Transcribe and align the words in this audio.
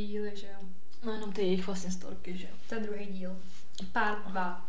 díly, 0.00 0.32
že 0.36 0.46
jo. 0.46 0.68
No 1.04 1.12
jenom 1.12 1.32
ty 1.32 1.42
jejich 1.42 1.66
vlastně 1.66 1.90
storky, 1.90 2.38
že 2.38 2.46
jo. 2.46 2.54
To 2.68 2.74
je 2.74 2.80
druhý 2.80 3.06
díl. 3.06 3.36
Part 3.92 4.26
2. 4.28 4.68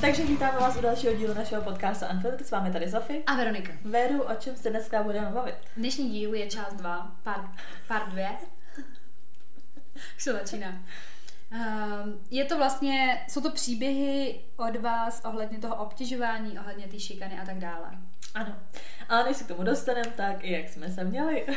Takže 0.00 0.24
vítáme 0.24 0.58
vás 0.58 0.76
u 0.76 0.80
dalšího 0.80 1.14
dílu 1.14 1.34
našeho 1.34 1.62
podcastu 1.62 2.06
Unfiltered. 2.12 2.46
S 2.46 2.50
vámi 2.50 2.72
tady 2.72 2.90
Sofie. 2.90 3.22
A 3.26 3.36
Veronika. 3.36 3.72
Veru, 3.84 4.22
o 4.22 4.34
čem 4.34 4.56
se 4.56 4.70
dneska 4.70 5.02
budeme 5.02 5.30
bavit? 5.30 5.54
Dnešní 5.76 6.10
díl 6.10 6.34
je 6.34 6.46
část 6.46 6.74
2, 6.74 7.16
part, 7.22 7.46
part 7.88 8.08
2. 8.08 8.40
Už 10.16 10.24
to 10.24 10.32
začíná. 10.32 10.82
Um, 11.52 12.20
je 12.30 12.44
to 12.44 12.56
vlastně, 12.56 13.24
jsou 13.28 13.40
to 13.40 13.50
příběhy 13.50 14.40
od 14.56 14.76
vás 14.76 15.22
ohledně 15.24 15.58
toho 15.58 15.76
obtěžování, 15.76 16.58
ohledně 16.58 16.86
té 16.88 17.00
šikany 17.00 17.40
a 17.40 17.44
tak 17.46 17.58
dále. 17.58 17.90
Ano. 18.34 18.56
Ale 19.08 19.24
než 19.24 19.36
se 19.36 19.44
k 19.44 19.48
tomu 19.48 19.62
dostaneme, 19.62 20.10
tak 20.16 20.44
i 20.44 20.52
jak 20.52 20.68
jsme 20.68 20.90
se 20.90 21.04
měli. 21.04 21.46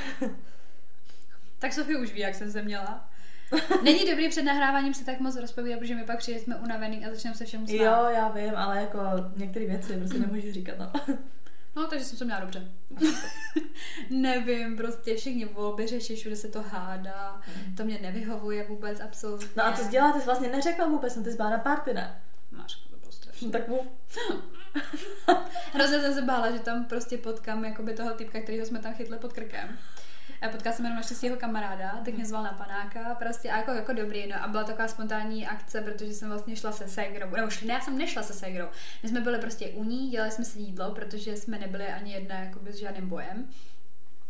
Tak 1.59 1.73
Sofie 1.73 1.97
už 1.99 2.11
ví, 2.13 2.19
jak 2.19 2.35
jsem 2.35 2.51
se 2.51 2.61
měla. 2.61 3.09
Není 3.83 4.05
dobrý 4.09 4.29
před 4.29 4.43
nahráváním 4.43 4.93
se 4.93 5.05
tak 5.05 5.19
moc 5.19 5.35
rozpovídat, 5.35 5.79
protože 5.79 5.95
my 5.95 6.03
pak 6.03 6.17
přijde 6.17 6.39
jsme 6.39 6.55
unavený 6.55 7.05
a 7.05 7.09
začneme 7.09 7.35
se 7.35 7.45
všemu 7.45 7.67
smát. 7.67 7.75
jo, 7.75 8.09
já 8.15 8.29
vím, 8.29 8.55
ale 8.55 8.81
jako 8.81 8.99
některé 9.35 9.65
věci 9.65 9.97
prostě 9.97 10.19
nemůžu 10.19 10.51
říkat, 10.51 10.75
no. 10.79 10.91
No, 11.75 11.87
takže 11.87 12.05
jsem 12.05 12.17
to 12.17 12.25
měla 12.25 12.39
dobře. 12.39 12.71
Nevím, 14.09 14.77
prostě 14.77 15.15
všichni 15.15 15.45
volby 15.45 15.87
řeší, 15.87 16.15
všude 16.15 16.35
se 16.35 16.47
to 16.47 16.61
hádá, 16.61 17.41
to 17.77 17.83
mě 17.83 17.99
nevyhovuje 18.01 18.67
vůbec 18.67 18.99
absolutně. 18.99 19.47
No 19.55 19.65
a 19.65 19.71
co 19.73 19.83
jsi 19.83 19.89
dělala? 19.89 20.13
Ty 20.13 20.19
jsi 20.19 20.25
vlastně 20.25 20.49
neřekla 20.49 20.87
vůbec, 20.87 21.15
no 21.15 21.23
ty 21.23 21.31
jsi 21.31 21.37
byla 21.37 21.49
na 21.49 21.57
party, 21.57 21.93
ne? 21.93 22.21
Máš 22.51 22.75
to 22.75 22.97
bylo 22.97 23.11
strašné. 23.11 23.47
No, 23.47 23.51
tak 23.51 23.67
mu... 23.67 23.79
Hrozně 25.73 26.01
jsem 26.01 26.13
se 26.13 26.21
bála, 26.21 26.51
že 26.51 26.59
tam 26.59 26.85
prostě 26.85 27.17
potkám 27.17 27.65
jakoby 27.65 27.93
toho 27.93 28.11
typka, 28.11 28.41
kterýho 28.41 28.65
jsme 28.65 28.79
tam 28.79 28.93
chytli 28.93 29.17
pod 29.17 29.33
krkem. 29.33 29.77
A 30.41 30.49
potkala 30.49 30.75
jsem 30.75 30.85
jenom 30.85 30.97
naštěstí 30.97 31.25
jeho 31.25 31.37
kamaráda, 31.37 32.01
tak 32.05 32.13
mě 32.13 32.25
zval 32.25 32.43
na 32.43 32.53
panáka, 32.53 33.15
prostě 33.15 33.51
a 33.51 33.57
jako, 33.57 33.71
jako 33.71 33.93
dobrý, 33.93 34.27
no 34.27 34.43
a 34.43 34.47
byla 34.47 34.63
taková 34.63 34.87
spontánní 34.87 35.47
akce, 35.47 35.81
protože 35.81 36.13
jsem 36.13 36.29
vlastně 36.29 36.55
šla 36.55 36.71
se 36.71 36.87
ségrou, 36.87 37.29
nebo 37.35 37.49
šli, 37.49 37.67
ne, 37.67 37.73
já 37.73 37.81
jsem 37.81 37.97
nešla 37.97 38.23
se 38.23 38.33
ségrou, 38.33 38.65
my 39.03 39.09
jsme 39.09 39.21
byli 39.21 39.39
prostě 39.39 39.69
u 39.69 39.83
ní, 39.83 40.09
dělali 40.09 40.31
jsme 40.31 40.45
si 40.45 40.59
jídlo, 40.59 40.91
protože 40.91 41.37
jsme 41.37 41.59
nebyli 41.59 41.87
ani 41.87 42.13
jedna 42.13 42.35
jakoby 42.35 42.73
s 42.73 42.75
žádným 42.75 43.09
bojem, 43.09 43.47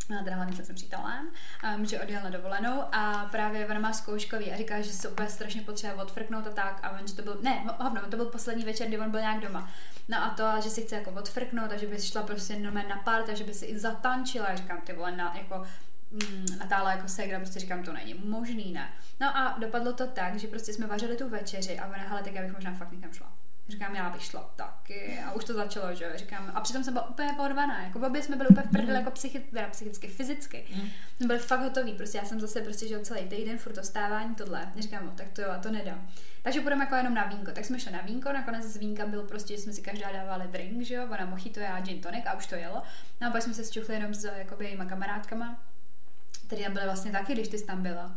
No, 0.09 0.23
teda 0.23 0.35
hlavně 0.35 0.55
se 0.55 0.63
svým 0.63 0.75
přítelem, 0.75 1.29
um, 1.77 1.85
že 1.85 2.01
odjel 2.01 2.23
na 2.23 2.29
dovolenou 2.29 2.83
a 2.91 3.27
právě 3.31 3.67
ona 3.67 3.79
má 3.79 3.93
zkouškový 3.93 4.51
a 4.51 4.57
říká, 4.57 4.81
že 4.81 4.93
se 4.93 5.09
úplně 5.09 5.29
strašně 5.29 5.61
potřebuje 5.61 6.03
odfrknout 6.03 6.47
a 6.47 6.49
tak 6.49 6.79
a 6.83 6.89
on, 6.89 7.07
že 7.07 7.15
to 7.15 7.21
byl, 7.21 7.37
ne, 7.41 7.63
hovno, 7.79 8.01
to 8.09 8.17
byl 8.17 8.25
poslední 8.25 8.63
večer, 8.63 8.87
kdy 8.87 8.99
on 8.99 9.11
byl 9.11 9.19
nějak 9.19 9.39
doma. 9.39 9.71
No 10.07 10.23
a 10.23 10.29
to, 10.29 10.61
že 10.63 10.69
si 10.69 10.81
chce 10.81 10.95
jako 10.95 11.11
odfrknout 11.11 11.71
a 11.71 11.77
že 11.77 11.87
by 11.87 12.01
šla 12.01 12.23
prostě 12.23 12.59
normálně 12.59 12.89
na 12.89 12.97
pár, 12.97 13.23
takže 13.23 13.43
by 13.43 13.53
si 13.53 13.65
i 13.65 13.79
zatančila, 13.79 14.45
a 14.45 14.55
říkám, 14.55 14.81
ty 14.81 14.93
vole, 14.93 15.11
na, 15.11 15.35
jako 15.37 15.65
mm, 16.15 16.45
natála 16.59 16.91
jako 16.91 17.07
segra, 17.07 17.39
prostě 17.39 17.59
říkám, 17.59 17.83
to 17.83 17.93
není 17.93 18.13
možný, 18.13 18.73
ne. 18.73 18.93
No 19.19 19.37
a 19.37 19.57
dopadlo 19.59 19.93
to 19.93 20.07
tak, 20.07 20.39
že 20.39 20.47
prostě 20.47 20.73
jsme 20.73 20.87
vařili 20.87 21.17
tu 21.17 21.29
večeři 21.29 21.79
a 21.79 21.87
ona, 21.87 21.97
hele, 21.97 22.23
tak 22.23 22.33
já 22.33 22.41
bych 22.41 22.53
možná 22.53 22.73
fakt 22.73 22.91
někam 22.91 23.13
šla. 23.13 23.31
Říkám, 23.69 23.95
já 23.95 24.09
bych 24.09 24.23
šla 24.23 24.53
taky. 24.55 25.19
A 25.25 25.31
už 25.31 25.45
to 25.45 25.53
začalo, 25.53 25.95
že. 25.95 26.11
Říkám, 26.15 26.51
a 26.55 26.61
přitom 26.61 26.83
jsem 26.83 26.93
byla 26.93 27.09
úplně 27.09 27.33
porvaná. 27.37 27.83
Jako 27.83 27.99
obě 27.99 28.23
jsme 28.23 28.35
byli 28.35 28.49
úplně 28.49 28.67
v 28.67 28.71
prdeli, 28.71 28.99
jako 28.99 29.11
psychi, 29.11 29.39
teda 29.39 29.67
psychicky, 29.67 30.07
fyzicky. 30.07 30.65
Mm. 30.75 30.89
Jsme 31.17 31.27
byli 31.27 31.39
fakt 31.39 31.59
hotoví. 31.59 31.93
Prostě 31.93 32.17
já 32.17 32.25
jsem 32.25 32.39
zase 32.39 32.61
prostě 32.61 32.87
žil 32.87 32.99
celý 32.99 33.27
týden, 33.27 33.57
furt 33.57 33.85
stávání, 33.85 34.35
tohle. 34.35 34.71
Říkám, 34.79 35.05
no, 35.05 35.11
tak 35.11 35.27
to 35.33 35.41
jo, 35.41 35.49
a 35.51 35.57
to 35.57 35.71
nedám. 35.71 36.07
Takže 36.41 36.61
půjdeme 36.61 36.83
jako 36.83 36.95
jenom 36.95 37.13
na 37.13 37.25
vínko. 37.25 37.51
Tak 37.51 37.65
jsme 37.65 37.79
šli 37.79 37.91
na 37.91 38.01
vínko, 38.01 38.33
nakonec 38.33 38.65
z 38.65 38.77
vínka 38.77 39.05
byl 39.05 39.23
prostě, 39.23 39.55
že 39.55 39.61
jsme 39.61 39.73
si 39.73 39.81
každá 39.81 40.11
dávali 40.11 40.47
drink, 40.47 40.81
že 40.81 40.95
jo, 40.95 41.07
ona 41.11 41.25
mojito, 41.25 41.59
já 41.59 41.81
gin 41.81 42.01
tonic 42.01 42.25
a 42.25 42.33
už 42.33 42.47
to 42.47 42.55
jelo. 42.55 42.83
No 43.21 43.27
a 43.27 43.31
pak 43.31 43.41
jsme 43.41 43.53
se 43.53 43.63
zčuchli 43.63 43.95
jenom 43.95 44.13
s 44.13 44.23
jakoby 44.37 44.65
jejíma 44.65 44.85
kamarádkama, 44.85 45.59
které 46.47 46.61
tam 46.61 46.69
byly 46.69 46.85
vlastně 46.85 47.11
taky, 47.11 47.33
když 47.33 47.47
ty 47.47 47.57
jsi 47.57 47.65
tam 47.65 47.83
byla. 47.83 48.15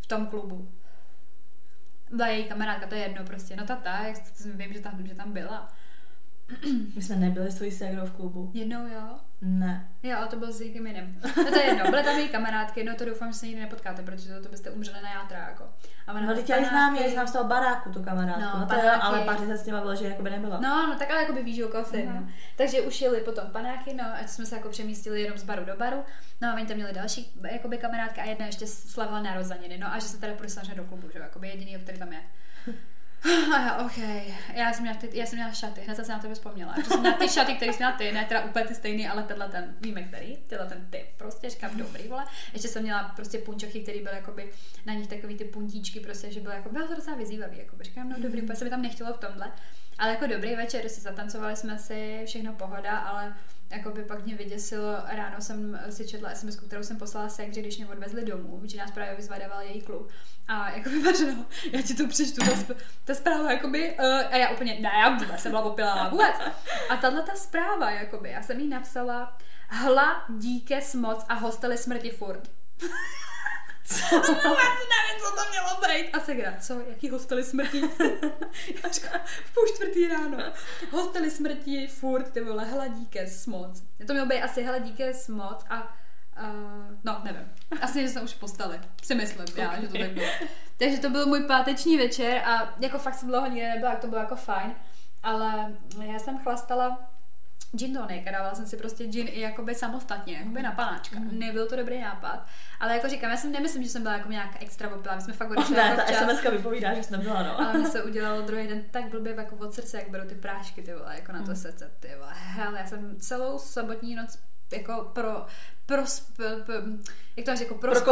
V 0.00 0.06
tom 0.06 0.26
klubu 0.26 0.72
byla 2.10 2.28
její 2.28 2.44
kamarádka, 2.44 2.86
to 2.86 2.94
je 2.94 3.00
jedno 3.00 3.24
prostě, 3.24 3.56
no 3.56 3.66
ta 3.66 3.76
ta, 3.76 3.98
jak 3.98 4.16
vím, 4.54 4.72
že 4.72 4.80
tam, 4.80 5.06
že 5.06 5.14
tam 5.14 5.32
byla. 5.32 5.72
My 6.96 7.02
jsme 7.02 7.16
nebyli 7.16 7.50
s 7.50 7.54
tvojí 7.54 7.70
ségrou 7.70 8.06
v 8.06 8.12
klubu. 8.12 8.50
Jednou 8.54 8.86
jo? 8.86 9.18
Ne. 9.40 9.88
Jo, 10.02 10.16
ale 10.18 10.26
to 10.26 10.36
byl 10.36 10.52
s 10.52 10.60
někým 10.60 10.86
jiným. 10.86 11.20
No 11.36 11.44
to 11.44 11.58
je 11.58 11.66
jedno, 11.66 11.90
byly 11.90 12.02
tam 12.02 12.18
její 12.18 12.28
kamarádky, 12.28 12.84
no 12.84 12.94
to 12.94 13.04
doufám, 13.04 13.32
že 13.32 13.38
se 13.38 13.46
nikdy 13.46 13.60
nepotkáte, 13.60 14.02
protože 14.02 14.34
to, 14.34 14.42
to 14.42 14.48
byste 14.48 14.70
umřeli 14.70 15.02
na 15.02 15.10
játra, 15.10 15.38
jako. 15.38 15.64
A 16.06 16.12
ona 16.12 16.26
no, 16.26 16.34
teď 16.34 16.50
já 16.50 16.56
ji 16.56 16.64
znám, 16.64 16.96
já 16.96 17.06
ji 17.06 17.12
znám 17.12 17.26
z 17.26 17.32
toho 17.32 17.44
baráku, 17.44 17.92
tu 17.92 18.02
kamarádku. 18.02 18.40
No, 18.40 18.60
no 18.60 18.66
to 18.66 18.74
jo, 18.74 18.92
ale 19.00 19.20
pár 19.20 19.38
se 19.38 19.58
s 19.58 19.66
nima 19.66 19.80
bylo, 19.80 19.96
že 19.96 20.08
jakoby 20.08 20.30
nebyla. 20.30 20.60
No, 20.60 20.86
no, 20.86 20.98
tak 20.98 21.10
ale 21.10 21.20
jakoby 21.20 21.42
víš, 21.42 21.62
o 21.62 21.84
si, 21.84 22.06
no. 22.06 22.28
Takže 22.56 22.80
už 22.80 23.00
jeli 23.00 23.20
potom 23.20 23.50
panáky, 23.50 23.94
no, 23.94 24.04
ať 24.20 24.28
jsme 24.28 24.46
se 24.46 24.56
jako 24.56 24.68
přemístili 24.68 25.22
jenom 25.22 25.38
z 25.38 25.44
baru 25.44 25.64
do 25.64 25.76
baru. 25.76 26.04
No 26.40 26.48
a 26.48 26.54
oni 26.54 26.66
tam 26.66 26.76
měli 26.76 26.92
další 26.92 27.32
jakoby 27.52 27.78
kamarádka 27.78 28.22
a 28.22 28.24
jedna 28.24 28.46
ještě 28.46 28.66
slavila 28.66 29.22
narozeniny, 29.22 29.78
no 29.78 29.92
a 29.92 29.98
že 29.98 30.08
se 30.08 30.20
teda 30.20 30.34
půjde 30.34 30.74
do 30.74 30.84
klubu, 30.84 31.10
že 31.12 31.18
jakoby 31.18 31.48
jediný, 31.48 31.78
který 31.78 31.98
tam 31.98 32.12
je. 32.12 32.20
OK. 33.86 33.98
Já 34.54 34.72
jsem 34.72 34.82
měla, 34.82 34.96
ty, 34.96 35.10
já 35.12 35.26
jsem 35.26 35.38
měla 35.38 35.52
šaty, 35.52 35.80
hned 35.80 35.94
jsem 35.94 36.04
se 36.04 36.12
na 36.12 36.18
to 36.18 36.34
vzpomněla. 36.34 36.74
Že 36.76 36.84
jsem 36.84 37.00
měla 37.00 37.16
ty 37.16 37.28
šaty, 37.28 37.54
které 37.54 37.72
jsem 37.72 37.78
měla 37.78 37.92
ty, 37.92 38.12
ne 38.12 38.24
teda 38.24 38.44
úplně 38.44 38.64
ty 38.64 38.74
stejný, 38.74 39.08
ale 39.08 39.22
tenhle 39.22 39.48
ten, 39.48 39.76
víme 39.80 40.02
který, 40.02 40.36
tenhle 40.36 40.68
ten 40.68 40.86
typ, 40.90 41.06
prostě 41.16 41.50
říkám, 41.50 41.76
dobrý, 41.76 42.08
vole. 42.08 42.24
Ještě 42.52 42.68
jsem 42.68 42.82
měla 42.82 43.12
prostě 43.16 43.38
punčochy, 43.38 43.80
které 43.80 44.02
byly 44.02 44.16
jakoby 44.16 44.52
na 44.86 44.94
nich 44.94 45.06
takový 45.06 45.36
ty 45.36 45.44
puntíčky, 45.44 46.00
prostě, 46.00 46.32
že 46.32 46.40
bylo 46.40 46.54
jako, 46.54 46.68
bylo 46.68 46.86
to 46.86 46.94
docela 46.94 47.16
vyzývavý, 47.16 47.58
jako 47.58 47.76
říkám, 47.80 48.08
no 48.08 48.16
dobrý, 48.18 48.42
úplně 48.42 48.56
se 48.56 48.64
mi 48.64 48.70
tam 48.70 48.82
nechtělo 48.82 49.12
v 49.12 49.18
tomhle. 49.18 49.52
Ale 49.98 50.10
jako 50.10 50.26
dobrý 50.26 50.56
večer, 50.56 50.88
si 50.88 51.00
zatancovali 51.00 51.56
jsme 51.56 51.78
si, 51.78 52.22
všechno 52.26 52.52
pohoda, 52.52 52.98
ale 52.98 53.34
jako 53.70 53.90
by 53.90 54.02
pak 54.04 54.24
mě 54.26 54.34
vyděsilo, 54.36 54.96
ráno 55.06 55.40
jsem 55.40 55.80
si 55.90 56.06
četla 56.08 56.34
SMS, 56.34 56.56
kterou 56.56 56.82
jsem 56.82 56.96
poslala 56.96 57.28
sekři, 57.28 57.60
když 57.60 57.76
mě 57.78 57.88
odvezli 57.88 58.24
domů, 58.24 58.60
že 58.64 58.78
nás 58.78 58.90
právě 58.90 59.14
vyzvadoval 59.14 59.60
její 59.60 59.82
klub. 59.82 60.10
A 60.48 60.70
jako 60.70 60.90
by 60.90 61.02
vařeno, 61.02 61.46
já 61.72 61.82
ti 61.82 61.94
to 61.94 62.08
přečtu, 62.08 62.40
ta, 62.44 62.56
sp- 62.56 62.76
ta 63.04 63.14
zpráva, 63.14 63.52
jakoby, 63.52 63.96
uh, 63.98 64.04
a 64.06 64.36
já 64.36 64.48
úplně, 64.50 64.78
ne, 64.80 64.90
já 65.00 65.18
vůbec 65.18 65.40
jsem 65.40 65.52
byla 65.52 65.62
popilá, 65.62 66.08
vůbec. 66.08 66.34
A 66.90 66.96
tahle 66.96 67.22
ta 67.22 67.34
zpráva, 67.34 67.90
jakoby, 67.90 68.30
já 68.30 68.42
jsem 68.42 68.60
jí 68.60 68.68
napsala, 68.68 69.38
hla, 69.68 70.24
díke, 70.28 70.80
smoc 70.80 71.24
a 71.28 71.34
hostely 71.34 71.78
smrti 71.78 72.10
furt. 72.10 72.50
Co? 73.98 74.16
vůbec 74.16 74.76
nevím, 74.92 75.20
co 75.20 75.30
to 75.36 75.50
mělo 75.50 75.80
být. 75.80 76.10
A 76.12 76.20
Segra, 76.20 76.54
co? 76.60 76.80
Jaký 76.88 77.08
hostely 77.08 77.44
smrti? 77.44 77.80
Já 78.82 78.90
říkám, 78.90 79.20
v 79.24 79.54
půl 79.54 79.64
čtvrtý 79.74 80.08
ráno. 80.08 80.38
Hostely 80.90 81.30
smrti, 81.30 81.86
furt, 81.86 82.30
ty 82.32 82.40
vole, 82.40 82.64
hladíke, 82.64 83.26
smoc. 83.26 83.82
To 84.06 84.12
mělo 84.12 84.28
být 84.28 84.42
asi 84.42 84.62
hladíke, 84.62 85.14
smoc 85.14 85.64
a 85.70 85.96
Uh, 86.42 86.96
no, 87.04 87.20
nevím. 87.24 87.52
Asi 87.80 88.02
že 88.02 88.08
jsme 88.08 88.20
už 88.20 88.34
postali. 88.34 88.80
Si 89.02 89.14
myslím, 89.14 89.44
okay. 89.48 89.64
já, 89.64 89.80
že 89.80 89.88
to 89.88 89.98
tak 89.98 90.10
bylo. 90.10 90.26
Takže 90.78 90.98
to 90.98 91.10
byl 91.10 91.26
můj 91.26 91.40
páteční 91.40 91.96
večer 91.98 92.42
a 92.44 92.74
jako 92.80 92.98
fakt 92.98 93.14
jsem 93.14 93.28
dlouho 93.28 93.46
nikdy 93.46 93.68
nebyla, 93.68 93.90
tak 93.90 94.00
to 94.00 94.06
bylo 94.06 94.20
jako 94.20 94.36
fajn. 94.36 94.74
Ale 95.22 95.72
já 96.02 96.18
jsem 96.18 96.38
chlastala 96.38 97.10
gin 97.76 97.94
tonic 97.94 98.26
a 98.26 98.30
dávala 98.30 98.54
jsem 98.54 98.66
si 98.66 98.76
prostě 98.76 99.06
gin 99.06 99.28
i 99.30 99.40
jakoby 99.40 99.74
samostatně, 99.74 100.34
jakoby 100.38 100.62
na 100.62 100.72
panáčka. 100.72 101.18
Mm. 101.18 101.38
Nebyl 101.38 101.66
to 101.66 101.76
dobrý 101.76 102.00
nápad, 102.00 102.46
ale 102.80 102.94
jako 102.94 103.08
říkám, 103.08 103.30
já 103.30 103.36
si 103.36 103.50
nemyslím, 103.50 103.82
že 103.82 103.88
jsem 103.88 104.02
byla 104.02 104.14
jako 104.14 104.30
nějak 104.30 104.62
extra 104.62 104.94
opila, 104.94 105.14
my 105.14 105.22
jsme 105.22 105.32
fakt 105.32 105.50
odešli 105.50 105.76
oh, 105.76 105.82
ne, 105.82 105.88
jako 105.88 106.12
ta. 106.12 106.32
SMS 106.32 106.50
vypovídá, 106.50 106.94
že 106.94 107.02
jsem 107.02 107.20
byla, 107.20 107.42
no. 107.42 107.60
Ale 107.60 107.78
mi 107.78 107.86
se 107.86 108.02
udělalo 108.02 108.42
druhý 108.42 108.66
den 108.66 108.84
tak 108.90 109.08
blbě 109.08 109.34
jako 109.36 109.56
od 109.56 109.74
srdce, 109.74 109.98
jak 109.98 110.10
beru 110.10 110.28
ty 110.28 110.34
prášky, 110.34 110.82
ty 110.82 110.94
vole, 110.94 111.14
jako 111.14 111.32
na 111.32 111.42
to 111.42 111.50
mm. 111.50 111.56
srdce, 111.56 111.90
ty 112.00 112.08
vole. 112.18 112.32
Hele, 112.34 112.78
já 112.78 112.86
jsem 112.86 113.16
celou 113.20 113.58
sobotní 113.58 114.14
noc 114.14 114.38
jako 114.72 115.10
pro, 115.12 115.46
pro, 115.86 116.02
jak 117.36 117.44
to 117.44 117.50
máš, 117.50 117.60
jako 117.60 117.74
pro, 117.74 117.92
pro 117.92 118.02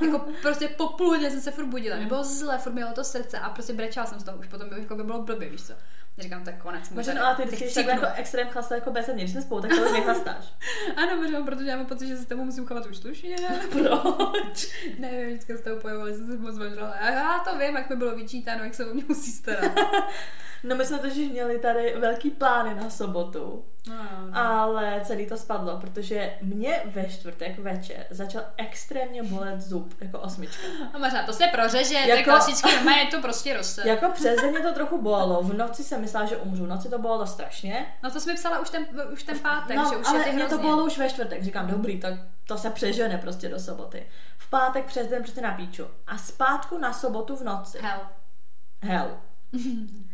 jako 0.06 0.26
prostě 0.42 0.68
po 0.68 0.88
půl 0.88 1.20
jsem 1.20 1.40
se 1.40 1.50
furt 1.50 1.66
budila, 1.66 1.96
mm. 1.96 2.08
bylo 2.08 2.24
zle, 2.24 2.58
furt 2.58 2.72
mělo 2.72 2.92
to 2.92 3.04
srdce 3.04 3.38
a 3.38 3.50
prostě 3.50 3.72
brečela 3.72 4.06
jsem 4.06 4.20
z 4.20 4.24
toho, 4.24 4.38
už 4.38 4.46
potom 4.46 4.68
by, 4.68 4.80
jako 4.80 4.96
by 4.96 5.04
bylo 5.04 5.22
blbě, 5.22 5.50
víš 5.50 5.62
co. 5.62 5.74
Říkám, 6.18 6.44
tak 6.44 6.62
konec. 6.62 6.90
Možná, 6.90 7.14
no, 7.14 7.26
ale 7.26 7.36
ty 7.36 7.42
vždycky 7.44 7.74
tak 7.74 7.86
jako 7.86 8.06
extrém 8.14 8.48
chlasta 8.48 8.74
jako 8.74 8.90
bez 8.90 9.06
mě, 9.06 9.16
když 9.16 9.30
jsme 9.30 9.42
spolu, 9.42 9.60
tak 9.62 9.70
to 9.70 9.92
nechlastáš. 9.92 10.44
ano, 10.96 11.16
možná, 11.16 11.42
protože 11.42 11.70
já 11.70 11.76
mám 11.76 11.86
pocit, 11.86 12.08
že 12.08 12.16
se 12.16 12.22
s 12.22 12.26
tebou 12.26 12.44
musím 12.44 12.66
chovat 12.66 12.86
už 12.86 12.96
slušně. 12.96 13.36
Proč? 13.70 14.68
Nevím, 14.98 15.26
vždycky 15.26 15.56
s 15.56 15.60
tebou 15.60 15.80
pojevali, 15.80 16.14
jsem 16.14 16.26
se 16.26 16.38
moc 16.38 16.58
važrala. 16.58 16.90
A 16.90 17.10
já 17.10 17.38
to 17.38 17.58
vím, 17.58 17.76
jak 17.76 17.90
mi 17.90 17.96
bylo 17.96 18.16
vyčítáno, 18.16 18.64
jak 18.64 18.74
se 18.74 18.86
o 18.86 18.94
mě 18.94 19.04
musí 19.08 19.32
starat. 19.32 19.72
No 20.64 20.76
my 20.76 20.84
jsme 20.84 20.98
totiž 20.98 21.30
měli 21.30 21.58
tady 21.58 21.94
velký 21.98 22.30
plány 22.30 22.74
na 22.74 22.90
sobotu. 22.90 23.64
No, 23.88 23.94
no. 24.26 24.38
Ale 24.38 25.00
celý 25.04 25.26
to 25.26 25.36
spadlo, 25.36 25.76
protože 25.80 26.32
mě 26.42 26.82
ve 26.84 27.04
čtvrtek 27.04 27.58
večer 27.58 28.06
začal 28.10 28.42
extrémně 28.56 29.22
bolet 29.22 29.60
zub, 29.60 29.94
jako 30.00 30.18
osmička. 30.18 30.62
A 30.92 30.98
možná 30.98 31.26
to 31.26 31.32
se 31.32 31.46
prořeže, 31.46 31.94
jako, 31.94 32.10
to 32.10 32.16
je 32.16 32.22
klasický, 32.22 32.70
je 32.70 33.06
to 33.10 33.20
prostě 33.20 33.56
roste. 33.56 33.88
Jako 33.88 34.08
přes 34.08 34.40
den 34.40 34.50
mě 34.50 34.60
to 34.60 34.72
trochu 34.72 35.02
bolelo, 35.02 35.42
v 35.42 35.54
noci 35.54 35.84
jsem 35.84 36.00
myslela, 36.00 36.26
že 36.26 36.36
umřu, 36.36 36.64
v 36.64 36.68
noci 36.68 36.88
to 36.88 36.98
bolelo 36.98 37.26
strašně. 37.26 37.86
No 38.02 38.10
to 38.10 38.20
jsme 38.20 38.34
psala 38.34 38.58
už 38.58 38.70
ten, 38.70 38.86
už 39.12 39.22
ten 39.22 39.38
pátek, 39.38 39.76
no, 39.76 39.90
že 39.90 39.96
už 39.96 40.06
ale 40.08 40.18
je 40.18 40.24
ty 40.24 40.32
mě 40.32 40.46
to 40.46 40.58
bolelo 40.58 40.84
už 40.84 40.98
ve 40.98 41.10
čtvrtek, 41.10 41.42
říkám, 41.42 41.66
dobrý, 41.66 42.00
tak 42.00 42.14
to 42.46 42.58
se 42.58 42.70
přežene 42.70 43.18
prostě 43.18 43.48
do 43.48 43.60
soboty. 43.60 44.06
V 44.38 44.50
pátek 44.50 44.84
přes 44.84 45.06
den 45.06 45.22
prostě 45.22 45.40
na 45.40 45.52
píču. 45.52 45.86
A 46.06 46.18
zpátku 46.18 46.78
na 46.78 46.92
sobotu 46.92 47.36
v 47.36 47.42
noci. 47.42 47.78
Hell. 47.82 48.00
Hell. 48.82 49.16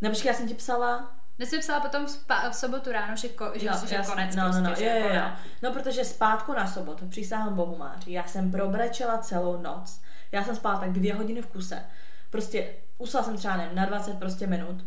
Nebo 0.00 0.16
já 0.24 0.34
jsem 0.34 0.48
ti 0.48 0.54
psala, 0.54 1.18
Dnes 1.38 1.50
jsem 1.50 1.60
psala 1.60 1.80
potom 1.80 2.06
v, 2.06 2.18
v 2.50 2.54
sobotu 2.54 2.92
ráno, 2.92 3.16
že, 3.16 3.28
ko, 3.28 3.52
že, 3.54 3.66
jo, 3.66 3.72
že 3.86 3.94
jasný, 3.94 4.14
konec 4.14 4.36
no, 4.36 4.42
prostě, 4.42 4.62
no, 4.62 4.70
no, 4.70 4.76
že 4.76 4.84
jako 4.84 5.08
jo, 5.08 5.14
jo. 5.14 5.20
ne. 5.20 5.36
No, 5.62 5.72
protože 5.72 6.04
zpátku 6.04 6.52
na 6.52 6.66
sobotu, 6.66 7.08
přísahám 7.08 7.54
Bohu 7.54 7.76
Máři, 7.76 8.12
já 8.12 8.24
jsem 8.24 8.50
probrečela 8.50 9.18
celou 9.18 9.62
noc. 9.62 10.00
Já 10.32 10.44
jsem 10.44 10.56
spala 10.56 10.80
tak 10.80 10.92
dvě 10.92 11.14
hodiny 11.14 11.42
v 11.42 11.46
kuse. 11.46 11.84
Prostě 12.30 12.74
usla 12.98 13.22
jsem 13.22 13.36
třeba 13.36 13.56
nevím, 13.56 13.76
na 13.76 13.86
20 13.86 14.18
prostě 14.18 14.46
minut. 14.46 14.84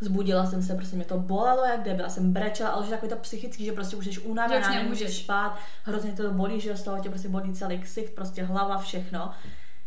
Zbudila 0.00 0.46
jsem 0.46 0.62
se, 0.62 0.74
prostě 0.74 0.96
mě 0.96 1.04
to 1.04 1.18
bolelo 1.18 1.64
jak 1.64 1.82
debil, 1.82 2.10
jsem 2.10 2.32
brečela, 2.32 2.70
ale 2.70 2.84
že 2.84 2.90
takový 2.90 3.10
to 3.10 3.16
psychický, 3.16 3.64
že 3.64 3.72
prostě 3.72 3.96
už 3.96 4.06
jsi 4.06 4.20
unavená, 4.20 4.68
už 4.68 4.74
nemůžeš 4.74 5.16
spát, 5.16 5.58
hrozně 5.84 6.12
to 6.12 6.30
bolí, 6.30 6.60
že 6.60 6.76
z 6.76 6.82
toho 6.82 7.00
tě 7.00 7.08
prostě 7.08 7.28
bolí 7.28 7.54
celý 7.54 7.78
ksicht, 7.78 8.14
prostě 8.14 8.42
hlava, 8.42 8.78
všechno. 8.78 9.32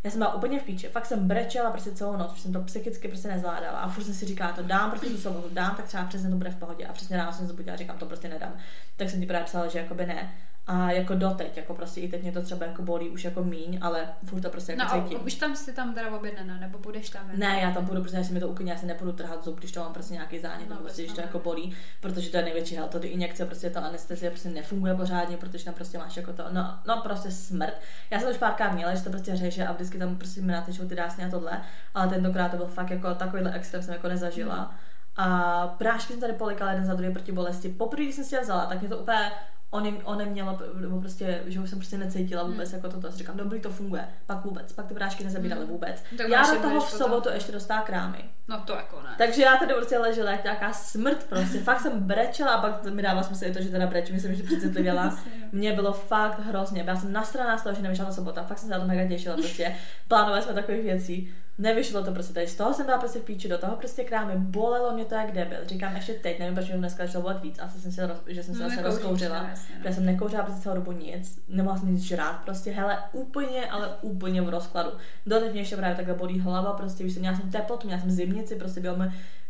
Já 0.06 0.12
jsem 0.12 0.20
byla 0.20 0.34
úplně 0.34 0.60
v 0.60 0.64
píči, 0.64 0.88
fakt 0.88 1.06
jsem 1.06 1.28
brečela 1.28 1.72
prostě 1.72 1.92
celou 1.92 2.18
noc, 2.18 2.34
už 2.34 2.40
jsem 2.42 2.54
to 2.54 2.62
psychicky 2.62 3.08
prostě 3.08 3.28
nezvládala 3.28 3.80
a 3.80 3.90
furt 3.90 4.04
jsem 4.04 4.14
si 4.14 4.26
říkala, 4.26 4.52
to 4.52 4.64
dám, 4.64 4.90
prostě 4.90 5.10
tu 5.10 5.18
sobotu 5.18 5.50
dám, 5.54 5.76
tak 5.76 5.86
třeba 5.86 6.06
přesně 6.06 6.30
to 6.30 6.36
bude 6.36 6.50
v 6.50 6.56
pohodě 6.56 6.86
a 6.86 6.94
přesně 6.94 7.18
ráno 7.18 7.34
jsem 7.34 7.48
se 7.48 7.54
zbudila 7.54 7.78
říkám, 7.78 7.98
to 7.98 8.06
prostě 8.06 8.28
nedám. 8.28 8.54
Tak 8.98 9.10
jsem 9.10 9.20
ti 9.20 9.26
právě 9.26 9.46
psala, 9.46 9.68
že 9.68 9.80
jakoby 9.80 10.06
ne. 10.06 10.34
A 10.68 10.92
jako 10.92 11.16
doteď, 11.16 11.58
jako 11.58 11.74
prostě 11.74 12.02
i 12.02 12.08
teď 12.08 12.22
mě 12.22 12.32
to 12.32 12.42
třeba 12.42 12.66
jako 12.66 12.82
bolí 12.82 13.10
už 13.10 13.24
jako 13.24 13.44
míň, 13.44 13.80
ale 13.82 14.08
furt 14.24 14.42
to 14.42 14.50
prostě 14.50 14.72
jako 14.72 14.84
No 14.84 14.94
a 15.02 15.04
cítím. 15.04 15.26
už 15.26 15.34
tam 15.36 15.56
si 15.56 15.74
tam 15.74 15.94
teda 15.94 16.12
objednaná, 16.18 16.58
nebo 16.60 16.78
půjdeš 16.78 17.10
tam? 17.10 17.22
jako? 17.28 17.40
Ne, 17.40 17.60
já 17.62 17.72
tam 17.72 17.86
půjdu, 17.86 18.04
protože 18.04 18.18
já 18.18 18.24
si 18.24 18.34
mi 18.34 18.40
to 18.40 18.48
úplně, 18.48 18.72
já 18.72 18.78
si 18.78 18.86
nepůjdu 18.86 19.12
trhat 19.12 19.44
zub, 19.44 19.60
když 19.60 19.72
to 19.72 19.80
mám 19.80 19.94
prostě 19.94 20.14
nějaký 20.14 20.40
zánět, 20.40 20.70
No, 20.70 20.76
no, 20.76 20.82
prostě, 20.82 21.02
když 21.02 21.14
to 21.16 21.22
jako 21.22 21.40
bolí, 21.40 21.76
protože 22.02 22.30
to 22.30 22.38
je 22.38 22.44
největší 22.44 22.76
hel, 22.76 22.88
to 22.88 23.00
ty 23.00 23.08
injekce, 23.08 23.46
prostě 23.46 23.70
ta 23.70 23.80
anestezie 23.80 24.32
prostě 24.32 24.50
nefunguje 24.50 24.94
pořádně, 24.96 25.38
protože 25.38 25.66
tam 25.66 25.74
prostě 25.74 25.98
máš 25.98 26.18
jako 26.18 26.34
to, 26.34 26.44
no, 26.52 26.80
no 26.88 27.02
prostě 27.02 27.32
smrt. 27.32 27.74
Já 28.12 28.20
jsem 28.20 28.28
to 28.28 28.32
už 28.34 28.40
párkrát 28.40 28.72
měla, 28.72 28.96
že 28.96 29.04
to 29.04 29.10
prostě 29.10 29.36
řeže 29.36 29.68
a 29.68 29.72
vždycky 29.74 29.98
tam 29.98 30.16
prostě 30.16 30.42
mi 30.42 30.52
natečou 30.52 30.88
ty 30.88 30.96
dásně 30.96 31.26
a 31.26 31.30
tohle, 31.30 31.62
ale 31.96 32.08
tentokrát 32.08 32.50
to 32.50 32.58
byl 32.58 32.68
fakt 32.68 32.90
jako 32.90 33.16
takovýhle 33.16 33.54
extrém 33.54 33.84
jsem 33.84 33.94
jako 33.94 34.08
nezažila. 34.08 34.76
A 35.18 35.68
prášky 35.68 36.14
jsem 36.14 36.22
tady 36.22 36.34
polikala 36.34 36.72
jeden 36.72 36.86
za 36.86 36.94
druhý 36.94 37.14
proti 37.14 37.32
bolesti. 37.32 37.70
Poprvé, 37.70 38.04
když 38.04 38.16
jsem 38.16 38.24
si 38.24 38.36
je 38.36 38.42
vzala, 38.42 38.66
tak 38.66 38.80
mě 38.80 38.90
to 38.90 38.98
úplně 38.98 39.32
on, 39.76 39.98
on 40.04 40.26
mělo, 40.26 40.60
nebo 40.74 41.00
prostě, 41.02 41.42
že 41.46 41.60
už 41.60 41.70
jsem 41.70 41.80
prostě 41.80 41.98
necítila 41.98 42.44
vůbec 42.44 42.72
Hmm. 42.72 42.78
jako 42.84 42.90
toto. 42.96 43.12
Si 43.12 43.18
říkám, 43.18 43.38
dobrý, 43.38 43.60
to 43.60 43.70
funguje. 43.70 44.08
Pak 44.26 44.46
vůbec, 44.46 44.74
pak 44.74 44.86
ty 44.88 44.94
prášky 44.94 45.24
nezabíraly 45.24 45.66
vůbec. 45.66 46.04
Tak 46.18 46.30
Já 46.30 46.38
máš 46.42 46.50
do 46.52 46.56
toho 46.56 46.70
v 46.70 46.74
budeš 46.74 46.84
potom- 46.92 47.08
sobotu 47.08 47.30
ještě 47.30 47.52
dostala 47.52 47.82
krámy. 47.82 48.18
No 48.48 48.60
to 48.60 48.74
jako 48.76 49.02
ne. 49.02 49.10
Takže 49.18 49.42
já 49.42 49.58
tady 49.58 49.74
prostě 49.74 49.98
ležela 49.98 50.32
jak 50.32 50.44
nějaká 50.44 50.74
smrt 50.74 51.24
prostě. 51.30 51.60
Fakt 51.60 51.80
jsem 51.82 52.00
brečela 52.00 52.52
a 52.54 52.62
pak 52.62 52.84
mi 52.84 53.02
dává 53.02 53.24
smysl 53.24 53.46
i 53.46 53.54
to, 53.54 53.62
že 53.62 53.70
teda 53.70 53.88
brečím, 53.88 54.20
jsem 54.20 54.30
ještě 54.32 54.46
přecitlivěla. 54.46 55.20
Mně 55.52 55.74
bylo 55.74 55.94
fakt 55.94 56.40
hrozně. 56.40 56.84
Já 56.88 56.96
jsem 56.96 57.14
nasraná 57.14 57.58
z 57.58 57.64
toho, 57.64 57.76
že 57.76 57.82
nevyšla 57.82 58.06
ta 58.06 58.12
sobota. 58.12 58.44
Fakt 58.44 58.58
jsem 58.60 58.70
se 58.70 58.74
na 58.76 58.82
to 58.82 58.88
mega 58.88 59.08
těšila 59.08 59.36
prostě. 59.36 59.76
Plánovali 60.08 60.42
jsme 60.42 60.54
takových 60.54 60.84
věcí. 60.84 61.34
Nevyšlo 61.58 62.04
to 62.04 62.12
prostě 62.12 62.34
tady. 62.34 62.48
Z 62.48 62.56
toho 62.56 62.74
jsem 62.74 62.86
byla 62.86 62.98
prostě 62.98 63.20
v 63.20 63.24
píči, 63.24 63.48
do 63.50 63.58
toho 63.58 63.76
prostě 63.76 64.04
krámy. 64.04 64.34
Bolelo 64.38 64.94
mě 64.94 65.06
to 65.06 65.16
jak 65.16 65.32
debil. 65.32 65.58
Říkám 65.66 65.96
ještě 65.96 66.14
teď, 66.14 66.40
nevím, 66.40 66.56
proč 66.56 66.70
mi 66.70 66.78
dneska 66.78 67.06
začalo 67.06 67.22
bolet 67.22 67.42
víc. 67.42 67.60
Asi 67.60 67.80
jsem 67.82 67.92
se, 67.92 68.08
roz, 68.08 68.18
že 68.28 68.44
jsem 68.44 68.56
se 68.56 68.64
No, 68.64 68.70
zase 68.70 68.82
rozkouřila. 68.82 69.42
no, 69.44 69.50
jasně, 69.50 69.76
no. 69.80 69.82
Já 69.86 69.94
jsem 69.94 70.06
nekouřila 70.06 70.44
prostě 70.44 70.62
celou 70.62 70.76
dobu 70.76 70.92
nic. 70.92 71.40
Nemohla 71.48 71.78
jsem 71.80 71.94
nic 71.96 72.04
žrát. 72.04 72.42
Prostě 72.46 72.72
hele, 72.72 72.98
úplně, 73.12 73.66
ale 73.66 73.90
úplně 74.02 74.42
v 74.42 74.50
rozkladu. 74.50 74.90
Doteď 75.26 75.52
mě 75.52 75.62
ještě 75.62 75.76
právě 75.78 75.96
takhle 75.96 76.14
bolí 76.16 76.40
hlava, 76.40 76.74
prostě 76.74 77.04
víš, 77.04 77.14
co, 77.14 77.20
měla 77.20 77.36
jsem 77.38 77.52
teplotu, 77.52 77.88
měla 77.88 78.02
jsem 78.02 78.12
zimnici, 78.12 78.56
prostě 78.56 78.80
bylo 78.82 78.96
mi, 78.98 79.06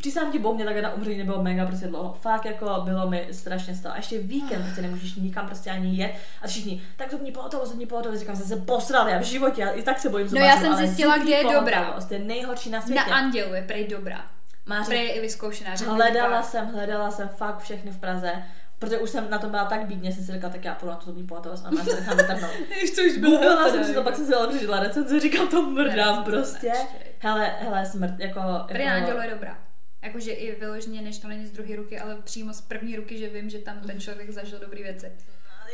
přísám 0.06 0.31
ti 0.31 0.40
bohu, 0.40 0.56
mě 0.56 0.66
takhle 0.66 0.81
na 0.81 0.94
umření 0.94 1.18
nebylo 1.18 1.44
mega 1.44 1.66
prostě 1.66 1.88
dlouho. 1.88 2.13
Fakt 2.22 2.46
jako 2.46 2.81
bylo 2.84 3.10
mi 3.10 3.28
strašně 3.31 3.75
z 3.75 3.81
toho. 3.81 3.94
A 3.94 3.98
ještě 3.98 4.19
víkend, 4.19 4.63
prostě 4.63 4.81
nemůžeš 4.81 5.16
nikam 5.16 5.46
prostě 5.46 5.69
ani 5.69 5.98
jet. 5.98 6.16
A 6.42 6.48
všichni, 6.48 6.81
tak 6.98 7.12
zubní 7.12 7.31
pohotovost, 7.31 7.72
zubní 7.72 7.86
pohotovost, 7.86 8.19
říkám, 8.19 8.36
jsem 8.36 8.48
se 8.48 8.56
posral, 8.56 9.10
já 9.10 9.19
v 9.19 9.24
životě, 9.24 9.62
já 9.62 9.69
i 9.69 9.84
tak 9.84 10.00
se 10.00 10.10
bojím 10.10 10.28
No 10.31 10.42
já 10.42 10.57
jsem 10.57 10.75
zjistila, 10.75 11.18
kde 11.18 11.31
je 11.31 11.44
dobrá. 11.44 12.00
je 12.10 12.19
nejhorší 12.19 12.69
na 12.69 12.81
světě. 12.81 13.10
Na 13.10 13.16
Andělu 13.16 13.54
je 13.54 13.62
prej 13.62 13.88
dobrá. 13.88 14.25
Máš 14.66 14.88
Prej 14.88 15.06
je 15.06 15.13
i 15.13 15.22
vyzkoušená. 15.22 15.72
Hledala 15.88 16.44
jsem, 16.44 16.68
hledala 16.68 17.12
jsem 17.12 17.30
fakt 17.30 17.60
všechny 17.60 17.92
v 17.92 18.00
Praze, 18.00 18.31
protože 18.80 18.98
už 18.98 19.10
jsem 19.10 19.30
na 19.30 19.38
tom 19.38 19.51
byla 19.51 19.66
tak 19.66 19.86
bídně, 19.86 20.12
jsem 20.12 20.24
si 20.24 20.31
říkala, 20.31 20.54
tak 20.54 20.66
já 20.66 20.75
půjdu 20.75 20.92
na 20.92 20.98
tu 20.98 21.06
zubní 21.06 21.28
pohotovost 21.28 21.66
a 21.66 21.72
má 21.72 21.84
se 21.84 21.96
nechám 21.96 22.18
vytrhnout. 22.18 22.51
To 22.96 23.01
už 23.01 23.18
bylo 23.18 23.31
Googlila 23.31 23.69
jsem 23.69 23.84
si 23.84 23.94
to, 23.94 24.04
pak 24.04 24.16
jsem 24.16 24.25
si 24.25 24.31
dala 24.31 24.48
přežila 24.48 24.80
recenzi, 24.80 25.19
říkám, 25.19 25.48
to 25.48 25.62
mrdám 25.62 25.96
Recenze 25.96 26.31
prostě. 26.31 26.72
Hele, 27.19 27.56
hele, 27.60 27.86
smrt, 27.86 28.19
jako... 28.19 28.40
Na 28.40 28.80
jako 28.80 29.22
je 29.22 29.30
dobrá. 29.30 29.65
Jakože 30.06 30.31
i 30.31 30.60
vyloženě, 30.60 31.02
než 31.02 31.18
to 31.19 31.28
není 31.28 31.46
z 31.46 31.52
druhé 31.52 31.75
ruky, 31.75 32.00
ale 32.00 32.16
přímo 32.24 32.54
z 32.54 32.62
první 32.62 32.96
ruky, 32.96 33.18
že 33.18 33.30
vím, 33.30 33.50
že 33.50 33.57
tam 33.60 33.80
ten 33.80 34.00
člověk 34.00 34.30
zažil 34.31 34.60
dobré 34.60 34.84
věci. 34.84 35.12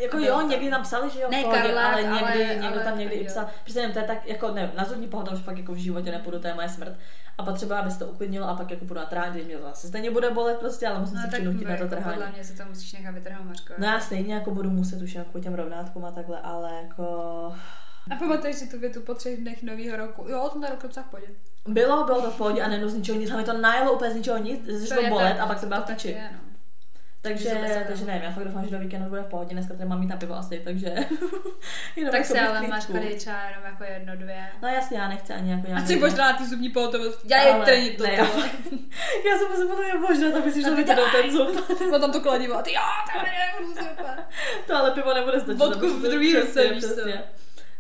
jako 0.02 0.18
jo, 0.18 0.36
tam. 0.38 0.50
někdy 0.50 0.70
tam 0.70 0.84
psali, 0.84 1.10
že 1.10 1.20
jo, 1.22 1.28
Ne, 1.32 1.42
pohodě, 1.42 1.62
Karlák, 1.62 1.94
ale 1.94 2.04
někdy, 2.04 2.44
ale- 2.46 2.56
někdo 2.56 2.68
ale 2.68 2.84
tam 2.84 3.00
někdy 3.00 3.16
i 3.16 3.20
jo. 3.24 3.26
psal, 3.28 3.48
prostě 3.64 3.80
nevím, 3.80 3.94
to 3.94 4.00
je 4.00 4.06
tak, 4.06 4.28
jako 4.28 4.52
nevím, 4.52 4.72
na 4.78 4.86
zubní 4.86 5.08
pohotovost 5.08 5.44
fakt 5.44 5.58
jako 5.58 5.74
v 5.74 5.78
životě 5.78 6.12
nepůjdu, 6.12 6.40
to 6.40 6.48
je 6.48 6.54
moje 6.54 6.70
smrt. 6.70 6.94
A 7.38 7.44
potřeba, 7.44 7.80
aby 7.80 7.92
se 7.92 8.00
to 8.00 8.08
uklidnilo 8.08 8.48
a 8.50 8.56
pak 8.56 8.72
jako 8.72 8.86
půjdu 8.86 9.00
na 9.00 9.06
trhání, 9.06 9.32
když 9.34 9.46
mě 9.46 9.58
to 9.58 9.64
zase 9.64 9.88
stejně 9.88 10.12
bude 10.12 10.30
bolet 10.30 10.58
prostě, 10.60 10.88
ale 10.88 11.00
musím 11.00 11.16
No 11.16 11.22
se 11.22 11.28
přinutit 11.28 11.68
na 11.68 11.78
to 11.78 11.84
jako 11.84 11.96
trhání. 11.96 12.14
podle 12.18 12.32
mě 12.32 12.44
se 12.44 12.54
to 12.58 12.64
musíš 12.70 12.94
nechat 12.94 13.12
vytrhnout, 13.12 13.46
Mařko. 13.46 13.74
No 13.78 13.86
já 13.88 14.00
stejně 14.00 14.34
jako 14.34 14.52
budu 14.52 14.70
muset 14.70 15.02
už 15.02 15.16
jako 15.16 15.40
těm 15.40 15.54
rovnátkům 15.54 16.06
a 16.06 16.12
takhle, 16.12 16.42
ale 16.42 16.72
jako... 16.84 17.04
A 18.12 18.16
pamatuješ 18.16 18.56
si 18.56 18.68
tu 18.70 18.80
větu 18.80 19.02
po 19.02 19.14
třech 19.14 19.38
dnech 19.40 19.64
nového 19.64 19.98
roku? 19.98 20.26
Jo, 20.30 20.50
ten 20.54 20.64
rok 20.72 20.84
docela 20.84 21.06
v 21.06 21.10
pohodě. 21.10 21.28
Bylo, 21.68 22.04
bylo 22.04 22.22
to 22.22 22.32
v 22.32 22.38
pohodě 22.38 22.62
a 22.62 22.68
nejenom 22.68 22.90
z 22.90 22.94
ničeho 22.94 23.18
nic, 23.20 23.32
a 23.32 23.38
mi 23.38 23.44
to 23.44 23.54
najelo 23.58 23.94
úplně 23.94 24.12
z 24.12 24.16
ničeho 24.16 24.38
nic, 24.38 24.66
začalo 24.66 25.02
je 25.02 25.10
bolet 25.10 25.40
a 25.40 25.48
pak 25.48 25.60
jsem 25.60 25.70
byla 25.70 25.82
v 25.82 25.86
to 25.86 25.94
piči. 25.94 26.08
je, 26.10 26.30
no. 26.34 26.40
Takže, 27.24 27.44
Že 27.44 27.50
se 27.68 27.84
takže 27.88 28.06
nevím, 28.06 28.24
já 28.24 28.32
fakt 28.32 28.44
doufám, 28.44 28.64
že 28.66 28.70
do 28.72 28.80
víkendu 28.80 29.10
bude 29.10 29.22
v 29.22 29.26
pohodě, 29.26 29.54
dneska 29.54 29.74
tady 29.74 29.90
mám 29.90 30.00
mít 30.00 30.08
na 30.08 30.18
pivo 30.18 30.36
asi, 30.36 30.62
takže 30.64 30.88
jenom 31.96 32.12
Tak 32.12 32.22
jako 32.22 32.34
se 32.34 32.40
ale 32.40 32.68
máš 32.68 32.86
tady 32.86 33.16
třeba 33.16 33.44
jenom 33.50 33.64
jako 33.66 33.84
jedno, 33.84 34.16
dvě. 34.16 34.48
No 34.62 34.68
jasně, 34.68 34.98
já 34.98 35.08
nechci 35.08 35.34
ani 35.34 35.52
jako 35.52 35.64
A 35.66 35.70
nějaký... 35.70 35.88
ty 35.88 35.96
možná 35.96 36.34
ty 36.34 36.48
zubní 36.48 36.70
pohotovost. 36.70 37.20
Já 37.26 37.42
je 37.42 37.54
Ale- 37.54 37.66
to 37.66 37.72
není 37.72 37.90
to. 37.92 38.04
ne, 38.04 38.14
já, 38.14 38.24
já 39.32 39.38
jsem 39.38 39.68
podle 39.68 39.84
mě 39.86 39.94
možná, 39.94 40.32
tam 40.32 40.46
myslíš, 40.46 40.66
A 40.66 40.76
že 40.76 40.84
daj. 40.84 41.06
ten 41.22 41.32
zub. 41.32 41.70
Má 41.92 42.00
tam 42.00 42.12
to 42.12 42.22
kladivo. 42.22 42.58
A 42.58 42.62
ty 42.62 42.74
jo, 42.74 42.82
to 43.58 43.84
super. 43.84 44.18
To 44.68 44.76
ale 44.78 44.92
pivo 44.92 45.14
nebude 45.14 45.40
stačit. 45.40 45.58
Vodku 45.58 45.88
v 45.90 46.02
to- 46.02 46.10
druhý 46.10 46.36
ruce, 46.40 46.68
víš 46.74 46.84
co. 46.84 47.02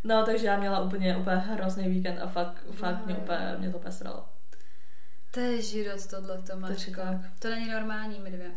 No, 0.04 0.26
takže 0.26 0.48
já 0.48 0.60
měla 0.60 0.80
úplně, 0.80 1.18
úplně 1.18 1.36
hrozný 1.36 1.90
víkend 1.90 2.20
a 2.20 2.28
fakt, 2.28 2.64
fakt 2.72 3.06
mě 3.06 3.16
úplně, 3.16 3.56
mě 3.58 3.72
to 3.72 3.78
úplně 3.78 3.92
sralo. 3.92 4.26
To 5.32 5.40
je 5.40 5.62
život 5.62 6.08
tohleto, 6.10 6.60
Mařko. 6.60 6.92
tak. 6.92 7.18
To 7.40 7.50
není 7.50 7.72
normální, 7.72 8.20
my 8.20 8.32
dvě. 8.32 8.52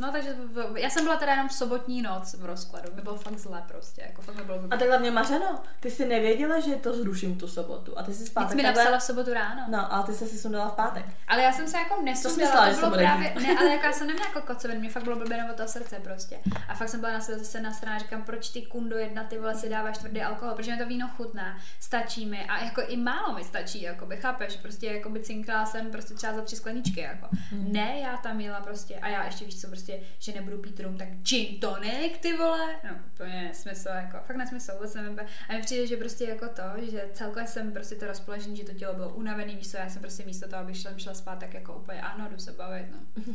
No 0.00 0.12
takže 0.12 0.36
já 0.76 0.90
jsem 0.90 1.04
byla 1.04 1.16
teda 1.16 1.32
jenom 1.32 1.48
v 1.48 1.52
sobotní 1.52 2.02
noc 2.02 2.34
v 2.34 2.44
rozkladu. 2.44 2.88
Mi 2.94 3.02
bylo 3.02 3.16
fakt 3.16 3.38
zle 3.38 3.64
prostě, 3.68 4.02
jako 4.02 4.22
fakt 4.22 4.44
bylo 4.44 4.58
A 4.70 4.76
takhle 4.76 4.98
mě 4.98 5.10
mařeno, 5.10 5.60
ty 5.80 5.90
jsi 5.90 6.06
nevěděla, 6.06 6.60
že 6.60 6.76
to 6.76 6.96
zruším 6.96 7.38
tu 7.38 7.48
sobotu 7.48 7.98
a 7.98 8.02
ty 8.02 8.14
jsi 8.14 8.20
Nic 8.20 8.30
zpátek 8.30 8.56
mi 8.56 8.62
takhle- 8.62 8.82
napsala 8.84 8.98
v 8.98 9.02
sobotu 9.02 9.34
ráno. 9.34 9.64
No, 9.68 9.92
ale 9.92 10.04
ty 10.04 10.14
jsi 10.14 10.26
si 10.26 10.38
sundala 10.38 10.68
v 10.68 10.72
pátek. 10.74 11.04
Ale 11.28 11.42
já 11.42 11.52
jsem 11.52 11.68
se 11.68 11.76
jako 11.78 12.02
nesundala, 12.02 12.50
myslela, 12.50 12.70
to 12.70 12.76
bylo 12.78 12.90
bude 12.90 13.02
právě, 13.02 13.32
dít? 13.36 13.48
ne, 13.48 13.58
ale 13.58 13.70
jako 13.70 13.86
já 13.86 13.92
jsem 13.98 14.06
neměla 14.06 14.28
jako 14.28 14.40
kocovin, 14.54 14.78
mě 14.80 14.90
fakt 14.90 15.02
bylo 15.04 15.16
blbě 15.16 15.36
nebo 15.42 15.54
toho 15.54 15.68
srdce 15.68 15.96
prostě. 16.04 16.38
A 16.68 16.74
fakt 16.74 16.88
jsem 16.88 17.00
byla 17.00 17.12
na 17.12 17.20
sebe 17.20 17.38
zase 17.38 17.60
nasraná, 17.60 17.98
říkám, 17.98 18.22
proč 18.22 18.48
ty 18.48 18.62
kundo 18.62 18.98
jedna 18.98 19.24
ty 19.24 19.38
vole 19.38 19.54
si 19.54 19.68
dáváš 19.68 19.98
tvrdý 19.98 20.22
alkohol, 20.22 20.54
protože 20.54 20.72
mi 20.72 20.78
to 20.78 20.86
víno 20.86 21.08
chutná, 21.16 21.58
stačí 21.80 22.26
mi 22.26 22.44
a 22.44 22.64
jako 22.64 22.80
i 22.86 22.96
málo 22.96 23.34
mi 23.34 23.44
stačí, 23.44 23.82
jakoby, 23.82 24.16
chápeš, 24.16 24.56
prostě 24.56 24.86
jako 24.86 25.10
by 25.10 25.20
cinkla 25.20 25.66
jsem 25.66 25.90
prostě 25.90 26.14
třeba 26.14 26.32
za 26.34 26.42
tři 26.42 26.56
skleničky, 26.56 27.00
jako. 27.00 27.28
Hmm. 27.50 27.72
Ne, 27.72 28.00
já 28.00 28.16
tam 28.16 28.40
jela 28.40 28.60
prostě 28.60 28.94
a 28.94 29.08
já 29.08 29.24
ještě 29.24 29.44
víš 29.44 29.60
co, 29.60 29.66
prostě, 29.68 29.87
že 30.18 30.32
nebudu 30.32 30.58
pít 30.58 30.80
rum, 30.80 30.96
tak 30.96 31.08
gin 31.22 31.60
tonic, 31.60 32.18
ty 32.20 32.36
vole, 32.36 32.74
no 32.84 32.90
úplně 33.12 33.42
nesmysl, 33.42 33.88
jako, 33.88 34.18
fakt 34.26 34.36
nesmysl, 34.36 34.72
vůbec 34.72 34.94
nevím, 34.94 35.20
a 35.48 35.52
mi 35.52 35.62
přijde, 35.62 35.86
že 35.86 35.96
prostě 35.96 36.24
jako 36.24 36.48
to, 36.48 36.62
že 36.90 37.08
celkově 37.12 37.46
jsem 37.46 37.72
prostě 37.72 37.94
to 37.94 38.06
rozpoložení, 38.06 38.56
že 38.56 38.64
to 38.64 38.74
tělo 38.74 38.94
bylo 38.94 39.14
unavený, 39.14 39.56
víš 39.56 39.70
co, 39.70 39.76
já 39.76 39.88
jsem 39.88 40.02
prostě 40.02 40.24
místo 40.24 40.48
toho, 40.48 40.62
abych 40.62 40.76
šla, 40.76 40.90
šla 40.96 41.14
spát, 41.14 41.38
tak 41.38 41.54
jako 41.54 41.76
úplně, 41.76 42.00
ano, 42.02 42.28
jdu 42.30 42.38
se 42.38 42.52
bavit, 42.52 42.86
no. 42.90 43.24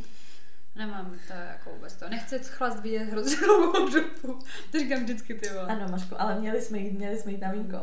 Nemám 0.76 1.18
to 1.26 1.32
jako 1.32 1.70
vůbec 1.70 1.96
to. 1.96 2.08
Nechci 2.08 2.38
chlast 2.38 2.80
vidět 2.82 3.04
hrozně 3.04 3.36
dlouhou 3.36 3.88
dobu. 3.88 4.38
To 4.72 4.78
říkám 4.78 5.02
vždycky, 5.02 5.34
ty 5.34 5.48
vole. 5.48 5.66
Ano, 5.66 5.88
Maško, 5.88 6.16
ale 6.18 6.40
měli 6.40 6.62
jsme 6.62 6.78
jít, 6.78 6.92
měli 6.92 7.18
jsme 7.18 7.32
jít 7.32 7.40
na 7.40 7.52
vínko. 7.52 7.78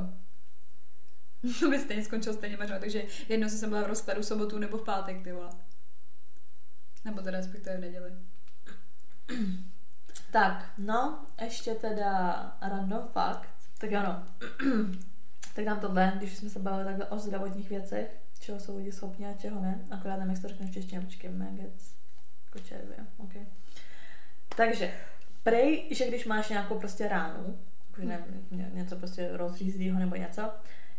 To 1.59 1.69
by 1.69 1.79
stejně 1.79 2.03
skončil 2.03 2.33
stejně 2.33 2.57
mařo, 2.57 2.73
takže 2.79 3.03
jednou 3.29 3.49
jsem 3.49 3.69
byla 3.69 3.81
v 3.81 3.87
rozkladu 3.87 4.21
v 4.21 4.25
sobotu 4.25 4.59
nebo 4.59 4.77
v 4.77 4.83
pátek, 4.83 5.23
ty 5.23 5.31
vole. 5.31 5.49
Nebo 7.05 7.21
teda 7.21 7.37
respektive 7.37 7.77
v 7.77 7.79
neděli. 7.79 8.11
Tak, 10.31 10.71
no, 10.77 11.25
ještě 11.41 11.75
teda 11.75 12.57
random 12.61 13.07
fakt. 13.07 13.49
Tak 13.77 13.93
ano, 13.93 14.23
tak 15.55 15.65
nám 15.65 15.79
tohle, 15.79 16.13
když 16.17 16.37
jsme 16.37 16.49
se 16.49 16.59
bavili 16.59 16.85
takhle 16.85 17.05
o 17.05 17.19
zdravotních 17.19 17.69
věcech, 17.69 18.17
čeho 18.39 18.59
jsou 18.59 18.77
lidi 18.77 18.91
schopni 18.91 19.25
a 19.27 19.33
čeho 19.33 19.61
ne. 19.61 19.79
Akorát 19.91 20.15
nevím, 20.15 20.33
jak 20.33 20.41
to 20.41 20.47
řekne 20.47 20.67
v 20.67 20.71
češtině, 20.73 21.01
počkej, 21.01 21.29
maggots, 21.29 21.93
kočervy, 22.49 22.95
ok. 23.17 23.33
Takže, 24.55 24.91
prej, 25.43 25.87
že 25.91 26.07
když 26.07 26.25
máš 26.25 26.49
nějakou 26.49 26.79
prostě 26.79 27.07
ránu, 27.07 27.59
jakože 27.89 28.07
ne, 28.07 28.23
ně- 28.51 28.69
něco 28.73 28.95
prostě 28.95 29.29
rozřízlýho 29.37 29.99
nebo 29.99 30.15
něco, 30.15 30.51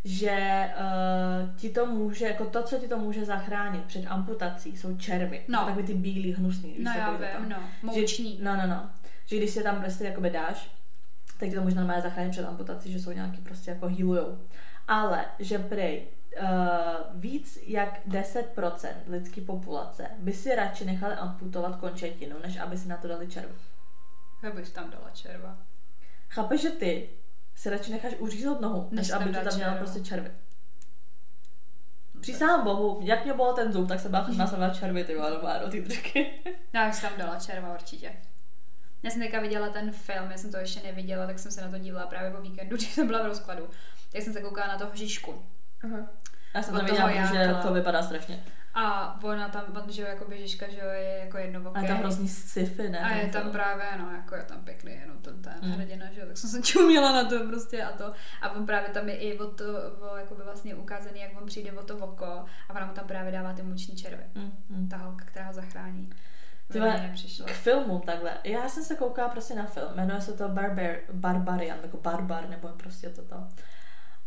že 0.04 0.70
uh, 0.78 1.56
ti 1.56 1.70
to 1.70 1.86
může, 1.86 2.26
jako 2.26 2.44
to, 2.44 2.62
co 2.62 2.76
ti 2.76 2.88
to 2.88 2.98
může 2.98 3.24
zachránit 3.24 3.84
před 3.84 4.06
amputací, 4.06 4.76
jsou 4.76 4.96
červy. 4.96 5.44
No. 5.48 5.64
Takový 5.64 5.84
ty 5.84 5.94
bílý, 5.94 6.32
hnusný. 6.32 6.76
No 6.78 6.92
já 6.96 7.10
vím, 7.10 7.48
no. 7.48 7.56
Že, 7.94 8.00
Mouční. 8.00 8.38
no, 8.42 8.56
no, 8.56 8.66
no. 8.66 8.90
Že 9.26 9.36
když 9.36 9.50
si 9.50 9.62
tam 9.62 9.80
prostě 9.80 10.04
jakoby 10.04 10.30
dáš, 10.30 10.70
tak 11.38 11.48
ti 11.48 11.54
to 11.54 11.62
možná 11.62 11.80
normálně 11.80 12.02
zachránit 12.02 12.30
před 12.30 12.46
amputací, 12.46 12.92
že 12.92 13.00
jsou 13.00 13.12
nějaký 13.12 13.40
prostě 13.40 13.70
jako 13.70 13.88
healujou. 13.88 14.38
Ale, 14.88 15.24
že 15.38 15.58
prej, 15.58 16.06
víc 17.14 17.58
jak 17.66 18.06
10% 18.08 18.88
lidské 19.06 19.40
populace 19.40 20.06
by 20.18 20.32
si 20.32 20.54
radši 20.54 20.84
nechali 20.84 21.14
amputovat 21.14 21.76
končetinu, 21.76 22.36
než 22.42 22.56
aby 22.56 22.78
si 22.78 22.88
na 22.88 22.96
to 22.96 23.08
dali 23.08 23.28
červu. 23.28 23.54
Já 24.42 24.50
bych 24.50 24.70
tam 24.70 24.90
dala 24.90 25.10
červa. 25.10 25.58
Chápeš, 26.28 26.62
že 26.62 26.70
ty 26.70 27.08
si 27.54 27.70
radši 27.70 27.92
necháš 27.92 28.12
uříznout 28.18 28.60
nohu, 28.60 28.88
než, 28.90 29.08
Než 29.08 29.16
aby 29.16 29.32
dát 29.32 29.44
tam 29.44 29.54
měla 29.54 29.74
prostě 29.74 30.00
červy. 30.00 30.30
Přísahám 32.20 32.64
bohu, 32.64 33.00
jak 33.02 33.24
mě 33.24 33.34
bolel 33.34 33.54
ten 33.54 33.72
zub, 33.72 33.88
tak 33.88 34.00
jsem 34.00 34.10
byla 34.10 34.24
chutná 34.24 34.46
jsem 34.46 34.60
dala 34.60 34.74
červy, 34.74 35.04
ty 35.04 35.16
vole, 35.16 35.60
do 35.64 35.70
ty 35.70 35.80
držky. 35.80 36.30
Já 36.72 36.92
si 36.92 37.02
tam 37.02 37.12
dala 37.18 37.36
červa 37.36 37.74
určitě. 37.74 38.12
Já 39.02 39.10
jsem 39.10 39.22
teďka 39.22 39.40
viděla 39.40 39.68
ten 39.68 39.92
film, 39.92 40.30
já 40.30 40.36
jsem 40.36 40.52
to 40.52 40.56
ještě 40.56 40.80
neviděla, 40.86 41.26
tak 41.26 41.38
jsem 41.38 41.52
se 41.52 41.60
na 41.60 41.70
to 41.70 41.78
dívala 41.78 42.06
právě 42.06 42.30
po 42.30 42.40
víkendu, 42.42 42.76
když 42.76 42.92
jsem 42.92 43.06
byla 43.06 43.22
v 43.22 43.26
rozkladu. 43.26 43.68
Tak 44.12 44.22
jsem 44.22 44.32
se 44.32 44.40
koukala 44.40 44.66
na 44.66 44.78
toho 44.78 44.90
Žižku. 44.94 45.42
Já 46.54 46.62
jsem 46.62 46.74
to 46.74 46.84
viděla, 46.84 47.08
protože 47.08 47.38
Jákla. 47.38 47.62
to 47.62 47.72
vypadá 47.72 48.02
strašně. 48.02 48.44
A 48.74 49.18
ona 49.22 49.48
tam, 49.48 49.64
že 49.90 50.02
jo, 50.02 50.08
jako 50.08 50.24
Žižka, 50.36 50.66
že 50.70 50.78
jo, 50.78 50.88
je 50.88 51.18
jako 51.24 51.36
A 51.36 51.40
jednoboký. 51.40 51.82
je 51.82 51.88
to 51.88 51.94
hrozný 51.94 52.28
sci-fi, 52.28 52.88
ne? 52.88 52.98
A 53.00 53.14
je 53.14 53.28
tam 53.28 53.42
film. 53.42 53.52
právě, 53.52 53.84
no, 53.98 54.10
jako 54.12 54.34
je 54.34 54.42
tam 54.42 54.64
pěkný, 54.64 54.92
jenom 55.00 55.18
ten, 55.18 55.42
ten 55.42 55.54
Mm. 55.62 55.72
hrdina, 55.72 56.06
že 56.12 56.20
jo, 56.20 56.26
tak 56.26 56.36
jsem 56.36 56.50
se 56.50 56.62
čuměla 56.62 57.12
na 57.12 57.24
to 57.24 57.46
prostě 57.46 57.82
a 57.84 57.92
to. 57.92 58.12
A 58.42 58.50
on 58.50 58.66
právě 58.66 58.88
tam 58.90 59.08
je 59.08 59.16
i 59.16 59.38
o 59.38 59.46
to, 59.50 59.64
o, 60.12 60.16
jakoby 60.16 60.42
vlastně 60.42 60.74
ukázaný, 60.74 61.20
jak 61.20 61.40
on 61.40 61.46
přijde 61.46 61.72
o 61.72 61.82
to 61.82 61.96
oko 61.96 62.24
a 62.68 62.74
ona 62.74 62.86
mu 62.86 62.92
tam 62.92 63.06
právě 63.06 63.32
dává 63.32 63.52
ty 63.52 63.62
muční 63.62 63.96
červy. 63.96 64.24
Mm, 64.34 64.52
mm. 64.68 64.88
Ta 64.88 64.96
holka, 64.96 65.24
která 65.24 65.46
ho 65.46 65.52
zachrání. 65.52 66.06
Ty 66.66 66.72
Ty 66.72 66.78
vole, 66.80 67.00
nepřišla. 67.00 67.46
K 67.46 67.50
filmu 67.50 67.98
takhle. 68.06 68.30
Já 68.44 68.68
jsem 68.68 68.84
se 68.84 68.94
koukala 68.96 69.28
prostě 69.28 69.54
na 69.54 69.66
film. 69.66 69.88
Jmenuje 69.94 70.20
se 70.20 70.32
to 70.32 70.48
Barbar, 70.48 70.96
Barbarian, 71.12 71.78
jako 71.82 71.96
Barbar, 71.96 72.48
nebo 72.48 72.68
prostě 72.68 73.08
toto. 73.08 73.36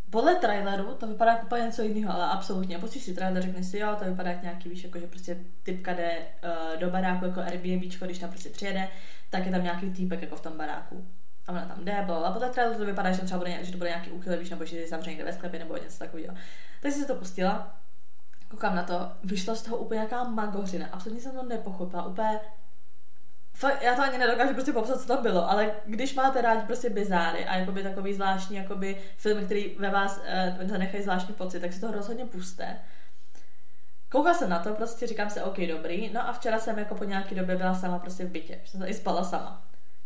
Podle 0.09 0.35
traileru 0.35 0.93
to 0.93 1.07
vypadá 1.07 1.31
jako 1.31 1.45
úplně 1.45 1.63
něco 1.63 1.81
jiného, 1.81 2.13
ale 2.13 2.25
absolutně. 2.25 2.79
Pustíš 2.79 3.03
si 3.03 3.13
trailer, 3.13 3.43
řekneš 3.43 3.65
si, 3.67 3.77
jo, 3.77 3.95
to 3.99 4.05
vypadá 4.05 4.31
jak 4.31 4.41
nějaký, 4.41 4.69
víš, 4.69 4.83
jako 4.83 4.99
že 4.99 5.07
prostě 5.07 5.37
typka 5.63 5.93
jde 5.93 6.17
uh, 6.17 6.79
do 6.79 6.89
baráku 6.89 7.25
jako 7.25 7.39
Airbnb, 7.41 7.83
když 7.99 8.19
tam 8.19 8.29
prostě 8.29 8.49
přijede, 8.49 8.87
tak 9.29 9.45
je 9.45 9.51
tam 9.51 9.63
nějaký 9.63 9.89
týpek 9.89 10.21
jako 10.21 10.35
v 10.35 10.41
tom 10.41 10.57
baráku. 10.57 11.05
A 11.47 11.51
ona 11.51 11.65
tam 11.65 11.85
jde, 11.85 12.03
bla. 12.05 12.31
podle 12.31 12.49
traileru 12.49 12.79
to 12.79 12.85
vypadá, 12.85 13.11
že, 13.11 13.21
třeba 13.21 13.37
bude, 13.37 13.65
že 13.65 13.71
to 13.71 13.77
bude 13.77 13.89
nějaký 13.89 14.11
úchyl, 14.11 14.37
víš, 14.37 14.49
nebo 14.49 14.65
že 14.65 14.77
je 14.77 14.87
zavřený 14.87 15.23
ve 15.23 15.33
sklepě, 15.33 15.59
nebo 15.59 15.77
něco 15.77 15.99
takového. 15.99 16.35
Tak 16.81 16.91
jsem 16.91 17.01
si 17.01 17.07
to 17.07 17.15
pustila, 17.15 17.77
koukám 18.49 18.75
na 18.75 18.83
to, 18.83 19.11
vyšlo 19.23 19.55
z 19.55 19.61
toho 19.61 19.77
úplně 19.77 19.97
nějaká 19.97 20.23
magořina, 20.23 20.87
absolutně 20.91 21.21
jsem 21.21 21.35
to 21.35 21.43
nepochopila, 21.43 22.05
úplně 22.05 22.39
Fakt, 23.55 23.81
já 23.81 23.95
to 23.95 24.01
ani 24.01 24.17
nedokážu 24.17 24.53
prostě 24.53 24.71
popsat, 24.71 25.01
co 25.01 25.07
tam 25.07 25.23
bylo, 25.23 25.49
ale 25.49 25.71
když 25.85 26.15
máte 26.15 26.41
rádi 26.41 26.61
prostě 26.61 26.89
bizáry 26.89 27.45
a 27.45 27.57
jakoby 27.57 27.83
takový 27.83 28.13
zvláštní 28.13 28.57
jakoby 28.57 28.97
filmy, 29.17 29.45
který 29.45 29.75
ve 29.79 29.89
vás 29.89 30.21
uh, 30.61 30.67
zanechají 30.67 31.03
zvláštní 31.03 31.33
pocit, 31.33 31.59
tak 31.59 31.73
si 31.73 31.81
to 31.81 31.91
rozhodně 31.91 32.25
puste. 32.25 32.77
Koukala 34.09 34.35
jsem 34.35 34.49
na 34.49 34.59
to, 34.59 34.73
prostě 34.73 35.07
říkám 35.07 35.29
si, 35.29 35.41
OK, 35.41 35.57
dobrý. 35.57 36.09
No 36.13 36.29
a 36.29 36.33
včera 36.33 36.59
jsem 36.59 36.79
jako 36.79 36.95
po 36.95 37.03
nějaký 37.03 37.35
době 37.35 37.55
byla 37.55 37.75
sama 37.75 37.99
prostě 37.99 38.25
v 38.25 38.29
bytě, 38.29 38.59
jsem 38.65 38.83
i 38.83 38.93
spala 38.93 39.23
sama. 39.23 39.61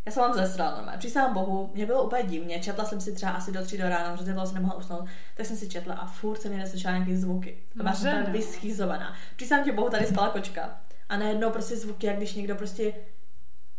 Já 0.05 0.11
jsem 0.11 0.23
vám 0.23 0.33
zesrala 0.33 0.75
normálně. 0.75 0.99
Přísahám 0.99 1.33
bohu, 1.33 1.71
mě 1.73 1.85
bylo 1.85 2.03
úplně 2.03 2.23
divně, 2.23 2.59
četla 2.59 2.85
jsem 2.85 3.01
si 3.01 3.11
třeba 3.11 3.31
asi 3.31 3.51
do 3.51 3.63
tří 3.63 3.77
do 3.77 3.89
rána, 3.89 4.15
dlouho 4.15 4.45
jsem 4.45 4.55
nemohla 4.55 4.77
usnout, 4.77 5.05
tak 5.35 5.45
jsem 5.45 5.57
si 5.57 5.69
četla 5.69 5.95
a 5.95 6.05
furt 6.05 6.41
jsem 6.41 6.51
mě 6.51 6.59
neslyšela 6.59 6.93
nějaký 6.93 7.15
zvuky. 7.15 7.57
A 7.79 7.83
byla 7.83 7.93
jsem 7.93 8.25
vyschýzovaná. 8.25 9.15
Přísahám 9.35 9.63
ti 9.63 9.71
bohu, 9.71 9.89
tady 9.89 10.05
spala 10.05 10.29
kočka. 10.29 10.77
A 11.09 11.17
najednou 11.17 11.49
prostě 11.49 11.77
zvuky, 11.77 12.07
jak 12.07 12.17
když 12.17 12.33
někdo 12.33 12.55
prostě 12.55 12.93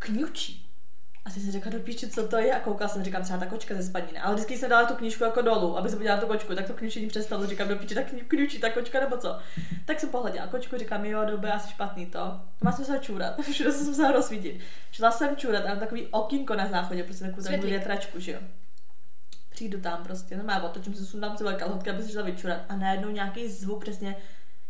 kňučí. 0.01 0.67
A 1.25 1.31
ty 1.31 1.41
si 1.41 1.51
řekla 1.51 1.73
do 1.73 1.79
píči, 1.79 2.11
co 2.11 2.29
to 2.29 2.37
je 2.37 2.55
a 2.55 2.61
koukala 2.61 2.89
jsem, 2.89 3.05
říkám 3.05 3.23
třeba 3.23 3.39
ta 3.39 3.47
kočka 3.47 3.75
ze 3.75 3.83
spaniny. 3.83 4.19
Ale 4.19 4.35
vždycky 4.35 4.59
jsem 4.59 4.71
dala 4.71 4.89
tu 4.89 4.95
knížku 4.95 5.25
jako 5.25 5.43
dolů, 5.43 5.79
aby 5.79 5.91
se 5.91 5.97
podívala 5.97 6.21
tu 6.21 6.27
kočku, 6.27 6.55
tak 6.55 6.67
to 6.67 6.75
kňučení 6.75 7.07
přestalo, 7.07 7.47
říkám 7.47 7.69
do 7.69 7.77
píči, 7.77 7.95
tak 7.95 8.05
kňučí 8.29 8.59
ta 8.59 8.71
kočka 8.71 9.01
nebo 9.01 9.17
co. 9.17 9.39
Tak 9.85 10.01
jsem 10.01 10.09
pohleděla 10.09 10.47
kočku, 10.47 10.79
říkám, 10.79 11.05
jo, 11.05 11.25
dobré, 11.25 11.53
asi 11.53 11.71
špatný 11.71 12.07
to. 12.07 12.41
Má 12.63 12.73
jsem 12.73 12.85
se 12.85 12.99
čůrat, 12.99 13.41
všude 13.41 13.73
jsem 13.73 13.95
se 13.95 14.13
rozsvítit. 14.13 14.61
Šla 14.93 15.11
jsem 15.11 15.37
čůrat 15.37 15.65
mám 15.65 15.79
takový 15.79 16.07
okýnko 16.07 16.55
na 16.55 16.69
záchodě, 16.69 17.05
prostě 17.05 17.25
takovou 17.25 17.43
takovou 17.43 17.63
větračku, 17.63 18.21
že 18.21 18.33
jo. 18.33 18.41
Přijdu 19.51 19.81
tam 19.81 20.05
prostě, 20.05 20.37
no 20.37 20.45
má 20.45 20.63
otočím 20.63 20.95
se, 20.95 21.07
sundám 21.07 21.37
velké 21.41 21.59
kalhotky, 21.59 21.91
aby 21.91 22.03
se 22.03 22.13
šla 22.13 22.23
vyčurat 22.23 22.61
a 22.69 22.77
najednou 22.77 23.11
nějaký 23.11 23.49
zvuk 23.49 23.81
přesně, 23.81 24.17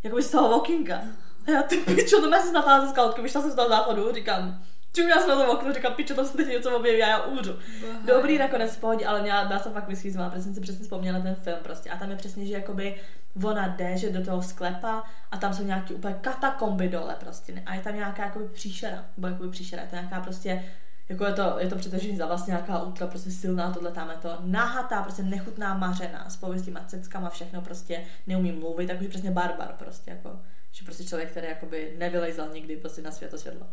jakoby 0.02 0.22
z 0.22 0.30
toho 0.30 0.56
okýnka. 0.56 1.02
A 1.46 1.50
já 1.50 1.62
ty 1.62 1.76
pičo, 1.76 2.20
to 2.20 2.30
jsem 2.30 2.52
natáhla 2.52 2.87
ze 2.87 2.94
kalhotky, 2.94 3.22
vyšla 3.22 3.40
jsem 3.40 3.50
z 3.50 3.54
toho 3.54 3.68
záchodu, 3.68 4.14
říkám, 4.14 4.62
čím 4.92 5.09
já 5.09 5.18
jsem 5.18 5.28
na 5.28 5.37
to 5.37 5.52
okno, 5.52 5.73
říkám, 5.73 5.94
pičo, 5.94 6.14
tam 6.14 6.26
se 6.26 6.37
teď 6.37 6.49
něco 6.49 6.76
objeví 6.76 7.02
a 7.02 7.09
já 7.09 7.23
umřu. 7.23 7.59
Dobrý 8.04 8.38
nakonec 8.38 8.76
pohodě, 8.76 9.06
ale 9.06 9.23
měla, 9.23 9.44
byla 9.44 9.59
jsem 9.59 9.73
fakt 9.73 9.88
vyschýzovaná, 9.88 10.30
protože 10.30 10.42
jsem 10.42 10.54
si 10.54 10.61
přesně 10.61 10.82
vzpomněla 10.82 11.18
na 11.18 11.25
ten 11.25 11.35
film 11.35 11.59
prostě. 11.62 11.90
A 11.90 11.97
tam 11.97 12.11
je 12.11 12.16
přesně, 12.16 12.47
že 12.47 12.54
jakoby 12.54 13.00
ona 13.44 13.68
jde, 13.68 13.97
že 13.97 14.11
do 14.11 14.25
toho 14.25 14.42
sklepa 14.42 15.02
a 15.30 15.37
tam 15.37 15.54
jsou 15.54 15.62
nějaký 15.62 15.94
úplně 15.94 16.14
katakomby 16.20 16.88
dole 16.88 17.16
prostě. 17.20 17.62
A 17.66 17.75
je 17.75 17.80
tam 17.80 17.94
nějaká 17.94 18.25
jakoby 18.25 18.49
příšera, 18.49 19.04
nebo 19.16 19.28
jakoby 19.28 19.49
příšera, 19.49 19.82
je 19.82 19.88
to 19.88 19.94
nějaká 19.94 20.20
prostě 20.20 20.64
jako 21.11 21.25
je 21.25 21.32
to, 21.32 21.56
je 21.59 21.68
to 21.68 21.76
přetažený 21.76 22.16
za 22.16 22.26
vlastně 22.26 22.50
nějaká 22.50 22.82
ultra 22.82 23.06
prostě 23.06 23.30
silná, 23.30 23.73
tohle 23.73 23.92
tam 23.92 24.11
je 24.11 24.16
to 24.16 24.38
nahatá, 24.40 25.02
prostě 25.02 25.23
nechutná 25.23 25.75
mařena 25.75 26.30
s 26.30 26.37
pověstýma 26.37 26.85
ceckama, 26.87 27.30
všechno 27.30 27.61
prostě 27.61 28.04
neumí 28.26 28.52
mluvit, 28.52 28.87
takže 28.87 29.09
přesně 29.09 29.30
barbar 29.30 29.75
prostě 29.78 30.11
jako, 30.11 30.40
že 30.73 30.85
prostě 30.85 31.04
člověk, 31.04 31.30
který 31.30 31.47
jakoby 31.49 31.94
nevylejzal 31.99 32.49
nikdy 32.49 32.76
prostě 32.76 33.02
na 33.02 33.11
světo 33.11 33.38
světlo. 33.38 33.66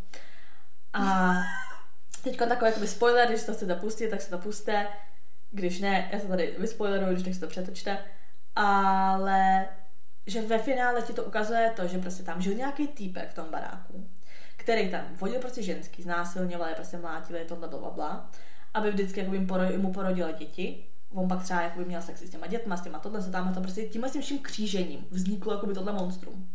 A 0.93 1.33
teď 2.23 2.37
takový 2.37 2.69
jakoby 2.71 2.87
spoiler, 2.87 3.29
když 3.29 3.43
to 3.43 3.53
chcete 3.53 3.75
pustit, 3.75 4.09
tak 4.09 4.21
se 4.21 4.29
to 4.29 4.37
puste. 4.37 4.87
Když 5.51 5.79
ne, 5.79 6.09
já 6.11 6.19
to 6.19 6.27
tady 6.27 6.55
vyspoileruju, 6.59 7.13
když 7.13 7.35
si 7.35 7.41
to 7.41 7.47
přetočte. 7.47 7.97
Ale 8.55 9.67
že 10.27 10.41
ve 10.41 10.59
finále 10.59 11.01
ti 11.01 11.13
to 11.13 11.23
ukazuje 11.23 11.73
to, 11.75 11.87
že 11.87 11.97
prostě 11.97 12.23
tam 12.23 12.41
žil 12.41 12.53
nějaký 12.53 12.87
týpek 12.87 13.31
v 13.31 13.33
tom 13.33 13.45
baráku, 13.51 14.09
který 14.57 14.91
tam 14.91 15.01
vodil 15.19 15.39
prostě 15.39 15.63
ženský, 15.63 16.03
znásilňoval 16.03 16.69
je, 16.69 16.75
prostě 16.75 16.97
mlátili, 16.97 17.45
tohle, 17.47 17.67
bla, 17.67 17.89
bla, 17.89 18.31
aby 18.73 18.91
vždycky 18.91 19.19
jakoby 19.19 19.47
mu 19.77 19.93
porodila 19.93 20.31
děti. 20.31 20.85
On 21.13 21.27
pak 21.27 21.43
třeba 21.43 21.61
jakoby 21.61 21.85
měl 21.85 22.01
sex 22.01 22.21
s 22.21 22.29
těma 22.29 22.47
dětma, 22.47 22.77
s 22.77 22.81
těma 22.81 22.99
tohle, 22.99 23.21
se 23.21 23.31
tam 23.31 23.53
to 23.53 23.61
prostě 23.61 23.83
tímhle 23.83 24.09
s 24.09 24.13
tím 24.13 24.21
vším 24.21 24.39
křížením 24.39 25.07
vzniklo 25.11 25.53
jakoby 25.53 25.73
tohle 25.73 25.93
monstrum 25.93 26.49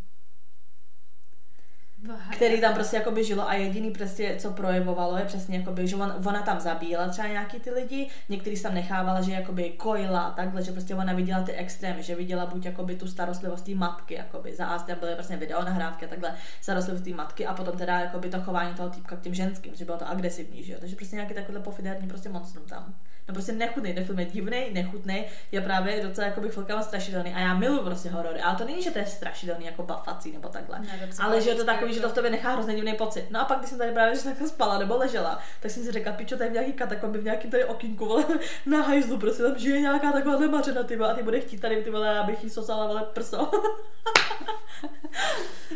který 2.30 2.61
tam 2.61 2.75
prostě 2.75 2.97
jakoby 2.97 3.25
žilo 3.25 3.49
a 3.49 3.54
jediný 3.54 3.90
prostě, 3.90 4.37
co 4.38 4.50
projevovalo, 4.50 5.16
je 5.16 5.25
přesně 5.25 5.59
jakoby, 5.59 5.88
že 5.88 5.97
on, 5.97 6.14
ona 6.26 6.42
tam 6.42 6.61
zabíjela 6.61 7.09
třeba 7.09 7.28
nějaký 7.28 7.61
ty 7.61 7.71
lidi, 7.71 8.09
některý 8.28 8.62
tam 8.62 8.75
nechávala, 8.75 9.21
že 9.21 9.32
jakoby 9.32 9.71
kojila 9.71 10.21
a 10.21 10.30
takhle, 10.30 10.62
že 10.62 10.73
prostě 10.73 10.94
ona 10.94 11.12
viděla 11.12 11.42
ty 11.42 11.52
extrémy, 11.52 12.02
že 12.02 12.14
viděla 12.14 12.47
buď 12.47 12.64
jakoby 12.64 12.97
tu 12.97 13.06
starostlivost 13.06 13.64
té 13.64 13.75
matky, 13.75 14.14
jakoby. 14.14 14.54
Za 14.54 14.66
A 14.66 14.78
tam 14.78 14.99
byly 14.99 15.14
prostě 15.14 15.37
video 15.37 15.64
nahrávky 15.64 16.06
a 16.06 16.09
takhle 16.09 16.35
starostlivost 16.61 17.04
té 17.04 17.11
matky 17.11 17.47
a 17.47 17.54
potom 17.54 17.78
teda 17.78 18.00
jakoby 18.00 18.28
to 18.28 18.40
chování 18.40 18.75
toho 18.75 18.90
týpka 18.90 19.16
k 19.16 19.21
těm 19.21 19.35
ženským, 19.35 19.75
že 19.75 19.85
bylo 19.85 19.99
to 19.99 20.09
agresivní, 20.09 20.64
že 20.64 20.73
jo, 20.73 20.78
takže 20.80 20.97
prostě 20.97 21.16
nějaký 21.16 21.35
takovýhle 21.35 21.64
pofiderní 21.64 22.09
prostě 22.09 22.28
monstrum 22.28 22.64
tam. 22.66 22.94
No 23.29 23.35
prostě 23.35 23.52
nechutný, 23.52 23.95
ten 23.95 24.05
film 24.05 24.19
je 24.19 24.25
divný, 24.25 24.67
nechutný, 24.73 25.25
je 25.52 25.61
právě 25.61 26.02
docela 26.02 26.26
jakoby 26.26 26.49
chvilkama 26.49 26.83
strašidelný 26.83 27.35
a 27.35 27.41
já 27.41 27.55
miluji 27.55 27.83
prostě 27.85 28.09
horory, 28.09 28.41
ale 28.41 28.57
to 28.57 28.64
není, 28.64 28.83
že 28.83 28.91
to 28.91 28.99
je 28.99 29.07
strašidelný 29.07 29.67
jako 29.67 29.83
bafací 29.83 30.33
nebo 30.33 30.49
takhle. 30.49 30.79
Ne, 30.79 31.11
Ale 31.19 31.41
že 31.41 31.50
je 31.50 31.57
to 31.57 31.64
takový, 31.64 31.95
že 31.95 32.00
to 32.00 32.09
v 32.09 32.12
tobě 32.12 32.31
nechá 32.31 32.52
hrozně 32.52 32.75
divný 32.75 32.95
pocit. 32.95 33.26
No 33.31 33.41
a 33.41 33.45
pak, 33.45 33.59
když 33.59 33.71
jsem 33.71 33.79
tady 33.79 33.93
právě 33.93 34.17
že 34.17 34.23
takhle 34.23 34.49
spala 34.49 34.79
nebo 34.79 34.97
ležela, 34.97 35.38
tak 35.61 35.71
jsem 35.71 35.83
si 35.83 35.93
řekla, 35.93 36.12
pičo, 36.12 36.37
tady 36.37 36.50
v 36.50 36.52
nějaký 36.52 36.73
katakomby, 36.73 37.19
v 37.19 37.25
nějakým 37.25 37.50
tady 37.50 37.64
okýnku, 37.64 38.07
vole, 38.07 38.25
na 38.67 38.83
hajzlu, 38.83 39.19
prostě 39.19 39.43
tam 39.43 39.59
žije 39.59 39.81
nějaká 39.81 40.12
taková 40.12 40.47
mařena, 40.47 40.83
ty 40.83 40.97
a 40.97 41.14
ty 41.14 41.23
bude 41.23 41.41
chtít 41.41 41.61
tady, 41.61 41.83
ty 41.83 41.91
vole, 41.91 42.19
abych 42.19 42.45
jí 42.45 42.50
sosala, 42.50 42.87
vole, 42.87 43.05
prso. 43.12 43.50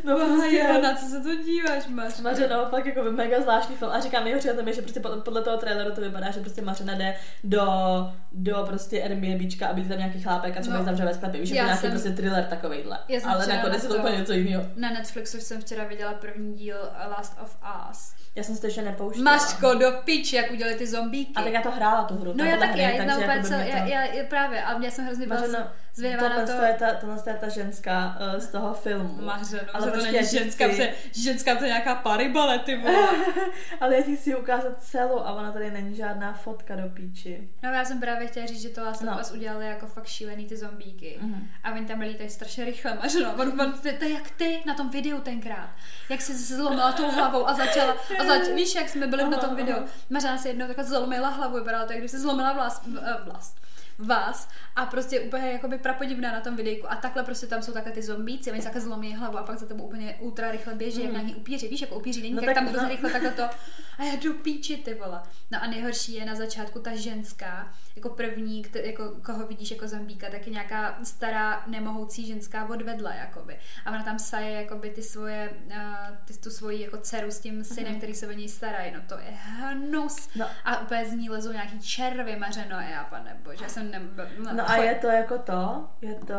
no 0.05 0.17
prostě, 0.17 0.65
Prostě... 0.65 0.83
na 0.83 0.95
co 0.95 1.07
se 1.07 1.21
to 1.21 1.35
díváš, 1.35 1.87
máš? 1.87 2.19
Mařeno, 2.21 2.67
fakt 2.71 2.87
jako 2.87 3.03
mega 3.03 3.41
zvláštní 3.41 3.77
film. 3.77 3.91
A 3.93 4.01
říkám, 4.01 4.25
nejhorší 4.25 4.49
na 4.49 4.55
tom 4.55 4.69
je, 4.69 4.75
že 4.75 4.83
prostě 4.83 5.01
podle, 5.01 5.43
toho 5.43 5.57
traileru 5.57 5.95
to 5.95 6.01
vypadá, 6.01 6.31
že 6.31 6.41
prostě 6.41 6.63
Mařena 6.63 6.95
jde 6.95 7.15
do, 7.45 7.67
do 8.33 8.63
prostě 8.67 9.03
Airbnbčka, 9.03 9.67
aby 9.67 9.83
tam 9.85 9.99
nějaký 9.99 10.23
chlápek 10.23 10.57
a 10.57 10.61
třeba 10.61 10.79
No. 10.79 10.85
zavře 10.85 11.05
ve 11.05 11.15
sklepě. 11.15 11.41
Víš, 11.41 11.51
Já 11.51 11.57
jako 11.57 11.67
nějaký 11.67 11.81
jsem- 11.81 11.91
prostě 11.91 12.11
thriller 12.11 12.45
takovejhle. 12.45 12.99
Já 13.09 13.21
Ale 13.31 13.47
nakonec 13.47 13.83
na 13.83 13.89
je 13.89 13.95
to 13.95 14.01
úplně 14.01 14.17
něco 14.17 14.33
jiného. 14.33 14.65
Na 14.77 14.91
Netflixu 14.91 15.39
jsem 15.39 15.61
včera 15.61 15.85
viděla 15.85 16.13
první 16.15 16.55
díl 16.55 16.77
Last 17.11 17.39
of 17.43 17.57
Us. 17.91 18.15
Já 18.35 18.43
jsem 18.43 18.55
si 18.55 18.61
to 18.61 18.67
ještě 18.67 18.83
nepouštěla. 18.83 19.25
Mařko, 19.33 19.75
do 19.75 19.93
piči, 20.05 20.37
jak 20.37 20.51
udělali 20.51 20.77
ty 20.77 20.87
zombíky. 20.87 21.33
A 21.37 21.43
tak 21.43 21.53
já 21.53 21.63
to 21.63 21.71
hrála 21.71 22.05
tu 22.05 22.15
hru. 22.15 22.33
No 22.37 22.45
já 22.45 22.57
taky, 22.57 22.81
já 22.81 22.89
hry, 22.89 22.97
znám 23.05 23.23
takže 23.27 23.57
mě 23.57 23.67
já, 23.71 23.87
já, 23.87 24.05
já, 24.05 24.25
právě, 24.25 24.63
a 24.63 24.79
mě 24.79 24.91
jsem 24.91 25.05
hrozně 25.05 25.27
byla 25.27 25.41
zvědavá 25.97 26.29
na 26.29 26.35
tohle 26.35 26.47
to. 26.47 26.53
to... 26.61 26.65
je 26.67 26.75
ta, 26.75 26.95
tohle 26.95 27.23
to 27.23 27.31
je 27.31 27.37
ta 27.37 27.49
ženská 27.49 28.19
uh, 28.35 28.41
z 28.41 28.47
toho 28.49 28.75
filmu. 28.75 29.19
Mařeno, 29.25 29.63
Ale 29.75 29.87
že 29.87 29.91
to 29.93 30.13
není 30.13 30.27
ženská, 30.27 30.69
chci- 30.69 30.93
ženská 31.13 31.55
to 31.57 31.65
je 31.65 31.69
nějaká 31.69 31.95
paribale, 31.95 32.59
ty. 32.59 32.83
Ale 33.81 33.97
já 33.97 34.03
ti 34.03 34.17
chci 34.17 34.35
ukázat 34.37 34.83
celou 34.83 35.21
a 35.21 35.33
ona 35.33 35.53
tady 35.53 35.71
není 35.71 35.95
žádná 35.97 36.33
fotka 36.33 36.77
do 36.77 36.89
píči. 36.89 37.49
No 37.63 37.71
já 37.73 37.85
jsem 37.85 38.01
právě 38.01 38.27
chtěla 38.27 38.47
říct, 38.47 38.63
že 38.63 38.69
to 38.69 38.85
Last 38.85 39.03
No. 39.03 39.19
udělali 39.35 39.67
jako 39.67 39.87
fakt 39.87 40.07
šílený 40.07 40.47
ty 40.47 40.57
zombíky. 40.57 41.19
Mhm. 41.21 41.49
A 41.65 41.73
oni 41.73 41.87
tam 41.87 42.01
lítají 42.01 42.31
strašně 42.31 42.65
rychle, 42.65 42.95
mařeno. 42.95 43.35
On, 43.39 43.61
on, 43.61 43.73
to, 43.73 43.89
to, 43.99 44.05
je 44.05 44.13
jak 44.13 44.31
ty 44.31 44.63
na 44.67 44.75
tom 44.75 44.91
videu 44.91 45.19
tenkrát. 45.21 45.71
Jak 46.09 46.21
jsi 46.21 46.35
se 46.35 46.57
zlomila 46.57 46.93
tou 46.93 47.11
hlavou 47.11 47.49
a 47.49 47.55
začala, 47.55 47.97
a 48.21 48.25
zač, 48.25 48.49
víš, 48.55 48.75
jak 48.75 48.89
jsme 48.89 49.07
byli 49.07 49.25
na 49.25 49.39
tom 49.39 49.51
Aha, 49.51 49.55
videu. 49.55 49.77
aha. 49.77 49.87
Mařena 50.11 50.39
si 50.39 50.49
jednou 50.49 50.67
takhle 50.67 50.85
zlomila 50.85 51.29
hlavu, 51.29 51.55
vypadalo 51.59 51.87
to, 51.87 51.93
jak 51.93 52.01
když 52.01 52.11
se 52.11 52.19
zlomila 52.21 52.53
vlast, 52.53 52.83
eh, 53.03 53.17
vlast. 53.25 53.66
Vás 53.99 54.49
a 54.77 54.87
prostě 54.87 55.21
úplně 55.21 55.53
jakoby 55.53 55.79
prapodivná 55.79 56.33
na 56.33 56.41
tom 56.41 56.57
videjku 56.57 56.93
a 56.93 56.97
takhle 56.97 57.23
prostě 57.23 57.47
tam 57.47 57.63
jsou 57.63 57.73
takhle 57.73 57.93
ty 57.93 58.03
zombíci, 58.03 58.53
oni 58.53 58.61
se 58.61 58.65
takhle 58.65 58.83
zlomí 58.83 59.15
hlavu 59.15 59.39
a 59.39 59.43
pak 59.43 59.59
za 59.59 59.67
tebou 59.67 59.85
úplně 59.85 60.17
ultra 60.21 60.51
rychle 60.51 60.75
běží, 60.75 60.99
mm. 60.99 61.05
jak 61.05 61.13
nějaký 61.13 61.35
upíři, 61.35 61.69
víš, 61.69 61.81
jako 61.81 61.95
upíři 61.97 62.23
není, 62.23 62.35
No 62.35 62.41
tak- 62.41 62.47
tak 62.47 62.55
tam 62.55 62.67
hrozně 62.67 62.83
no. 62.83 62.89
rychle 62.89 63.11
takhle 63.11 63.31
to 63.31 63.43
a 63.99 64.05
já 64.05 64.15
jdu 64.15 64.35
píči 64.35 64.77
ty 64.77 64.95
vole. 64.95 65.23
No 65.51 65.63
a 65.63 65.67
nejhorší 65.67 66.15
je 66.15 66.25
na 66.25 66.35
začátku 66.35 66.79
ta 66.79 66.97
ženská, 66.97 67.73
jako 67.97 68.09
první, 68.09 68.63
kte, 68.63 68.81
jako 68.81 69.11
koho 69.25 69.47
vidíš 69.47 69.71
jako 69.71 69.89
zombíka, 69.89 70.27
tak 70.31 70.47
je 70.47 70.53
nějaká 70.53 70.99
stará 71.05 71.63
nemohoucí 71.67 72.27
ženská 72.27 72.69
od 72.69 72.83
vedle, 72.83 73.17
jakoby. 73.17 73.59
A 73.85 73.91
ona 73.91 74.03
tam 74.05 74.19
saje 74.19 74.51
jakoby 74.51 74.91
ty 74.91 75.03
svoje, 75.03 75.51
uh, 75.67 76.17
ty, 76.25 76.35
tu 76.39 76.51
svoji 76.51 76.83
jako 76.83 76.97
dceru 76.97 77.31
s 77.31 77.41
tím 77.41 77.65
synem, 77.65 77.89
Mhm. 77.91 77.97
který 77.99 78.15
se 78.15 78.29
o 78.29 78.33
něj 78.33 78.49
starají, 78.49 78.93
no 78.95 79.01
to 79.09 79.19
je 79.19 79.31
hnus. 79.31 80.29
No. 80.37 80.47
A 80.65 80.81
úplně 80.81 81.05
z 81.09 81.13
ní 81.13 81.31
lezou 81.31 81.53
nějaký 81.53 81.81
červy 81.81 82.37
mařeno 82.37 82.77
a 82.77 82.83
já, 82.83 83.05
pane 83.05 83.37
bože, 83.45 83.65
já 83.65 83.69
jsem 83.69 83.91
ne... 83.91 84.03
No 84.53 84.71
a 84.71 84.77
je 84.77 84.95
to 84.95 85.07
jako 85.07 85.39
to? 85.39 85.89
Je 86.01 86.15
to 86.15 86.35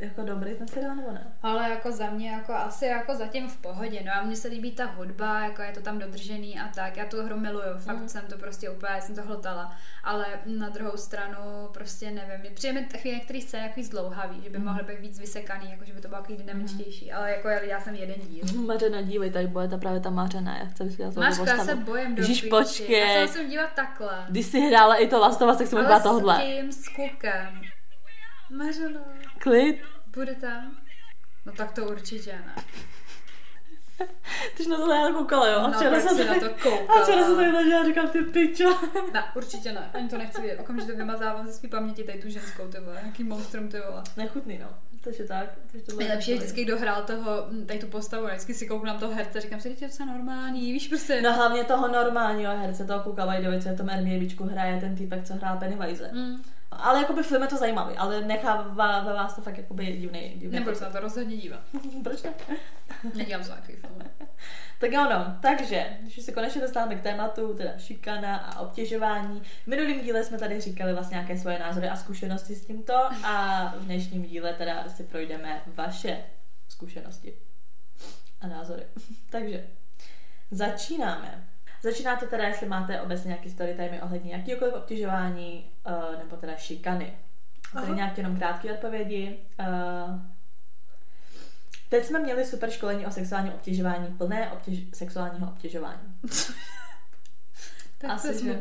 jako 0.00 0.22
dobrý 0.22 0.54
ten 0.54 0.68
seriál 0.68 0.96
nebo 0.96 1.12
ne? 1.12 1.32
Ale 1.42 1.70
jako 1.70 1.92
za 1.92 2.10
mě 2.10 2.30
jako 2.30 2.52
asi 2.54 2.86
jako 2.86 3.14
zatím 3.14 3.48
v 3.48 3.56
pohodě, 3.56 4.02
no 4.06 4.12
a 4.20 4.22
mně 4.24 4.36
se 4.36 4.48
líbí 4.48 4.72
ta 4.72 4.84
hudba, 4.84 5.40
jako 5.44 5.62
je 5.62 5.72
to 5.72 5.80
tam 5.80 5.98
dodržený 5.98 6.60
a 6.60 6.68
tak, 6.74 6.96
já 6.96 7.04
tu 7.04 7.22
hru 7.24 7.36
miluju, 7.40 7.78
fakt 7.78 7.96
Mm. 7.98 8.08
jsem 8.08 8.22
to 8.26 8.38
prostě 8.38 8.70
úplně, 8.70 9.00
jsem 9.00 9.14
to 9.14 9.22
hltala, 9.22 9.76
ale 10.04 10.26
na 10.46 10.68
druhou 10.68 10.96
stranu 10.96 11.38
prostě 11.72 12.10
nevím, 12.10 12.40
mě 12.40 12.50
přijde 12.50 12.72
mi 12.80 12.88
chvíli 12.98 13.16
některý 13.16 13.42
scény 13.42 13.62
jako 13.66 13.82
zdlouhavý, 13.82 14.42
že 14.42 14.50
by 14.50 14.58
Mm. 14.58 14.64
mohly 14.64 14.82
být 14.84 15.00
víc 15.00 15.18
vysekaný, 15.18 15.70
jako 15.70 15.84
že 15.84 15.92
by 15.92 16.00
to 16.00 16.08
bylo 16.08 16.20
takový 16.20 16.38
dynamičtější, 16.38 17.12
ale 17.12 17.30
jako 17.30 17.48
já, 17.48 17.80
jsem 17.80 17.94
jeden 17.94 18.16
díl. 18.28 18.44
Mařena, 18.66 19.02
dívej, 19.02 19.30
tady 19.30 19.46
bude 19.46 19.68
ta 19.68 19.78
právě 19.78 20.00
ta 20.00 20.10
Mařena, 20.10 20.58
já 20.58 20.64
chci 20.64 20.84
vysvětlit 20.84 21.16
Máš, 21.20 21.38
já 21.46 21.64
se 21.64 21.74
bojím 21.74 22.14
do 22.14 22.22
Ježíš, 22.22 22.40
píči. 22.40 22.50
počkej. 22.50 23.00
Já 23.00 23.26
se 23.26 23.32
musím 23.32 23.50
dívat 23.50 23.70
takhle. 23.76 24.26
Když 24.28 24.46
jsi 24.46 24.60
hrála 24.60 24.94
i 24.96 25.08
to 25.08 25.18
Last 25.18 25.42
of 25.42 25.50
Us, 25.50 25.58
tak 25.58 25.66
jsem 25.66 25.84
byla 25.84 26.00
s 26.00 26.02
tohle. 26.02 26.42
tím 26.42 26.72
s 26.72 26.88
klukem. 26.88 27.60
Mařeno, 28.50 29.00
Klid. 29.38 29.82
bude 30.06 30.34
tam? 30.34 30.76
No 31.46 31.52
tak 31.52 31.72
to 31.72 31.84
určitě 31.84 32.32
ne. 32.32 32.54
Ty 34.56 34.62
jsi 34.64 34.70
na 34.70 34.76
to 34.76 34.90
já 34.92 35.12
koukala, 35.12 35.48
jo? 35.48 35.58
A 35.58 35.68
No, 35.68 35.72
včera 35.78 35.90
tak 36.00 36.00
jsem 36.10 36.26
na 36.26 36.34
to 36.34 36.48
koukala. 36.62 37.00
A 37.00 37.02
včera 37.02 37.24
jsem 37.24 37.36
tady 37.36 37.50
ležela 37.50 37.80
a 37.80 37.84
říkám, 37.84 38.08
ty 38.08 38.22
pičo. 38.22 38.78
Ne, 39.12 39.24
určitě 39.34 39.72
ne, 39.72 39.90
ani 39.94 40.08
to 40.08 40.18
nechci 40.18 40.40
vědět. 40.42 40.60
Okamžitě 40.60 40.92
vymazávám 40.92 41.46
ze 41.46 41.52
svý 41.52 41.68
paměti 41.68 42.04
tady 42.04 42.18
tu 42.18 42.28
ženskou, 42.28 42.68
ty 42.68 42.80
vole, 42.80 42.98
nějaký 43.02 43.24
monstrum, 43.24 43.68
ty 43.68 43.80
vole. 43.88 44.02
Nechutný, 44.16 44.58
no. 44.58 44.68
Takže 45.00 45.24
tak. 45.24 45.46
Takže 45.72 45.86
to 45.86 45.96
Nejlepší 45.96 46.30
je 46.30 46.36
vždycky, 46.36 46.64
kdo 46.64 46.78
hrál 46.78 47.02
toho, 47.02 47.46
hm, 47.50 47.66
tady 47.66 47.78
tu 47.78 47.86
postavu, 47.86 48.24
a 48.26 48.28
vždycky 48.28 48.54
si 48.54 48.66
koukám 48.66 48.98
toho 48.98 49.14
herce, 49.14 49.40
říkám 49.40 49.60
si, 49.60 49.68
že 49.68 49.84
je 49.84 49.88
docela 49.88 50.12
normální, 50.12 50.72
víš, 50.72 50.88
prostě. 50.88 51.22
No 51.22 51.32
hlavně 51.32 51.64
toho 51.64 51.88
normálního 51.88 52.56
herce, 52.56 52.84
toho 52.84 53.00
kluka 53.02 53.24
Vajdovi, 53.24 53.62
co 53.62 53.68
je 53.68 53.74
to 53.76 53.84
Mermievičku, 53.84 54.44
hraje 54.44 54.80
ten 54.80 54.96
týpek, 54.96 55.24
co 55.24 55.34
hrál 55.34 55.56
Pennywise. 55.56 56.10
Mm, 56.12 56.42
Ale 56.70 56.98
jakoby 57.00 57.22
film 57.22 57.42
je 57.42 57.48
to 57.48 57.56
zajímavý, 57.56 57.96
ale 57.96 58.20
nechává 58.20 59.00
ve 59.00 59.12
vás 59.12 59.34
to 59.34 59.42
fakt 59.42 59.58
jakoby 59.58 59.86
divný. 59.86 60.32
divný 60.36 60.58
nebudu 60.58 60.76
se 60.76 60.84
na 60.84 60.90
to 60.90 61.00
rozhodně 61.00 61.36
dívat. 61.36 61.60
Proč 62.02 62.22
ne? 62.22 62.34
Nedívám 63.14 63.44
se 63.44 63.50
na 63.50 63.56
takový 63.56 63.76
film. 63.76 64.02
Tak 64.80 64.94
ano, 64.94 65.36
takže, 65.42 65.86
když 66.00 66.24
se 66.24 66.32
konečně 66.32 66.60
dostáváme 66.60 66.94
k 66.94 67.02
tématu, 67.02 67.54
teda 67.54 67.78
šikana 67.78 68.36
a 68.36 68.60
obtěžování. 68.60 69.40
V 69.40 69.66
minulém 69.66 70.00
díle 70.00 70.24
jsme 70.24 70.38
tady 70.38 70.60
říkali 70.60 70.92
vlastně 70.92 71.14
nějaké 71.14 71.38
svoje 71.38 71.58
názory 71.58 71.88
a 71.88 71.96
zkušenosti 71.96 72.54
s 72.54 72.66
tímto 72.66 72.94
a 73.24 73.64
v 73.78 73.84
dnešním 73.84 74.22
díle 74.22 74.52
teda 74.54 74.88
si 74.88 75.04
projdeme 75.04 75.62
vaše 75.66 76.24
zkušenosti 76.68 77.34
a 78.40 78.46
názory. 78.46 78.82
takže, 79.30 79.66
začínáme. 80.50 81.44
Začínáte 81.82 82.26
teda, 82.26 82.44
jestli 82.48 82.68
máte 82.68 83.00
obecně 83.00 83.28
nějaký 83.28 83.50
story 83.50 83.74
time 83.74 83.98
ohledně 84.02 84.32
jakýkoliv 84.32 84.74
obtěžování 84.74 85.70
uh, 85.86 86.18
nebo 86.18 86.36
teda 86.36 86.56
šikany. 86.56 87.18
Tady 87.72 87.86
Aha. 87.86 87.94
nějaké 87.96 88.20
jenom 88.20 88.36
krátké 88.36 88.72
odpovědi. 88.72 89.38
Uh, 89.60 89.66
Teď 91.88 92.04
jsme 92.04 92.18
měli 92.18 92.44
super 92.46 92.70
školení 92.70 93.06
o 93.06 93.10
sexuálním 93.10 93.52
obtěžování, 93.52 94.06
plné 94.06 94.52
obtěž- 94.52 94.88
sexuálního 94.94 95.46
obtěžování. 95.48 96.00
Tak 98.00 98.10
Asi, 98.10 98.28
to 98.28 98.34
je 98.34 98.54
že? 98.54 98.60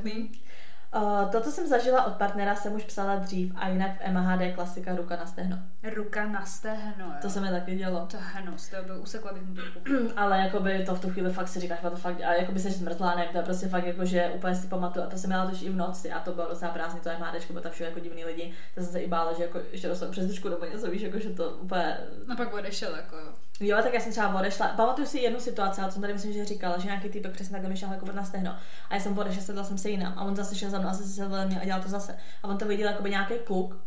Uh, 0.95 1.31
to, 1.31 1.41
co 1.41 1.51
jsem 1.51 1.67
zažila 1.67 2.05
od 2.05 2.13
partnera, 2.13 2.55
jsem 2.55 2.73
už 2.73 2.83
psala 2.83 3.15
dřív 3.15 3.53
a 3.55 3.67
jinak 3.69 3.91
v 3.91 4.11
MHD 4.11 4.55
klasika 4.55 4.95
ruka 4.95 5.15
na 5.15 5.25
stehno. 5.25 5.59
Ruka 5.95 6.27
na 6.27 6.45
stehno, 6.45 7.05
jo. 7.05 7.11
To 7.21 7.29
se 7.29 7.41
mi 7.41 7.49
taky 7.49 7.75
dělo. 7.75 8.07
To 8.11 8.17
hnus, 8.19 8.69
to 8.69 8.75
byl, 8.85 9.01
usekla 9.01 9.33
bych 9.33 9.43
mu 9.43 9.55
ruku. 9.55 9.79
Ale 10.15 10.37
jakoby 10.39 10.83
to 10.85 10.95
v 10.95 11.01
tu 11.01 11.09
chvíli 11.09 11.33
fakt 11.33 11.47
si 11.47 11.59
říkáš, 11.59 11.79
the 11.81 11.95
fuck, 11.95 12.21
a 12.23 12.33
jakoby 12.33 12.59
jsi 12.59 12.71
zmrzlá, 12.71 13.15
nevím, 13.15 13.31
to 13.31 13.37
je 13.37 13.43
prostě 13.43 13.67
fakt 13.67 13.85
jako, 13.85 14.05
že 14.05 14.31
úplně 14.35 14.55
si 14.55 14.67
pamatuju, 14.67 15.05
a 15.05 15.09
to 15.09 15.17
jsem 15.17 15.29
měla 15.29 15.45
totiž 15.45 15.61
i 15.61 15.69
v 15.69 15.75
noci, 15.75 16.11
a 16.11 16.19
to 16.19 16.31
bylo 16.31 16.49
docela 16.49 16.71
prázdný, 16.71 16.99
to 16.99 17.09
MHDčko, 17.19 17.53
bylo 17.53 17.63
tam 17.63 17.71
všude 17.71 17.89
jako 17.89 17.99
divný 17.99 18.25
lidi, 18.25 18.53
to 18.75 18.81
jsem 18.81 18.91
se 18.91 18.99
i 18.99 19.07
bála, 19.07 19.33
že 19.33 19.43
jako 19.43 19.59
ještě 19.71 19.87
dostanu 19.87 20.11
přes 20.11 20.43
nebo 20.43 20.65
něco, 20.65 20.91
víš, 20.91 21.01
jako, 21.01 21.19
že 21.19 21.29
to 21.29 21.49
úplně 21.49 21.97
No 22.27 22.35
pak 22.35 22.53
odešel, 22.53 22.95
jako 22.95 23.15
jo. 23.15 23.33
Jo, 23.59 23.77
tak 23.83 23.93
já 23.93 23.99
jsem 23.99 24.11
třeba 24.11 24.35
odešla. 24.35 24.67
Pamatuju 24.67 25.07
si 25.07 25.19
jednu 25.19 25.39
situaci, 25.39 25.81
ale 25.81 25.89
to 25.89 25.93
jsem 25.93 26.01
tady 26.01 26.13
myslím, 26.13 26.33
že 26.33 26.45
říkala, 26.45 26.77
že 26.77 26.85
nějaký 26.85 27.09
typ 27.09 27.27
přesně 27.31 27.51
takhle 27.51 27.69
mi 27.69 27.77
šel 27.77 27.91
jako 27.91 28.11
na 28.11 28.25
stehno. 28.25 28.55
A 28.89 28.93
já 28.93 28.99
jsem 28.99 29.17
odešla, 29.17 29.41
sedla 29.41 29.63
jsem 29.63 29.77
se 29.77 29.89
jinam. 29.89 30.13
A 30.17 30.23
on 30.23 30.35
zase 30.35 30.55
šel 30.55 30.69
za 30.69 30.79
mnou 30.79 30.89
a 30.89 30.93
zase 30.93 31.09
se 31.09 31.21
vedle 31.21 31.45
mě 31.45 31.61
a 31.61 31.65
dělal 31.65 31.81
to 31.81 31.89
zase. 31.89 32.17
A 32.43 32.47
on 32.47 32.57
to 32.57 32.65
viděl 32.65 32.89
jako 32.89 33.03
by 33.03 33.09
nějaký 33.09 33.33
kluk. 33.45 33.77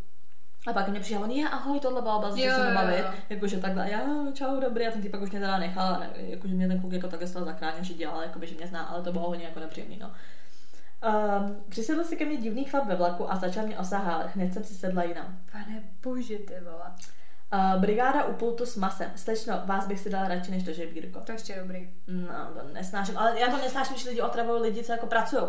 A 0.67 0.73
pak 0.73 0.89
mě 0.89 1.01
přišel, 1.01 1.23
on 1.23 1.31
je 1.31 1.49
ahoj, 1.49 1.81
tohle 1.81 2.03
byla 2.03 2.31
začal 2.31 2.39
Jo, 2.39 2.55
se 2.55 2.75
bavit, 2.75 3.05
jakože 3.31 3.57
takhle, 3.57 3.91
já, 3.91 4.01
čau, 4.33 4.61
dobrý, 4.61 4.87
a 4.87 4.91
ten 4.91 5.03
typ 5.03 5.11
pak 5.11 5.23
už 5.23 5.31
mě 5.31 5.41
teda 5.41 5.59
nechal, 5.59 6.01
ne, 6.01 6.11
jakože 6.15 6.55
mě 6.55 6.69
ten 6.69 6.81
kluk 6.81 6.93
jako 6.93 7.09
takhle 7.09 7.29
z 7.29 7.33
toho 7.33 7.45
zachránil, 7.45 7.85
že 7.85 7.95
dělal, 7.95 8.23
jakoby, 8.23 8.47
že 8.47 8.55
mě 8.55 8.67
zná, 8.67 8.83
ale 8.83 9.03
to 9.03 9.13
bylo 9.13 9.29
hodně 9.29 9.45
jako 9.45 9.61
nepříjemný, 9.61 9.99
no. 9.99 10.11
Um, 11.09 11.57
přisedl 11.69 12.05
si 12.05 12.17
ke 12.17 12.25
mně 12.25 12.37
divný 12.37 12.65
chlap 12.65 12.87
ve 12.87 12.97
vlaku 12.97 13.33
a 13.33 13.37
začal 13.37 13.67
mě 13.67 13.79
osahávat. 13.79 14.35
Hned 14.35 14.55
jsem 14.55 14.65
si 14.65 14.75
sedla 14.75 15.03
jinam. 15.03 15.39
Pane 15.53 15.83
bože, 16.03 16.39
ty 16.39 16.55
vole. 16.61 16.85
Uh, 17.53 17.81
brigáda 17.81 18.25
u 18.25 18.33
pultu 18.33 18.67
s 18.67 18.77
masem. 18.77 19.11
Slečno, 19.17 19.63
vás 19.65 19.87
bych 19.87 20.01
si 20.01 20.11
dala 20.11 20.29
radši 20.29 20.51
než 20.51 20.65
to 20.65 20.73
žebírko. 20.73 21.21
To 21.21 21.33
ještě 21.33 21.57
dobrý. 21.61 21.91
No, 22.07 22.35
to 22.55 22.75
nesnáším. 22.75 23.19
Ale 23.19 23.41
já 23.41 23.51
to 23.51 23.57
nesnáším, 23.57 23.95
když 23.95 24.07
lidi 24.07 24.21
otravují 24.21 24.63
lidi, 24.63 24.85
co 24.85 24.93
jako 24.93 25.07
pracují. 25.07 25.43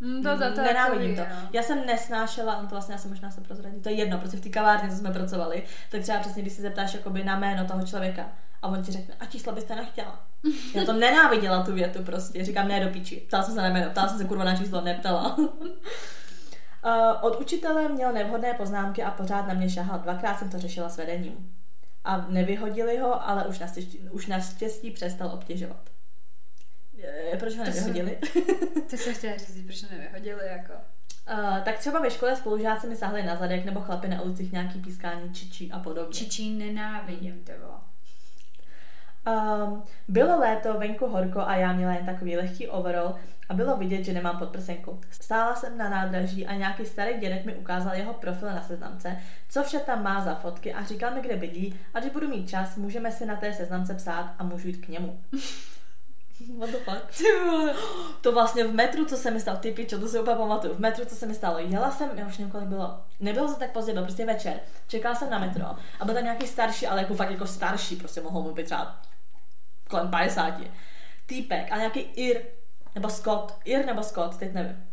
Mm, 0.00 0.22
to, 0.22 0.38
to, 0.38 0.54
to, 0.54 0.62
Nenávidím 0.62 1.16
to. 1.16 1.22
to. 1.22 1.28
no. 1.28 1.48
Já 1.52 1.62
jsem 1.62 1.86
nesnášela, 1.86 2.62
no 2.62 2.68
to 2.68 2.74
vlastně 2.74 2.92
já 2.92 2.98
jsem 2.98 3.10
možná 3.10 3.30
se 3.30 3.40
prozradit, 3.40 3.82
to 3.82 3.88
je 3.88 3.94
jedno, 3.94 4.18
protože 4.18 4.36
v 4.36 4.40
té 4.40 4.48
kavárně, 4.48 4.90
co 4.90 4.96
jsme 4.96 5.12
pracovali, 5.12 5.62
tak 5.90 6.02
třeba 6.02 6.18
přesně, 6.18 6.42
když 6.42 6.54
se 6.54 6.62
zeptáš 6.62 6.94
jakoby 6.94 7.24
na 7.24 7.36
jméno 7.38 7.64
toho 7.64 7.86
člověka 7.86 8.26
a 8.62 8.68
on 8.68 8.82
ti 8.82 8.92
řekne, 8.92 9.14
a 9.20 9.26
čísla 9.26 9.52
byste 9.52 9.74
nechtěla. 9.74 10.26
Já 10.74 10.84
to 10.84 10.92
nenáviděla 10.92 11.62
tu 11.62 11.72
větu 11.72 12.02
prostě, 12.02 12.44
říkám 12.44 12.68
ne 12.68 12.84
do 12.84 12.90
píči. 12.92 13.16
Ptala 13.16 13.42
jsem 13.42 13.54
se 13.54 13.62
na 13.62 13.68
jméno, 13.68 13.90
ptala 13.90 14.08
jsem 14.08 14.18
se 14.18 14.24
kurva 14.24 14.44
na 14.44 14.56
číslo, 14.56 14.80
neptala. 14.80 15.36
Uh, 16.84 17.24
od 17.24 17.40
učitele 17.40 17.88
měl 17.88 18.12
nevhodné 18.12 18.54
poznámky 18.54 19.02
a 19.02 19.10
pořád 19.10 19.46
na 19.48 19.54
mě 19.54 19.70
šahal. 19.70 19.98
Dvakrát 19.98 20.38
jsem 20.38 20.50
to 20.50 20.58
řešila 20.58 20.88
s 20.88 20.96
vedením. 20.96 21.54
A 22.04 22.16
nevyhodili 22.28 22.98
ho, 22.98 23.28
ale 23.28 23.46
už 23.46 23.58
naštěstí, 23.58 23.98
už 23.98 24.26
naštěstí 24.26 24.90
přestal 24.90 25.30
obtěžovat. 25.30 25.90
E, 27.32 27.36
proč 27.36 27.56
ho 27.56 27.64
To 27.64 27.70
jsem- 27.72 27.84
nevyhodili? 27.86 28.18
Ty 28.90 28.98
se 28.98 29.14
chtěla 29.14 29.36
říct, 29.36 29.64
proč 29.66 29.80
to 29.80 29.86
nevyhodili, 29.94 30.46
jako. 30.46 30.72
Uh, 31.32 31.58
tak 31.64 31.78
třeba 31.78 32.00
ve 32.00 32.10
škole 32.10 32.36
spolužáci 32.36 32.86
mi 32.86 32.96
sahli 32.96 33.22
na 33.22 33.36
zadek 33.36 33.64
nebo 33.64 33.80
chlapi 33.80 34.08
na 34.08 34.22
ulicích 34.22 34.52
nějaký 34.52 34.80
pískání 34.80 35.34
čičí 35.34 35.72
a 35.72 35.78
podobně. 35.78 36.12
Čičí 36.14 36.50
nenávidím, 36.58 37.40
ty 37.44 37.52
vole. 37.62 37.78
Um, 39.28 39.82
bylo 40.08 40.38
léto, 40.38 40.78
venku 40.78 41.06
horko 41.06 41.40
a 41.40 41.56
já 41.56 41.72
měla 41.72 41.92
jen 41.92 42.06
takový 42.06 42.36
lehký 42.36 42.68
overall 42.68 43.14
a 43.48 43.54
bylo 43.54 43.76
vidět, 43.76 44.04
že 44.04 44.12
nemám 44.12 44.38
podprsenku. 44.38 45.00
Stála 45.10 45.54
jsem 45.54 45.78
na 45.78 45.88
nádraží 45.88 46.46
a 46.46 46.54
nějaký 46.54 46.86
starý 46.86 47.20
dědek 47.20 47.44
mi 47.44 47.54
ukázal 47.54 47.94
jeho 47.94 48.12
profil 48.12 48.48
na 48.48 48.62
seznamce, 48.62 49.16
co 49.48 49.62
vše 49.62 49.78
tam 49.78 50.02
má 50.02 50.24
za 50.24 50.34
fotky 50.34 50.74
a 50.74 50.84
říkal 50.84 51.14
mi, 51.14 51.20
kde 51.20 51.36
bydlí 51.36 51.80
a 51.94 52.00
když 52.00 52.12
budu 52.12 52.28
mít 52.28 52.48
čas, 52.48 52.76
můžeme 52.76 53.12
si 53.12 53.26
na 53.26 53.36
té 53.36 53.52
seznamce 53.52 53.94
psát 53.94 54.34
a 54.38 54.44
můžu 54.44 54.68
jít 54.68 54.86
k 54.86 54.88
němu. 54.88 55.20
What 56.58 56.70
the 56.70 56.76
fuck? 56.76 57.16
Ty 57.18 57.24
vole. 57.44 57.74
To 58.20 58.32
vlastně 58.32 58.64
v 58.64 58.74
metru, 58.74 59.04
co 59.04 59.16
se 59.16 59.30
mi 59.30 59.40
stalo, 59.40 59.58
ty 59.58 59.72
pičo, 59.72 59.98
to 59.98 60.08
si 60.08 60.20
úplně 60.20 60.36
pamatuju, 60.36 60.74
v 60.74 60.78
metru, 60.78 61.04
co 61.04 61.14
se 61.14 61.26
mi 61.26 61.34
stalo, 61.34 61.58
jela 61.58 61.90
jsem, 61.90 62.10
já 62.14 62.26
už 62.26 62.38
nevím, 62.38 62.52
kolik 62.52 62.68
bylo, 62.68 63.00
nebylo 63.20 63.48
to 63.48 63.54
tak 63.54 63.70
pozdě, 63.72 63.92
byl 63.92 64.02
prostě 64.02 64.26
večer, 64.26 64.60
čekala 64.88 65.14
jsem 65.14 65.30
na 65.30 65.38
metro 65.38 65.66
a 66.00 66.04
byl 66.04 66.14
tam 66.14 66.24
nějaký 66.24 66.46
starší, 66.46 66.86
ale 66.86 67.00
jako 67.00 67.14
fakt 67.14 67.30
jako 67.30 67.46
starší, 67.46 67.96
prostě 67.96 68.20
mohl 68.20 68.42
mu 68.42 68.52
být 68.52 68.66
třeba 68.66 69.00
kolem 69.88 70.08
50. 70.08 70.60
Týpek 71.26 71.72
a 71.72 71.76
nějaký 71.76 72.00
Ir, 72.00 72.42
nebo 72.94 73.08
Scott, 73.08 73.58
Ir 73.64 73.86
nebo 73.86 74.02
Scott, 74.02 74.36
teď 74.36 74.52
nevím. 74.52 74.88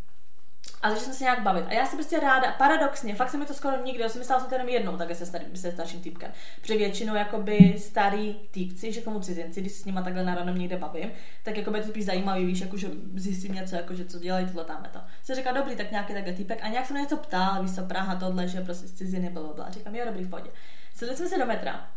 A 0.82 0.90
začali 0.90 1.06
jsme 1.06 1.14
se 1.14 1.24
nějak 1.24 1.42
bavit. 1.42 1.66
A 1.68 1.74
já 1.74 1.86
si 1.86 1.96
prostě 1.96 2.20
ráda, 2.20 2.52
paradoxně, 2.52 3.16
fakt 3.16 3.30
se 3.30 3.38
mi 3.38 3.46
to 3.46 3.54
skoro 3.54 3.84
nikdy, 3.84 4.02
já 4.02 4.10
jsem 4.10 4.20
myslela 4.20 4.40
jsem 4.40 4.50
to 4.50 4.56
jenom 4.56 4.70
jednou 4.70 4.98
takhle 4.98 5.16
se, 5.16 5.26
starý, 5.26 5.46
se 5.56 5.72
starším 5.72 6.02
týpkem. 6.02 6.32
Protože 6.62 6.78
většinou 6.78 7.16
jakoby 7.16 7.76
starý 7.78 8.36
týpci, 8.52 8.92
že 8.92 9.02
komu 9.02 9.20
cizinci, 9.20 9.62
když 9.62 9.74
se 9.74 9.82
s 9.82 9.86
nima 9.86 10.02
takhle 10.02 10.24
na 10.24 10.36
random 10.36 10.58
někde 10.58 10.78
bavím, 10.78 11.12
tak 11.44 11.58
jakoby 11.58 11.78
je 11.78 11.84
to 11.84 11.90
spíš 11.90 12.06
zajímavý, 12.06 12.46
víš, 12.46 12.62
jako 12.62 12.78
že 12.78 12.88
zjistím 13.16 13.54
něco, 13.54 13.76
jako 13.76 13.94
že 13.94 14.06
co 14.06 14.20
dělají 14.20 14.46
tohle 14.46 14.66
tam 14.66 14.88
to. 14.92 15.00
Se 15.24 15.36
říká, 15.36 15.52
dobrý, 15.52 15.76
tak 15.76 15.92
nějaký 15.92 16.14
takhle 16.14 16.34
týpek. 16.34 16.60
A 16.64 16.68
nějak 16.68 16.86
jsem 16.86 16.98
něco 16.98 17.18
ptal, 17.18 17.64
víš 17.64 17.76
co, 17.76 17.84
Praha, 17.84 18.16
tohle, 18.16 18.48
že 18.48 18.62
prostě 18.62 18.88
z 18.88 18.94
ciziny, 18.94 19.30
bla, 19.30 19.44
bla, 19.44 19.54
bla. 19.54 19.70
Říkám, 19.70 19.96
jo, 19.96 20.06
dobrý, 20.06 20.24
v 20.24 20.30
pohodě. 20.30 20.50
Sedli 20.94 21.18
jsme 21.18 21.28
se 21.28 21.38
do 21.38 21.46
metra. 21.46 21.95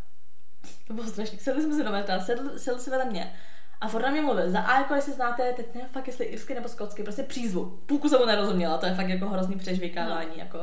To 0.87 0.93
bylo 0.95 1.07
strašně. 1.07 1.39
Sedli 1.39 1.63
jsme 1.63 1.75
se 1.75 1.85
do 1.85 1.91
metra, 1.93 2.21
sedl, 2.21 2.51
sedl 2.57 2.79
si 2.79 2.91
vedle 2.91 3.05
mě. 3.05 3.33
A 3.81 3.89
furt 3.89 4.03
na 4.03 4.11
mě 4.11 4.21
mluvil. 4.21 4.51
Za 4.51 4.61
A, 4.61 4.79
jako 4.81 4.95
jestli 4.95 5.13
znáte, 5.13 5.53
teď 5.53 5.75
nevím 5.75 5.89
fakt, 5.91 6.07
jestli 6.07 6.25
irsky 6.25 6.55
nebo 6.55 6.69
skotsky, 6.69 7.03
prostě 7.03 7.23
přízvu. 7.23 7.79
Půlku 7.87 8.09
jsem 8.09 8.19
mu 8.19 8.27
nerozuměla, 8.27 8.79
to 8.79 8.87
je 8.87 8.95
fakt 8.95 9.09
jako 9.09 9.29
hrozný 9.29 9.59
přežvykávání, 9.59 10.39
jako. 10.39 10.59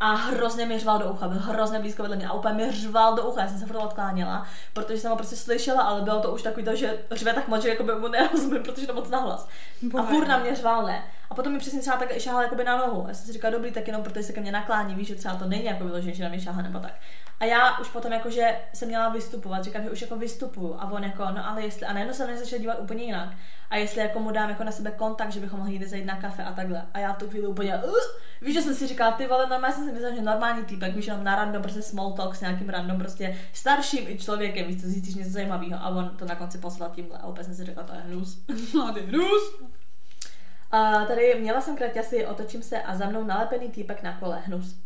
a 0.00 0.14
hrozně 0.14 0.66
mi 0.66 0.78
řval 0.78 0.98
do 0.98 1.10
ucha, 1.12 1.28
byl 1.28 1.38
hrozně 1.38 1.78
blízko 1.78 2.02
vedle 2.02 2.16
mě 2.16 2.28
a 2.28 2.32
úplně 2.32 2.54
mi 2.54 2.72
řval 2.72 3.14
do 3.16 3.28
ucha, 3.28 3.40
já 3.42 3.48
jsem 3.48 3.58
se 3.58 3.66
furt 3.66 3.76
odkláněla, 3.76 4.46
protože 4.72 4.98
jsem 4.98 5.10
ho 5.10 5.16
prostě 5.16 5.36
slyšela, 5.36 5.82
ale 5.82 6.02
bylo 6.02 6.20
to 6.20 6.32
už 6.32 6.42
takový 6.42 6.64
to, 6.64 6.76
že 6.76 6.98
řve 7.10 7.34
tak 7.34 7.48
moc, 7.48 7.62
že 7.62 7.68
jako 7.68 7.84
by 7.84 7.94
mu 7.94 8.08
nerozumím, 8.08 8.62
protože 8.62 8.86
to 8.86 8.94
moc 8.94 9.10
nahlas. 9.10 9.48
A 9.98 10.02
furt 10.02 10.28
na 10.28 10.38
mě 10.38 10.54
řval, 10.56 10.86
ne. 10.86 11.02
A 11.30 11.34
potom 11.34 11.52
mi 11.52 11.58
přesně 11.58 11.80
třeba 11.80 11.96
tak 11.96 12.18
šáhal 12.18 12.42
jakoby 12.42 12.64
na 12.64 12.76
nohu. 12.76 13.04
Já 13.08 13.14
jsem 13.14 13.26
si 13.26 13.32
říkala, 13.32 13.52
dobrý, 13.52 13.72
tak 13.72 13.86
jenom 13.86 14.02
protože 14.02 14.22
se 14.22 14.32
ke 14.32 14.40
mně 14.40 14.52
naklání, 14.52 14.94
víš, 14.94 15.08
že 15.08 15.14
třeba 15.14 15.34
to 15.34 15.44
není 15.44 15.64
jako 15.64 15.84
bylo, 15.84 16.00
že 16.00 16.22
na 16.22 16.28
mě 16.28 16.40
šáhá 16.40 16.62
nebo 16.62 16.78
tak. 16.78 16.92
A 17.40 17.44
já 17.44 17.78
už 17.78 17.88
potom 17.88 18.12
jakože 18.12 18.56
jsem 18.74 18.88
měla 18.88 19.08
vystupovat, 19.08 19.64
říkám, 19.64 19.82
že 19.82 19.90
už 19.90 20.00
jako 20.00 20.16
vystupuju 20.16 20.76
a 20.78 20.90
on 20.90 21.04
jako, 21.04 21.22
no 21.22 21.48
ale 21.48 21.62
jestli, 21.62 21.86
a 21.86 21.92
najednou 21.92 22.14
se 22.14 22.26
na 22.26 22.36
začal 22.36 22.58
dívat 22.58 22.78
úplně 22.80 23.04
jinak. 23.04 23.28
A 23.70 23.76
jestli 23.76 24.00
jako 24.00 24.20
mu 24.20 24.30
dám 24.30 24.50
jako 24.50 24.64
na 24.64 24.72
sebe 24.72 24.90
kontakt, 24.90 25.32
že 25.32 25.40
bychom 25.40 25.58
mohli 25.58 25.74
jít 25.74 25.88
zajít 25.88 26.06
na 26.06 26.16
kafe 26.16 26.44
a 26.44 26.52
takhle. 26.52 26.86
A 26.94 26.98
já 26.98 27.12
v 27.12 27.18
tu 27.18 27.28
chvíli 27.28 27.46
úplně, 27.46 27.76
uh, 27.76 27.92
víš, 28.42 28.54
že 28.54 28.62
jsem 28.62 28.74
si 28.74 28.86
říkala, 28.86 29.12
ty 29.12 29.26
vole, 29.26 29.46
normálně 29.46 29.76
jsem 29.76 29.86
si 29.86 29.92
myslela, 29.92 30.14
že 30.14 30.22
normální 30.22 30.64
týpek, 30.64 30.96
víš, 30.96 31.06
jenom 31.06 31.24
na 31.24 31.36
random, 31.36 31.62
prostě 31.62 31.82
small 31.82 32.12
talk 32.12 32.34
s 32.34 32.40
nějakým 32.40 32.68
random, 32.68 32.98
prostě 32.98 33.38
starším 33.52 34.08
i 34.08 34.18
člověkem, 34.18 34.66
víš, 34.66 34.80
co 34.80 34.86
zjistíš 34.86 35.14
něco 35.14 35.30
zajímavého. 35.30 35.82
A 35.82 35.88
on 35.88 36.16
to 36.16 36.24
na 36.24 36.34
konci 36.34 36.58
poslal 36.58 36.90
tímhle 36.94 37.18
a 37.18 37.26
opět 37.26 37.44
jsem 37.44 37.54
si 37.54 37.64
řekla, 37.64 37.82
to 37.82 37.92
je 37.92 38.00
hnus. 38.00 38.38
Mladý 38.74 39.00
hnus. 39.00 39.42
A 40.70 41.04
tady 41.04 41.40
měla 41.40 41.60
jsem 41.60 41.76
kraťasy, 41.76 42.26
otočím 42.26 42.62
se 42.62 42.82
a 42.82 42.94
za 42.94 43.08
mnou 43.08 43.24
nalepený 43.24 43.70
týpek 43.70 44.02
na 44.02 44.18
kole, 44.18 44.40
hnus. 44.46 44.76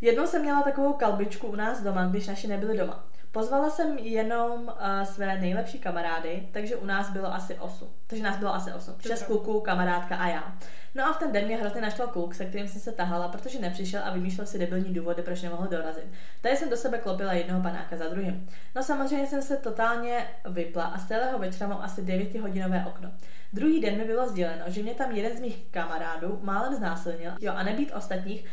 Jednou 0.00 0.26
jsem 0.26 0.42
měla 0.42 0.62
takovou 0.62 0.92
kalbičku 0.92 1.46
u 1.46 1.56
nás 1.56 1.82
doma, 1.82 2.06
když 2.06 2.26
naši 2.26 2.48
nebyli 2.48 2.78
doma. 2.78 3.06
Pozvala 3.34 3.70
jsem 3.70 3.98
jenom 3.98 4.62
uh, 4.62 5.02
své 5.04 5.38
nejlepší 5.38 5.78
kamarády, 5.78 6.48
takže 6.52 6.76
u 6.76 6.86
nás 6.86 7.10
bylo 7.10 7.34
asi 7.34 7.54
8. 7.54 7.88
Takže 8.06 8.24
nás 8.24 8.36
bylo 8.36 8.54
asi 8.54 8.72
8. 8.72 8.94
Šest 9.06 9.22
kluků, 9.22 9.60
kamarádka 9.60 10.16
a 10.16 10.28
já. 10.28 10.58
No 10.94 11.04
a 11.04 11.12
v 11.12 11.18
ten 11.18 11.32
den 11.32 11.44
mě 11.44 11.56
hrozně 11.56 11.80
naštval 11.80 12.08
kluk, 12.08 12.34
se 12.34 12.44
kterým 12.44 12.68
jsem 12.68 12.80
se 12.80 12.92
tahala, 12.92 13.28
protože 13.28 13.60
nepřišel 13.60 14.02
a 14.04 14.10
vymýšlel 14.10 14.46
si 14.46 14.58
debilní 14.58 14.94
důvody, 14.94 15.22
proč 15.22 15.42
nemohl 15.42 15.68
dorazit. 15.68 16.04
Tady 16.40 16.56
jsem 16.56 16.70
do 16.70 16.76
sebe 16.76 16.98
klopila 16.98 17.32
jednoho 17.32 17.62
panáka 17.62 17.96
za 17.96 18.08
druhým. 18.08 18.48
No 18.74 18.82
samozřejmě 18.82 19.26
jsem 19.26 19.42
se 19.42 19.56
totálně 19.56 20.26
vypla 20.48 20.84
a 20.84 20.98
z 20.98 21.08
celého 21.08 21.38
večera 21.38 21.68
mám 21.68 21.80
asi 21.82 22.02
9 22.02 22.34
hodinové 22.40 22.84
okno. 22.88 23.10
Druhý 23.52 23.80
den 23.80 23.98
mi 23.98 24.04
bylo 24.04 24.28
sděleno, 24.28 24.64
že 24.66 24.82
mě 24.82 24.94
tam 24.94 25.10
jeden 25.10 25.36
z 25.36 25.40
mých 25.40 25.64
kamarádů 25.70 26.38
málem 26.42 26.74
znásilnil, 26.74 27.32
jo, 27.40 27.52
a 27.56 27.62
nebýt 27.62 27.92
ostatních, 27.94 28.44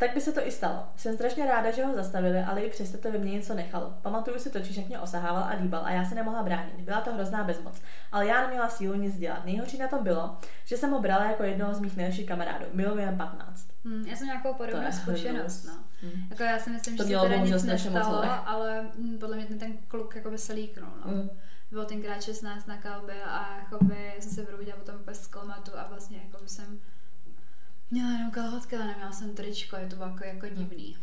tak 0.00 0.14
by 0.14 0.20
se 0.20 0.32
to 0.32 0.46
i 0.46 0.50
stalo. 0.50 0.86
Jsem 0.96 1.14
strašně 1.14 1.46
ráda, 1.46 1.70
že 1.70 1.84
ho 1.84 1.94
zastavili, 1.94 2.38
ale 2.38 2.60
i 2.60 2.70
přesto 2.70 2.98
to 2.98 3.12
ve 3.12 3.18
mně 3.18 3.32
něco 3.32 3.54
nechalo. 3.54 3.94
Pamatuju 4.02 4.38
si 4.38 4.50
totiž, 4.50 4.76
jak 4.76 4.88
mě 4.88 4.98
osahával 4.98 5.42
a 5.42 5.56
líbal 5.62 5.82
a 5.84 5.90
já 5.90 6.04
se 6.04 6.14
nemohla 6.14 6.42
bránit. 6.42 6.80
Byla 6.80 7.00
to 7.00 7.14
hrozná 7.14 7.44
bezmoc. 7.44 7.80
Ale 8.12 8.26
já 8.26 8.40
neměla 8.40 8.68
sílu 8.68 8.94
nic 8.94 9.18
dělat. 9.18 9.44
Nejhorší 9.44 9.78
na 9.78 9.88
tom 9.88 10.04
bylo, 10.04 10.36
že 10.64 10.76
jsem 10.76 10.90
ho 10.90 11.00
brala 11.00 11.24
jako 11.24 11.42
jednoho 11.42 11.74
z 11.74 11.80
mých 11.80 11.96
nejlepších 11.96 12.26
kamarádů. 12.26 12.64
Bylo 12.74 12.94
mi 12.94 13.02
jen 13.02 13.16
15. 13.16 13.66
Hmm, 13.84 14.06
já 14.06 14.16
jsem 14.16 14.26
nějakou 14.26 14.54
podobnou 14.54 14.92
zkušenost, 14.92 15.64
no. 15.64 15.74
Hmm. 16.02 16.26
Jako 16.30 16.42
já 16.42 16.58
si 16.58 16.70
myslím, 16.70 16.96
To 16.96 17.02
že 17.04 17.14
se 17.14 17.20
teda 17.20 17.36
nic 17.36 17.52
moc 17.52 17.62
nestalo, 17.62 18.24
ale. 18.46 18.90
hm, 18.98 19.18
podle 19.18 19.36
mě 19.36 19.46
ten, 19.46 19.58
ten 19.58 19.72
kluk 19.88 20.16
jako 20.16 20.30
by 20.30 20.38
se 20.38 20.52
líknul, 20.52 20.90
no. 21.04 21.12
Mm. 21.12 21.30
Bylo 21.70 21.84
tenkrát 21.84 22.22
16 22.22 22.66
na 22.66 22.76
kalbě 22.76 23.22
a 23.24 23.58
jakoby 23.58 24.12
jsem 24.20 24.32
se 24.32 24.42
probudila 24.42 24.76
potom 24.76 24.94
úplně 24.94 25.14
z 25.14 25.26
komatu 25.26 25.70
a 25.78 25.86
vlastně 25.88 26.20
jako 26.24 26.48
jsem 26.48 26.80
měla 27.90 28.10
jenom 28.12 28.30
kalhotky, 28.30 28.76
ale 28.76 28.86
neměla 28.86 29.12
jsem 29.12 29.34
tričko, 29.34 29.76
je 29.76 29.86
to 29.86 29.96
bylo 29.96 30.08
jako, 30.08 30.24
jako 30.24 30.46
divný. 30.48 30.96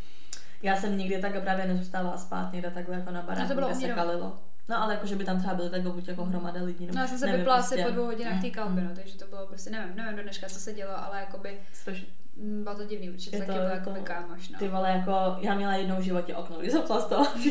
Já 0.61 0.75
jsem 0.75 0.97
nikdy 0.97 1.21
tak 1.21 1.41
právě 1.41 1.65
nezůstávala 1.67 2.17
spát 2.17 2.53
někde 2.53 2.71
takhle 2.71 2.95
jako 2.95 3.11
na 3.11 3.21
baráku, 3.21 3.41
No 3.41 3.47
to 3.47 3.53
bylo 3.55 3.67
kde 3.67 3.75
se 3.75 3.87
kalilo. 3.87 4.39
No 4.69 4.81
ale 4.83 4.93
jako, 4.93 5.07
že 5.07 5.15
by 5.15 5.23
tam 5.25 5.39
třeba 5.39 5.53
byly 5.53 5.69
takhle 5.69 5.91
buď 5.91 6.07
jako 6.07 6.25
hromada 6.25 6.63
lidí. 6.63 6.85
nebo 6.85 6.95
No 6.95 7.01
já 7.01 7.07
jsem 7.07 7.17
se 7.17 7.25
nevím, 7.25 7.39
vypla 7.39 7.55
prostě. 7.57 7.75
asi 7.75 7.83
po 7.83 7.89
dvou 7.91 8.05
hodinách 8.05 8.41
té 8.41 8.49
kalby, 8.49 8.81
mm. 8.81 8.87
no, 8.87 8.95
takže 8.95 9.17
to 9.17 9.27
bylo 9.27 9.47
prostě, 9.47 9.69
nevím, 9.69 9.95
nevím 9.95 10.15
do 10.15 10.23
dneška, 10.23 10.47
co 10.49 10.59
se 10.59 10.73
dělo, 10.73 11.03
ale 11.05 11.19
jakoby 11.19 11.59
Strašně. 11.73 12.07
mm, 12.35 12.63
bylo 12.63 12.75
to 12.75 12.85
divný, 12.85 13.09
určitě 13.09 13.35
Je 13.35 13.39
taky 13.39 13.51
to 13.51 13.65
byl 13.65 13.69
jako- 13.95 14.03
kámoš, 14.03 14.49
no. 14.49 14.59
Ty 14.59 14.67
vole, 14.67 14.89
jako, 14.91 15.11
já 15.41 15.55
měla 15.55 15.73
jednou 15.73 15.95
v 15.95 16.01
životě 16.01 16.35
okno, 16.35 16.57
když 16.59 16.71
jsem 16.71 16.81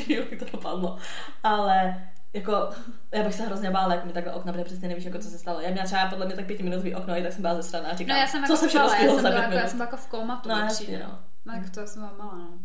jak 0.09 0.39
to 0.39 0.45
dopadlo. 0.53 0.99
Ale 1.43 2.03
jako, 2.37 2.71
já 3.15 3.23
bych 3.25 3.35
se 3.35 3.43
hrozně 3.43 3.71
bála, 3.71 3.95
jako 3.95 4.07
mi 4.07 4.13
takhle 4.13 4.33
okna, 4.33 4.53
protože 4.53 4.65
přesně 4.65 4.89
nevíš, 4.89 5.05
jako 5.05 5.19
co 5.19 5.29
se 5.29 5.39
stalo. 5.39 5.61
Já 5.61 5.71
měla 5.71 5.87
třeba 5.87 6.07
podle 6.07 6.27
mě 6.27 6.35
tak 6.37 6.47
pětiminutový 6.47 6.95
okno, 6.95 7.17
i 7.19 7.23
tak 7.23 7.33
jsem 7.33 7.43
byla 7.43 7.55
zesraná 7.55 7.89
a 7.91 7.97
říkám, 7.97 8.17
No 8.17 8.21
já 8.21 8.27
jsem 8.27 8.45
co 8.45 8.53
jako 8.53 8.57
se 8.63 8.69
všechno 8.69 8.89
stihlo 8.89 9.15
jsem, 9.15 9.23
za 9.23 9.29
byla 9.29 9.41
pět 9.43 9.53
jako, 9.53 9.65
já 9.65 9.69
jsem 9.71 9.81
jako 9.81 9.97
v 9.97 10.07
komatu, 10.07 10.49
No 10.49 10.55
no, 10.55 10.61
jasně, 10.63 10.99
no. 10.99 11.19
no. 11.45 11.53
Tak 11.53 11.71
to 11.71 11.87
jsem 11.87 12.03
byla 12.03 12.15
malá, 12.25 12.35
no. 12.39 12.59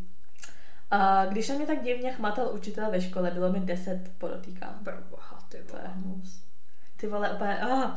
A 0.91 1.25
když 1.25 1.45
se 1.45 1.53
mě 1.55 1.65
tak 1.67 1.83
divně 1.83 2.11
chmatal 2.13 2.49
učitel 2.53 2.91
ve 2.91 3.01
škole, 3.01 3.31
bylo 3.31 3.51
mi 3.51 3.59
10 3.59 4.11
podotýkám. 4.17 4.79
Pro 4.83 4.93
boha, 5.09 5.39
ty 5.49 5.57
To 5.57 5.75
je 5.77 5.81
vole. 5.83 5.93
hnus. 5.95 6.43
Ty 6.97 7.07
vole, 7.07 7.29
ah. 7.61 7.91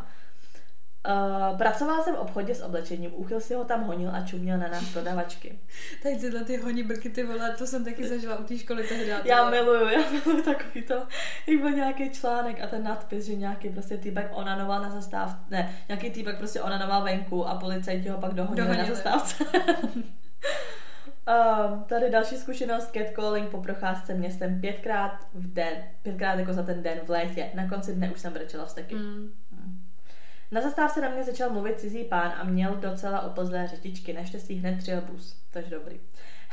Uh, 1.08 1.58
pracovala 1.58 2.02
jsem 2.02 2.14
v 2.14 2.18
obchodě 2.18 2.54
s 2.54 2.62
oblečením, 2.62 3.10
úchyl 3.14 3.40
si 3.40 3.54
ho 3.54 3.64
tam 3.64 3.84
honil 3.84 4.10
a 4.14 4.26
čuměl 4.26 4.58
na 4.58 4.68
nás 4.68 4.92
prodavačky. 4.92 5.58
Tak 6.02 6.12
tyhle 6.20 6.44
ty 6.44 6.56
honí 6.56 6.82
brky, 6.82 7.10
ty 7.10 7.22
vole, 7.22 7.54
to 7.58 7.66
jsem 7.66 7.84
taky 7.84 8.08
zažila 8.08 8.38
u 8.38 8.42
té 8.44 8.58
školy 8.58 8.84
tehdy. 8.88 9.12
Já 9.24 9.50
miluju, 9.50 9.88
já 9.88 10.10
miluju 10.10 10.42
takový 10.42 10.82
to, 10.82 10.94
jak 11.46 11.60
byl 11.60 11.70
nějaký 11.70 12.10
článek 12.10 12.62
a 12.62 12.66
ten 12.66 12.84
nadpis, 12.84 13.24
že 13.24 13.34
nějaký 13.34 13.68
prostě 13.68 13.96
týpek 13.96 14.30
onanoval 14.32 14.82
na 14.82 14.90
zastávce, 14.90 15.36
ne, 15.50 15.74
nějaký 15.88 16.10
týpek 16.10 16.38
prostě 16.38 16.60
onanoval 16.60 17.02
venku 17.04 17.48
a 17.48 17.54
policajti 17.54 18.08
ho 18.08 18.18
pak 18.18 18.34
dohonili, 18.34 18.66
Dohonili. 18.66 18.88
na 18.88 18.94
zastávce. 18.94 19.44
Um, 21.74 21.84
tady 21.88 22.10
další 22.10 22.36
zkušenost, 22.36 22.90
catcalling 22.92 23.50
po 23.50 23.62
procházce 23.62 24.14
městem 24.14 24.60
pětkrát 24.60 25.12
v 25.34 25.52
den, 25.52 25.74
pětkrát 26.02 26.38
jako 26.38 26.52
za 26.52 26.62
ten 26.62 26.82
den 26.82 26.98
v 27.04 27.08
létě. 27.10 27.50
Na 27.54 27.68
konci 27.68 27.94
dne 27.94 28.10
už 28.10 28.20
jsem 28.20 28.32
brečela 28.32 28.64
vzteky. 28.66 28.94
Mm. 28.94 29.32
Na 30.50 30.60
zastávce 30.60 31.00
na 31.00 31.08
mě 31.08 31.24
začal 31.24 31.50
mluvit 31.50 31.80
cizí 31.80 32.04
pán 32.04 32.32
a 32.36 32.44
měl 32.44 32.74
docela 32.74 33.20
oplzlé 33.20 33.68
řetičky. 33.68 34.12
Naštěstí 34.12 34.54
hned 34.54 34.78
přijel 34.78 35.00
bus. 35.00 35.36
Takže 35.50 35.70
dobrý. 35.70 36.00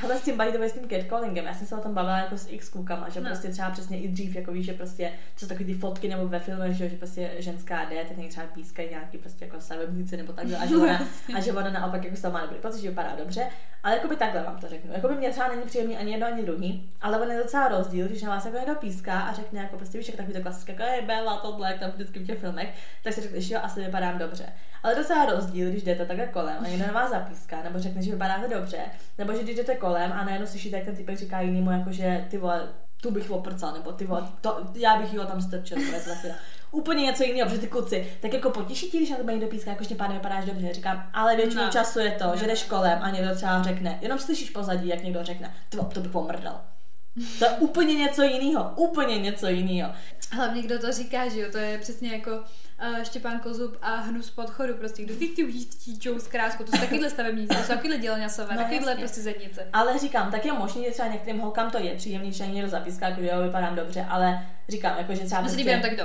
Hele, 0.01 0.17
s 0.17 0.21
tím 0.21 0.37
by 0.37 0.51
the 0.51 0.57
way, 0.57 0.69
s 0.69 0.73
tím 0.73 0.89
catcallingem, 0.89 1.45
já 1.45 1.53
jsem 1.53 1.67
se 1.67 1.75
o 1.75 1.81
tom 1.81 1.93
bavila 1.93 2.17
jako 2.17 2.37
s 2.37 2.47
x 2.51 2.69
klukama, 2.69 3.09
že 3.09 3.21
No. 3.21 3.29
prostě 3.29 3.47
třeba 3.49 3.69
přesně 3.69 3.99
i 3.99 4.07
dřív, 4.07 4.35
jako 4.35 4.51
víš, 4.51 4.65
že 4.65 4.73
prostě, 4.73 5.11
co 5.35 5.45
jsou 5.45 5.49
takový 5.49 5.65
ty 5.65 5.73
fotky 5.79 6.07
nebo 6.07 6.27
ve 6.27 6.39
filmech, 6.39 6.73
že, 6.73 6.89
že 6.89 6.95
prostě 6.97 7.31
ženská 7.37 7.85
jde, 7.89 8.05
tak 8.05 8.27
třeba 8.27 8.45
pískají 8.47 8.89
nějaký 8.89 9.17
prostě 9.17 9.45
jako 9.45 9.61
stavebníci 9.61 10.17
nebo 10.17 10.33
takhle 10.33 10.57
a 10.57 10.65
že 10.65 10.75
ona, 10.77 10.99
a 11.37 11.39
že 11.39 11.53
ona 11.53 11.69
naopak 11.69 12.03
jako 12.03 12.15
z 12.15 12.21
toho 12.21 12.31
má 12.33 12.41
dobrý 12.41 12.57
pocit, 12.57 12.81
že 12.81 12.89
vypadá 12.89 13.15
dobře, 13.17 13.47
ale 13.83 13.95
jako 13.95 14.07
by 14.07 14.15
takhle 14.15 14.43
vám 14.43 14.57
to 14.57 14.67
řeknu. 14.67 14.93
Jako 14.93 15.07
by 15.07 15.15
mě 15.15 15.29
třeba 15.29 15.47
není 15.47 15.61
příjemný 15.61 15.97
ani 15.97 16.11
jedno, 16.11 16.27
ani 16.27 16.43
druhý, 16.43 16.89
ale 17.01 17.19
on 17.21 17.31
je 17.31 17.37
docela 17.37 17.67
rozdíl, 17.67 18.07
když 18.07 18.21
na 18.21 18.29
vás 18.29 18.45
jako 18.45 18.57
někdo 18.57 18.75
píská 18.75 19.19
a 19.19 19.33
řekne 19.33 19.59
jako 19.59 19.77
prostě 19.77 19.97
víš, 19.97 20.07
jak 20.07 20.17
takový 20.17 20.33
to 20.37 20.41
klasické, 20.41 20.71
jako 20.73 20.83
je 20.83 21.01
Bella, 21.01 21.37
tohle, 21.37 21.71
jak 21.71 21.79
tam 21.79 21.91
vždycky 21.91 22.19
v 22.19 22.27
těch 22.27 22.39
filmech, 22.39 22.69
tak 23.03 23.13
si 23.13 23.21
řekneš, 23.21 23.49
jo, 23.49 23.59
asi 23.63 23.79
vypadám 23.85 24.17
dobře. 24.17 24.45
Ale 24.83 24.95
docela 24.95 25.25
rozdíl, 25.25 25.69
když 25.69 25.83
jdete 25.83 26.05
takhle 26.05 26.27
kolem 26.27 26.55
a 26.65 26.67
někdo 26.67 26.87
na 26.87 26.93
vás 26.93 27.09
zapíská, 27.09 27.63
nebo 27.63 27.79
řekne, 27.79 28.01
že 28.03 28.11
vypadáte 28.11 28.47
dobře, 28.47 28.77
nebo 29.17 29.33
že 29.33 29.43
když 29.43 29.55
jdete 29.55 29.75
kolem 29.75 29.90
a 29.95 30.25
najednou 30.25 30.47
slyšíte, 30.47 30.75
jak 30.77 30.85
ten 30.85 30.95
typek 30.95 31.17
říká 31.17 31.41
jinému, 31.41 31.71
jako 31.71 31.91
že 31.91 32.25
ty 32.29 32.37
vole, 32.37 32.67
tu 33.01 33.11
bych 33.11 33.31
oprcal, 33.31 33.73
nebo 33.73 33.91
ty 33.91 34.05
vole, 34.05 34.23
to, 34.41 34.61
já 34.75 34.95
bych 34.97 35.17
ho 35.17 35.25
tam 35.25 35.41
strčil, 35.41 35.77
to 35.77 35.95
je 35.95 35.99
za 35.99 36.15
chvíli. 36.15 36.35
Úplně 36.71 37.03
něco 37.03 37.23
jiného, 37.23 37.49
protože 37.49 37.61
ty 37.61 37.67
kluci, 37.67 38.13
tak 38.21 38.33
jako 38.33 38.49
potěší 38.49 38.89
tě, 38.91 38.97
když 38.97 39.09
na 39.09 39.17
tebe 39.17 39.31
někdo 39.33 39.47
píská, 39.47 39.71
jako 39.71 39.83
že 39.83 39.95
páne 39.95 40.13
vypadáš 40.13 40.45
dobře, 40.45 40.73
říkám, 40.73 41.09
ale 41.13 41.35
většinu 41.35 41.63
No. 41.63 41.69
času 41.71 41.99
je 41.99 42.11
to, 42.11 42.35
že 42.35 42.41
No. 42.41 42.47
jdeš 42.47 42.63
kolem 42.63 42.99
a 43.01 43.09
někdo 43.09 43.35
třeba 43.35 43.63
řekne, 43.63 43.97
jenom 44.01 44.19
slyšíš 44.19 44.49
pozadí, 44.49 44.87
jak 44.87 45.03
někdo 45.03 45.23
řekne, 45.23 45.53
vole, 45.75 45.89
to 45.93 45.99
bych 45.99 46.15
omrdal. 46.15 46.61
To 47.39 47.45
je 47.45 47.51
úplně 47.51 47.93
něco 47.93 48.21
jiného, 48.23 48.73
úplně 48.75 49.19
něco 49.19 49.47
jiného. 49.47 49.91
Hlavně 50.31 50.61
kdo 50.61 50.79
to 50.79 50.91
říká, 50.91 51.27
že 51.29 51.39
jo, 51.39 51.51
to 51.51 51.57
je 51.57 51.77
přesně 51.77 52.11
jako 52.13 52.31
uh, 52.31 53.03
Štěpán 53.03 53.39
Kozub 53.39 53.77
a 53.81 53.95
hnus 53.95 54.29
podchodu, 54.29 54.73
prostě 54.73 55.03
kdo 55.03 55.15
ty 55.15 55.27
ty 55.27 55.53
tíčou 55.53 56.19
z 56.19 56.27
krásku, 56.27 56.63
to 56.63 56.71
jsou 56.71 56.81
takovýhle 56.81 57.09
stavebníci, 57.09 57.55
to 57.55 57.63
jsou 57.63 57.67
takovýhle 57.73 57.97
dělňasové, 57.97 58.55
No, 58.55 58.61
takovýhle 58.61 58.91
jasně. 58.91 59.03
prostě 59.03 59.21
zednice. 59.21 59.67
Ale 59.73 59.99
říkám, 59.99 60.31
tak 60.31 60.45
je 60.45 60.53
možný, 60.53 60.83
že 60.85 60.91
třeba 60.91 61.07
některým 61.07 61.39
holkám 61.41 61.71
to 61.71 61.77
je 61.77 61.95
příjemný, 61.95 62.33
že 62.33 62.47
někdo 62.47 62.69
zapíská, 62.69 63.07
jako 63.09 63.21
jo, 63.21 63.41
vypadám 63.43 63.75
dobře, 63.75 64.05
ale 64.09 64.47
říkám, 64.69 64.97
jako, 64.97 65.15
že 65.15 65.25
třeba 65.25 65.41
To 65.41 65.49
se 65.49 65.55
prostě... 65.55 65.79
tak 65.81 65.95
do. 65.97 66.03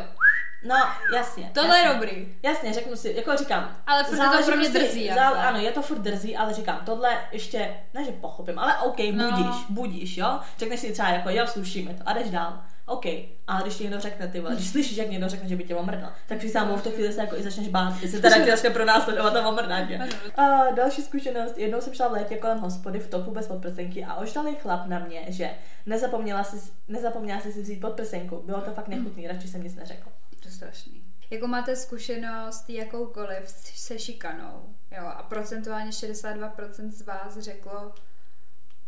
No, 0.64 0.76
jasně. 1.14 1.50
Tohle 1.54 1.78
jasně. 1.78 1.90
je 1.90 1.94
dobrý. 1.94 2.34
Jasně, 2.42 2.72
řeknu 2.72 2.96
si, 2.96 3.12
jako 3.16 3.36
říkám. 3.36 3.76
Ale 3.86 4.04
furt 4.04 4.16
je 4.16 4.38
to 4.38 4.44
pro 4.46 4.56
mě 4.56 4.68
prostě- 4.68 4.78
drzí, 4.88 5.08
zál- 5.08 5.36
jako. 5.36 5.48
Ano, 5.48 5.58
je 5.58 5.70
to 5.72 5.82
furt 5.82 5.98
drzí, 5.98 6.36
ale 6.36 6.54
říkám, 6.54 6.80
tohle 6.86 7.10
ještě, 7.32 7.74
ne 7.94 8.04
že 8.04 8.12
pochopím, 8.12 8.58
ale 8.58 8.78
OK, 8.78 8.98
No. 9.12 9.30
budíš, 9.30 9.56
budíš, 9.68 10.16
jo? 10.16 10.40
Řekneš 10.58 10.80
si 10.80 10.92
třeba 10.92 11.08
jako, 11.08 11.30
jo, 11.30 11.46
sluší 11.46 11.82
mi 11.88 11.94
to 11.94 12.02
a 12.06 12.12
jdeš 12.12 12.30
dál. 12.30 12.62
OK, 12.86 13.04
ale 13.46 13.62
když 13.62 13.76
ti 13.76 13.84
někdo 13.84 14.00
řekne, 14.00 14.28
ty 14.28 14.40
vole, 14.40 14.54
když 14.54 14.68
slyšíš, 14.68 14.96
jak 14.96 15.10
někdo 15.10 15.28
řekne, 15.28 15.48
že 15.48 15.56
by 15.56 15.64
tě 15.64 15.74
omrdal, 15.74 16.12
tak 16.28 16.38
při 16.38 16.48
v 16.48 16.82
tu 16.82 16.90
chvíli 16.90 17.12
se 17.12 17.20
jako 17.20 17.36
i 17.36 17.42
začneš 17.42 17.68
bát, 17.68 18.02
jestli 18.02 18.20
teda 18.22 18.44
tě 18.44 18.50
začne 18.50 18.70
pronásledovat 18.70 19.36
a 19.36 19.48
omrdá 19.48 19.86
tě. 19.86 20.00
A 20.36 20.70
další 20.70 21.02
zkušenost. 21.02 21.58
Jednou 21.58 21.80
jsem 21.80 21.94
šla 21.94 22.08
v 22.08 22.12
létě 22.12 22.36
kolem 22.36 22.58
hospody 22.58 23.00
v 23.00 23.10
topu 23.10 23.30
bez 23.30 23.46
podprsenky 23.46 24.04
a 24.04 24.14
oždalý 24.14 24.54
chlap 24.54 24.86
na 24.86 24.98
mě, 24.98 25.24
že 25.28 25.50
nezapomněla 25.86 26.44
si, 26.44 26.72
nezapomněla 26.88 27.40
si 27.40 27.52
si 27.52 27.62
vzít 27.62 27.80
podprsenku. 27.80 28.42
Bylo 28.46 28.60
to 28.60 28.70
fakt 28.70 28.88
nechutný, 28.88 29.26
radši 29.26 29.48
jsem 29.48 29.62
nic 29.62 29.74
neřekl. 29.74 30.08
To 30.40 30.48
je 30.48 30.52
strašný. 30.52 31.02
Jako 31.30 31.46
máte 31.46 31.76
zkušenost 31.76 32.70
jakoukoliv 32.70 33.48
se 33.74 33.98
šikanou, 33.98 34.74
jo, 34.98 35.06
a 35.06 35.22
procentuálně 35.22 35.90
62% 35.90 36.90
z 36.90 37.02
vás 37.02 37.38
řeklo, 37.38 37.92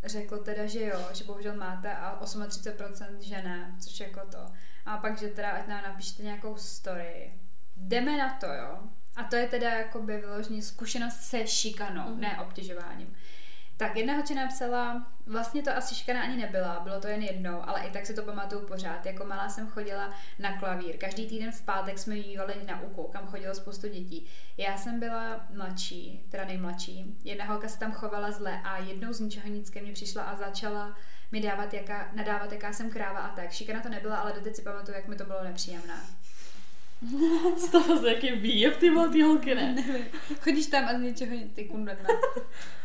řeklo 0.05 0.39
teda, 0.39 0.67
že 0.67 0.85
jo, 0.85 1.09
že 1.13 1.25
bohužel 1.25 1.57
máte 1.57 1.93
a 1.93 2.25
38% 2.25 3.19
že 3.21 3.43
ne, 3.43 3.77
což 3.81 4.01
jako 4.01 4.21
to. 4.31 4.47
A 4.87 4.97
pak, 4.97 5.19
že 5.19 5.29
teda 5.29 5.51
ať 5.51 5.67
nám 5.67 5.85
napíšete 5.85 6.23
nějakou 6.23 6.57
story. 6.57 7.35
Jdeme 7.77 8.17
na 8.17 8.35
to, 8.35 8.47
jo. 8.47 8.79
A 9.17 9.25
to 9.25 9.37
je 9.37 9.49
teda 9.49 9.71
jakoby 9.71 10.17
vyloženě 10.17 10.63
zkušenost 10.63 11.21
se 11.21 11.47
šikanou, 11.47 12.15
mm. 12.15 12.21
ne 12.21 12.41
obtěžováním. 12.41 13.17
Tak 13.79 13.97
jedna 13.97 14.15
holčina 14.15 14.43
napsala, 14.43 15.07
vlastně 15.27 15.63
to 15.63 15.77
asi 15.77 15.95
šikana 15.95 16.23
ani 16.23 16.37
nebyla, 16.37 16.81
bylo 16.81 17.01
to 17.01 17.09
jen 17.09 17.23
jednou, 17.23 17.63
ale 17.69 17.81
i 17.81 17.91
tak 17.91 18.07
si 18.07 18.15
to 18.15 18.23
pamatuju 18.23 18.67
pořád. 18.67 19.07
Jako 19.07 19.25
malá 19.25 19.49
jsem 19.49 19.69
chodila 19.69 20.15
na 20.39 20.59
klavír. 20.59 20.97
Každý 20.97 21.27
týden 21.27 21.53
v 21.53 21.63
pátek 21.63 21.99
jsme 21.99 22.15
mývali 22.15 22.55
na 22.67 22.81
úkol, 22.81 23.05
kam 23.05 23.27
chodilo 23.27 23.55
spoustu 23.55 23.89
dětí. 23.89 24.27
Já 24.57 24.77
jsem 24.77 25.01
byla 25.01 25.47
mladší, 25.55 26.27
teda 26.31 26.45
nejmladší. 26.45 27.17
Jedna 27.25 27.45
holka 27.45 27.69
se 27.69 27.79
tam 27.79 27.93
chovala 27.93 28.31
zle 28.31 28.61
a 28.65 28.79
jednou 28.79 29.13
z 29.13 29.21
ničeho 29.21 29.49
nic 29.49 29.71
ke 29.71 29.81
mně 29.81 29.93
přišla 29.93 30.23
a 30.23 30.37
začala 30.37 30.97
mi 31.33 31.41
dávat, 31.41 31.75
jaká, 31.75 32.09
nadávat, 32.13 32.53
jaká 32.53 32.73
jsem 32.73 32.91
kráva 32.91 33.19
a 33.19 33.37
tak. 33.37 33.53
Šikana 33.53 33.81
to 33.81 33.89
nebyla, 33.89 34.17
ale 34.17 34.33
doteď 34.33 34.57
si 34.57 34.63
pamatuju, 34.63 34.97
jak 34.97 35.09
mi 35.09 35.17
to 35.17 35.25
bylo 35.25 35.45
nepříjemné. 35.45 36.01
Z 37.57 37.69
toho 37.73 37.97
z 37.97 38.05
jaký 38.05 38.31
výjev 38.31 38.77
ty 38.77 38.91
ty 39.13 39.23
holky, 39.23 39.55
ne? 39.55 39.73
Nevím. 39.75 40.05
Chodíš 40.41 40.67
tam 40.67 40.85
a 40.85 40.99
z 40.99 41.01
něčeho 41.01 41.37
ty 41.55 41.65
kundeme. 41.65 42.09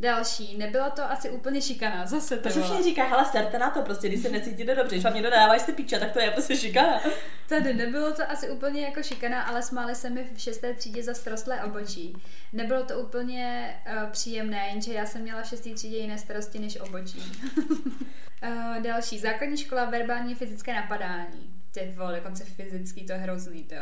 Další, 0.00 0.58
nebyla 0.58 0.90
to 0.90 1.10
asi 1.10 1.30
úplně 1.30 1.62
šikana, 1.62 2.06
zase 2.06 2.36
to 2.36 2.42
Prostě 2.42 2.60
všichni 2.60 2.82
říká, 2.82 3.04
hele, 3.04 3.24
sterte 3.24 3.58
na 3.58 3.70
to, 3.70 3.82
prostě, 3.82 4.08
když 4.08 4.22
se 4.22 4.28
necítíte 4.28 4.74
dobře, 4.74 4.94
když 4.94 5.04
vám 5.04 5.14
někdo 5.14 5.30
dáváš 5.30 5.62
ty 5.62 5.72
píče, 5.72 5.98
tak 5.98 6.12
to 6.12 6.20
je 6.20 6.30
prostě 6.30 6.56
šikana. 6.56 7.00
Tady 7.48 7.74
nebylo 7.74 8.12
to 8.12 8.30
asi 8.30 8.50
úplně 8.50 8.82
jako 8.82 9.02
šikana, 9.02 9.42
ale 9.42 9.62
smáli 9.62 9.94
se 9.94 10.10
mi 10.10 10.24
v 10.34 10.40
šesté 10.40 10.74
třídě 10.74 11.02
za 11.02 11.14
strostlé 11.14 11.64
obočí. 11.64 12.16
Nebylo 12.52 12.84
to 12.84 13.00
úplně 13.00 13.74
uh, 13.86 14.10
příjemné, 14.10 14.68
jenže 14.68 14.92
já 14.92 15.06
jsem 15.06 15.22
měla 15.22 15.42
v 15.42 15.48
šesté 15.48 15.74
třídě 15.74 15.96
jiné 15.96 16.18
starosti 16.18 16.58
než 16.58 16.80
obočí. 16.80 17.32
uh, 17.56 18.78
další, 18.82 19.18
základní 19.18 19.56
škola 19.56 19.84
verbální 19.84 20.34
fyzické 20.34 20.74
napadání. 20.74 21.54
Ty 21.74 21.94
vole, 21.96 22.16
dokonce 22.16 22.44
fyzický, 22.44 23.06
to 23.06 23.12
je 23.12 23.18
hrozný, 23.18 23.64
to 23.64 23.74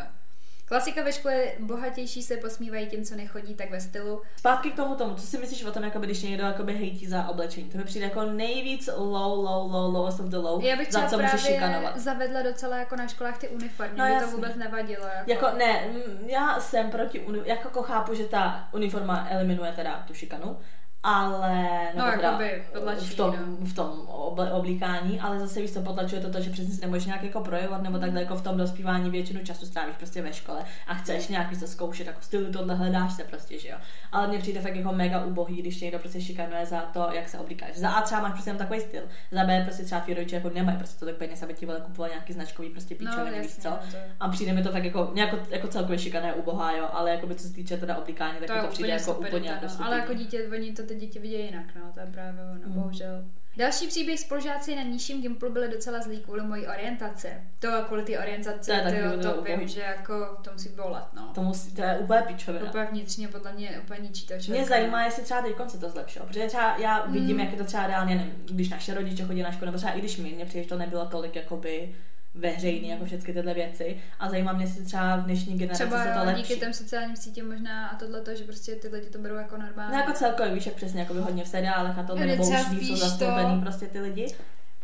Klasika 0.74 1.02
ve 1.02 1.12
škole 1.12 1.44
bohatější 1.58 2.22
se 2.22 2.36
posmívají 2.36 2.86
tím, 2.86 3.04
co 3.04 3.14
nechodí, 3.16 3.54
tak 3.54 3.70
ve 3.70 3.80
stylu. 3.80 4.22
Zpátky 4.36 4.70
k 4.70 4.76
tomu 4.76 4.94
tomu, 4.94 5.14
co 5.14 5.26
si 5.26 5.38
myslíš 5.38 5.64
o 5.64 5.72
tom, 5.72 5.84
jakoby, 5.84 6.06
když 6.06 6.22
někdo 6.22 6.44
jakoby 6.44 6.74
hejtí 6.74 7.06
za 7.06 7.28
oblečení? 7.28 7.68
To 7.70 7.78
mi 7.78 7.84
přijde 7.84 8.04
jako 8.06 8.22
nejvíc 8.22 8.88
low, 8.96 9.44
low, 9.44 9.72
low, 9.72 9.94
lowest 9.94 10.20
of 10.20 10.26
the 10.26 10.36
low, 10.36 10.62
Já 10.64 10.76
bych 10.76 10.92
za 10.92 11.06
co 11.06 11.18
můžeš 11.18 11.40
šikanovat. 11.40 11.96
zavedla 11.98 12.42
docela 12.42 12.76
jako 12.76 12.96
na 12.96 13.08
školách 13.08 13.38
ty 13.38 13.48
uniformy, 13.48 13.92
no, 13.98 14.04
jasný. 14.06 14.30
to 14.30 14.36
vůbec 14.36 14.54
nevadilo. 14.56 15.06
Jako... 15.06 15.30
jako 15.30 15.58
ne, 15.58 15.80
já 16.26 16.60
jsem 16.60 16.90
proti, 16.90 17.20
uni- 17.20 17.42
jako 17.44 17.82
chápu, 17.82 18.14
že 18.14 18.24
ta 18.24 18.68
uniforma 18.72 19.26
eliminuje 19.30 19.72
teda 19.72 20.04
tu 20.06 20.14
šikanu, 20.14 20.56
ale 21.04 21.68
no, 21.96 22.06
jakoby 22.06 22.62
potlačí, 22.72 23.06
v 23.06 23.14
tom, 23.16 23.36
no. 23.60 23.66
v 23.66 23.74
tom 23.74 24.08
oblíkání, 24.52 25.20
ale 25.20 25.40
zase 25.40 25.60
víš, 25.60 25.70
to 25.70 25.80
potlačuje 25.80 26.20
to, 26.20 26.30
to, 26.30 26.40
že 26.40 26.50
přesně 26.50 26.74
si 26.74 26.80
nemůžeš 26.80 27.04
nějak 27.04 27.22
jako 27.22 27.40
projevovat, 27.40 27.82
nebo 27.82 27.98
takhle 27.98 28.20
jako 28.20 28.34
v 28.34 28.42
tom 28.42 28.56
dospívání 28.56 29.10
většinu 29.10 29.40
času 29.44 29.66
strávíš 29.66 29.96
prostě 29.96 30.22
ve 30.22 30.32
škole 30.32 30.64
a 30.86 30.94
chceš 30.94 31.28
nějaký 31.28 31.56
se 31.56 31.66
zkoušet, 31.66 32.06
jako 32.06 32.20
stylu 32.22 32.52
tohle 32.52 32.74
hledáš 32.74 33.12
se 33.12 33.24
prostě, 33.24 33.58
že 33.58 33.68
jo. 33.68 33.76
Ale 34.12 34.28
mně 34.28 34.38
přijde 34.38 34.60
fakt 34.60 34.76
jako 34.76 34.92
mega 34.92 35.24
ubohý, 35.24 35.56
když 35.56 35.80
někdo 35.80 35.98
prostě 35.98 36.20
šikanuje 36.20 36.66
za 36.66 36.80
to, 36.80 37.08
jak 37.12 37.28
se 37.28 37.38
oblíkáš. 37.38 37.76
Za 37.76 37.90
A 37.90 38.02
třeba 38.02 38.20
máš 38.20 38.32
prostě 38.32 38.54
takový 38.54 38.80
styl, 38.80 39.02
za 39.30 39.44
B 39.44 39.62
prostě 39.64 39.84
třeba 39.84 40.00
tvý 40.00 40.14
rodiče 40.14 40.36
jako 40.36 40.50
nemají 40.50 40.78
prostě 40.78 41.00
tolik 41.00 41.16
peněz, 41.16 41.42
aby 41.42 41.54
ti 41.54 41.66
vole 41.66 42.08
nějaký 42.08 42.32
značkový 42.32 42.70
prostě 42.70 42.94
píčoviny, 42.94 43.36
no, 43.36 43.42
víš 43.42 43.56
co. 43.56 43.70
No, 43.70 43.78
to... 43.90 43.96
A 44.20 44.28
přijde 44.28 44.52
mi 44.52 44.62
to 44.62 44.72
fakt 44.72 44.84
jako, 44.84 45.12
jako, 45.14 45.38
jako 45.50 45.68
celkově 45.68 45.98
šikané 45.98 46.34
ubohá, 46.34 46.72
jo, 46.72 46.88
ale 46.92 47.10
jako 47.10 47.26
by 47.26 47.34
co 47.34 47.48
se 47.48 47.54
týče 47.54 47.76
teda 47.76 47.96
oblíkání, 47.96 48.38
tak 48.38 48.60
to, 48.60 48.66
to 48.66 48.72
přijde 48.72 48.88
jako 48.88 49.14
úplně 49.14 49.50
jako 49.50 49.66
Ale 49.82 49.98
jako 49.98 50.14
dítě, 50.14 50.48
oni 50.52 50.72
to 50.72 50.82
ty 50.94 51.00
děti 51.00 51.18
vidí 51.18 51.34
jinak 51.34 51.66
no, 51.74 51.92
to 51.94 52.00
je 52.00 52.06
právě 52.06 52.40
ono, 52.42 52.52
mm. 52.66 52.72
bohužel. 52.72 53.24
Další 53.56 53.86
příběh 53.86 54.20
spolužáci 54.20 54.76
na 54.76 54.82
nižším 54.82 55.22
Gimplu 55.22 55.52
byli 55.52 55.68
docela 55.68 56.00
zlí 56.00 56.20
kvůli 56.20 56.42
mojí 56.42 56.66
orientaci. 56.66 57.28
To 57.58 57.68
kvůli 57.86 58.02
ty 58.02 58.18
orientaci, 58.18 58.70
to, 58.70 58.94
je 58.94 59.18
to, 59.22 59.34
to 59.34 59.42
vím, 59.42 59.68
že 59.68 59.80
jako 59.80 60.36
to 60.44 60.52
musí 60.52 60.68
bolet, 60.68 61.04
no. 61.12 61.32
To, 61.34 61.42
musí, 61.42 61.74
to 61.74 61.82
je 61.82 61.98
úplně 61.98 62.22
pičovina. 62.22 62.68
Úplně 62.68 62.84
vnitřně 62.84 63.28
podle 63.28 63.52
mě 63.52 63.80
úplně 63.82 64.00
ničí 64.00 64.26
to 64.26 64.38
člověka. 64.38 64.52
Mě 64.52 64.64
zajímá, 64.64 65.04
jestli 65.04 65.22
třeba 65.22 65.42
teď 65.42 65.54
se 65.68 65.78
to 65.78 65.90
zlepšilo, 65.90 66.26
protože 66.26 66.46
třeba 66.46 66.76
já 66.78 67.06
vidím, 67.06 67.36
mm. 67.36 67.40
jak 67.40 67.52
je 67.52 67.58
to 67.58 67.64
třeba 67.64 67.86
reálně, 67.86 68.14
nevím, 68.14 68.44
když 68.50 68.68
naše 68.68 68.94
rodiče 68.94 69.24
chodí 69.24 69.42
na 69.42 69.52
školu, 69.52 69.66
nebo 69.66 69.78
třeba 69.78 69.92
i 69.92 69.98
když 69.98 70.16
mi, 70.16 70.32
mně 70.32 70.44
přijde, 70.44 70.62
že 70.62 70.68
to 70.68 70.78
nebylo 70.78 71.06
tolik 71.06 71.36
jakoby 71.36 71.94
veřejný, 72.34 72.88
jako 72.88 73.04
všechny 73.04 73.34
tyhle 73.34 73.54
věci. 73.54 73.96
A 74.18 74.30
zajímá 74.30 74.52
mě, 74.52 74.64
jestli 74.64 74.84
třeba 74.84 75.16
v 75.16 75.24
dnešní 75.24 75.58
generaci 75.58 75.82
třeba, 75.82 76.04
se 76.04 76.10
to 76.10 76.24
lepší. 76.24 76.42
díky 76.42 76.56
těm 76.60 76.72
sociálním 76.72 77.16
sítím 77.16 77.48
možná 77.48 77.86
a 77.88 77.96
tohle 77.96 78.20
to, 78.20 78.34
že 78.34 78.44
prostě 78.44 78.74
ty 78.74 78.88
lidi 78.88 79.06
to 79.06 79.18
berou 79.18 79.34
jako 79.34 79.56
normálně. 79.56 79.94
No 79.94 80.00
jako 80.00 80.12
celkově, 80.12 80.54
víš, 80.54 80.66
jak 80.66 80.74
přesně 80.74 81.00
jako 81.00 81.14
hodně 81.14 81.44
v 81.44 81.48
seriálech 81.48 81.98
a 81.98 82.02
tohle, 82.02 82.26
nebo 82.26 82.48
už 82.48 82.70
víc 82.70 82.88
jsou 82.88 82.96
zastoupený 82.96 83.54
to... 83.54 83.60
prostě 83.60 83.86
ty 83.86 84.00
lidi. 84.00 84.26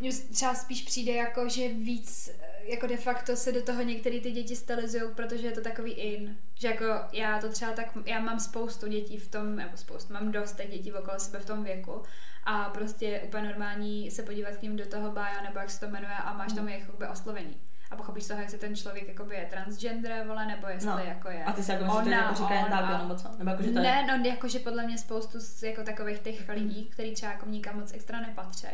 Mně 0.00 0.12
třeba 0.12 0.54
spíš 0.54 0.82
přijde 0.82 1.12
jako, 1.12 1.48
že 1.48 1.68
víc 1.68 2.30
jako 2.62 2.86
de 2.86 2.96
facto 2.96 3.36
se 3.36 3.52
do 3.52 3.62
toho 3.62 3.82
některé 3.82 4.20
ty 4.20 4.32
děti 4.32 4.56
stylizují, 4.56 5.02
protože 5.14 5.46
je 5.46 5.52
to 5.52 5.60
takový 5.60 5.92
in. 5.92 6.36
Že 6.54 6.68
jako 6.68 6.84
já 7.12 7.38
to 7.40 7.48
třeba 7.48 7.72
tak, 7.72 7.86
já 8.06 8.20
mám 8.20 8.40
spoustu 8.40 8.88
dětí 8.88 9.18
v 9.18 9.28
tom, 9.28 9.56
nebo 9.56 9.76
spoustu, 9.76 10.12
mám 10.12 10.32
dost 10.32 10.56
těch 10.56 10.70
dětí 10.70 10.92
okolo 10.92 11.18
sebe 11.18 11.38
v 11.38 11.46
tom 11.46 11.64
věku 11.64 12.02
a 12.44 12.64
prostě 12.64 13.06
je 13.06 13.20
úplně 13.20 13.48
normální 13.48 14.10
se 14.10 14.22
podívat 14.22 14.56
k 14.56 14.62
ním 14.62 14.76
do 14.76 14.86
toho 14.86 15.10
bája, 15.10 15.42
nebo 15.42 15.58
jak 15.58 15.70
se 15.70 15.80
to 15.80 15.88
jmenuje 15.88 16.14
a 16.14 16.32
máš 16.32 16.52
tam 16.52 16.68
jejich 16.68 16.90
oslovení 17.12 17.56
a 17.90 17.96
pochopíš 17.96 18.26
toho, 18.26 18.40
jestli 18.40 18.58
ten 18.58 18.76
člověk 18.76 19.08
jakoby 19.08 19.34
je 19.34 19.46
transgender, 19.50 20.26
vole, 20.26 20.46
nebo 20.46 20.68
jestli 20.68 20.88
no. 20.88 20.98
jako 20.98 21.30
je 21.30 21.44
A 21.44 21.52
ty 21.52 21.62
si 21.62 21.70
jako 21.70 21.84
myslíš, 21.84 22.04
že 22.04 22.10
to 22.10 22.16
jako 22.16 22.34
říká 22.34 22.54
jen 22.54 22.66
tak, 22.70 23.02
nebo 23.02 23.14
co? 23.14 23.28
Nebo 23.38 23.50
jako, 23.50 23.62
že 23.62 23.70
to 23.70 23.80
ne, 23.80 24.06
je... 24.08 24.18
no 24.18 24.24
jakože 24.24 24.58
podle 24.58 24.86
mě 24.86 24.98
spoustu 24.98 25.40
z, 25.40 25.62
jako 25.62 25.82
takových 25.82 26.18
těch 26.18 26.48
lidí, 26.48 26.86
kteří 26.86 27.14
třeba 27.14 27.32
jako 27.32 27.46
nikam 27.48 27.76
moc 27.80 27.92
extra 27.92 28.20
nepatří, 28.20 28.66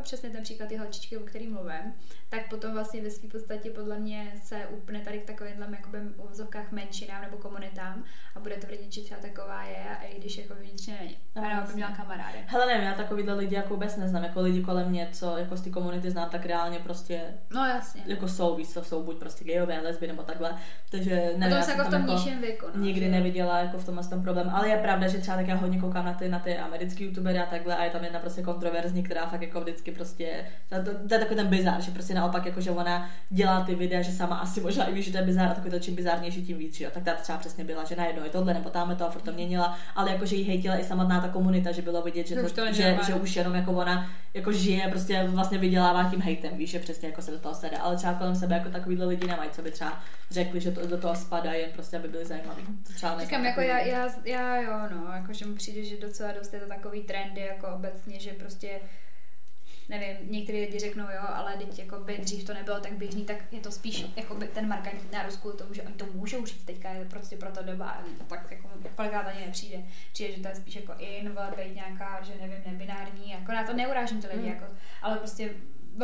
přesně 0.00 0.30
ten 0.30 0.42
příklad 0.42 0.68
ty 0.68 0.76
holčičky, 0.76 1.16
o 1.16 1.20
který 1.20 1.48
mluvím, 1.48 1.94
tak 2.28 2.48
potom 2.50 2.72
vlastně 2.72 3.02
ve 3.02 3.10
své 3.10 3.28
podstatě 3.28 3.70
podle 3.70 3.98
mě 3.98 4.32
se 4.42 4.66
úplně 4.66 5.00
tady 5.00 5.18
k 5.18 5.24
takovým 5.24 5.72
jakoby 5.72 5.98
uvozovkách 6.16 6.72
menšinám 6.72 7.22
nebo 7.22 7.36
komunitám 7.36 8.04
a 8.34 8.40
bude 8.40 8.56
tvrdit, 8.56 8.92
že 8.92 9.00
třeba 9.00 9.20
taková 9.20 9.62
je 9.62 9.96
a 10.00 10.02
i 10.02 10.18
když 10.18 10.38
jako 10.38 10.54
vnitřně 10.54 10.98
není. 11.00 11.16
No, 11.36 11.66
by 11.66 11.74
měla 11.74 11.90
kamarády. 11.90 12.38
Hele, 12.46 12.66
nevím, 12.66 12.86
já 12.86 12.94
takovýhle 12.94 13.34
lidi 13.34 13.54
jako 13.54 13.74
vůbec 13.74 13.96
neznám, 13.96 14.24
jako 14.24 14.40
lidi 14.40 14.62
kolem 14.62 14.88
mě, 14.88 15.08
co 15.12 15.36
jako 15.36 15.56
z 15.56 15.60
ty 15.60 15.70
komunity 15.70 16.10
znám, 16.10 16.30
tak 16.30 16.46
reálně 16.46 16.78
prostě 16.78 17.22
no, 17.50 17.66
jasně. 17.66 18.02
jako 18.06 18.28
jsou, 18.28 18.56
víc, 18.56 18.74
to 18.74 18.84
jsou 18.84 19.02
buď 19.02 19.18
prostě 19.18 19.44
gejové, 19.44 19.80
lesby 19.80 20.06
nebo 20.06 20.22
takhle, 20.22 20.58
takže 20.90 21.32
nevím, 21.36 21.56
já 21.56 21.62
jsem 21.62 21.78
jako 21.78 21.88
v 21.88 21.90
tom 21.90 22.08
jako 22.08 22.40
věku, 22.40 22.66
no, 22.74 22.82
nikdy 22.82 23.04
že... 23.04 23.10
neviděla 23.10 23.58
jako 23.58 23.78
v 23.78 23.84
tomhle 23.84 24.04
tom 24.04 24.22
problém, 24.22 24.50
ale 24.50 24.68
je 24.68 24.76
pravda, 24.76 25.08
že 25.08 25.18
třeba 25.18 25.36
tak 25.36 25.48
já 25.48 25.56
hodně 25.56 25.80
koukám 25.80 26.04
na 26.04 26.14
ty, 26.14 26.28
na 26.28 26.38
ty 26.38 26.58
americké 26.58 27.04
youtubery 27.04 27.38
a 27.38 27.46
takhle 27.46 27.76
a 27.76 27.84
je 27.84 27.90
tam 27.90 28.04
jedna 28.04 28.18
prostě 28.18 28.42
kontroverzní, 28.42 29.02
která 29.02 29.26
fakt 29.26 29.42
jako 29.42 29.60
vždycky 29.60 29.81
prostě, 29.90 30.44
to, 30.68 30.76
to, 30.76 31.08
to 31.08 31.14
je 31.14 31.20
takový 31.20 31.36
ten 31.36 31.46
bizar, 31.46 31.80
že 31.80 31.90
prostě 31.90 32.14
naopak 32.14 32.46
jako, 32.46 32.60
že 32.60 32.70
ona 32.70 33.10
dělá 33.30 33.64
ty 33.64 33.74
videa, 33.74 34.02
že 34.02 34.12
sama 34.12 34.36
asi 34.36 34.60
možná 34.60 34.84
i 34.84 34.94
ví, 34.94 35.02
že 35.02 35.12
to 35.12 35.18
je 35.18 35.24
bizar 35.24 35.48
a 35.48 35.54
takový 35.54 35.70
to 35.70 35.78
čím 35.78 35.94
bizarnější, 35.94 36.46
tím 36.46 36.58
víc, 36.58 36.80
jo. 36.80 36.90
Tak 36.94 37.04
ta 37.04 37.14
třeba 37.14 37.38
přesně 37.38 37.64
byla, 37.64 37.84
že 37.84 37.96
najednou 37.96 38.24
je 38.24 38.30
tohle 38.30 38.54
nebo 38.54 38.70
tam 38.70 38.96
to 38.96 39.06
a 39.06 39.10
furt 39.10 39.22
to 39.22 39.32
měnila, 39.32 39.78
ale 39.94 40.12
jakože 40.12 40.36
jí 40.36 40.44
hejtila 40.44 40.76
i 40.76 40.84
samotná 40.84 41.20
ta 41.20 41.28
komunita, 41.28 41.72
že 41.72 41.82
bylo 41.82 42.02
vidět, 42.02 42.26
že, 42.26 42.34
to, 42.34 42.50
to 42.50 42.72
že, 42.72 42.98
že, 43.06 43.14
už 43.14 43.36
jenom 43.36 43.54
jako 43.54 43.72
ona 43.72 44.10
jako 44.34 44.52
žije, 44.52 44.88
prostě 44.88 45.24
vlastně 45.26 45.58
vydělává 45.58 46.10
tím 46.10 46.20
hejtem, 46.20 46.56
víš, 46.56 46.70
že 46.70 46.78
přesně 46.78 47.08
jako 47.08 47.22
se 47.22 47.30
do 47.30 47.38
toho 47.38 47.54
sede. 47.54 47.76
Ale 47.76 47.96
třeba 47.96 48.14
kolem 48.14 48.36
sebe 48.36 48.54
jako 48.54 48.70
takovýhle 48.70 49.06
lidi 49.06 49.26
nemají, 49.26 49.50
co 49.50 49.62
by 49.62 49.70
třeba 49.70 50.02
řekli, 50.30 50.60
že 50.60 50.70
to, 50.70 50.86
do 50.86 50.98
toho 50.98 51.14
spadá 51.14 51.52
jen 51.52 51.70
prostě, 51.72 51.96
aby 51.96 52.08
byli 52.08 52.24
zajímaví. 52.24 52.62
To 52.86 52.92
třeba 52.92 53.20
Říkám, 53.20 53.44
jako 53.44 53.60
já, 53.60 53.78
já, 53.78 54.08
já, 54.24 54.56
jo, 54.56 54.72
no, 54.90 55.12
jako 55.12 55.32
že 55.32 55.46
mi 55.46 55.54
přijde, 55.54 55.84
že 55.84 55.96
docela 55.96 56.32
dost 56.32 56.54
je 56.54 56.60
to 56.60 56.68
takový 56.68 57.02
trendy, 57.02 57.40
jako 57.40 57.66
obecně, 57.66 58.20
že 58.20 58.32
prostě 58.32 58.80
nevím, 59.92 60.32
některý 60.32 60.60
lidi 60.60 60.78
řeknou, 60.78 61.04
jo, 61.04 61.22
ale 61.26 61.56
teď 61.56 61.78
jako 61.78 62.00
by 62.00 62.18
dřív 62.18 62.44
to 62.44 62.54
nebylo 62.54 62.80
tak 62.80 62.92
běžný, 62.92 63.24
tak 63.24 63.52
je 63.52 63.60
to 63.60 63.72
spíš 63.72 64.06
jako 64.16 64.34
by 64.34 64.48
ten 64.48 64.68
markantní 64.68 65.10
nárůst 65.12 65.36
kvůli 65.36 65.56
tomu, 65.56 65.74
že 65.74 65.82
oni 65.82 65.94
to 65.94 66.06
můžou 66.06 66.46
říct, 66.46 66.64
teďka 66.64 66.90
je 66.90 67.04
prostě 67.04 67.36
pro 67.36 67.50
to 67.50 67.62
doba 67.62 68.04
tak 68.28 68.50
jako 68.50 68.68
kolikrát 68.96 69.26
ani 69.26 69.46
nepřijde. 69.46 69.82
Přijde, 70.12 70.36
že 70.36 70.42
to 70.42 70.48
je 70.48 70.54
spíš 70.54 70.76
jako 70.76 70.94
in, 70.98 71.38
být 71.56 71.74
nějaká, 71.74 72.22
že 72.22 72.32
nevím, 72.40 72.62
nebinární, 72.66 73.30
jako 73.30 73.52
na 73.52 73.64
to 73.64 73.72
neurážím 73.72 74.22
ty 74.22 74.26
lidi, 74.26 74.40
mm. 74.40 74.48
jako, 74.48 74.64
ale 75.02 75.16
prostě 75.16 75.54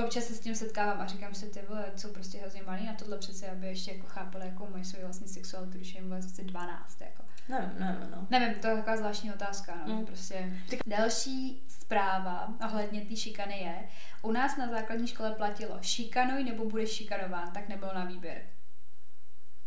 občas 0.05 0.24
se 0.24 0.35
s 0.35 0.40
tím 0.40 0.55
setkávám 0.55 1.01
a 1.01 1.07
říkám 1.07 1.35
si, 1.35 1.46
ty 1.46 1.61
vole, 1.68 1.85
jsou 1.96 2.12
prostě 2.12 2.38
hrozně 2.38 2.62
malí 2.62 2.87
na 2.87 2.94
tohle 2.94 3.18
přece, 3.18 3.51
aby 3.51 3.66
ještě 3.66 3.92
jako 3.92 4.07
chápali, 4.07 4.46
jako 4.46 4.68
mají 4.70 4.85
svou 4.85 5.01
vlastní 5.03 5.29
sexualitu, 5.29 5.72
když 5.72 5.94
jim 5.94 6.09
vlastně 6.09 6.44
12, 6.44 7.01
jako. 7.01 7.22
Nevím, 7.48 7.70
nevím, 7.78 8.11
no. 8.11 8.26
Nevím, 8.30 8.54
to 8.54 8.68
je 8.68 8.76
taková 8.76 8.96
zvláštní 8.96 9.32
otázka, 9.32 9.74
no, 9.87 9.94
mm. 9.94 10.06
prostě. 10.06 10.52
Další 10.87 11.62
zpráva 11.68 12.54
ohledně 12.64 13.00
té 13.00 13.16
šikany 13.16 13.58
je, 13.58 13.74
u 14.22 14.32
nás 14.32 14.56
na 14.56 14.68
základní 14.68 15.06
škole 15.06 15.30
platilo 15.30 15.78
šikanuj 15.80 16.44
nebo 16.44 16.64
budeš 16.64 16.90
šikanován, 16.90 17.50
tak 17.52 17.68
nebyl 17.68 17.90
na 17.94 18.04
výběr. 18.04 18.42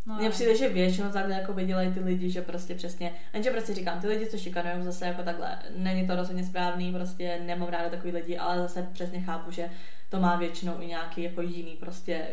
No, 0.06 0.16
Mně 0.16 0.30
přijde, 0.30 0.58
že 0.58 0.70
většinou 0.70 1.12
takhle 1.12 1.36
jako 1.36 1.54
dělají 1.54 1.94
ty 1.94 2.00
lidi, 2.00 2.30
že 2.30 2.42
prostě 2.42 2.76
přesně, 2.76 3.14
jenže 3.34 3.52
prostě 3.52 3.74
říkám, 3.74 4.02
ty 4.02 4.08
lidi, 4.08 4.28
co 4.28 4.38
šikanují 4.38 4.84
zase 4.84 5.06
jako 5.06 5.24
takhle, 5.24 5.60
není 5.76 6.08
to 6.08 6.16
rozhodně 6.16 6.44
správný, 6.44 6.94
prostě 6.94 7.42
nemám 7.46 7.70
ráda 7.70 7.90
takový 7.90 8.12
lidi, 8.12 8.38
ale 8.38 8.62
zase 8.62 8.88
přesně 8.94 9.22
chápu, 9.22 9.52
že 9.52 9.70
to 10.10 10.20
má 10.20 10.36
většinou 10.36 10.82
i 10.82 10.88
nějaký 10.88 11.24
jako 11.24 11.42
jiný 11.42 11.76
prostě 11.76 12.28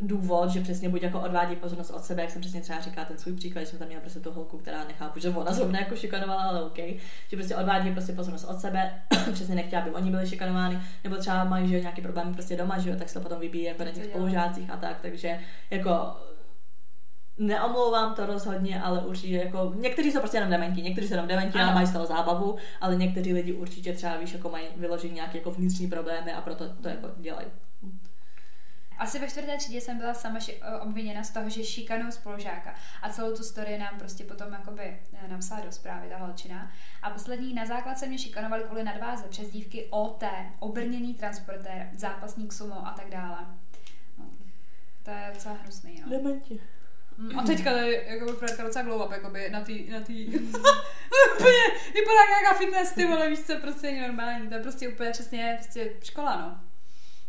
důvod, 0.00 0.50
že 0.50 0.60
přesně 0.60 0.88
buď 0.88 1.02
jako 1.02 1.20
odvádí 1.20 1.56
pozornost 1.56 1.90
od 1.90 2.04
sebe, 2.04 2.22
jak 2.22 2.30
jsem 2.30 2.40
přesně 2.40 2.60
třeba 2.60 2.80
říkala 2.80 3.06
ten 3.06 3.18
svůj 3.18 3.32
příklad, 3.32 3.60
že 3.60 3.66
jsme 3.66 3.78
tam 3.78 3.88
měli 3.88 4.00
prostě 4.00 4.20
tu 4.20 4.32
holku, 4.32 4.58
která 4.58 4.84
nechápu, 4.84 5.20
že 5.20 5.28
ona 5.28 5.52
zrovna 5.52 5.78
jako 5.78 5.96
šikanovala, 5.96 6.42
ale 6.42 6.62
OK, 6.62 6.78
že 7.28 7.36
prostě 7.36 7.56
odvádí 7.56 7.92
prostě 7.92 8.12
pozornost 8.12 8.44
od 8.44 8.60
sebe, 8.60 9.02
přesně 9.32 9.54
nechtěla, 9.54 9.82
aby 9.82 9.90
oni 9.90 10.10
byli 10.10 10.26
šikanováni, 10.26 10.78
nebo 11.04 11.16
třeba 11.16 11.44
mají 11.44 11.68
že 11.68 11.80
nějaký 11.80 12.02
problémy 12.02 12.34
prostě 12.34 12.56
doma, 12.56 12.78
že 12.78 12.90
jo, 12.90 12.96
tak 12.96 13.08
se 13.08 13.14
to 13.14 13.20
potom 13.20 13.40
vybíjí 13.40 13.64
jako 13.64 13.84
na 13.84 13.90
těch 13.90 14.04
spolužácích 14.04 14.70
a 14.70 14.76
tak, 14.76 15.00
takže 15.00 15.40
jako 15.70 16.16
Neomlouvám 17.40 18.14
to 18.14 18.26
rozhodně, 18.26 18.82
ale 18.82 19.00
určitě 19.00 19.36
jako, 19.36 19.72
někteří 19.76 20.12
jsou 20.12 20.18
prostě 20.18 20.36
jenom 20.36 20.50
dementi, 20.50 20.82
někteří 20.82 21.08
jsou 21.08 21.14
jenom 21.14 21.28
dementi 21.28 21.58
a 21.58 21.74
mají 21.74 21.86
z 21.86 21.92
toho 21.92 22.06
zábavu, 22.06 22.56
ale 22.80 22.96
někteří 22.96 23.32
lidi 23.32 23.52
určitě 23.52 23.92
třeba 23.92 24.16
víš, 24.16 24.32
jako 24.32 24.48
mají 24.48 24.64
vyložit 24.76 25.14
nějaké 25.14 25.38
jako 25.38 25.50
vnitřní 25.50 25.88
problémy 25.88 26.32
a 26.32 26.40
proto 26.40 26.64
to 26.82 26.88
jako 26.88 27.08
dělají. 27.16 27.46
Asi 28.98 29.18
ve 29.18 29.28
čtvrté 29.28 29.56
třídě 29.56 29.80
jsem 29.80 29.98
byla 29.98 30.14
sama 30.14 30.38
ši- 30.40 30.60
obviněna 30.80 31.22
z 31.24 31.30
toho, 31.30 31.48
že 31.50 31.64
šikanou 31.64 32.10
spolužáka. 32.10 32.74
A 33.02 33.08
celou 33.08 33.36
tu 33.36 33.42
story 33.42 33.78
nám 33.78 33.98
prostě 33.98 34.24
potom 34.24 34.52
jakoby 34.52 34.82
eh, 35.12 35.28
napsala 35.28 35.60
do 35.60 35.72
zprávy 35.72 36.08
ta 36.08 36.16
holčina. 36.16 36.72
A 37.02 37.10
poslední 37.10 37.54
na 37.54 37.66
základce 37.66 38.06
mě 38.06 38.18
šikanovali 38.18 38.62
kvůli 38.64 38.82
nadváze 38.84 39.24
přes 39.28 39.50
dívky 39.50 39.86
OT, 39.90 40.24
obrněný 40.58 41.14
transportér, 41.14 41.90
zápasník 41.94 42.52
sumo 42.52 42.86
a 42.86 42.90
tak 42.92 43.10
dále. 43.10 43.38
No, 44.18 44.24
to 45.02 45.10
je 45.10 45.30
docela 45.34 45.54
hnusný, 45.62 46.02
no. 46.04 46.10
Dementi. 46.10 46.60
Mm, 47.18 47.38
A 47.38 47.42
teďka 47.42 47.70
je 47.70 48.04
jako 48.18 48.32
Fredka 48.32 48.62
docela 48.64 48.84
glow 48.84 49.06
up, 49.06 49.12
jakoby 49.12 49.50
na 49.50 49.60
tý, 49.60 49.90
na 49.90 50.00
tý, 50.00 50.26
úplně, 51.36 51.62
vypadá 51.94 52.20
jak 52.20 52.40
nějaká 52.42 52.58
fitness, 52.58 52.92
ty 52.92 53.06
vole, 53.06 53.30
víš 53.30 53.40
co, 53.40 53.56
prostě 53.60 53.86
není 53.86 54.00
normální, 54.00 54.48
to 54.48 54.54
je 54.54 54.62
prostě 54.62 54.88
úplně 54.88 55.10
přesně, 55.10 55.54
prostě 55.58 55.90
škola, 56.04 56.36
no. 56.40 56.60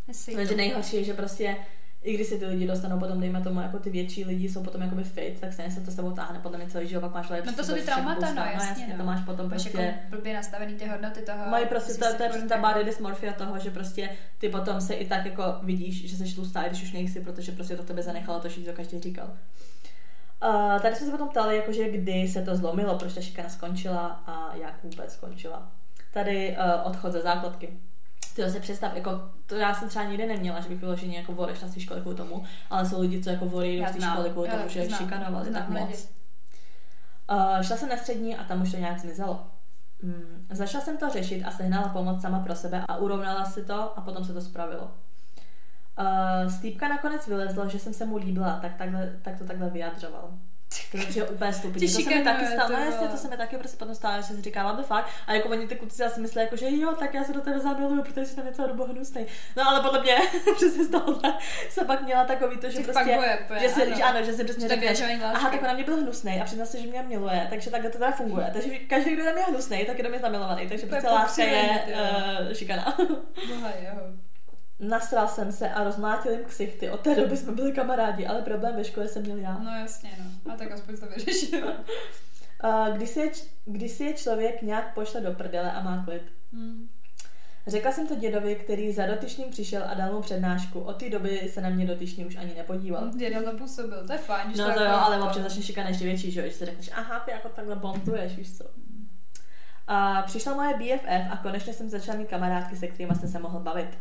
Jestli 0.09 0.35
Takže 0.35 0.51
to- 0.51 0.57
nejhorší 0.57 0.95
je, 0.95 1.03
že 1.03 1.13
prostě 1.13 1.55
i 2.03 2.13
když 2.13 2.27
si 2.27 2.39
ty 2.39 2.45
lidi 2.45 2.67
dostanou 2.67 2.99
potom, 2.99 3.19
dejme 3.19 3.41
tomu, 3.41 3.61
jako 3.61 3.79
ty 3.79 3.89
větší 3.89 4.25
lidi 4.25 4.49
jsou 4.49 4.63
potom 4.63 4.81
jakoby 4.81 5.03
fit, 5.03 5.39
tak 5.39 5.53
stejně 5.53 5.71
se 5.71 5.81
to 5.81 5.91
s 5.91 5.95
tebou 5.95 6.11
táhne 6.11 6.39
podle 6.39 6.57
mě 6.57 6.67
celý 6.67 6.87
život, 6.87 7.01
pak 7.01 7.13
máš 7.13 7.29
lepší 7.29 7.51
No 7.51 7.57
to 7.57 7.63
jsou 7.63 7.73
ty 7.73 7.81
traumata, 7.81 8.33
no, 8.33 8.41
jasně, 8.41 8.69
jasně, 8.69 8.87
no. 8.87 8.97
to 8.97 9.03
máš 9.03 9.25
potom 9.25 9.49
Máš 9.49 9.61
prostě... 9.63 9.81
jako 9.81 9.99
blbě 10.09 10.33
nastavený 10.33 10.73
ty 10.73 10.87
hodnoty 10.87 11.21
toho. 11.21 11.49
Mají 11.49 11.65
prostě, 11.65 11.93
to, 11.93 12.05
se 12.05 12.13
to 12.13 12.23
je 12.23 12.29
přesně 12.29 12.49
ta 12.49 12.55
jako- 12.55 12.67
body 12.67 12.85
dysmorphia 12.85 13.33
toho, 13.33 13.59
že 13.59 13.71
prostě 13.71 14.09
ty 14.37 14.49
potom 14.49 14.81
se 14.81 14.93
i 14.93 15.07
tak 15.07 15.25
jako 15.25 15.43
vidíš, 15.63 16.09
že 16.09 16.15
jsi 16.15 16.35
tlustá, 16.35 16.67
když 16.67 16.83
už 16.83 16.91
nejsi, 16.91 17.21
protože 17.21 17.51
prostě 17.51 17.75
to 17.75 17.83
tebe 17.83 18.03
zanechalo 18.03 18.39
to, 18.39 18.49
že 18.49 18.61
to 18.61 18.73
každý 18.73 18.99
říkal. 18.99 19.31
Uh, 20.43 20.79
tady 20.79 20.95
jsme 20.95 21.05
se 21.05 21.11
potom 21.11 21.29
ptali, 21.29 21.55
jakože 21.55 21.89
kdy 21.89 22.27
se 22.27 22.41
to 22.41 22.55
zlomilo, 22.55 22.97
proč 22.97 23.13
ta 23.13 23.21
šikana 23.21 23.49
skončila 23.49 24.07
a 24.25 24.55
jak 24.55 24.83
vůbec 24.83 25.13
skončila. 25.13 25.71
Tady 26.13 26.57
uh, 26.57 26.87
odchod 26.87 27.11
ze 27.11 27.21
základky. 27.21 27.79
Ty 28.45 28.51
si 28.51 28.59
představ, 28.59 28.95
jako, 28.95 29.21
to 29.45 29.55
já 29.55 29.73
jsem 29.73 29.89
třeba 29.89 30.05
nikdy 30.05 30.27
neměla, 30.27 30.59
že 30.59 30.69
bych 30.69 30.79
vyloženě 30.79 31.17
jako 31.17 31.33
voreš 31.33 31.61
na 31.61 31.67
té 31.67 31.79
škole 31.79 32.01
kvůli 32.01 32.15
tomu, 32.15 32.43
ale 32.69 32.85
jsou 32.85 33.01
lidi, 33.01 33.23
co 33.23 33.29
jako 33.29 33.45
vorí 33.45 33.79
do 33.81 33.85
znám, 33.97 34.13
školy 34.13 34.29
kvůli 34.29 34.49
tomu, 34.49 34.67
že 34.67 34.89
šikanovali 34.89 35.49
tak 35.49 35.69
lidi. 35.69 35.79
moc. 35.79 36.09
Uh, 37.31 37.61
šla 37.61 37.77
jsem 37.77 37.89
na 37.89 37.97
střední 37.97 38.37
a 38.37 38.43
tam 38.43 38.61
už 38.61 38.71
to 38.71 38.77
nějak 38.77 38.99
zmizelo. 38.99 39.47
Mm, 40.01 40.47
začala 40.49 40.83
jsem 40.83 40.97
to 40.97 41.09
řešit 41.09 41.43
a 41.43 41.51
sehnala 41.51 41.89
pomoc 41.89 42.21
sama 42.21 42.39
pro 42.39 42.55
sebe 42.55 42.83
a 42.89 42.97
urovnala 42.97 43.45
si 43.45 43.65
to 43.65 43.97
a 43.99 44.01
potom 44.01 44.25
se 44.25 44.33
to 44.33 44.41
spravilo. 44.41 44.91
Uh, 45.99 46.49
z 46.49 46.59
týpka 46.59 46.87
nakonec 46.87 47.27
vylezlo, 47.27 47.69
že 47.69 47.79
jsem 47.79 47.93
se 47.93 48.05
mu 48.05 48.17
líbila, 48.17 48.59
tak, 48.61 48.75
takhle, 48.75 49.13
tak 49.21 49.37
to 49.37 49.45
takhle 49.45 49.69
vyjadřoval. 49.69 50.29
Je 50.93 51.05
přijde 51.05 51.27
úplně 51.27 51.53
stupidní. 51.53 51.87
To 51.87 52.01
se 52.01 52.09
mi 52.09 52.23
taky 52.23 52.45
stalo, 52.45 52.69
to 52.69 52.73
no 52.73 52.85
jasně, 52.85 53.07
to 53.07 53.17
se 53.17 53.27
mi 53.27 53.37
taky 53.37 53.57
prostě 53.57 53.77
potom 53.77 53.95
stalo, 53.95 54.17
že 54.17 54.23
si 54.23 54.41
říkala, 54.41 54.71
the 54.71 54.81
fuck. 54.83 55.03
A 55.27 55.33
jako 55.33 55.49
oni 55.49 55.67
ty 55.67 55.75
kluci 55.75 56.03
asi 56.03 56.21
myslí, 56.21 56.41
jako, 56.41 56.55
že 56.55 56.65
jo, 56.69 56.95
tak 56.99 57.13
já 57.13 57.23
se 57.23 57.33
do 57.33 57.41
tebe 57.41 57.59
zamiluju, 57.59 58.03
protože 58.03 58.25
jsi 58.25 58.35
tam 58.35 58.45
je 58.45 58.51
celou 58.51 58.67
dobu 58.67 58.83
hnusnej. 58.83 59.25
No 59.55 59.69
ale 59.69 59.81
podle 59.81 60.01
mě 60.01 60.17
přesně 60.55 60.85
z 60.85 60.89
tohohle 60.89 61.33
se 61.69 61.85
pak 61.85 62.01
měla 62.01 62.25
takový 62.25 62.57
to, 62.57 62.69
že 62.69 62.77
Že 62.77 62.83
prostě, 62.83 63.19
že 63.59 63.69
si, 63.69 63.81
ano. 63.83 63.95
že 63.95 64.03
ano, 64.03 64.23
že 64.23 64.33
si 64.33 64.43
přesně 64.43 64.65
je 64.65 64.69
řekneš, 64.69 65.01
aha, 65.23 65.49
tak 65.49 65.61
ona 65.61 65.73
mě 65.73 65.83
byl 65.83 65.95
hnusnej 65.97 66.41
a 66.41 66.45
přizná 66.45 66.65
se, 66.65 66.81
že 66.81 66.87
mě 66.87 67.03
miluje, 67.03 67.47
takže 67.49 67.69
takhle 67.69 67.89
to 67.89 67.97
teda 67.97 68.11
funguje. 68.11 68.49
Takže 68.53 68.69
každý, 68.79 69.11
kdo 69.11 69.23
je 69.23 69.33
mě 69.33 69.43
hnusnej, 69.43 69.85
tak 69.85 69.97
je 69.97 70.03
do 70.03 70.09
mě 70.09 70.19
zamilovaný, 70.19 70.69
takže 70.69 70.87
To 70.87 70.95
je 70.95 71.01
prostě 71.01 71.15
láska 71.15 71.43
je 71.43 71.83
uh, 72.47 72.53
šikana. 72.53 72.97
Boha 73.47 73.69
jeho. 73.81 74.28
Nasral 74.79 75.27
jsem 75.27 75.51
se 75.51 75.69
a 75.69 75.83
rozmlátil 75.83 76.31
jim 76.31 76.45
ksichty. 76.45 76.89
Od 76.89 76.99
té 76.99 77.15
doby 77.15 77.37
jsme 77.37 77.51
byli 77.51 77.71
kamarádi, 77.71 78.27
ale 78.27 78.41
problém 78.41 78.75
ve 78.75 78.83
škole 78.83 79.07
jsem 79.07 79.23
měl 79.23 79.37
já. 79.37 79.59
No 79.59 79.71
jasně, 79.71 80.09
no. 80.19 80.53
A 80.53 80.57
tak 80.57 80.71
aspoň 80.71 80.97
to 80.97 81.05
vyřešil. 81.05 81.73
Když, 82.95 83.09
si 83.09 83.19
je, 83.19 83.31
když 83.65 83.91
si 83.91 84.03
je 84.03 84.13
člověk 84.13 84.61
nějak 84.61 84.93
pošle 84.93 85.21
do 85.21 85.33
prdele 85.33 85.71
a 85.71 85.81
má 85.81 86.03
klid. 86.05 86.21
Hmm. 86.53 86.89
Řekla 87.67 87.91
jsem 87.91 88.07
to 88.07 88.15
dědovi, 88.15 88.55
který 88.55 88.93
za 88.93 89.05
dotyčným 89.05 89.49
přišel 89.49 89.83
a 89.87 89.93
dal 89.93 90.13
mu 90.13 90.21
přednášku. 90.21 90.79
Od 90.79 90.93
té 90.99 91.09
doby 91.09 91.49
se 91.53 91.61
na 91.61 91.69
mě 91.69 91.85
dotyčný 91.87 92.25
už 92.25 92.35
ani 92.35 92.53
nepodíval. 92.55 93.09
Děda 93.15 93.41
to 93.51 93.57
působil, 93.57 94.07
to 94.07 94.13
je 94.13 94.19
fajn. 94.19 94.47
No 94.57 94.63
to 94.73 94.79
jo, 94.79 94.85
jako- 94.85 94.95
ale 94.97 95.21
občas 95.21 95.43
začne 95.43 95.63
šikana 95.63 95.89
ještě 95.89 96.05
větší, 96.05 96.31
že 96.31 96.51
si 96.51 96.65
řekneš, 96.65 96.89
aha, 96.95 97.19
ty 97.19 97.31
jako 97.31 97.49
takhle 97.49 97.75
bonduješ, 97.75 98.35
víš 98.35 98.57
co. 98.57 98.63
A 99.87 100.21
přišla 100.21 100.53
moje 100.53 100.73
BFF 100.77 101.31
a 101.31 101.37
konečně 101.37 101.73
jsem 101.73 101.89
začala 101.89 102.17
mít 102.17 102.29
kamarádky, 102.29 102.75
se 102.75 102.87
kterými 102.87 103.15
jsem 103.15 103.29
se 103.29 103.39
mohl 103.39 103.59
bavit. 103.59 103.97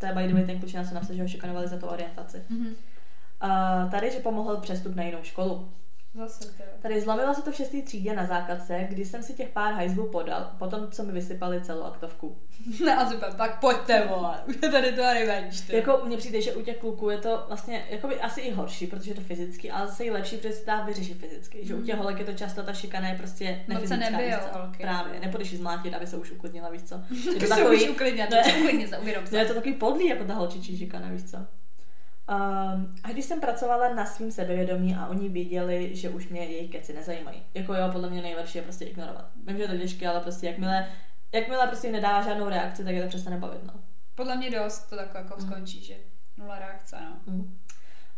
To 0.00 0.06
je 0.06 0.12
by 0.12 0.26
the 0.26 0.34
way 0.34 0.46
ten 0.46 0.58
klučina, 0.60 0.84
co 0.84 0.94
napsal, 0.94 1.16
že 1.16 1.22
ho 1.22 1.28
šikanovali 1.28 1.68
za 1.68 1.78
tu 1.78 1.86
orientaci. 1.86 2.42
Mhm. 2.50 2.74
A 3.40 3.86
tady, 3.86 4.10
že 4.10 4.18
pomohl 4.18 4.56
přestup 4.56 4.94
na 4.94 5.02
jinou 5.02 5.18
školu. 5.22 5.68
Zase 6.14 6.44
to. 6.44 6.62
Tady 6.82 7.00
zlomilo 7.00 7.34
se 7.34 7.42
to 7.42 7.50
v 7.50 7.54
šestý 7.54 7.82
třídě 7.82 8.14
na 8.14 8.26
základce, 8.26 8.86
kdy 8.88 9.04
jsem 9.04 9.22
si 9.22 9.34
těch 9.34 9.48
pár 9.48 9.72
hajzlů 9.74 10.08
podal, 10.08 10.50
potom 10.58 10.90
co 10.90 11.02
mi 11.02 11.12
vysypali 11.12 11.60
celou 11.60 11.82
aktovku. 11.82 12.36
No 12.84 13.00
a 13.00 13.10
super, 13.10 13.32
pak 13.36 13.60
pojďte 13.60 14.06
vole, 14.06 14.38
už 14.48 14.56
je 14.62 14.68
tady 14.68 14.92
to 14.92 15.02
revenge. 15.02 15.76
Jako 15.76 16.00
mně 16.04 16.16
přijde, 16.16 16.40
že 16.42 16.52
u 16.54 16.62
těch 16.62 16.76
kluků 16.76 17.10
je 17.10 17.18
to 17.18 17.44
vlastně 17.48 17.86
jakoby 17.90 18.20
asi 18.20 18.40
i 18.40 18.52
horší, 18.52 18.86
protože 18.86 19.10
je 19.10 19.14
to 19.14 19.20
fyzicky, 19.20 19.70
ale 19.70 19.86
zase 19.86 20.04
i 20.04 20.10
lepší, 20.10 20.36
protože 20.36 20.52
se 20.52 20.66
dá 20.66 20.84
vyřešit 20.84 21.18
fyzicky. 21.18 21.66
Že 21.66 21.74
u 21.74 21.82
těch 21.82 21.96
holek 21.96 22.18
je 22.18 22.24
to 22.24 22.32
často 22.32 22.62
ta 22.62 22.72
šikana 22.72 23.08
je 23.08 23.14
prostě 23.18 23.64
Moc 23.68 23.88
se 23.88 23.96
nefyzická, 23.96 24.24
víš 24.26 24.34
co? 24.52 24.58
holky. 24.58 24.82
Právě, 24.82 25.20
nepůjdeš 25.20 25.56
zmlátit, 25.56 25.94
aby 25.94 26.06
se 26.06 26.16
už 26.16 26.30
uklidnila, 26.30 26.70
víš 26.70 26.82
co. 26.82 26.94
Je 27.14 27.32
Tak 27.32 27.48
to 27.48 27.54
se 27.54 27.60
takový, 27.60 27.82
už 27.84 27.90
uklidně, 27.90 28.26
to 28.30 28.36
se 28.44 28.86
se 28.88 28.98
uvědom 28.98 29.24
no, 29.32 29.38
je 29.38 29.44
se. 29.44 29.48
to 29.48 29.54
takový 29.54 29.74
podlý, 29.74 30.06
jako 30.08 30.24
ta 30.24 30.34
holčičí 30.34 30.78
šikana, 30.78 31.08
víš 31.08 31.24
co. 31.30 31.36
Um, 32.28 32.94
a 33.04 33.08
když 33.12 33.24
jsem 33.24 33.40
pracovala 33.40 33.94
na 33.94 34.06
svým 34.06 34.30
sebevědomí 34.32 34.94
a 34.96 35.06
oni 35.06 35.28
věděli, 35.28 35.96
že 35.96 36.08
už 36.08 36.28
mě 36.28 36.40
jejich 36.44 36.70
keci 36.70 36.92
nezajímají. 36.92 37.42
Jako 37.54 37.74
jo, 37.74 37.88
podle 37.92 38.10
mě 38.10 38.22
nejlepší 38.22 38.58
je 38.58 38.62
prostě 38.62 38.84
ignorovat. 38.84 39.30
Vím, 39.46 39.56
že 39.56 39.62
je 39.62 39.68
to 39.68 39.76
těžké, 39.76 40.08
ale 40.08 40.20
prostě 40.20 40.46
jakmile, 40.46 40.88
jakmile 41.32 41.66
prostě 41.66 41.92
nedá 41.92 42.22
žádnou 42.22 42.48
reakci, 42.48 42.84
tak 42.84 42.94
je 42.94 43.02
to 43.02 43.08
přestane 43.08 43.36
bavit, 43.36 43.64
no. 43.64 43.72
Podle 44.14 44.36
mě 44.36 44.50
dost 44.50 44.78
to 44.90 44.96
tak 44.96 45.14
jako 45.14 45.34
Mm. 45.38 45.46
skončí, 45.46 45.84
že 45.84 45.94
nula 46.36 46.58
reakce, 46.58 46.96
no. 47.00 47.32
Mm. 47.32 47.58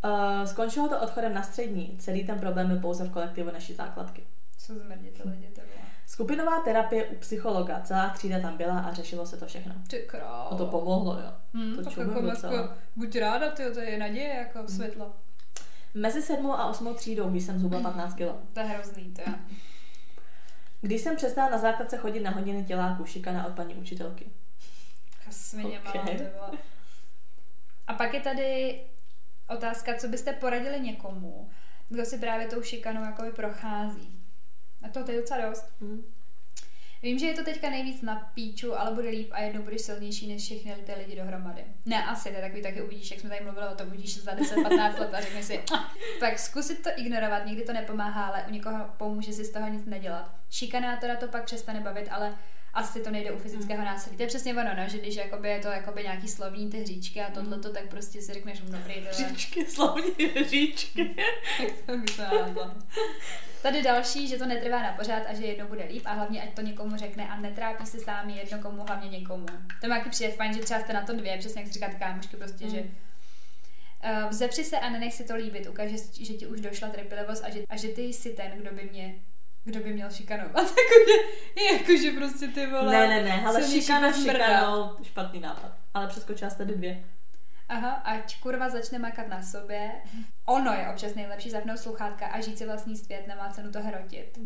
Uh, 0.04 0.44
skončilo 0.44 0.88
to 0.88 1.00
odchodem 1.00 1.34
na 1.34 1.42
střední. 1.42 1.96
Celý 1.98 2.24
ten 2.26 2.38
problém 2.40 2.66
byl 2.66 2.78
pouze 2.80 3.04
v 3.04 3.10
kolektivu 3.10 3.50
naší 3.50 3.74
základky. 3.74 4.22
Jsou 4.58 4.74
bylo. 4.74 5.34
Skupinová 6.12 6.60
terapie 6.60 7.04
u 7.06 7.14
psychologa. 7.16 7.80
Celá 7.80 8.08
třída 8.08 8.40
tam 8.40 8.56
byla 8.56 8.78
a 8.80 8.92
řešilo 8.92 9.26
se 9.26 9.36
to 9.36 9.46
všechno. 9.46 9.74
Ty. 9.90 10.08
A 10.26 10.54
to 10.58 10.66
pomohlo, 10.66 11.14
jo. 11.14 11.32
Hmm, 11.54 11.76
to 11.76 11.82
tak 11.84 11.96
jako, 11.96 12.20
docela. 12.20 12.52
jako, 12.52 12.74
buď 12.96 13.16
ráda, 13.16 13.50
ty, 13.50 13.70
to 13.74 13.80
je 13.80 13.98
naděje, 13.98 14.28
jako 14.34 14.58
Mm. 14.58 14.68
světlo. 14.68 15.12
Mezi 15.94 16.22
sedmou 16.22 16.52
a 16.52 16.66
osmou 16.70 16.94
třídou, 16.94 17.30
když 17.30 17.42
jsem 17.44 17.58
zhubla 17.58 17.80
15 17.80 18.14
kg. 18.14 18.18
To 18.52 18.60
je 18.60 18.66
hrozný, 18.66 19.04
to 19.14 19.20
je. 19.20 19.34
Když 20.80 21.00
jsem 21.00 21.16
přestala 21.16 21.50
na 21.50 21.58
základce 21.58 21.96
chodit 21.96 22.20
na 22.20 22.30
hodiny 22.30 22.64
těláků, 22.64 23.04
šikana 23.04 23.46
od 23.46 23.52
paní 23.52 23.74
učitelky. 23.74 24.26
Svině 25.30 25.80
Ok. 25.80 25.94
malá, 25.94 26.06
ty 26.06 26.16
vole. 26.16 26.58
A 27.86 27.94
pak 27.94 28.14
je 28.14 28.20
tady 28.20 28.80
otázka, 29.48 29.94
co 29.94 30.08
byste 30.08 30.32
poradili 30.32 30.80
někomu, 30.80 31.50
kdo 31.88 32.04
si 32.04 32.18
právě 32.18 32.46
tou 32.46 32.62
šikanou 32.62 33.04
jakoby 33.04 33.30
prochází. 33.30 34.21
A 34.82 34.88
to, 34.88 35.04
to 35.04 35.10
je 35.10 35.20
docela 35.20 35.48
dost. 35.48 35.64
Mm. 35.80 36.04
Vím, 37.02 37.18
že 37.18 37.26
je 37.26 37.34
to 37.34 37.44
teďka 37.44 37.70
nejvíc 37.70 38.02
na 38.02 38.30
píču, 38.34 38.78
ale 38.78 38.94
bude 38.94 39.08
líp 39.08 39.28
a 39.32 39.40
jednou 39.40 39.62
budeš 39.62 39.80
silnější 39.80 40.32
než 40.32 40.42
všechny 40.42 40.74
ty 40.86 40.92
lidi 40.94 41.16
dohromady. 41.16 41.64
Ne, 41.86 42.04
asi, 42.04 42.28
to 42.28 42.34
je 42.34 42.40
takový 42.40 42.62
taky 42.62 42.82
uvidíš, 42.82 43.10
jak 43.10 43.20
jsme 43.20 43.30
tady 43.30 43.44
mluvili 43.44 43.66
o 43.66 43.74
tom, 43.74 43.86
uvidíš 43.86 44.22
za 44.22 44.32
10-15 44.32 44.98
let 44.98 45.14
a 45.14 45.20
řekneš 45.20 45.44
si, 45.44 45.62
"Ah." 45.72 45.94
tak 46.20 46.38
zkusit 46.38 46.82
to 46.82 46.90
ignorovat, 46.96 47.46
někdy 47.46 47.62
to 47.62 47.72
nepomáhá, 47.72 48.26
ale 48.26 48.44
u 48.48 48.50
někoho 48.50 48.90
pomůže 48.96 49.32
si 49.32 49.44
z 49.44 49.52
toho 49.52 49.68
nic 49.68 49.84
nedělat. 49.84 50.34
Šikanátora 50.50 51.16
to 51.16 51.28
pak 51.28 51.44
přestane 51.44 51.80
bavit, 51.80 52.08
ale 52.10 52.38
asi 52.74 53.00
to 53.00 53.10
nejde 53.10 53.30
u 53.32 53.38
fyzického 53.38 53.84
násilí. 53.84 54.16
To 54.16 54.22
je 54.22 54.26
přesně 54.28 54.54
ono, 54.54 54.70
no, 54.76 54.88
že 54.88 54.98
když 54.98 55.14
jakoby 55.16 55.48
je 55.48 55.58
to 55.58 55.68
jakoby 55.68 56.02
nějaký 56.02 56.28
slovní 56.28 56.70
ty 56.70 56.80
hříčky 56.80 57.20
a 57.20 57.30
tohleto, 57.30 57.72
tak 57.72 57.88
prostě 57.88 58.22
si 58.22 58.32
řekneš, 58.32 58.60
"Hm, 58.60 58.72
dobrý, 58.72 58.94
tohle. 58.94 59.12
Říčky, 59.12 59.66
slavní 59.66 60.12
říčky. 60.48 61.14
Jak 61.62 61.72
to 61.86 61.96
myslím, 61.96 62.26
ano. 62.26 62.74
Tady 63.62 63.82
další, 63.82 64.28
že 64.28 64.38
to 64.38 64.46
netrvá 64.46 64.82
na 64.82 64.92
pořád 64.92 65.22
a 65.28 65.34
že 65.34 65.46
jednou 65.46 65.66
bude 65.66 65.84
líp 65.84 66.02
a 66.04 66.12
hlavně 66.12 66.42
ať 66.42 66.54
to 66.54 66.60
někomu 66.62 66.96
řekne 66.96 67.28
a 67.28 67.36
netrápí 67.40 67.86
se 67.86 68.00
sám 68.00 68.30
jedno 68.30 68.58
komu, 68.58 68.82
hlavně 68.82 69.08
někomu. 69.18 69.46
To 69.80 69.88
má 69.88 69.98
taky 69.98 70.10
přijde 70.10 70.32
fajn, 70.32 70.54
že 70.54 70.60
třeba 70.60 70.80
jste 70.80 70.92
na 70.92 71.02
to 71.02 71.12
dvě, 71.16 71.38
přesně 71.38 71.60
jak 71.60 71.68
si 71.68 71.74
říká 71.74 71.88
ty 71.88 71.96
kámošky, 71.96 72.36
prostě, 72.36 72.64
Mm. 72.64 72.70
že 72.70 72.84
Uh, 74.24 74.28
vzepři 74.30 74.64
se 74.64 74.78
a 74.78 74.90
nenech 74.90 75.14
si 75.14 75.24
to 75.24 75.36
líbit, 75.36 75.66
ukáž, 75.68 75.90
že, 75.90 76.24
že 76.24 76.32
ti 76.34 76.46
už 76.46 76.60
došla 76.60 76.88
trpělivost 76.88 77.44
a 77.44 77.50
že, 77.50 77.62
a 77.68 77.76
že 77.76 77.88
ty 77.88 78.02
jsi 78.02 78.30
ten, 78.30 78.50
kdo 78.56 78.70
by 78.74 78.88
mě 78.92 79.14
kdo 79.64 79.80
by 79.80 79.92
měl 79.92 80.10
šikanovat. 80.10 80.54
Jakože, 80.56 81.18
jakože 81.72 82.12
prostě 82.12 82.48
ty 82.48 82.66
vole. 82.66 82.92
Ne, 82.92 83.08
ne, 83.08 83.22
ne, 83.22 83.46
ale 83.46 83.62
šikana 83.68 84.12
šikanou, 84.12 84.90
špatný 85.02 85.40
nápad. 85.40 85.72
Ale 85.94 86.06
přeskočila 86.06 86.50
jste 86.50 86.64
dvě. 86.64 87.04
Aha, 87.68 87.90
ať 87.90 88.40
kurva 88.40 88.68
začne 88.68 88.98
makat 88.98 89.28
na 89.28 89.42
sobě. 89.42 89.90
Ono 90.46 90.72
je 90.72 90.88
občas 90.88 91.14
nejlepší 91.14 91.50
zapnout 91.50 91.78
sluchátka 91.78 92.26
a 92.26 92.40
žít 92.40 92.58
si 92.58 92.66
vlastní 92.66 92.96
svět, 92.96 93.26
nemá 93.26 93.48
cenu 93.48 93.72
to 93.72 93.82
hrotit. 93.82 94.38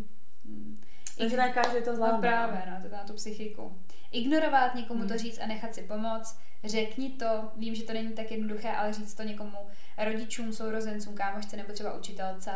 Hmm. 0.44 0.80
Takže 1.18 1.36
ne 1.36 1.52
každý 1.52 1.82
to 1.84 1.90
No 1.90 1.96
zvládne. 1.96 2.18
právě, 2.28 2.62
no, 2.70 2.88
to 2.90 2.96
na 2.96 3.04
tu 3.04 3.12
psychiku. 3.12 3.78
Ignorovat, 4.12 4.74
někomu 4.74 5.00
Hmm. 5.00 5.08
to 5.08 5.18
říct 5.18 5.38
a 5.38 5.46
nechat 5.46 5.74
si 5.74 5.82
pomoct. 5.82 6.38
Řekni 6.64 7.10
to, 7.10 7.50
vím, 7.56 7.74
že 7.74 7.82
to 7.82 7.92
není 7.92 8.12
tak 8.12 8.30
jednoduché, 8.30 8.70
ale 8.72 8.92
říct 8.92 9.14
to 9.14 9.22
někomu, 9.22 9.58
rodičům, 9.98 10.52
sourozencům, 10.52 11.14
kámošce 11.14 11.56
nebo 11.56 11.72
třeba 11.72 11.94
učitelce. 11.94 12.50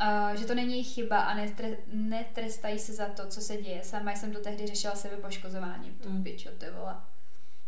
Uh, 0.00 0.36
že 0.40 0.46
to 0.46 0.54
není 0.54 0.84
chyba 0.84 1.18
a 1.18 1.34
netre, 1.34 1.68
netrestají 1.92 2.78
se 2.78 2.92
za 2.92 3.06
to, 3.06 3.26
co 3.26 3.40
se 3.40 3.56
děje. 3.56 3.84
Sama 3.84 4.12
jsem 4.12 4.32
to 4.32 4.40
tehdy 4.40 4.66
řešila 4.66 4.94
sebe 4.94 5.16
poškozování. 5.16 5.90
To 6.02 6.08
Mm. 6.08 6.24
pičo, 6.24 6.50
ty 6.58 6.66
vole. 6.70 6.96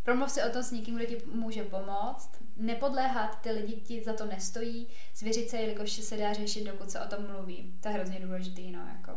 Promluv 0.03 0.31
si 0.31 0.43
o 0.43 0.51
tom 0.51 0.63
s 0.63 0.71
někým, 0.71 0.97
kdo 0.97 1.05
ti 1.05 1.23
může 1.33 1.63
pomoct. 1.65 2.31
Nepodléhat, 2.57 3.41
ty 3.41 3.51
lidi 3.51 3.73
ti 3.73 4.03
za 4.05 4.13
to 4.13 4.27
nestojí. 4.27 4.87
Zvěřit 5.17 5.51
se, 5.51 5.57
jelikož 5.57 5.93
se 5.93 6.17
dá 6.17 6.33
řešit, 6.33 6.65
dokud 6.65 6.91
se 6.91 7.01
o 7.01 7.07
tom 7.09 7.27
mluví. 7.27 7.75
To 7.81 7.89
je 7.89 7.95
hrozně 7.95 8.21
důležitý, 8.21 8.71
no, 8.71 8.81
jako. 8.97 9.13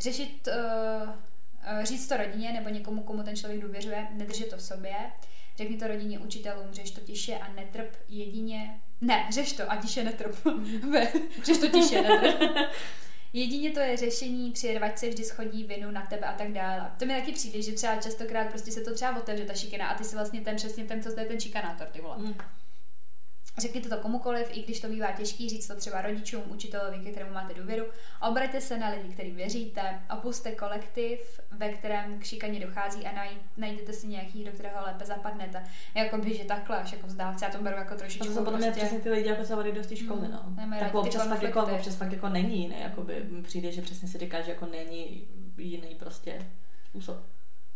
Řešit, 0.00 0.48
uh, 0.48 1.08
uh, 1.08 1.84
říct 1.84 2.08
to 2.08 2.16
rodině 2.16 2.52
nebo 2.52 2.68
někomu, 2.68 3.02
komu 3.02 3.22
ten 3.22 3.36
člověk 3.36 3.62
důvěřuje, 3.62 4.08
nedržet 4.10 4.50
to 4.50 4.56
v 4.56 4.62
sobě. 4.62 4.94
Řekni 5.56 5.76
to 5.76 5.88
rodině, 5.88 6.18
učitelům, 6.18 6.66
řeš 6.72 6.90
to 6.90 7.00
tiše 7.00 7.38
a 7.38 7.52
netrp 7.52 7.92
jedině. 8.08 8.80
Ne, 9.00 9.26
řeš 9.30 9.52
to 9.52 9.72
a 9.72 9.76
tiše 9.76 10.04
netrp. 10.04 10.36
Řeš 11.44 11.58
to 11.58 11.68
tiše, 11.68 12.02
netrp. 12.02 12.50
Jedině 13.32 13.70
to 13.70 13.80
je 13.80 13.96
řešení, 13.96 14.50
při 14.50 14.74
rvačce 14.74 15.08
vždy 15.08 15.24
schodí 15.24 15.64
vinu 15.64 15.90
na 15.90 16.06
tebe 16.06 16.26
a 16.26 16.32
tak 16.32 16.52
dále. 16.52 16.92
To 16.98 17.06
mi 17.06 17.14
taky 17.14 17.32
přijde, 17.32 17.62
že 17.62 17.72
třeba 17.72 17.96
častokrát 17.96 18.48
prostě 18.48 18.72
se 18.72 18.80
to 18.80 18.94
třeba 18.94 19.16
otevře 19.16 19.44
ta 19.44 19.54
šikina 19.54 19.86
a 19.86 19.98
ty 19.98 20.04
si 20.04 20.16
vlastně 20.16 20.40
ten 20.40 20.56
přesně 20.56 20.84
ten, 20.84 21.02
co 21.02 21.20
je 21.20 21.26
ten 21.26 21.40
šikanátor, 21.40 21.86
ty 21.86 22.00
vole. 22.00 22.18
Mm. 22.18 22.34
Řekněte 23.58 23.88
to 23.88 23.96
komukoliv, 23.96 24.48
i 24.50 24.62
když 24.62 24.80
to 24.80 24.88
bývá 24.88 25.12
těžký, 25.12 25.48
říct 25.48 25.66
to 25.66 25.76
třeba 25.76 26.02
rodičům, 26.02 26.42
učitelovi, 26.46 26.98
ke 26.98 27.10
kterému 27.10 27.34
máte 27.34 27.54
důvěru. 27.54 27.84
Obraťte 28.28 28.60
se 28.60 28.78
na 28.78 28.88
lidi, 28.88 29.08
kterým 29.14 29.36
věříte, 29.36 30.00
opuste 30.16 30.52
kolektiv, 30.52 31.40
ve 31.50 31.68
kterém 31.68 32.18
k 32.18 32.24
šikaně 32.24 32.60
dochází 32.60 33.06
a 33.06 33.12
najít, 33.12 33.38
najdete 33.56 33.92
si 33.92 34.06
nějaký, 34.06 34.44
do 34.44 34.52
kterého 34.52 34.84
lépe 34.86 35.04
zapadnete. 35.04 35.64
Jakoby, 35.94 36.34
že 36.36 36.44
takhle, 36.44 36.78
až 36.78 36.92
jako 36.92 37.06
vzdát 37.06 37.38
se, 37.38 37.44
já 37.44 37.50
to 37.50 37.62
beru 37.62 37.76
jako 37.76 37.94
A 37.94 37.96
trošičku 37.96 38.26
to 38.26 38.32
jsou 38.32 38.44
podle 38.44 38.58
mě 38.58 38.66
prostě... 38.66 38.80
přesně 38.80 39.00
ty 39.00 39.10
lidi, 39.10 39.28
jako 39.28 39.44
se 39.44 39.56
odejde 39.56 39.82
do 39.82 39.88
té 39.88 39.96
školy, 39.96 40.20
Mm, 40.20 40.32
no. 40.32 40.42
nemají 40.56 40.80
Tak 40.82 40.94
občas 40.94 41.28
fakt, 41.28 41.42
jako, 41.42 41.62
občas 41.62 41.96
fakt 41.96 42.12
jako 42.12 42.28
není 42.28 42.62
jiný, 42.62 42.76
jakoby 42.80 43.26
přijde, 43.42 43.72
že 43.72 43.82
přesně 43.82 44.08
si 44.08 44.18
říká, 44.18 44.40
že 44.40 44.50
jako 44.50 44.66
není 44.66 45.28
jiný 45.58 45.94
prostě 45.94 46.46
způsob. 46.88 47.16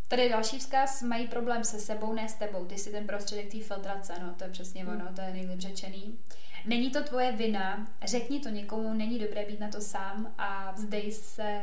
Tady 0.08 0.22
je 0.22 0.28
další 0.28 0.58
vzkaz, 0.58 1.02
mají 1.02 1.28
problém 1.28 1.64
se 1.64 1.80
sebou, 1.80 2.12
ne 2.12 2.28
s 2.28 2.34
tebou. 2.34 2.64
Ty 2.64 2.78
jsi 2.78 2.90
ten 2.90 3.06
prostředek 3.06 3.52
té 3.52 3.60
filtrace, 3.60 4.12
no 4.22 4.34
to 4.34 4.44
je 4.44 4.50
přesně 4.50 4.84
Hmm. 4.84 4.96
ono, 5.00 5.12
to 5.14 5.20
je 5.20 5.32
nejlíp 5.32 5.60
řečený. 5.60 6.18
Není 6.66 6.90
to 6.90 7.02
tvoje 7.04 7.32
vina, 7.32 7.88
řekni 8.06 8.40
to 8.40 8.48
někomu, 8.48 8.94
není 8.94 9.18
dobré 9.18 9.44
být 9.46 9.60
na 9.60 9.68
to 9.68 9.80
sám 9.80 10.34
a 10.38 10.72
vzdej 10.72 11.12
se 11.12 11.62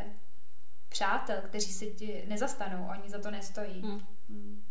přátel, 0.89 1.35
kteří 1.45 1.73
si 1.73 1.91
ti 1.91 2.23
nezastanou, 2.27 2.87
oni 2.99 3.09
za 3.09 3.19
to 3.19 3.31
nestojí. 3.31 3.81
Mm. 3.81 4.01
Mm. 4.29 4.63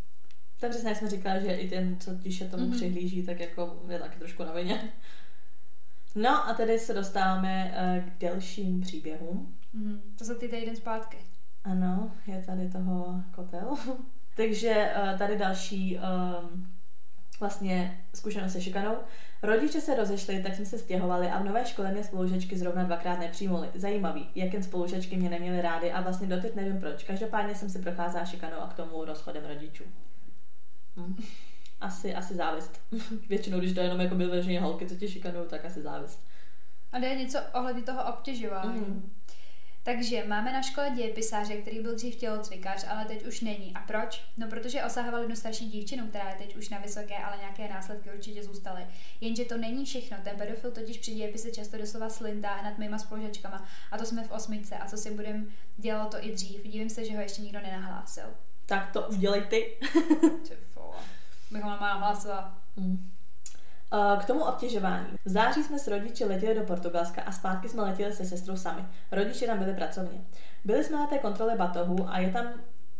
Tak 0.59 0.69
přesně 0.69 0.95
jsme 0.95 1.09
říkali, 1.09 1.41
že 1.41 1.55
i 1.55 1.69
ten, 1.69 1.99
co 1.99 2.11
tiše 2.15 2.45
tomu 2.49 2.63
Mhm. 2.63 2.71
mm-hmm. 2.73 2.75
přihlíží, 2.75 3.23
tak 3.25 3.39
jako 3.39 3.83
je 3.89 3.99
taky 3.99 4.19
trošku 4.19 4.43
na 4.43 4.51
vině. 4.51 4.93
No 6.15 6.47
a 6.49 6.53
tedy 6.53 6.79
se 6.79 6.93
dostáváme 6.93 7.73
eh, 7.75 8.03
k 8.09 8.19
delším 8.19 8.81
příběhům. 8.81 9.57
Mm. 9.73 10.01
To 10.17 10.25
jsou 10.25 10.35
ty 10.35 10.47
týden 10.49 10.75
zpátky. 10.75 11.17
Ano, 11.65 12.11
je 12.27 12.43
tady 12.45 12.69
toho 12.69 13.21
kotel. 13.35 13.75
Takže 14.35 14.91
eh, 14.95 15.15
tady 15.17 15.37
další 15.37 15.97
ehm, 15.97 16.67
vlastně 17.39 18.03
zkušenost 18.13 18.51
se 18.51 18.61
šikanou. 18.61 18.95
Rodiče 19.43 19.81
se 19.81 19.95
rozešli, 19.95 20.43
tak 20.43 20.55
jsme 20.55 20.65
se 20.65 20.77
stěhovali 20.77 21.27
a 21.27 21.39
v 21.39 21.45
nové 21.45 21.65
škole 21.65 21.91
mě 21.91 22.03
spolužečky 22.03 22.57
zrovna 22.57 22.83
dvakrát 22.83 23.19
nepřijmuli. 23.19 23.69
Zajímavý, 23.75 24.29
jak 24.35 24.53
jen 24.53 24.63
spolužečky 24.63 25.17
mě 25.17 25.29
neměly 25.29 25.61
rády 25.61 25.91
a 25.91 26.01
vlastně 26.01 26.27
doteď 26.27 26.55
nevím 26.55 26.79
proč. 26.79 27.03
Každopádně 27.03 27.55
jsem 27.55 27.69
si 27.69 27.79
procházela 27.79 28.25
šikanou 28.25 28.57
a 28.57 28.67
k 28.67 28.73
tomu 28.73 29.05
rozchodem 29.05 29.45
rodičů. 29.45 29.83
Hm. 30.97 31.23
Asi, 31.81 32.15
asi 32.15 32.35
závist. 32.35 32.81
Většinou, 33.29 33.59
když 33.59 33.73
to 33.73 33.79
je 33.79 33.85
jenom 33.85 34.01
jako 34.01 34.15
vyloženě 34.15 34.61
holky, 34.61 34.85
co 34.85 34.95
tě 34.95 35.07
šikanují, 35.07 35.45
tak 35.49 35.65
asi 35.65 35.81
závist. 35.81 36.27
A 36.91 36.99
jde 36.99 37.15
něco 37.15 37.39
ohledně 37.53 37.81
toho 37.81 38.13
obtěžování. 38.13 38.79
Mhm. 38.79 39.11
Takže 39.85 40.23
máme 40.27 40.53
na 40.53 40.61
škole 40.61 40.89
dějepisáře, 40.89 41.55
který 41.55 41.79
byl 41.79 41.95
dřív 41.95 42.15
tělocvikař, 42.15 42.85
ale 42.89 43.05
teď 43.05 43.25
už 43.25 43.41
není. 43.41 43.73
A 43.73 43.79
proč? 43.79 44.21
No, 44.37 44.47
protože 44.47 44.83
osahával 44.83 45.21
jednu 45.21 45.35
starší 45.35 45.69
dívčinu, 45.69 46.07
která 46.07 46.29
je 46.29 46.35
teď 46.35 46.55
už 46.55 46.69
na 46.69 46.79
vysoké, 46.79 47.17
ale 47.17 47.37
nějaké 47.37 47.67
následky 47.67 48.11
určitě 48.11 48.43
zůstaly. 48.43 48.87
Jenže 49.21 49.45
to 49.45 49.57
není 49.57 49.85
všechno. 49.85 50.17
Ten 50.23 50.37
pedofil 50.37 50.71
totiž 50.71 50.97
při 50.97 51.11
dějepise 51.11 51.51
často 51.51 51.77
doslova 51.77 52.09
slintá 52.09 52.61
nad 52.61 52.77
mýma 52.77 52.97
spolužačkama. 52.97 53.65
A 53.91 53.97
to 53.97 54.05
jsme 54.05 54.23
v 54.23 54.31
osmičce. 54.31 54.77
A 54.77 54.87
co 54.87 54.97
si 54.97 55.11
budem, 55.11 55.51
dělalo 55.77 56.09
to 56.09 56.25
i 56.25 56.31
dřív. 56.31 56.63
Divím 56.63 56.89
se, 56.89 57.05
že 57.05 57.15
ho 57.15 57.21
ještě 57.21 57.41
nikdo 57.41 57.59
nenahlásil. 57.61 58.25
Tak 58.65 58.91
to 58.91 59.01
už 59.01 59.17
dělej 59.17 59.41
ty. 59.41 59.77
Ty 60.47 60.57
vole. 60.75 60.97
Bychom 61.51 61.69
ho 61.69 61.79
nahlásil. 61.79 62.31
Mm. 62.75 63.14
Eh, 63.93 64.17
K 64.21 64.25
tomu 64.25 64.43
obtěžování. 64.43 65.07
V 65.25 65.29
září 65.29 65.63
jsme 65.63 65.79
s 65.79 65.87
rodiči 65.87 66.25
letěli 66.25 66.55
do 66.55 66.61
Portugalska 66.61 67.21
a 67.21 67.31
zpátky 67.31 67.69
jsme 67.69 67.81
letěli 67.81 68.13
se 68.13 68.25
sestrou 68.25 68.57
sami. 68.57 68.85
Rodiče 69.11 69.45
tam 69.45 69.59
byli 69.59 69.73
pracovně. 69.73 70.21
Byli 70.65 70.83
jsme 70.83 70.97
na 70.97 71.07
té 71.07 71.17
kontrole 71.17 71.55
batohu 71.55 72.09
a 72.09 72.19
je 72.19 72.31
tam 72.31 72.47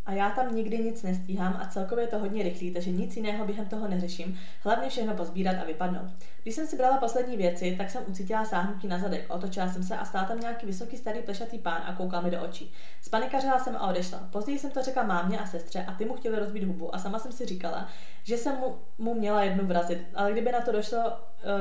a 0.05 0.13
já 0.13 0.29
tam 0.29 0.55
nikdy 0.55 0.79
nic 0.79 1.03
nestíhám 1.03 1.59
a 1.61 1.67
celkově 1.67 2.03
je 2.03 2.07
to 2.07 2.19
hodně 2.19 2.43
rychlý, 2.43 2.71
takže 2.71 2.91
nic 2.91 3.15
jiného 3.15 3.45
během 3.45 3.65
toho 3.65 3.87
neřeším, 3.87 4.39
hlavně 4.63 4.89
všechno 4.89 5.13
pozbírat 5.13 5.55
a 5.61 5.65
vypadnout. 5.65 6.09
Když 6.43 6.55
jsem 6.55 6.67
si 6.67 6.77
brala 6.77 6.97
poslední 6.97 7.37
věci, 7.37 7.75
tak 7.77 7.89
jsem 7.89 8.03
ucítila 8.07 8.45
sáhnutí 8.45 8.87
na 8.87 8.99
zadek, 8.99 9.25
otočila 9.29 9.69
jsem 9.69 9.83
se 9.83 9.97
a 9.97 10.05
stál 10.05 10.25
tam 10.25 10.39
nějaký 10.39 10.65
vysoký 10.65 10.97
starý 10.97 11.21
plešatý 11.21 11.57
pán 11.57 11.81
a 11.85 11.93
koukal 11.93 12.21
mi 12.21 12.31
do 12.31 12.41
očí. 12.41 12.73
Spanikařila 13.01 13.59
jsem 13.59 13.75
a 13.75 13.87
odešla. 13.87 14.19
Později 14.31 14.59
jsem 14.59 14.71
to 14.71 14.83
řekla 14.83 15.03
mámě 15.03 15.39
a 15.39 15.45
sestře 15.45 15.85
a 15.87 15.93
ty 15.93 16.05
mu 16.05 16.13
chtěli 16.13 16.39
rozbít 16.39 16.63
hubu 16.63 16.95
a 16.95 16.99
sama 16.99 17.19
jsem 17.19 17.31
si 17.31 17.45
říkala, 17.45 17.87
že 18.27 18.37
jsem 18.37 18.55
mu, 18.55 18.75
mu 18.97 19.13
měla 19.13 19.43
jednu 19.43 19.65
vrazit, 19.67 19.99
ale 20.15 20.31
kdyby 20.31 20.51
na 20.51 20.61
to 20.61 20.71
došlo, 20.71 20.99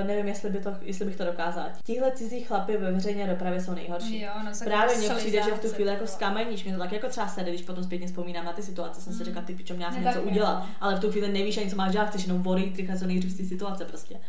eh, 0.00 0.04
nevím, 0.04 0.28
jestli, 0.28 0.50
by 0.50 0.58
to, 0.60 0.70
jestli 0.82 1.04
bych 1.04 1.16
to 1.16 1.24
dokázala. 1.24 1.68
Tihle 1.84 2.12
cizí 2.12 2.40
chlapy 2.40 2.76
ve 2.76 2.92
veřejné 2.92 3.26
dopravě 3.26 3.60
jsou 3.60 3.74
nejhorší. 3.74 4.20
Jo, 4.20 4.30
no, 4.44 4.50
Právě 4.64 4.96
mně 4.96 5.08
přijde, 5.10 5.42
že 5.42 5.50
v 5.50 5.60
tu 5.60 5.68
chvíli 5.68 5.90
jako 5.90 6.06
skameníš, 6.06 6.64
mě 6.64 6.72
to 6.72 6.78
tak 6.78 6.92
jako 6.92 7.08
třeba 7.08 7.28
sede, 7.28 7.50
když 7.50 7.62
potom 7.62 7.84
zpětně 7.84 8.06
vzpomínám 8.06 8.44
na 8.44 8.52
ty 8.52 8.62
situace, 8.62 9.00
jsem 9.00 9.12
si 9.12 9.18
Mm. 9.18 9.24
říkala, 9.24 9.46
ty 9.46 9.54
pičo, 9.54 9.74
měla 9.74 9.92
jsem 9.92 10.04
Ne, 10.04 10.08
něco 10.10 10.22
udělat, 10.22 10.58
no. 10.58 10.66
ale 10.80 10.96
v 10.96 11.00
tu 11.00 11.10
chvíli 11.10 11.28
nevíš 11.32 11.58
ani 11.58 11.70
co 11.70 11.76
máš 11.76 11.92
dělat, 11.92 12.06
chceš 12.08 12.26
jenom 12.26 12.46
odejít, 12.46 12.76
rychle 12.76 12.98
co 12.98 13.06
nejdřív 13.06 13.30
z 13.32 13.36
té 13.36 13.44
situace 13.44 13.84
prostě. 13.84 14.20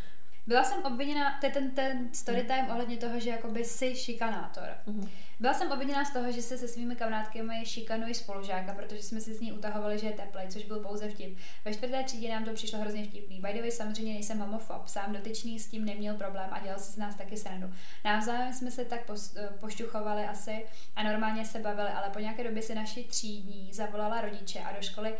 Byla 0.46 0.64
jsem 0.64 0.82
obviněna, 0.82 1.38
to 1.40 1.46
je 1.46 1.52
ten, 1.52 1.70
ten 1.70 2.08
story 2.12 2.42
time 2.42 2.70
ohledně 2.70 2.96
toho, 2.96 3.20
že 3.20 3.30
jakoby 3.30 3.64
jsi 3.64 3.96
šikanátor. 3.96 4.68
Mhm. 4.86 5.08
Byla 5.40 5.54
jsem 5.54 5.72
obviněná 5.72 6.04
z 6.04 6.12
toho, 6.12 6.32
že 6.32 6.42
se 6.42 6.58
se 6.58 6.68
svými 6.68 6.96
kamarádkami 6.96 7.64
šikanují 7.64 8.14
spolužáka, 8.14 8.74
protože 8.74 9.02
jsme 9.02 9.20
si 9.20 9.34
s 9.34 9.40
ní 9.40 9.52
utahovali, 9.52 9.98
že 9.98 10.06
je 10.06 10.12
teplej, 10.12 10.48
což 10.48 10.64
byl 10.64 10.80
pouze 10.80 11.08
vtip. 11.08 11.38
Ve 11.64 11.74
čtvrté 11.74 12.02
třídě 12.04 12.28
nám 12.28 12.44
to 12.44 12.52
přišlo 12.52 12.78
hrozně 12.78 13.04
vtipný. 13.04 13.40
By 13.40 13.52
the 13.52 13.60
way, 13.60 13.70
samozřejmě 13.70 14.12
nejsem 14.12 14.38
homofob, 14.38 14.88
sám 14.88 15.12
dotyčný 15.12 15.58
s 15.58 15.68
tím 15.68 15.84
neměl 15.84 16.14
problém 16.14 16.48
a 16.50 16.58
dělal 16.58 16.78
si 16.78 16.92
z 16.92 16.96
nás 16.96 17.14
taky 17.14 17.36
srandu. 17.36 17.72
Navzájem 18.04 18.52
jsme 18.52 18.70
se 18.70 18.84
tak 18.84 19.06
pos, 19.06 19.36
eh, 19.36 19.48
pošťuchovali 19.60 20.24
asi 20.24 20.66
a 20.96 21.02
normálně 21.02 21.44
se 21.44 21.58
bavili, 21.58 21.88
ale 21.88 22.10
po 22.10 22.18
nějaké 22.18 22.44
době 22.44 22.62
si 22.62 22.74
naši 22.74 23.04
třídní 23.04 23.72
zavolala 23.72 24.20
rodiče 24.20 24.60
a 24.60 24.76
do 24.76 24.82
školy 24.82 25.14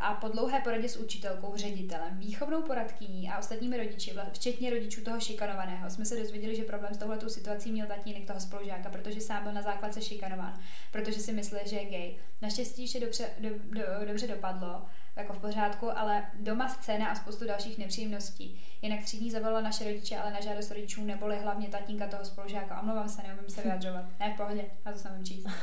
a 0.00 0.14
po 0.14 0.28
dlouhé 0.28 0.60
poradě 0.60 0.88
s 0.88 0.96
učitelkou, 0.96 1.56
ředitelem, 1.56 2.18
výchovnou 2.18 2.62
poradkyní 2.62 3.30
a 3.30 3.38
ostatními 3.38 3.76
rodiči, 3.76 4.14
včetně 4.32 4.70
rodičů 4.70 5.04
toho 5.04 5.20
šikanovaného, 5.20 5.90
jsme 5.90 6.04
se 6.04 6.16
dozvěděli, 6.16 6.56
že 6.56 6.62
problém 6.62 6.94
s 6.94 6.98
touhletou 6.98 7.28
situací 7.28 7.72
měl 7.72 7.86
tatínek 7.86 8.26
toho 8.26 8.40
spolužáka, 8.40 8.88
protože 8.88 9.20
sám 9.20 9.42
byl 9.42 9.52
na 9.52 9.62
základce 9.62 10.02
šikanován, 10.02 10.60
protože 10.92 11.20
si 11.20 11.32
myslel, 11.32 11.60
že 11.64 11.76
je 11.76 11.84
gay. 11.84 12.16
Naštěstí 12.42 12.86
vše 12.86 13.00
dobře, 13.00 13.30
do, 13.38 13.48
do, 13.48 14.06
dobře 14.06 14.26
dopadlo, 14.26 14.82
jako 15.16 15.32
v 15.32 15.38
pořádku, 15.38 15.98
ale 15.98 16.26
doma 16.34 16.68
scéna 16.68 17.08
a 17.08 17.14
spoustu 17.14 17.46
dalších 17.46 17.78
nepříjemností. 17.78 18.60
Jinak 18.82 19.04
třídní 19.04 19.30
zavolala 19.30 19.60
naše 19.60 19.84
rodiče, 19.84 20.18
ale 20.18 20.32
na 20.32 20.40
žádost 20.40 20.70
rodičů 20.70 21.04
neboli 21.04 21.38
hlavně 21.38 21.68
tatínka 21.68 22.06
toho 22.06 22.24
spolužáka. 22.24 22.80
Omlouvám 22.80 23.08
se, 23.08 23.22
neumím 23.22 23.50
se 23.50 23.62
vyjadřovat. 23.62 24.04
Ne, 24.20 24.32
v 24.34 24.36
pohodě, 24.36 24.64
na 24.86 24.92
to 24.92 24.98
se 24.98 25.10
nevím 25.10 25.26
číst. 25.26 25.46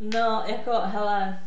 No, 0.00 0.44
jako, 0.46 0.80
hele, 0.80 1.40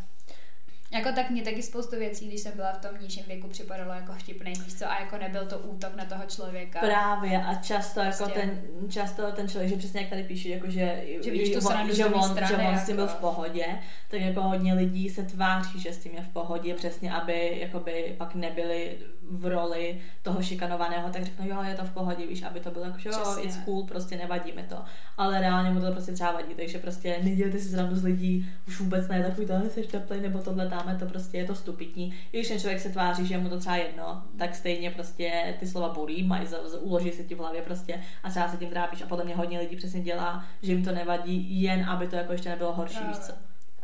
Jako 0.92 1.12
tak 1.12 1.30
mě 1.30 1.42
taky 1.44 1.64
spoustu 1.64 1.96
věcí, 1.96 2.28
když 2.28 2.42
jsem 2.42 2.52
byla 2.56 2.74
v 2.74 2.78
tom 2.78 2.92
nižším 3.02 3.24
věku, 3.28 3.48
připadalo 3.48 3.92
jako 3.94 4.14
vtipný, 4.14 4.54
víš 4.66 4.76
co, 4.76 4.92
a 4.92 5.00
jako 5.00 5.18
nebyl 5.18 5.46
to 5.46 5.60
útok 5.60 5.96
na 5.96 6.06
toho 6.06 6.24
člověka. 6.26 6.80
Právě 6.80 7.44
a 7.44 7.56
často 7.56 8.00
jako 8.00 8.18
Prostě. 8.24 8.40
ten, 8.40 8.62
často 8.90 9.32
ten 9.32 9.50
člověk, 9.50 9.70
že 9.72 9.78
přesně 9.78 10.02
jak 10.02 10.10
tady 10.10 10.24
píše, 10.24 10.50
jako 10.50 10.70
že, 10.70 11.04
Že 11.24 11.32
vidíš 11.32 11.50
tu 11.56 11.68
on, 11.68 11.92
že, 11.92 12.06
on, 12.06 12.24
strany, 12.24 12.48
že 12.48 12.70
on 12.70 12.78
s 12.78 12.86
tím 12.86 12.96
byl 12.96 13.06
jako. 13.06 13.18
v 13.18 13.22
pohodě, 13.22 13.66
tak 14.10 14.22
jako 14.22 14.42
hodně 14.42 14.74
lidí 14.74 15.10
se 15.10 15.24
tváří, 15.24 15.80
že 15.80 15.94
s 15.94 15.98
tím 15.98 16.16
je 16.16 16.22
v 16.22 16.30
pohodě, 16.30 16.74
přesně 16.74 17.12
aby 17.14 17.58
jakoby 17.60 18.16
pak 18.18 18.36
nebyli 18.36 18.98
v 19.32 19.46
roli 19.46 20.02
toho 20.22 20.42
šikanovaného, 20.44 21.10
tak 21.10 21.26
řeknou, 21.26 21.48
jo, 21.48 21.64
je 21.64 21.76
to 21.76 21.84
v 21.84 21.92
pohodě, 21.92 22.28
víš, 22.28 22.44
aby 22.44 22.60
to 22.60 22.72
bylo 22.72 22.86
jako, 22.86 22.98
jo, 23.06 23.12
Přesně. 23.12 23.44
it's 23.44 23.58
cool, 23.58 23.84
prostě 23.84 24.18
nevadí 24.18 24.52
mi 24.52 24.64
to. 24.64 24.78
Ale 25.18 25.42
reálně 25.42 25.70
mu 25.70 25.82
to 25.82 25.92
prostě 25.92 26.12
třeba 26.12 26.32
vadí, 26.32 26.56
takže 26.56 26.78
prostě 26.78 27.20
nedělejte 27.24 27.60
si 27.60 27.70
srandu 27.70 27.96
z 27.96 28.04
lidí, 28.04 28.50
už 28.68 28.80
vůbec 28.80 29.08
ne 29.08 29.24
takový 29.24 29.48
to, 29.48 29.54
jsi 29.70 29.84
teplý 29.84 30.22
nebo 30.22 30.40
tohle 30.40 30.68
dáme, 30.68 30.96
to 31.00 31.06
prostě 31.06 31.38
je 31.38 31.46
to 31.46 31.56
stupidní. 31.56 32.14
I 32.32 32.38
když 32.38 32.48
ten 32.48 32.60
člověk 32.60 32.80
se 32.82 32.90
tváří, 32.90 33.26
že 33.26 33.34
je 33.34 33.38
mu 33.38 33.50
to 33.50 33.60
třeba 33.60 33.76
jedno, 33.76 34.24
tak 34.38 34.56
stejně 34.56 34.92
prostě 34.92 35.56
ty 35.60 35.68
slova 35.68 35.94
bolí, 35.94 36.24
mají, 36.24 36.48
uloží 36.80 37.12
se 37.12 37.24
ti 37.24 37.36
v 37.36 37.40
hlavě 37.40 37.62
prostě 37.62 38.04
a 38.24 38.30
třeba 38.30 38.48
se 38.48 38.58
tím 38.58 38.70
trápíš 38.70 39.02
a 39.02 39.06
podle 39.08 39.26
mě 39.26 39.36
hodně 39.36 39.60
lidí 39.60 39.76
přesně 39.76 40.02
dělá, 40.02 40.46
že 40.62 40.72
jim 40.72 40.86
to 40.86 40.92
nevadí, 40.92 41.62
jen 41.62 41.86
aby 41.90 42.08
to 42.08 42.16
jako 42.16 42.32
ještě 42.32 42.50
nebylo 42.50 42.74
horší, 42.74 43.00
víš 43.08 43.18
co. 43.18 43.34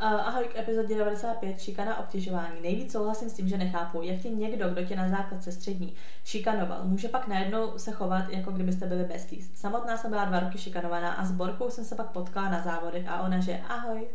Uh, 0.00 0.28
ahoj 0.28 0.44
k 0.44 0.58
epizodě 0.58 0.94
95, 0.94 1.60
šikana 1.60 1.98
obtěžování. 1.98 2.60
Nejvíc 2.62 2.92
souhlasím 2.92 3.30
s 3.30 3.32
tím, 3.32 3.48
že 3.48 3.58
nechápu, 3.58 4.02
jak 4.02 4.20
tě 4.20 4.28
někdo, 4.28 4.68
kdo 4.68 4.84
tě 4.84 4.96
na 4.96 5.08
základce 5.08 5.52
střední 5.52 5.94
šikanoval, 6.24 6.84
může 6.84 7.08
pak 7.08 7.28
najednou 7.28 7.78
se 7.78 7.92
chovat, 7.92 8.28
jako 8.28 8.50
kdybyste 8.50 8.86
byli 8.86 9.04
besties. 9.04 9.50
Samotná 9.54 9.96
jsem 9.96 10.10
byla 10.10 10.24
dva 10.24 10.40
roky 10.40 10.58
šikanovaná 10.58 11.12
a 11.12 11.24
s 11.24 11.32
Borkou 11.32 11.70
jsem 11.70 11.84
se 11.84 11.94
pak 11.94 12.10
potkala 12.10 12.48
na 12.48 12.62
závodech 12.62 13.08
a 13.08 13.22
ona, 13.22 13.40
že 13.40 13.60
ahoj, 13.68 14.08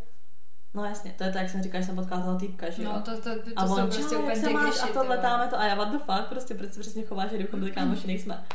No 0.73 0.85
jasně, 0.85 1.15
to 1.17 1.23
je 1.23 1.31
to, 1.31 1.37
jak 1.37 1.49
jsem 1.49 1.63
říkala, 1.63 1.81
že 1.81 1.85
jsem 1.85 1.95
potkala 1.95 2.21
toho 2.21 2.39
týpka, 2.39 2.69
že 2.69 2.83
jo? 2.83 2.93
No, 2.93 3.01
to, 3.01 3.21
to, 3.21 3.35
to, 3.35 3.41
to 3.41 3.51
a 3.55 3.63
on, 3.63 3.91
jsou 3.91 3.99
prostě 3.99 4.17
úplně 4.17 4.35
se 4.35 4.49
máš? 4.49 4.79
A 4.83 4.87
tohle 4.87 5.03
vole. 5.03 5.17
táme 5.17 5.47
to 5.47 5.59
a 5.59 5.65
já 5.65 5.75
what 5.75 5.91
the 5.91 5.97
fuck, 5.97 6.29
prostě 6.29 6.55
proč 6.55 6.73
se 6.73 6.79
přesně 6.79 7.03
chováš, 7.03 7.29
že 7.29 7.35
kdybychom 7.35 7.59
byli 7.59 7.71
kámoši, 7.71 8.07
nejsme. 8.07 8.45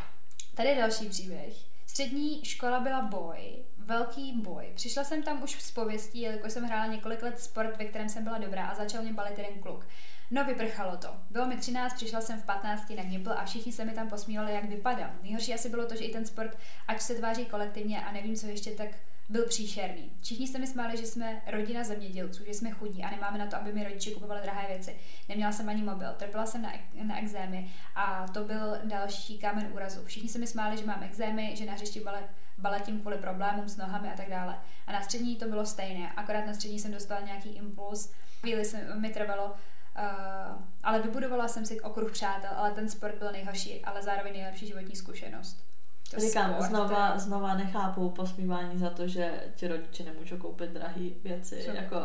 Tady 0.55 0.68
je 0.68 0.77
další 0.77 1.09
příběh. 1.09 1.55
Střední 1.87 2.45
škola 2.45 2.81
byla 2.81 3.03
boj, 3.03 3.64
velký 3.87 4.32
boj. 4.32 4.72
Přišla 4.74 5.05
jsem 5.05 5.22
tam 5.22 5.43
už 5.43 5.62
s 5.62 5.70
pověstí, 5.70 6.20
jelikož 6.20 6.53
jsem 6.53 6.64
hrála 6.64 6.87
několik 6.87 7.22
let 7.22 7.41
sport, 7.41 7.76
ve 7.78 7.85
kterém 7.85 8.09
jsem 8.09 8.24
byla 8.24 8.39
dobrá 8.39 8.66
a 8.66 8.74
začal 8.74 9.03
mě 9.03 9.12
balit 9.12 9.39
jeden 9.39 9.61
kluk. 9.61 9.87
No, 10.30 10.45
vyprchalo 10.45 10.97
to. 10.97 11.09
Bylo 11.30 11.47
mi 11.47 11.57
13, 11.57 11.95
přišla 11.95 12.20
jsem 12.20 12.41
v 12.41 12.45
15 12.45 12.91
na 12.97 13.03
Gimpl 13.03 13.32
a 13.32 13.45
všichni 13.45 13.72
se 13.72 13.85
mi 13.85 13.93
tam 13.93 14.09
posmívali, 14.09 14.55
jak 14.55 14.64
vypadám. 14.64 15.18
Nejhorší 15.22 15.55
asi 15.55 15.68
bylo 15.68 15.87
to, 15.87 15.97
že 15.97 16.05
i 16.05 16.12
ten 16.12 16.26
sport, 16.26 16.59
ať 16.89 17.01
se 17.01 17.14
tváří 17.14 17.45
kolektivně 17.45 18.05
a 18.05 18.12
nevím, 18.12 18.37
co 18.37 18.47
ještě, 18.47 18.70
tak 18.70 18.89
byl 19.29 19.47
příšerný. 19.47 20.12
Všichni 20.22 20.49
se 20.49 20.59
mi 20.59 20.66
smáli, 20.66 20.97
že 20.97 21.07
jsme 21.07 21.43
rodina 21.47 21.85
zemědělců, 21.85 22.45
že 22.45 22.55
jsme 22.55 22.70
chudí 22.70 23.03
a 23.03 23.11
nemáme 23.11 23.39
na 23.39 23.47
to, 23.47 23.57
aby 23.57 23.72
mi 23.72 23.85
rodiče 23.85 24.11
kupovali 24.11 24.41
drahé 24.43 24.68
věci. 24.68 24.97
Neměla 25.29 25.53
jsem 25.53 25.68
ani 25.68 25.83
mobil, 25.83 26.09
trpěla 26.16 26.47
jsem 26.47 26.62
na, 26.62 26.72
na 27.03 27.18
exémy 27.18 27.70
a 27.95 28.27
to 28.29 28.45
byl 28.45 28.79
další 28.85 29.39
kámen 29.39 29.70
úrazu. 29.72 30.05
Všichni 30.05 30.29
se 30.29 30.39
mi 30.39 30.47
smáli, 30.47 30.79
že 30.79 30.87
mám 30.87 31.03
exémy, 31.03 31.57
že 31.57 31.64
na 31.64 31.72
hřišti 31.72 32.01
balet, 32.01 32.25
baletím 32.59 33.01
kvůli 33.01 33.18
problémům 33.18 33.68
s 33.68 33.77
nohami 33.77 34.09
a 34.12 34.16
tak 34.16 34.31
dále. 34.31 34.59
A 34.87 34.93
na 34.93 35.03
střední 35.03 35.37
to 35.37 35.49
bylo 35.49 35.66
stejné, 35.66 36.12
akorát 36.12 36.47
na 36.47 36.55
střední 36.55 36.79
jsem 36.79 36.93
dostala 36.93 37.20
nějaký 37.20 37.49
impuls, 37.49 38.12
chvíli 38.41 38.64
se 38.64 38.95
mi 38.95 39.11
trvalo, 39.11 39.47
uh, 39.47 40.62
ale 40.83 41.03
vybudovala 41.03 41.49
jsem 41.49 41.66
si 41.66 41.81
okruh 41.81 42.12
přátel, 42.12 42.51
ale 42.57 42.70
ten 42.70 42.89
sport 42.89 43.14
byl 43.18 43.33
nejhorší, 43.33 43.85
ale 43.85 44.03
zároveň 44.03 44.33
nejlepší 44.33 44.66
životní 44.66 44.97
zkušenost. 44.97 45.74
To 46.11 46.20
Říkám, 46.20 46.55
sport, 46.55 46.68
znova, 46.68 47.11
to 47.12 47.18
znova 47.18 47.55
nechápu 47.55 48.11
posmívání 48.11 48.78
za 48.78 48.90
to, 48.90 49.09
že 49.09 49.30
ti 49.55 49.68
rodiče 49.68 50.05
nemůžou 50.05 50.36
koupit 50.36 50.70
drahé 50.70 51.02
věci. 51.24 51.62
Co? 51.64 51.70
Jako, 51.70 51.96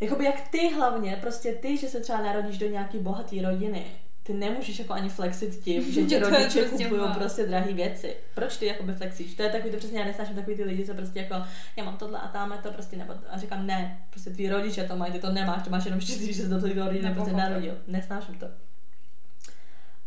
jakoby 0.00 0.24
jak 0.24 0.48
ty 0.48 0.74
hlavně, 0.74 1.18
prostě 1.20 1.52
ty, 1.52 1.76
že 1.76 1.88
se 1.88 2.00
třeba 2.00 2.22
narodíš 2.22 2.58
do 2.58 2.68
nějaký 2.68 2.98
bohatý 2.98 3.42
rodiny, 3.42 3.86
ty 4.22 4.32
nemůžeš 4.32 4.78
jako 4.78 4.92
ani 4.92 5.08
flexit 5.08 5.64
tím, 5.64 5.92
že 5.92 6.02
ti 6.02 6.20
to 6.20 6.30
rodiče 6.30 6.62
prostě 6.62 6.84
kupují 6.84 7.00
má. 7.00 7.14
prostě 7.14 7.46
drahé 7.46 7.72
věci. 7.72 8.16
Proč 8.34 8.56
ty 8.56 8.66
jakoby 8.66 8.92
flexíš? 8.92 9.34
To 9.34 9.42
je 9.42 9.50
takový 9.50 9.70
to 9.70 9.76
přesně, 9.76 9.98
já 9.98 10.04
nesnáším 10.04 10.36
takový 10.36 10.56
ty 10.56 10.64
lidi, 10.64 10.86
co 10.86 10.94
prostě 10.94 11.18
jako, 11.18 11.34
já 11.76 11.84
mám 11.84 11.96
tohle 11.96 12.18
a 12.18 12.28
tamhle 12.28 12.58
to 12.58 12.72
prostě, 12.72 12.96
nebo, 12.96 13.14
a 13.30 13.38
říkám, 13.38 13.66
ne, 13.66 14.06
prostě 14.10 14.30
tví 14.30 14.48
rodiče 14.48 14.84
to 14.84 14.96
mají, 14.96 15.12
ty 15.12 15.18
to 15.18 15.32
nemáš, 15.32 15.62
ty 15.62 15.70
máš 15.70 15.84
jenom 15.84 16.00
štěstí, 16.00 16.32
že 16.32 16.42
se 16.42 16.48
do 16.48 16.60
té 16.60 16.72
rodiny 16.72 17.14
prostě 17.14 17.32
narodil. 17.32 17.78
Nesnáším 17.86 18.34
to. 18.34 18.46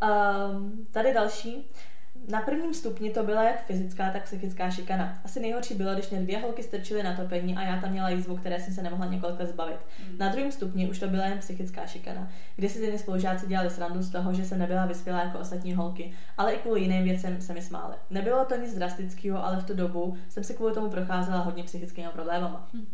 Um, 0.02 0.86
tady 0.92 1.14
další. 1.14 1.70
Na 2.28 2.42
prvním 2.42 2.74
stupni 2.74 3.10
to 3.10 3.24
byla 3.24 3.44
jak 3.44 3.66
fyzická, 3.66 4.12
tak 4.12 4.24
psychická 4.24 4.72
šikana. 4.72 5.20
Asi 5.26 5.40
nejhorší 5.40 5.74
bylo, 5.74 5.94
když 5.94 6.10
mě 6.10 6.20
dvě 6.20 6.40
holky 6.40 6.64
strčily 6.64 7.04
na 7.04 7.16
topení 7.16 7.56
a 7.56 7.62
já 7.62 7.82
tam 7.82 7.92
měla 7.92 8.10
jízvu, 8.10 8.38
které 8.38 8.60
jsem 8.60 8.74
se 8.74 8.82
nemohla 8.82 9.06
několik 9.06 9.40
let 9.40 9.50
zbavit. 9.50 9.78
Hmm. 10.00 10.18
Na 10.18 10.30
druhém 10.30 10.52
stupni 10.52 10.90
už 10.90 11.00
to 11.00 11.08
byla 11.08 11.26
jen 11.26 11.40
psychická 11.40 11.88
šikana, 11.88 12.30
kdy 12.56 12.70
si 12.70 12.92
ty 12.92 13.00
spolužáci 13.00 13.48
dělali 13.48 13.70
srandu 13.70 14.02
z 14.02 14.10
toho, 14.10 14.34
že 14.34 14.46
jsem 14.46 14.60
nebyla 14.60 14.86
vyspělá 14.86 15.24
jako 15.24 15.40
ostatní 15.40 15.74
holky, 15.74 16.14
ale 16.38 16.54
i 16.54 16.58
kvůli 16.58 16.82
jiným 16.82 17.04
věcem 17.04 17.42
se 17.42 17.54
mi 17.54 17.62
smály. 17.62 17.96
Nebylo 18.10 18.46
to 18.46 18.56
nic 18.56 18.76
drastického, 18.76 19.46
ale 19.46 19.58
v 19.58 19.66
tu 19.66 19.74
dobu 19.74 20.18
jsem 20.30 20.44
si 20.44 20.54
kvůli 20.54 20.74
tomu 20.74 20.90
procházela 20.90 21.40
hodně 21.40 21.64
psychickými 21.64 22.10
problémama. 22.14 22.70
Hm. 22.74 22.86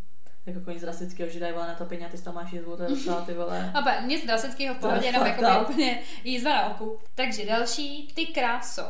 Jako 0.46 0.72
nic 0.72 0.82
drastického, 0.82 1.30
že 1.30 1.40
dají 1.40 1.54
na 1.56 1.74
topení 1.76 2.06
a 2.06 2.10
ty 2.10 2.18
z 2.18 2.22
toho 2.22 2.34
máš 2.36 2.52
jízvu, 2.54 2.78
to 2.78 2.84
je 2.84 2.90
docela 2.96 3.22
ty 3.22 3.34
vole. 3.34 3.72
A 3.74 3.82
ba, 3.82 4.00
nic 4.00 4.26
drastického 4.26 4.76
v 4.76 4.78
To 4.80 4.88
pohodě, 4.88 5.06
jenom 5.06 5.26
jako 5.26 5.70
úplně 5.70 6.00
jízva 6.24 6.56
na 6.56 6.70
oku. 6.70 7.00
Takže 7.16 7.46
další, 7.46 8.08
ty 8.16 8.26
kráso. 8.26 8.84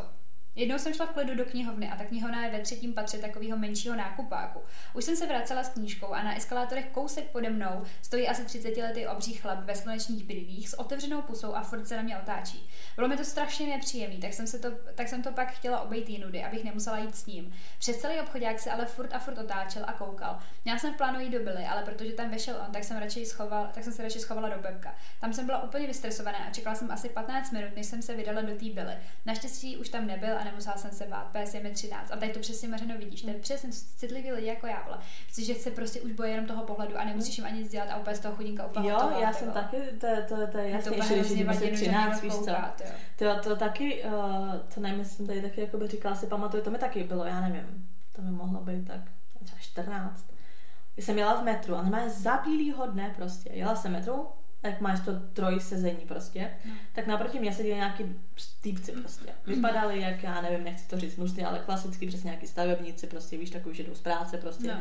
Jednou 0.55 0.77
jsem 0.77 0.93
šla 0.93 1.05
v 1.05 1.09
klidu 1.09 1.35
do 1.35 1.45
knihovny 1.45 1.89
a 1.89 1.95
ta 1.95 2.03
knihovna 2.03 2.45
je 2.45 2.51
ve 2.51 2.59
třetím 2.59 2.93
patře 2.93 3.17
takového 3.17 3.57
menšího 3.57 3.95
nákupáku. 3.95 4.59
Už 4.93 5.03
jsem 5.03 5.15
se 5.15 5.27
vracela 5.27 5.63
s 5.63 5.69
knížkou 5.69 6.07
a 6.07 6.23
na 6.23 6.37
eskalátorech 6.37 6.85
kousek 6.85 7.31
pode 7.31 7.49
mnou 7.49 7.83
stojí 8.01 8.27
asi 8.27 8.45
30 8.45 8.77
letý 8.77 9.07
obří 9.07 9.33
chlap 9.33 9.59
ve 9.59 9.75
slunečních 9.75 10.23
brýlích 10.23 10.69
s 10.69 10.79
otevřenou 10.79 11.21
pusou 11.21 11.55
a 11.55 11.63
furt 11.63 11.87
se 11.87 11.97
na 11.97 12.01
mě 12.01 12.17
otáčí. 12.17 12.69
Bylo 12.95 13.07
mi 13.07 13.17
to 13.17 13.25
strašně 13.25 13.67
nepříjemné, 13.67 14.17
tak 14.17 14.33
jsem, 14.33 14.47
se 14.47 14.59
to, 14.59 14.71
tak 14.95 15.07
jsem 15.07 15.23
to 15.23 15.31
pak 15.31 15.51
chtěla 15.51 15.81
obejít 15.81 16.09
jinudy, 16.09 16.43
abych 16.43 16.63
nemusela 16.63 16.97
jít 16.97 17.15
s 17.15 17.25
ním. 17.25 17.53
Přes 17.79 17.97
celý 17.97 18.19
obchodák 18.19 18.59
se 18.59 18.71
ale 18.71 18.85
furt 18.85 19.13
a 19.13 19.19
furt 19.19 19.37
otáčel 19.37 19.83
a 19.87 19.93
koukal. 19.93 20.39
Měla 20.65 20.79
jsem 20.79 20.93
v 20.93 20.97
plánu 20.97 21.19
jít 21.19 21.29
do 21.29 21.39
Billy, 21.39 21.65
ale 21.65 21.83
protože 21.83 22.11
tam 22.11 22.29
vešel 22.29 22.55
on, 22.67 22.73
tak 22.73 22.83
jsem, 22.83 22.97
radši 22.97 23.25
schoval, 23.25 23.69
tak 23.73 23.83
jsem 23.83 23.93
se 23.93 24.03
radši 24.03 24.19
schovala 24.19 24.49
do 24.49 24.61
Pepka. 24.61 24.95
Tam 25.21 25.33
jsem 25.33 25.45
byla 25.45 25.63
úplně 25.63 25.87
vystresovaná 25.87 26.37
a 26.37 26.51
čekala 26.51 26.75
jsem 26.75 26.91
asi 26.91 27.09
15 27.09 27.51
minut, 27.51 27.75
než 27.75 27.85
jsem 27.85 28.01
se 28.01 28.15
vydala 28.15 28.41
do 28.41 28.55
té 28.55 28.65
Billy. 28.65 28.93
Naštěstí 29.25 29.77
už 29.77 29.89
tam 29.89 30.07
nebyl 30.07 30.42
a 30.43 30.45
nemusela 30.51 30.77
jsem 30.77 30.91
se 30.91 31.05
bát, 31.05 31.27
PS 31.43 31.53
je 31.53 31.63
mi 31.63 31.71
13. 31.71 32.11
A 32.11 32.15
tady 32.17 32.31
to 32.31 32.39
přesně 32.39 32.67
Mařeno 32.67 32.97
vidíš, 32.97 33.21
to 33.21 33.29
je 33.29 33.33
přesně 33.33 33.69
citlivý 33.71 34.31
lidi 34.31 34.47
jako 34.47 34.67
já, 34.67 34.83
vole. 34.85 34.97
Protože 35.27 35.55
se 35.55 35.71
prostě 35.71 36.01
už 36.01 36.11
bojí 36.11 36.31
jenom 36.31 36.45
toho 36.45 36.63
pohledu 36.63 36.97
a 36.99 37.03
nemusíš 37.05 37.37
jim 37.37 37.47
ani 37.47 37.59
nic 37.61 37.71
dělat 37.71 37.89
a 37.89 37.97
úplně 37.97 38.15
z 38.15 38.19
toho 38.19 38.35
chudinka 38.35 38.65
úplně 38.65 38.89
Jo, 38.89 39.11
já 39.21 39.33
jsem 39.33 39.47
vole. 39.49 39.61
taky, 39.63 39.77
to, 39.99 40.05
je- 40.05 40.21
to, 40.21 40.35
to 40.35 40.41
je 40.41 40.47
to 40.47 40.57
jasně, 40.57 40.91
úplně 40.91 41.15
ještě 41.15 41.35
když 41.43 41.59
že 41.59 41.71
13, 41.71 42.21
někdo 42.21 42.21
víš 42.21 42.45
co. 42.45 42.55
To, 43.17 43.39
to 43.49 43.55
taky, 43.55 44.03
uh, 44.03 44.11
to 44.73 44.79
nevím, 44.81 45.05
jsem 45.05 45.27
tady 45.27 45.41
taky 45.41 45.61
jakoby 45.61 45.87
říkala, 45.87 46.15
si 46.15 46.27
pamatuju, 46.27 46.63
to 46.63 46.71
mi 46.71 46.77
taky 46.77 47.03
bylo, 47.03 47.25
já 47.25 47.41
nevím, 47.41 47.87
to 48.15 48.21
mi 48.21 48.31
mohlo 48.31 48.61
být 48.61 48.87
tak 48.87 49.01
třeba 49.43 49.59
14. 49.61 50.25
Když 50.93 51.05
jsem 51.05 51.17
jela 51.17 51.41
v 51.41 51.43
metru 51.43 51.75
a 51.75 51.81
normálně 51.81 52.09
za 52.09 52.37
bílýho 52.37 52.87
dne 52.87 53.13
prostě, 53.15 53.49
jela 53.53 53.75
jsem 53.75 53.91
metru, 53.91 54.27
tak 54.63 54.81
máš 54.81 54.99
to 54.99 55.11
troj 55.33 55.59
sezení 55.59 56.05
prostě, 56.07 56.51
No. 56.65 56.73
tak 56.95 57.07
naproti 57.07 57.39
mě 57.39 57.53
seděli 57.53 57.75
nějaký 57.75 58.03
týpci 58.61 58.91
prostě. 58.91 59.29
Vypadali 59.47 60.01
jak, 60.01 60.23
já 60.23 60.41
nevím, 60.41 60.63
nechci 60.63 60.87
to 60.87 60.99
říct 60.99 61.17
hnusně, 61.17 61.47
ale 61.47 61.59
klasicky 61.59 62.07
přesně 62.07 62.27
nějaký 62.27 62.47
stavebníci 62.47 63.07
prostě, 63.07 63.37
víš, 63.37 63.49
takový, 63.49 63.75
že 63.75 63.83
jdou 63.83 63.95
z 63.95 64.01
práce 64.01 64.37
prostě. 64.37 64.67
No. 64.67 64.79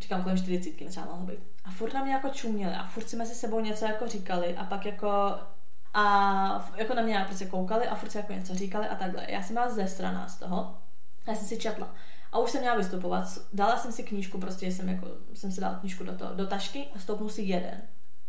Říkám, 0.00 0.22
kolem 0.22 0.38
40 0.38 0.80
mi 0.80 0.86
třeba 0.90 1.06
mohlo 1.06 1.26
být. 1.26 1.38
A 1.64 1.70
furt 1.70 1.94
na 1.94 2.04
mě 2.04 2.12
jako 2.12 2.28
čuměli 2.28 2.74
a 2.74 2.86
furt 2.86 3.08
si 3.08 3.16
mezi 3.16 3.34
sebou 3.34 3.60
něco 3.60 3.84
jako 3.84 4.08
říkali 4.08 4.56
a 4.56 4.64
pak 4.64 4.86
jako 4.86 5.08
a 5.94 6.70
jako 6.76 6.94
na 6.94 7.02
mě 7.02 7.22
prostě 7.26 7.46
koukali 7.46 7.86
a 7.88 7.94
furt 7.94 8.10
si 8.10 8.18
jako 8.18 8.32
něco 8.32 8.54
říkali 8.54 8.88
a 8.88 8.94
takhle. 8.94 9.26
Já 9.28 9.42
jsem 9.42 9.54
byla 9.54 9.70
ze 9.70 9.88
strana 9.88 10.28
z 10.28 10.38
toho 10.38 10.78
a 11.26 11.30
já 11.30 11.36
jsem 11.36 11.46
si 11.46 11.58
četla. 11.58 11.94
A 12.32 12.38
už 12.38 12.50
jsem 12.50 12.60
měla 12.60 12.76
vystupovat. 12.76 13.24
Dala 13.52 13.76
jsem 13.76 13.92
si 13.92 14.02
knížku, 14.02 14.38
prostě 14.40 14.66
jsem, 14.66 14.88
jako, 14.88 15.06
jsem 15.34 15.52
si 15.52 15.60
dala 15.60 15.74
knížku 15.74 16.04
do, 16.04 16.12
toho, 16.18 16.34
do 16.34 16.46
tašky 16.46 16.86
a 16.94 16.98
stoupnu 16.98 17.28
si 17.28 17.42
jeden. 17.42 17.82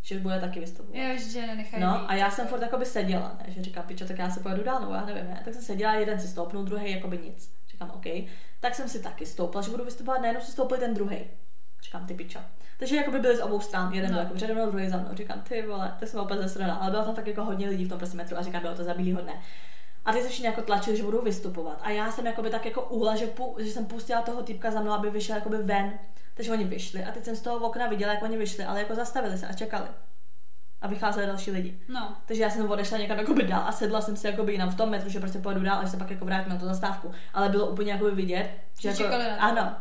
Že 0.05 0.19
bude 0.19 0.39
taky 0.39 0.59
vystupovat. 0.59 0.95
Jo, 1.03 1.17
že 1.31 1.41
nenechají 1.47 1.83
No 1.83 1.93
být, 1.93 2.05
a 2.07 2.15
já 2.15 2.31
jsem 2.31 2.45
jako. 2.45 2.55
furt 2.55 2.63
jakoby 2.65 2.85
seděla, 2.85 3.37
ne? 3.39 3.53
že 3.53 3.63
říkám, 3.63 3.83
pičo, 3.83 4.05
tak 4.05 4.17
já 4.19 4.29
se 4.29 4.39
pojedu 4.39 4.63
dál, 4.63 4.79
nebo 4.79 4.93
já 4.93 5.05
nevím, 5.05 5.23
ne? 5.25 5.41
Tak 5.45 5.53
jsem 5.53 5.63
seděla, 5.63 5.93
jeden 5.93 6.19
si 6.19 6.27
stoupnul, 6.27 6.63
druhý 6.63 6.91
jakoby 6.91 7.17
nic. 7.17 7.51
Říkám, 7.71 7.91
OK. 7.95 8.05
Tak 8.59 8.75
jsem 8.75 8.89
si 8.89 8.99
taky 9.03 9.25
stoupla, 9.25 9.61
že 9.61 9.71
budu 9.71 9.85
vystupovat, 9.85 10.21
najednou 10.21 10.41
si 10.41 10.51
stoupil 10.51 10.77
ten 10.77 10.93
druhý. 10.93 11.17
Říkám, 11.83 12.07
ty 12.07 12.13
pičo. 12.13 12.39
Takže 12.79 12.95
jakoby 12.95 13.19
byli 13.19 13.37
z 13.37 13.41
obou 13.41 13.59
stran, 13.59 13.93
jeden 13.93 14.09
No. 14.11 14.15
byl 14.15 14.23
jako 14.23 14.35
přede 14.35 14.53
mnou, 14.53 14.69
druhý 14.69 14.89
za 14.89 14.97
mnou. 14.97 15.09
Říkám, 15.13 15.41
ty 15.41 15.61
vole, 15.67 15.95
tak 15.99 16.09
jsem 16.09 16.19
úplně 16.23 16.41
zesraná. 16.41 16.75
Ale 16.75 16.91
bylo 16.91 17.03
tam 17.03 17.15
fakt 17.15 17.27
jako 17.27 17.43
hodně 17.43 17.69
lidí 17.69 17.85
v 17.85 17.89
tom 17.89 17.97
prostě 17.97 18.17
metru 18.17 18.37
a 18.37 18.41
říkám, 18.41 18.61
bylo 18.61 18.75
to 18.75 18.83
za 18.83 18.93
bílýho 18.93 19.21
dne. 19.21 19.33
A 20.05 20.13
ty 20.13 20.21
se 20.21 20.27
všichni 20.29 20.45
jako 20.45 20.61
tlačili, 20.61 20.97
že 20.97 21.03
budou 21.03 21.21
vystupovat. 21.21 21.79
A 21.81 21.89
já 21.89 22.11
jsem 22.11 22.25
jakoby 22.25 22.49
tak 22.49 22.65
jako 22.65 22.81
uhla, 22.81 23.15
že, 23.15 23.27
pu, 23.27 23.55
že 23.59 23.71
jsem 23.71 23.85
pustila 23.85 24.21
toho 24.21 24.43
typka 24.43 24.71
za 24.71 24.81
mnou, 24.81 24.91
aby 24.91 25.09
vyšel 25.09 25.35
jakoby 25.35 25.57
ven. 25.57 25.93
Takže 26.35 26.51
oni 26.51 26.63
vyšli 26.63 27.03
a 27.03 27.11
teď 27.11 27.25
jsem 27.25 27.35
z 27.35 27.41
toho 27.41 27.57
okna 27.69 27.87
viděla, 27.87 28.13
jak 28.13 28.23
oni 28.23 28.37
vyšli, 28.37 28.63
ale 28.65 28.79
jako 28.79 28.95
zastavili 28.95 29.37
se 29.37 29.47
a 29.47 29.53
čekali. 29.53 29.87
A 30.81 30.87
vycházeli 30.87 31.27
další 31.27 31.51
lidi. 31.51 31.79
No, 31.87 32.17
Takže 32.25 32.43
já 32.43 32.49
jsem 32.49 32.71
odešla 32.71 32.97
někam 32.97 33.17
jakoby 33.17 33.43
dál 33.43 33.63
a 33.67 33.71
sedla 33.71 34.01
jsem 34.01 34.17
si 34.17 34.27
jakoby 34.27 34.51
jinam 34.51 34.69
v 34.69 34.75
tom 34.77 34.89
metru, 34.89 35.09
že 35.09 35.19
prostě 35.19 35.39
pojedu 35.39 35.63
dál 35.63 35.79
a 35.79 35.83
že 35.83 35.89
se 35.91 35.97
pak 35.97 36.11
jako 36.11 36.25
vrátím 36.25 36.49
na 36.53 36.57
tu 36.59 36.65
zastávku. 36.65 37.11
Ale 37.33 37.49
bylo 37.49 37.67
úplně 37.67 37.91
jakoby 37.91 38.11
vidět, 38.11 38.49
že 38.79 38.81
Že 38.81 38.87
jako, 38.89 39.03
čekali 39.03 39.23
na 39.23 39.35
to. 39.35 39.41
ano. 39.43 39.75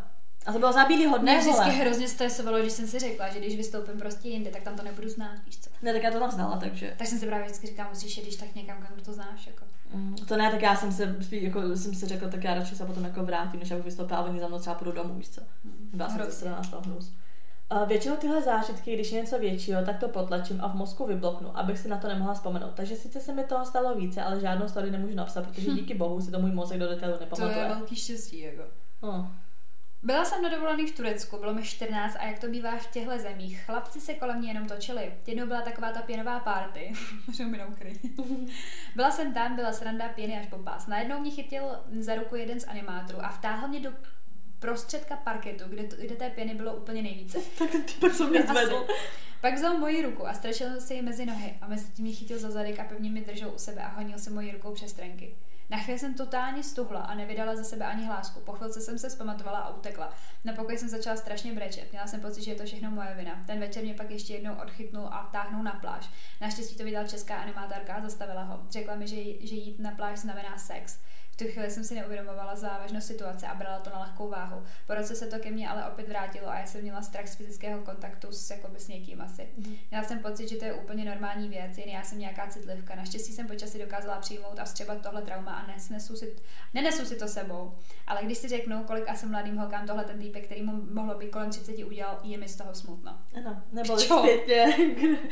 A 0.46 0.52
to 0.52 0.58
bylo 0.58 0.72
za 0.72 0.84
bílýho 0.84 1.18
dne, 1.18 1.32
Mě 1.32 1.40
vždycky 1.40 1.60
vole. 1.70 1.74
hrozně 1.74 2.08
stresovalo, 2.08 2.58
když 2.60 2.72
jsem 2.72 2.86
si 2.86 2.98
řekla, 2.98 3.28
že 3.28 3.38
když 3.38 3.56
vystoupím 3.56 3.98
prostě 3.98 4.28
jinde, 4.28 4.50
tak 4.50 4.62
tam 4.62 4.76
to 4.76 4.82
nebudu 4.82 5.08
znát, 5.08 5.36
víš 5.46 5.58
co. 5.60 5.70
Ne, 5.82 5.92
tak 5.92 6.02
já 6.02 6.10
to 6.10 6.18
tam 6.18 6.30
znala, 6.30 6.56
takže. 6.56 6.94
Tak 6.96 7.06
jsem 7.06 7.18
si 7.18 7.26
právě 7.26 7.44
vždycky 7.44 7.66
říkala, 7.66 7.88
musíš 7.88 8.16
jít, 8.16 8.22
když 8.22 8.36
tak 8.36 8.54
někam, 8.54 8.76
kam 8.82 8.96
to 9.04 9.12
znáš, 9.12 9.46
jako. 9.46 9.64
Mm, 9.94 10.16
to 10.28 10.36
ne, 10.36 10.50
tak 10.50 10.62
já 10.62 10.76
jsem 10.76 10.92
se, 10.92 11.16
spíš, 11.20 11.42
jako, 11.42 11.76
jsem 11.76 11.94
si 11.94 12.06
řekla, 12.06 12.28
tak 12.28 12.44
já 12.44 12.54
radši 12.54 12.76
se 12.76 12.84
potom 12.86 13.04
jako 13.04 13.22
vrátím, 13.24 13.60
než 13.60 13.70
abych 13.70 13.84
vystoupila 13.84 14.18
a 14.18 14.22
oni 14.24 14.40
za 14.40 14.48
mnou 14.48 14.58
třeba 14.58 14.74
půjdu 14.76 14.92
domů, 14.92 15.14
víš 15.14 15.28
co. 15.28 15.40
Byla 15.92 16.08
jsem 16.08 16.18
zase 16.18 16.54
z 16.62 16.68
toho 16.68 16.82
hnus. 16.82 17.12
Uh, 17.72 17.88
většinou 17.88 18.16
tyhle 18.16 18.42
zážitky, 18.42 18.94
když 18.94 19.12
je 19.12 19.20
něco 19.20 19.38
většího, 19.38 19.84
tak 19.84 19.98
to 20.00 20.08
potlačím 20.08 20.60
a 20.60 20.68
v 20.68 20.74
mozku 20.74 21.06
vybloknu, 21.06 21.58
abych 21.58 21.78
si 21.78 21.88
na 21.88 21.96
to 21.96 22.08
nemohla 22.08 22.34
vzpomenout. 22.34 22.70
Takže 22.74 22.96
sice 22.96 23.20
se 23.20 23.32
mi 23.34 23.44
toho 23.44 23.64
stalo 23.66 23.94
více, 23.94 24.22
ale 24.22 24.40
žádnou 24.40 24.68
story 24.68 24.90
nemůžu 24.90 25.14
napsat, 25.14 25.46
protože 25.46 25.70
díky 25.74 25.94
bohu 25.94 26.20
si 26.20 26.30
to 26.30 26.40
můj 26.40 26.50
mozek 26.50 26.78
do 26.78 26.88
detailu 26.88 27.14
To 27.14 27.20
nepamatuje. 27.20 27.64
je 27.64 27.68
velký 27.68 27.96
štěstí, 27.96 28.40
jako. 28.40 28.62
No. 29.02 29.30
Byla 30.04 30.24
jsem 30.24 30.42
na 30.42 30.48
dovolený 30.48 30.86
v 30.86 30.96
Turecku, 30.96 31.38
bylo 31.38 31.54
mi 31.54 31.62
14 31.62 32.16
a 32.20 32.26
jak 32.26 32.38
to 32.38 32.48
bývá 32.48 32.76
v 32.76 32.90
těchto 32.90 33.18
zemích, 33.18 33.60
chlapci 33.60 34.00
se 34.00 34.14
kolem 34.14 34.38
mě 34.38 34.50
jenom 34.50 34.68
točili. 34.68 35.12
Jednou 35.26 35.46
byla 35.46 35.62
taková 35.62 35.92
ta 35.92 36.02
pěnová 36.02 36.40
party. 36.40 36.92
Můžu 37.26 37.44
mi 37.44 37.60
byla 38.96 39.10
jsem 39.10 39.34
tam, 39.34 39.56
byla 39.56 39.72
sranda 39.72 40.08
pěny 40.08 40.38
až 40.38 40.46
po 40.46 40.58
pás. 40.58 40.86
Najednou 40.86 41.20
mě 41.20 41.30
chytil 41.30 41.62
za 42.00 42.14
ruku 42.14 42.36
jeden 42.36 42.60
z 42.60 42.68
animátorů 42.68 43.24
a 43.24 43.28
vtáhl 43.28 43.68
mě 43.68 43.80
do 43.80 43.92
prostředka 44.58 45.16
parketu, 45.16 45.64
kde, 45.68 45.82
to, 45.82 45.96
kde 45.96 46.16
té 46.16 46.30
pěny 46.30 46.54
bylo 46.54 46.76
úplně 46.76 47.02
nejvíce. 47.02 47.38
Tak 47.58 47.70
ten 47.70 47.82
typ 47.82 48.12
co 48.16 48.26
mě 48.26 48.42
zvedl. 48.42 48.86
Pak 49.40 49.54
vzal 49.54 49.78
moji 49.78 50.02
ruku 50.02 50.26
a 50.26 50.34
strašil 50.34 50.80
si 50.80 50.94
ji 50.94 51.02
mezi 51.02 51.26
nohy 51.26 51.54
a 51.60 51.68
mezi 51.68 51.92
tím 51.92 52.06
ji 52.06 52.14
chytil 52.14 52.38
za 52.38 52.50
zadek 52.50 52.80
a 52.80 52.84
pevně 52.84 53.10
mi 53.10 53.20
držel 53.20 53.52
u 53.54 53.58
sebe 53.58 53.82
a 53.82 53.88
honil 53.88 54.18
se 54.18 54.30
mojí 54.30 54.50
rukou 54.50 54.74
přes 54.74 54.92
trenky. 54.92 55.34
Na 55.70 55.78
chvíli 55.78 55.98
jsem 55.98 56.14
totálně 56.14 56.62
stuhla 56.62 57.00
a 57.00 57.14
nevydala 57.14 57.56
za 57.56 57.64
sebe 57.64 57.84
ani 57.84 58.04
hlásku. 58.04 58.40
Po 58.40 58.52
chvilce 58.52 58.80
jsem 58.80 58.98
se 58.98 59.10
zpamatovala 59.10 59.58
a 59.58 59.76
utekla. 59.76 60.12
Na 60.44 60.52
pokoj 60.52 60.78
jsem 60.78 60.88
začala 60.88 61.16
strašně 61.16 61.52
brečet. 61.52 61.92
Měla 61.92 62.06
jsem 62.06 62.20
pocit, 62.20 62.42
že 62.42 62.50
je 62.50 62.54
to 62.54 62.64
všechno 62.64 62.90
moje 62.90 63.14
vina. 63.14 63.42
Ten 63.46 63.60
večer 63.60 63.82
mě 63.82 63.94
pak 63.94 64.10
ještě 64.10 64.34
jednou 64.34 64.54
odchytnul 64.54 65.06
a 65.06 65.28
táhnul 65.32 65.62
na 65.62 65.72
pláž. 65.72 66.10
Naštěstí 66.40 66.76
to 66.76 66.84
viděla 66.84 67.04
česká 67.04 67.36
animátorka 67.36 67.94
a 67.94 68.00
zastavila 68.00 68.42
ho. 68.42 68.66
Řekla 68.70 68.94
mi, 68.94 69.08
že, 69.08 69.16
že 69.46 69.54
jít 69.54 69.78
na 69.78 69.90
pláž 69.90 70.18
znamená 70.18 70.58
sex. 70.58 70.98
V 71.34 71.36
tu 71.36 71.44
chvíli 71.44 71.70
jsem 71.70 71.84
si 71.84 71.94
neuvědomovala 71.94 72.56
závažnost 72.56 73.06
situace 73.06 73.46
a 73.46 73.54
brala 73.54 73.78
to 73.78 73.90
na 73.90 73.98
lehkou 74.00 74.28
váhu. 74.28 74.62
Po 74.86 74.94
roce 74.94 75.14
se 75.14 75.26
to 75.26 75.38
ke 75.38 75.50
mně 75.50 75.68
ale 75.68 75.84
opět 75.84 76.08
vrátilo 76.08 76.48
a 76.48 76.58
já 76.58 76.66
jsem 76.66 76.82
měla 76.82 77.02
strach 77.02 77.28
z 77.28 77.34
fyzického 77.34 77.82
kontaktu 77.82 78.32
s, 78.32 78.50
jakoby, 78.50 78.80
s 78.80 78.88
někým 78.88 79.20
asi. 79.20 79.48
Mm. 79.56 79.76
Měla 79.90 80.04
jsem 80.04 80.18
pocit, 80.18 80.48
že 80.48 80.56
to 80.56 80.64
je 80.64 80.72
úplně 80.72 81.04
normální 81.04 81.48
věc, 81.48 81.78
jen 81.78 81.88
já 81.88 82.02
jsem 82.02 82.18
nějaká 82.18 82.46
citlivka. 82.46 82.94
Naštěstí 82.94 83.32
jsem 83.32 83.46
počasí 83.46 83.78
dokázala 83.78 84.18
přijmout 84.18 84.58
a 84.58 84.64
vstřebat 84.64 85.02
tohle 85.02 85.22
trauma 85.22 85.52
a 85.52 85.66
nesnesu 85.66 86.16
si, 86.16 86.36
nenesu 86.74 87.04
si 87.04 87.16
to 87.16 87.28
sebou. 87.28 87.74
Ale 88.06 88.20
když 88.22 88.38
si 88.38 88.48
řeknu, 88.48 88.84
kolik 88.84 89.08
asi 89.08 89.26
mladým 89.26 89.56
holkám 89.56 89.86
tohle 89.86 90.04
ten 90.04 90.18
týpek, 90.18 90.44
který 90.44 90.62
mu 90.62 90.72
mohlo 90.90 91.18
být 91.18 91.30
kolem 91.30 91.50
30 91.50 91.84
udělal, 91.84 92.20
je 92.22 92.38
mi 92.38 92.48
z 92.48 92.56
toho 92.56 92.74
smutno. 92.74 93.18
Ano, 93.36 93.62
nebo 93.72 93.98
zpětně. 93.98 94.76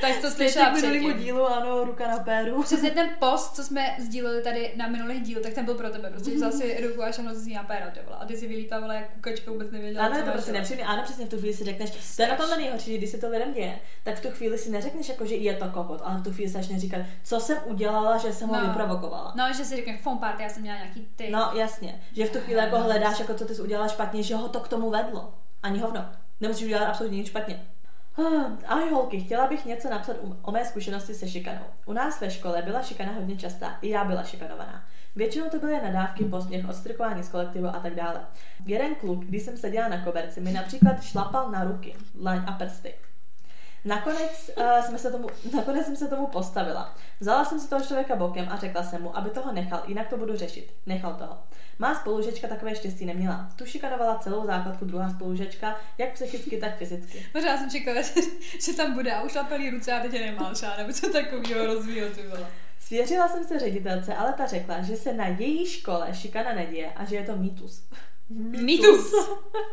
Tak 0.00 0.20
to 0.20 0.30
slyšela 0.30 0.70
předtím. 0.70 1.18
dílu, 1.18 1.46
ano, 1.46 1.84
ruka 1.84 2.08
na 2.08 2.18
péru. 2.18 2.62
Přesně 2.62 2.90
ten 2.90 3.10
post, 3.18 3.54
co 3.54 3.64
jsme 3.64 3.96
sdíleli 3.98 4.42
tady 4.42 4.72
na 4.76 4.88
minulých 4.88 5.22
díl, 5.22 5.40
tak 5.40 5.52
ten 5.52 5.64
byl 5.64 5.74
pro 5.74 5.91
tebe. 5.92 6.10
Prostě 6.10 6.34
vzal 6.34 6.52
si 6.52 6.86
ruku 6.86 7.02
a 7.02 7.12
šel 7.12 7.34
z 7.34 7.46
ní 7.46 7.58
péra, 7.66 7.90
ty 7.90 8.00
vole. 8.04 8.16
A 8.20 8.26
ty 8.26 8.36
si 8.36 8.48
vylítávala 8.48 8.94
jak 8.94 9.12
kukačka, 9.12 9.50
vůbec 9.50 9.70
nevěděla. 9.70 10.06
Ano, 10.06 10.16
je 10.16 10.22
to 10.22 10.30
prostě 10.30 10.52
nepříjemné. 10.52 10.86
Ano, 10.86 11.02
přesně 11.02 11.26
v 11.26 11.28
tu 11.28 11.38
chvíli 11.38 11.54
si 11.54 11.64
řekneš, 11.64 11.90
to 12.16 12.22
je 12.22 12.28
na 12.28 12.36
tomhle 12.36 12.56
nejhorší, 12.56 12.98
když 12.98 13.10
se 13.10 13.18
to 13.18 13.28
lidem 13.28 13.54
děje, 13.54 13.78
tak 14.04 14.14
v 14.14 14.22
tu 14.22 14.30
chvíli 14.30 14.58
si 14.58 14.70
neřekneš, 14.70 15.08
jako, 15.08 15.26
že 15.26 15.34
je 15.34 15.54
to 15.54 15.68
kokot, 15.68 16.00
ale 16.04 16.18
v 16.18 16.22
tu 16.22 16.32
chvíli 16.32 16.50
se 16.50 16.58
začne 16.58 16.78
říkat, 16.78 17.00
co 17.24 17.40
jsem 17.40 17.58
udělala, 17.64 18.18
že 18.18 18.32
jsem 18.32 18.48
ho 18.48 18.60
no. 18.60 18.66
vyprovokovala. 18.66 19.32
No, 19.36 19.44
že 19.56 19.64
si 19.64 19.76
řekne, 19.76 19.98
phone 20.02 20.20
party, 20.20 20.42
já 20.42 20.48
jsem 20.48 20.62
měla 20.62 20.76
nějaký 20.76 21.08
ty. 21.16 21.30
No, 21.30 21.50
jasně. 21.54 22.02
Že 22.12 22.26
v 22.26 22.32
tu 22.32 22.38
chvíli 22.38 22.60
jako 22.60 22.78
hledáš, 22.78 23.20
jako 23.20 23.34
co 23.34 23.44
ty 23.44 23.54
jsi 23.54 23.62
udělala 23.62 23.88
špatně, 23.88 24.22
že 24.22 24.34
ho 24.34 24.48
to 24.48 24.60
k 24.60 24.68
tomu 24.68 24.90
vedlo. 24.90 25.34
Ani 25.62 25.78
hovno. 25.78 26.08
Nemusíš 26.40 26.64
udělat 26.64 26.86
absolutně 26.86 27.18
nic 27.18 27.26
špatně. 27.26 27.66
Ahoj 28.66 28.90
holky, 28.90 29.20
chtěla 29.20 29.46
bych 29.46 29.64
něco 29.64 29.90
napsat 29.90 30.16
o 30.42 30.52
mé 30.52 30.64
zkušenosti 30.64 31.14
se 31.14 31.28
šikanou. 31.28 31.64
U 31.86 31.92
nás 31.92 32.20
ve 32.20 32.30
škole 32.30 32.62
byla 32.62 32.82
šikana 32.82 33.12
hodně 33.12 33.36
častá, 33.36 33.78
i 33.82 33.88
já 33.88 34.04
byla 34.04 34.22
šikanovaná. 34.22 34.84
Většinou 35.16 35.48
to 35.50 35.58
byly 35.58 35.80
nadávky, 35.82 36.24
posměch, 36.24 36.68
odstrkování 36.68 37.22
z 37.22 37.28
kolektivu 37.28 37.66
a 37.66 37.80
tak 37.80 37.94
dále. 37.94 38.20
Jeden 38.66 38.94
kluk, 38.94 39.24
když 39.24 39.42
jsem 39.42 39.56
seděla 39.56 39.88
na 39.88 40.04
koberci, 40.04 40.40
mi 40.40 40.52
například 40.52 41.02
šlapal 41.02 41.50
na 41.50 41.64
ruky, 41.64 41.94
dlaň 42.14 42.42
a 42.46 42.52
prsty. 42.52 42.94
Nakonec, 43.84 44.50
uh, 44.56 44.86
jsme 44.86 44.98
se 44.98 45.10
tomu, 45.10 45.28
nakonec 45.56 45.86
jsem 45.86 45.96
se 45.96 46.08
tomu 46.08 46.26
postavila. 46.26 46.94
Vzala 47.20 47.44
jsem 47.44 47.60
si 47.60 47.68
toho 47.68 47.84
člověka 47.84 48.16
bokem 48.16 48.48
a 48.50 48.56
řekla 48.56 48.82
jsem 48.82 49.02
mu, 49.02 49.16
aby 49.16 49.30
toho 49.30 49.52
nechal, 49.52 49.82
jinak 49.86 50.08
to 50.08 50.16
budu 50.16 50.36
řešit. 50.36 50.74
Nechal 50.86 51.14
toho. 51.14 51.38
Má 51.78 51.94
spolužečka 51.94 52.48
takové 52.48 52.74
štěstí 52.74 53.06
neměla. 53.06 53.48
Tu 53.56 53.66
šikanovala 53.66 54.18
celou 54.18 54.46
základku 54.46 54.84
druhá 54.84 55.10
spolužečka, 55.10 55.76
jak 55.98 56.12
psychicky, 56.12 56.56
tak 56.56 56.76
fyzicky. 56.76 57.26
Možná 57.34 57.56
jsem 57.56 57.70
čekala, 57.70 58.02
že, 58.02 58.20
že 58.64 58.72
tam 58.72 58.94
bude 58.94 59.12
a 59.12 59.22
už 59.22 59.36
ruce 59.72 59.92
a 59.92 60.00
teď 60.00 60.12
je 60.12 60.26
nemá 60.26 60.52
nebo 60.78 60.92
co 60.92 61.12
takového 61.12 61.66
rozvíjel. 61.66 62.08
Svěřila 62.86 63.28
jsem 63.28 63.44
se 63.44 63.58
ředitelce, 63.58 64.14
ale 64.14 64.32
ta 64.32 64.46
řekla, 64.46 64.82
že 64.82 64.96
se 64.96 65.12
na 65.12 65.26
její 65.26 65.66
škole 65.66 66.14
šikana 66.14 66.52
neděje 66.52 66.92
a 66.92 67.04
že 67.04 67.16
je 67.16 67.24
to 67.24 67.36
mýtus. 67.36 67.88
Mýtus! 68.30 69.14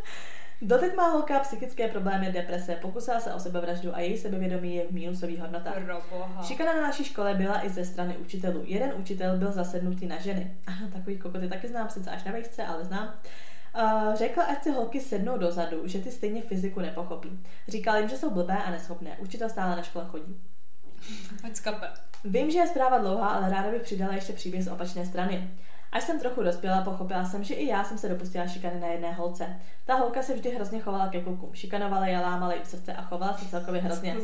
Doteď 0.62 0.96
má 0.96 1.08
holka 1.08 1.40
psychické 1.40 1.88
problémy, 1.88 2.32
deprese, 2.32 2.76
pokusila 2.76 3.20
se 3.20 3.34
o 3.34 3.40
sebevraždu 3.40 3.96
a 3.96 4.00
její 4.00 4.18
sebevědomí 4.18 4.76
je 4.76 4.88
v 4.88 4.92
mínusových 4.92 5.40
hodnotách. 5.40 5.78
Šikana 6.44 6.74
na 6.74 6.82
naší 6.82 7.04
škole 7.04 7.36
byla 7.36 7.66
i 7.66 7.70
ze 7.70 7.86
strany 7.86 8.18
učitelů. 8.18 8.64
Jeden 8.66 8.94
učitel 8.98 9.38
byl 9.38 9.52
zasednutý 9.52 10.06
na 10.06 10.20
ženy. 10.20 10.58
Ano, 10.68 10.90
takový 10.94 11.18
kokoty 11.18 11.48
taky 11.48 11.68
znám, 11.68 11.90
sice 11.90 12.12
až 12.12 12.24
na 12.24 12.32
vejšce, 12.32 12.66
ale 12.66 12.86
znám. 12.86 13.14
Uh, 13.76 14.16
řekl, 14.16 14.42
ať 14.42 14.64
si 14.64 14.72
holky 14.72 15.02
sednou 15.02 15.38
dozadu, 15.38 15.88
že 15.88 16.00
ty 16.00 16.12
stejně 16.12 16.42
fyziku 16.42 16.80
nepochopí. 16.80 17.40
Říkal 17.68 17.98
jim, 17.98 18.10
že 18.10 18.18
jsou 18.18 18.30
blbé 18.30 18.64
a 18.64 18.72
neschopné. 18.72 19.18
Učitel 19.20 19.50
stále 19.50 19.76
na 19.76 19.82
škole 19.82 20.06
chodí. 20.10 20.42
Vím, 22.24 22.52
že 22.52 22.60
je 22.60 22.68
zpráva 22.68 22.98
dlouhá, 22.98 23.28
ale 23.30 23.50
ráda 23.50 23.72
bych 23.72 23.82
přidala 23.82 24.14
ještě 24.14 24.34
příběh 24.34 24.64
z 24.64 24.68
opačné 24.68 25.06
strany. 25.06 25.50
Až 25.92 26.04
jsem 26.04 26.20
trochu 26.20 26.44
dospěla, 26.44 26.82
pochopila 26.82 27.26
jsem, 27.26 27.44
že 27.44 27.54
i 27.54 27.68
já 27.68 27.84
jsem 27.84 27.98
se 27.98 28.10
dopustila 28.10 28.48
šikany 28.48 28.80
na 28.80 28.88
jedné 28.88 29.14
holce. 29.14 29.60
Ta 29.86 29.96
holka 29.96 30.22
se 30.22 30.34
vždy 30.34 30.50
hrozně 30.50 30.80
chovala 30.80 31.08
ke 31.08 31.22
klukům. 31.22 31.54
Šikanovala 31.54 32.08
je, 32.08 32.20
lámala 32.20 32.54
jí 32.54 32.62
v 32.64 32.68
srdce 32.68 32.94
a 32.94 33.02
chovala 33.02 33.34
se 33.34 33.50
celkově 33.50 33.82
hrozně. 33.82 34.16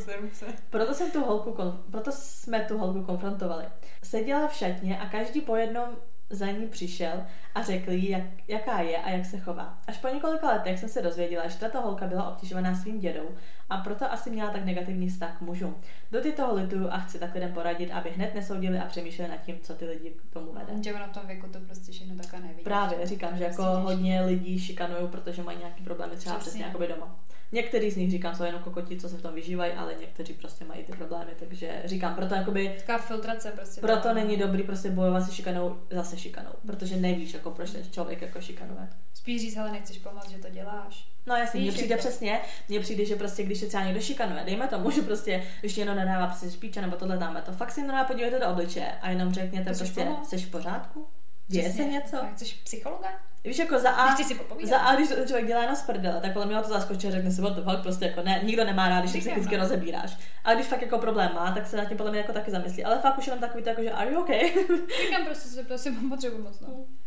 Proto, 0.69 0.93
jsem 0.93 1.11
tu 1.11 1.23
holku, 1.23 1.55
proto 1.91 2.11
jsme 2.11 2.59
tu 2.59 2.77
holku 2.77 3.03
konfrontovali. 3.03 3.65
Seděla 4.03 4.47
v 4.47 4.53
šatně 4.53 4.99
a 4.99 5.09
každý 5.09 5.41
po 5.41 5.55
jednom 5.55 5.89
za 6.29 6.45
ní 6.45 6.67
přišel 6.67 7.25
a 7.55 7.63
řekl 7.63 7.91
jí, 7.91 8.09
jak, 8.09 8.23
jaká 8.47 8.81
je 8.81 8.97
a 8.97 9.09
jak 9.09 9.25
se 9.25 9.37
chová. 9.39 9.77
Až 9.87 9.97
po 9.97 10.07
několika 10.07 10.47
letech 10.47 10.79
jsem 10.79 10.89
se 10.89 11.01
dozvěděla, 11.01 11.47
že 11.47 11.59
tato 11.59 11.81
holka 11.81 12.07
byla 12.07 12.29
obtěžovaná 12.29 12.75
svým 12.75 12.99
dědou 12.99 13.29
a 13.69 13.77
proto 13.77 14.11
asi 14.11 14.29
měla 14.29 14.51
tak 14.51 14.65
negativní 14.65 15.09
vztah 15.09 15.37
k 15.37 15.41
mužům. 15.41 15.75
Do 16.11 16.21
ty 16.21 16.31
toho 16.31 16.55
lituju 16.55 16.87
a 16.91 16.97
chci 16.97 17.19
tak 17.19 17.33
lidem 17.33 17.53
poradit, 17.53 17.91
aby 17.91 18.09
hned 18.09 18.35
nesoudili 18.35 18.79
a 18.79 18.85
přemýšleli 18.85 19.31
nad 19.31 19.37
tím, 19.37 19.59
co 19.61 19.73
ty 19.73 19.85
lidi 19.85 20.09
k 20.09 20.33
tomu 20.33 20.53
vede. 20.53 20.83
Že 20.83 20.93
na 20.93 21.07
tom 21.07 21.27
věku 21.27 21.47
to 21.47 21.59
prostě 21.59 21.91
všechno 21.91 22.15
taká 22.15 22.39
nevidí. 22.39 22.63
Právě, 22.63 23.07
říkám, 23.07 23.37
že 23.37 23.43
jako 23.43 23.63
hodně 23.63 24.21
lidí 24.21 24.59
šikanují, 24.59 25.07
protože 25.07 25.43
mají 25.43 25.57
nějaký 25.57 25.83
problémy 25.83 26.15
třeba 26.15 26.35
přesně, 26.35 26.49
přesně 26.49 26.65
jako 26.65 26.93
doma. 26.93 27.15
Některý 27.55 27.91
z 27.91 27.97
nich 27.97 28.11
říkám, 28.11 28.35
jsou 28.35 28.43
jenom 28.43 28.61
kokoti, 28.61 28.97
co 28.99 29.09
se 29.09 29.17
v 29.17 29.21
tom 29.21 29.33
vyžívají, 29.33 29.73
ale 29.73 29.95
někteří 30.01 30.33
prostě 30.33 30.65
mají 30.65 30.83
ty 30.83 30.91
problémy, 30.91 31.31
takže 31.39 31.81
říkám, 31.85 32.15
proto 32.15 32.35
jakoby... 32.35 32.75
Taková 32.77 32.97
filtrace 32.97 33.51
prostě. 33.51 33.81
Proto 33.81 34.13
není 34.13 34.37
dobrý 34.37 34.63
prostě 34.63 34.89
bojovat 34.89 35.25
se 35.25 35.31
šikanou 35.31 35.77
zase 35.89 36.17
šikanou, 36.17 36.49
protože 36.65 36.97
nevíš, 36.97 37.33
jako 37.33 37.51
proč 37.51 37.71
ten 37.71 37.83
člověk 37.91 38.21
jako 38.21 38.41
šikanuje. 38.41 38.87
Spíš 39.13 39.41
říct, 39.41 39.57
ale 39.57 39.71
nechceš 39.71 39.97
pomoct, 39.97 40.29
že 40.29 40.37
to 40.37 40.49
děláš. 40.49 41.07
No 41.25 41.35
jasně, 41.35 41.61
mně 41.61 41.71
přijde 41.71 41.95
to. 41.95 41.99
přesně, 41.99 42.41
mně 42.69 42.79
přijde, 42.79 43.05
že 43.05 43.15
prostě 43.15 43.43
když 43.43 43.59
se 43.59 43.67
třeba 43.67 43.83
někdo 43.83 44.01
šikanuje, 44.01 44.43
dejme 44.45 44.67
tomu, 44.67 44.91
že 44.95 45.01
prostě, 45.01 45.43
když 45.59 45.77
jenom 45.77 45.95
nedává 45.95 46.27
prostě 46.27 46.51
špíče 46.51 46.81
nebo 46.81 46.95
tohle 46.95 47.17
dáme 47.17 47.41
to, 47.41 47.51
fakt 47.51 47.71
si 47.71 47.81
jenom 47.81 48.05
podívejte 48.05 48.39
do 48.39 48.47
obličeje 48.47 48.91
a 49.01 49.09
jenom 49.09 49.33
řekněte 49.33 49.71
to 49.71 49.77
prostě, 49.77 50.07
jsi 50.23 50.37
v 50.37 50.51
pořádku? 50.51 51.07
Děje 51.47 51.73
se 51.73 51.83
něco? 51.83 52.17
Chceš 52.33 52.53
psychologa? 52.53 53.09
Víš, 53.43 53.57
jako 53.57 53.79
za 53.79 53.89
A, 53.89 54.15
si 54.15 54.39
za 54.63 54.77
A, 54.77 54.95
když 54.95 55.09
to 55.09 55.15
člověk 55.15 55.47
dělá 55.47 55.65
na 55.65 55.75
sprdele, 55.75 56.21
tak 56.21 56.33
podle 56.33 56.45
mě 56.45 56.61
to 56.61 56.69
zaskočí 56.69 57.07
a 57.07 57.11
řekne 57.11 57.31
si, 57.31 57.41
what 57.41 57.55
the 57.55 57.61
fuck, 57.61 57.81
prostě 57.81 58.05
jako 58.05 58.21
ne, 58.21 58.41
nikdo 58.43 58.65
nemá 58.65 58.89
rád, 58.89 58.99
když 58.99 59.11
se 59.11 59.17
psychicky 59.17 59.57
rozebíráš. 59.57 60.17
A 60.43 60.53
když 60.53 60.67
fakt 60.67 60.81
jako 60.81 60.97
problém 60.97 61.31
má, 61.33 61.51
tak 61.51 61.67
se 61.67 61.77
na 61.77 61.85
tím 61.85 61.97
podle 61.97 62.11
mě 62.11 62.19
jako 62.19 62.33
taky 62.33 62.51
zamyslí. 62.51 62.85
Ale 62.85 62.99
fakt 62.99 63.17
už 63.17 63.27
jenom 63.27 63.39
takový 63.39 63.63
to 63.63 63.69
jako, 63.69 63.83
že 63.83 63.91
are 63.91 64.11
you 64.11 64.21
okay? 64.21 64.39
Říkám 65.01 65.25
prostě 65.25 65.49
si 65.49 65.63
prostě 65.63 65.91
potřebuji 66.09 66.43
moc, 66.43 66.59
no. 66.59 66.67
Mm. 66.67 66.97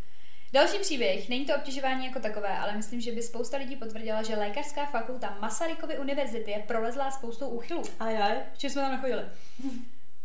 Další 0.53 0.79
příběh, 0.79 1.29
není 1.29 1.47
to 1.47 1.55
obtěžování 1.55 2.07
jako 2.07 2.21
takové, 2.21 2.59
ale 2.59 2.77
myslím, 2.77 3.01
že 3.01 3.13
by 3.13 3.23
spousta 3.23 3.57
lidí 3.57 3.77
potvrdila, 3.77 4.23
že 4.23 4.37
lékařská 4.37 4.87
fakulta 4.87 5.37
Masarykovy 5.41 5.99
univerzity 5.99 6.51
je 6.51 6.59
prolezlá 6.59 7.11
spoustou 7.11 7.49
úchylů. 7.49 7.83
Ajaj. 8.01 8.37
Včera 8.55 8.73
jsme 8.73 8.83
tam 8.83 8.93
nechodili. 8.93 9.23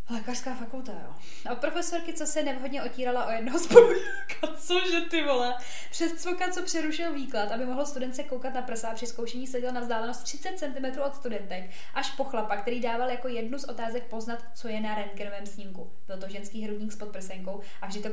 Lékařská 0.09 0.55
fakulta, 0.55 0.91
jo. 0.91 1.13
A 1.51 1.55
profesorky, 1.55 2.13
co 2.13 2.25
se 2.25 2.43
nevhodně 2.43 2.83
otírala 2.83 3.25
o 3.25 3.31
jednoho 3.31 3.59
spolužáka, 3.59 4.47
cože 4.57 5.01
ty 5.01 5.23
vole. 5.23 5.55
Přes 5.91 6.13
cvoka, 6.13 6.51
co 6.51 6.63
přerušil 6.63 7.13
výklad, 7.13 7.51
aby 7.51 7.65
mohl 7.65 7.85
studence 7.85 8.23
koukat 8.23 8.53
na 8.53 8.61
prsa 8.61 8.89
a 8.89 8.93
při 8.93 9.07
zkoušení 9.07 9.47
seděl 9.47 9.73
na 9.73 9.81
vzdálenost 9.81 10.23
30 10.23 10.59
cm 10.59 11.01
od 11.01 11.15
studentek, 11.15 11.69
až 11.93 12.11
po 12.11 12.23
chlapa, 12.23 12.55
který 12.55 12.79
dával 12.79 13.09
jako 13.09 13.27
jednu 13.27 13.59
z 13.59 13.63
otázek 13.63 14.03
poznat, 14.03 14.45
co 14.53 14.67
je 14.67 14.81
na 14.81 14.95
rentgenovém 14.95 15.45
snímku. 15.45 15.91
Byl 16.07 16.17
to 16.17 16.29
ženský 16.29 16.63
hrudník 16.63 16.91
s 16.91 16.95
podprsenkou 16.95 17.61
a 17.81 17.87
vždy 17.87 17.99
to 17.99 18.09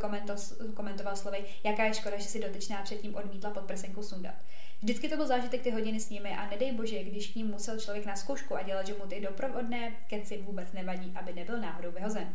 komentoval 0.74 1.16
slovy, 1.16 1.44
jaká 1.64 1.84
je 1.84 1.94
škoda, 1.94 2.18
že 2.18 2.28
si 2.28 2.40
dotyčná 2.40 2.82
předtím 2.82 3.14
odmítla 3.14 3.50
podprsenku 3.50 4.02
sundat. 4.02 4.34
Vždycky 4.82 5.08
to 5.08 5.16
byl 5.16 5.26
zážitek 5.26 5.62
ty 5.62 5.70
hodiny 5.70 6.00
s 6.00 6.10
nimi 6.10 6.36
a 6.36 6.50
nedej 6.50 6.72
bože, 6.72 7.04
když 7.04 7.26
k 7.26 7.34
ním 7.34 7.46
musel 7.46 7.80
člověk 7.80 8.06
na 8.06 8.16
zkoušku 8.16 8.56
a 8.56 8.62
dělat, 8.62 8.86
že 8.86 8.94
mu 8.94 9.06
ty 9.06 9.20
doprovodné 9.20 9.92
keci 10.06 10.42
vůbec 10.42 10.72
nevadí, 10.72 11.12
aby 11.14 11.32
nebyl 11.32 11.60
náhodou 11.60 11.90
vyhozen. 11.90 12.28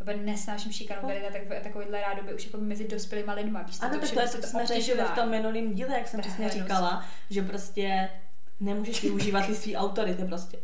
Nebo 0.00 0.22
nesnáším 0.22 0.72
šikanu 0.72 1.08
tady 1.08 1.22
na 1.22 1.30
tak, 1.30 1.62
takovýhle 1.62 2.00
rádoby 2.00 2.34
už 2.34 2.44
jako 2.44 2.58
mezi 2.58 2.88
dospělýma 2.88 3.32
lidma. 3.32 3.62
Víš, 3.62 3.76
ano, 3.80 4.00
tak 4.00 4.10
to 4.10 4.20
je 4.20 4.28
to, 4.28 4.40
co 4.40 4.46
jsme 4.46 4.66
řešili 4.66 5.02
v 5.02 5.10
tom 5.10 5.30
minulém 5.30 5.74
díle, 5.74 5.98
jak 5.98 6.08
jsem 6.08 6.20
přesně 6.20 6.48
říkala, 6.48 7.06
že 7.30 7.42
prostě 7.42 8.10
nemůžeš 8.60 9.02
využívat 9.02 9.46
ty 9.46 9.54
svý 9.54 9.76
autority 9.76 10.24
prostě. 10.24 10.58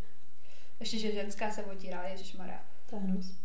Ještě, 0.80 0.98
že 0.98 1.12
ženská 1.12 1.50
se 1.50 1.64
otírá, 1.64 2.02
ježišmarja. 2.08 2.60
To 2.90 2.96
je 2.96 3.02
hnus. 3.02 3.36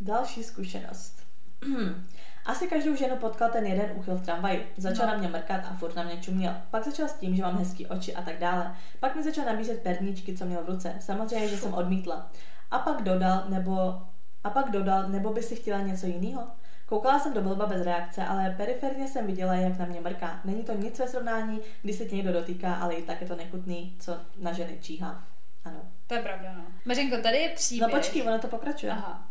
Další 0.00 0.44
zkušenost. 0.44 1.26
Asi 2.46 2.66
každou 2.66 2.96
ženu 2.96 3.16
potkal 3.16 3.50
ten 3.50 3.66
jeden 3.66 3.92
úchyl 3.94 4.14
v 4.14 4.24
tramvaji. 4.24 4.72
Začal 4.76 5.06
no. 5.06 5.12
na 5.12 5.18
mě 5.18 5.28
mrkat 5.28 5.60
a 5.70 5.74
furt 5.74 5.96
na 5.96 6.02
mě 6.02 6.16
čuměl. 6.16 6.54
Pak 6.70 6.84
začal 6.84 7.08
s 7.08 7.12
tím, 7.12 7.36
že 7.36 7.42
mám 7.42 7.58
hezký 7.58 7.86
oči 7.86 8.14
a 8.14 8.22
tak 8.22 8.38
dále. 8.38 8.76
Pak 9.00 9.16
mi 9.16 9.22
začal 9.22 9.44
nabízet 9.44 9.82
perníčky, 9.82 10.36
co 10.36 10.44
měl 10.44 10.62
v 10.64 10.68
ruce. 10.68 10.94
Samozřejmě, 11.00 11.48
že 11.48 11.56
jsem 11.56 11.74
odmítla. 11.74 12.30
A 12.70 12.78
pak 12.78 13.02
dodal, 13.02 13.44
nebo 13.48 14.02
a 14.44 14.50
pak 14.50 14.70
dodal, 14.70 15.08
nebo 15.08 15.32
by 15.32 15.42
si 15.42 15.56
chtěla 15.56 15.80
něco 15.80 16.06
jiného? 16.06 16.42
Koukala 16.86 17.18
jsem 17.18 17.32
do 17.32 17.40
blba 17.40 17.66
bez 17.66 17.82
reakce, 17.82 18.24
ale 18.24 18.54
periferně 18.56 19.08
jsem 19.08 19.26
viděla, 19.26 19.54
jak 19.54 19.78
na 19.78 19.84
mě 19.84 20.00
mrká. 20.00 20.40
Není 20.44 20.62
to 20.62 20.72
nic 20.74 20.98
ve 20.98 21.08
srovnání, 21.08 21.60
když 21.82 21.96
se 21.96 22.04
tě 22.04 22.16
někdo 22.16 22.32
dotýká, 22.32 22.74
ale 22.74 22.94
i 22.94 23.02
tak 23.02 23.20
je 23.20 23.26
to 23.26 23.36
nechutný, 23.36 23.96
co 24.00 24.16
na 24.38 24.52
ženy 24.52 24.78
číhá. 24.80 25.24
Ano. 25.64 25.80
To 26.06 26.14
je 26.14 26.22
pravda, 26.22 26.52
no. 26.56 26.64
Mařenko, 26.84 27.16
tady 27.16 27.36
je 27.36 27.48
příběh. 27.48 27.90
No 27.90 27.98
počkej, 27.98 28.22
ono 28.22 28.38
to 28.38 28.48
pokračuje. 28.48 28.92
Aha. 28.92 29.28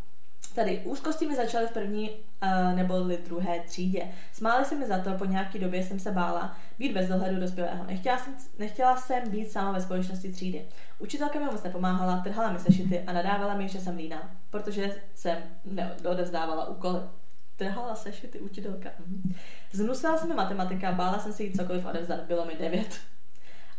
Tady 0.53 0.81
úzkosti 0.85 1.27
mi 1.27 1.35
začaly 1.35 1.67
v 1.67 1.71
první 1.71 2.09
uh, 2.09 2.75
nebo 2.75 2.99
druhé 3.25 3.59
třídě. 3.59 4.07
Smáli 4.33 4.65
se 4.65 4.75
mi 4.75 4.85
za 4.85 4.97
to, 4.97 5.13
po 5.13 5.25
nějaký 5.25 5.59
době 5.59 5.83
jsem 5.83 5.99
se 5.99 6.11
bála 6.11 6.57
být 6.79 6.93
bez 6.93 7.07
dohledu 7.07 7.39
dospělého. 7.39 7.83
Nechtěla 7.83 8.17
jsem, 8.17 8.35
nechtěla 8.59 8.97
jsem 8.97 9.29
být 9.29 9.51
sama 9.51 9.71
ve 9.71 9.81
společnosti 9.81 10.31
třídy. 10.31 10.65
Učitelka 10.99 11.39
mi 11.39 11.45
moc 11.45 11.63
nepomáhala, 11.63 12.17
trhala 12.17 12.51
mi 12.51 12.59
sešity 12.59 12.99
a 12.99 13.13
nadávala 13.13 13.53
mi, 13.53 13.69
že 13.69 13.79
jsem 13.79 13.97
líná, 13.97 14.31
protože 14.49 14.95
jsem 15.15 15.37
neodevzdávala 16.03 16.67
úkoly. 16.69 16.99
Trhala 17.55 17.95
sešity 17.95 18.39
učitelka. 18.39 18.89
Mhm. 18.99 19.33
Znusila 19.71 20.17
se 20.17 20.27
mi 20.27 20.33
matematika, 20.33 20.91
bála 20.91 21.19
jsem 21.19 21.33
si 21.33 21.43
jít 21.43 21.55
cokoliv 21.55 21.85
odevzdat, 21.85 22.21
bylo 22.21 22.45
mi 22.45 22.55
devět. 22.59 22.99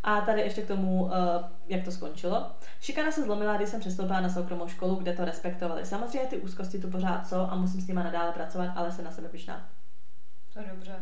A 0.04 0.20
tady 0.20 0.40
ještě 0.40 0.62
k 0.62 0.68
tomu, 0.68 1.10
eh, 1.14 1.44
jak 1.68 1.84
to 1.84 1.90
skončilo. 1.90 2.50
Šikana 2.80 3.12
se 3.12 3.22
zlomila, 3.22 3.56
když 3.56 3.68
jsem 3.68 3.80
přestoupila 3.80 4.20
na 4.20 4.28
soukromou 4.28 4.68
školu, 4.68 4.94
kde 4.94 5.12
to 5.12 5.24
respektovali. 5.24 5.86
Samozřejmě 5.86 6.28
ty 6.28 6.38
úzkosti 6.38 6.78
tu 6.78 6.90
pořád 6.90 7.28
jsou 7.28 7.40
a 7.40 7.54
musím 7.56 7.80
s 7.80 7.86
nima 7.86 8.02
nadále 8.02 8.32
pracovat, 8.32 8.72
ale 8.76 8.92
se 8.92 9.02
na 9.02 9.10
sebe 9.10 9.28
pišná. 9.28 9.68
To 10.52 10.58
je 10.60 10.66
dobře. 10.74 10.92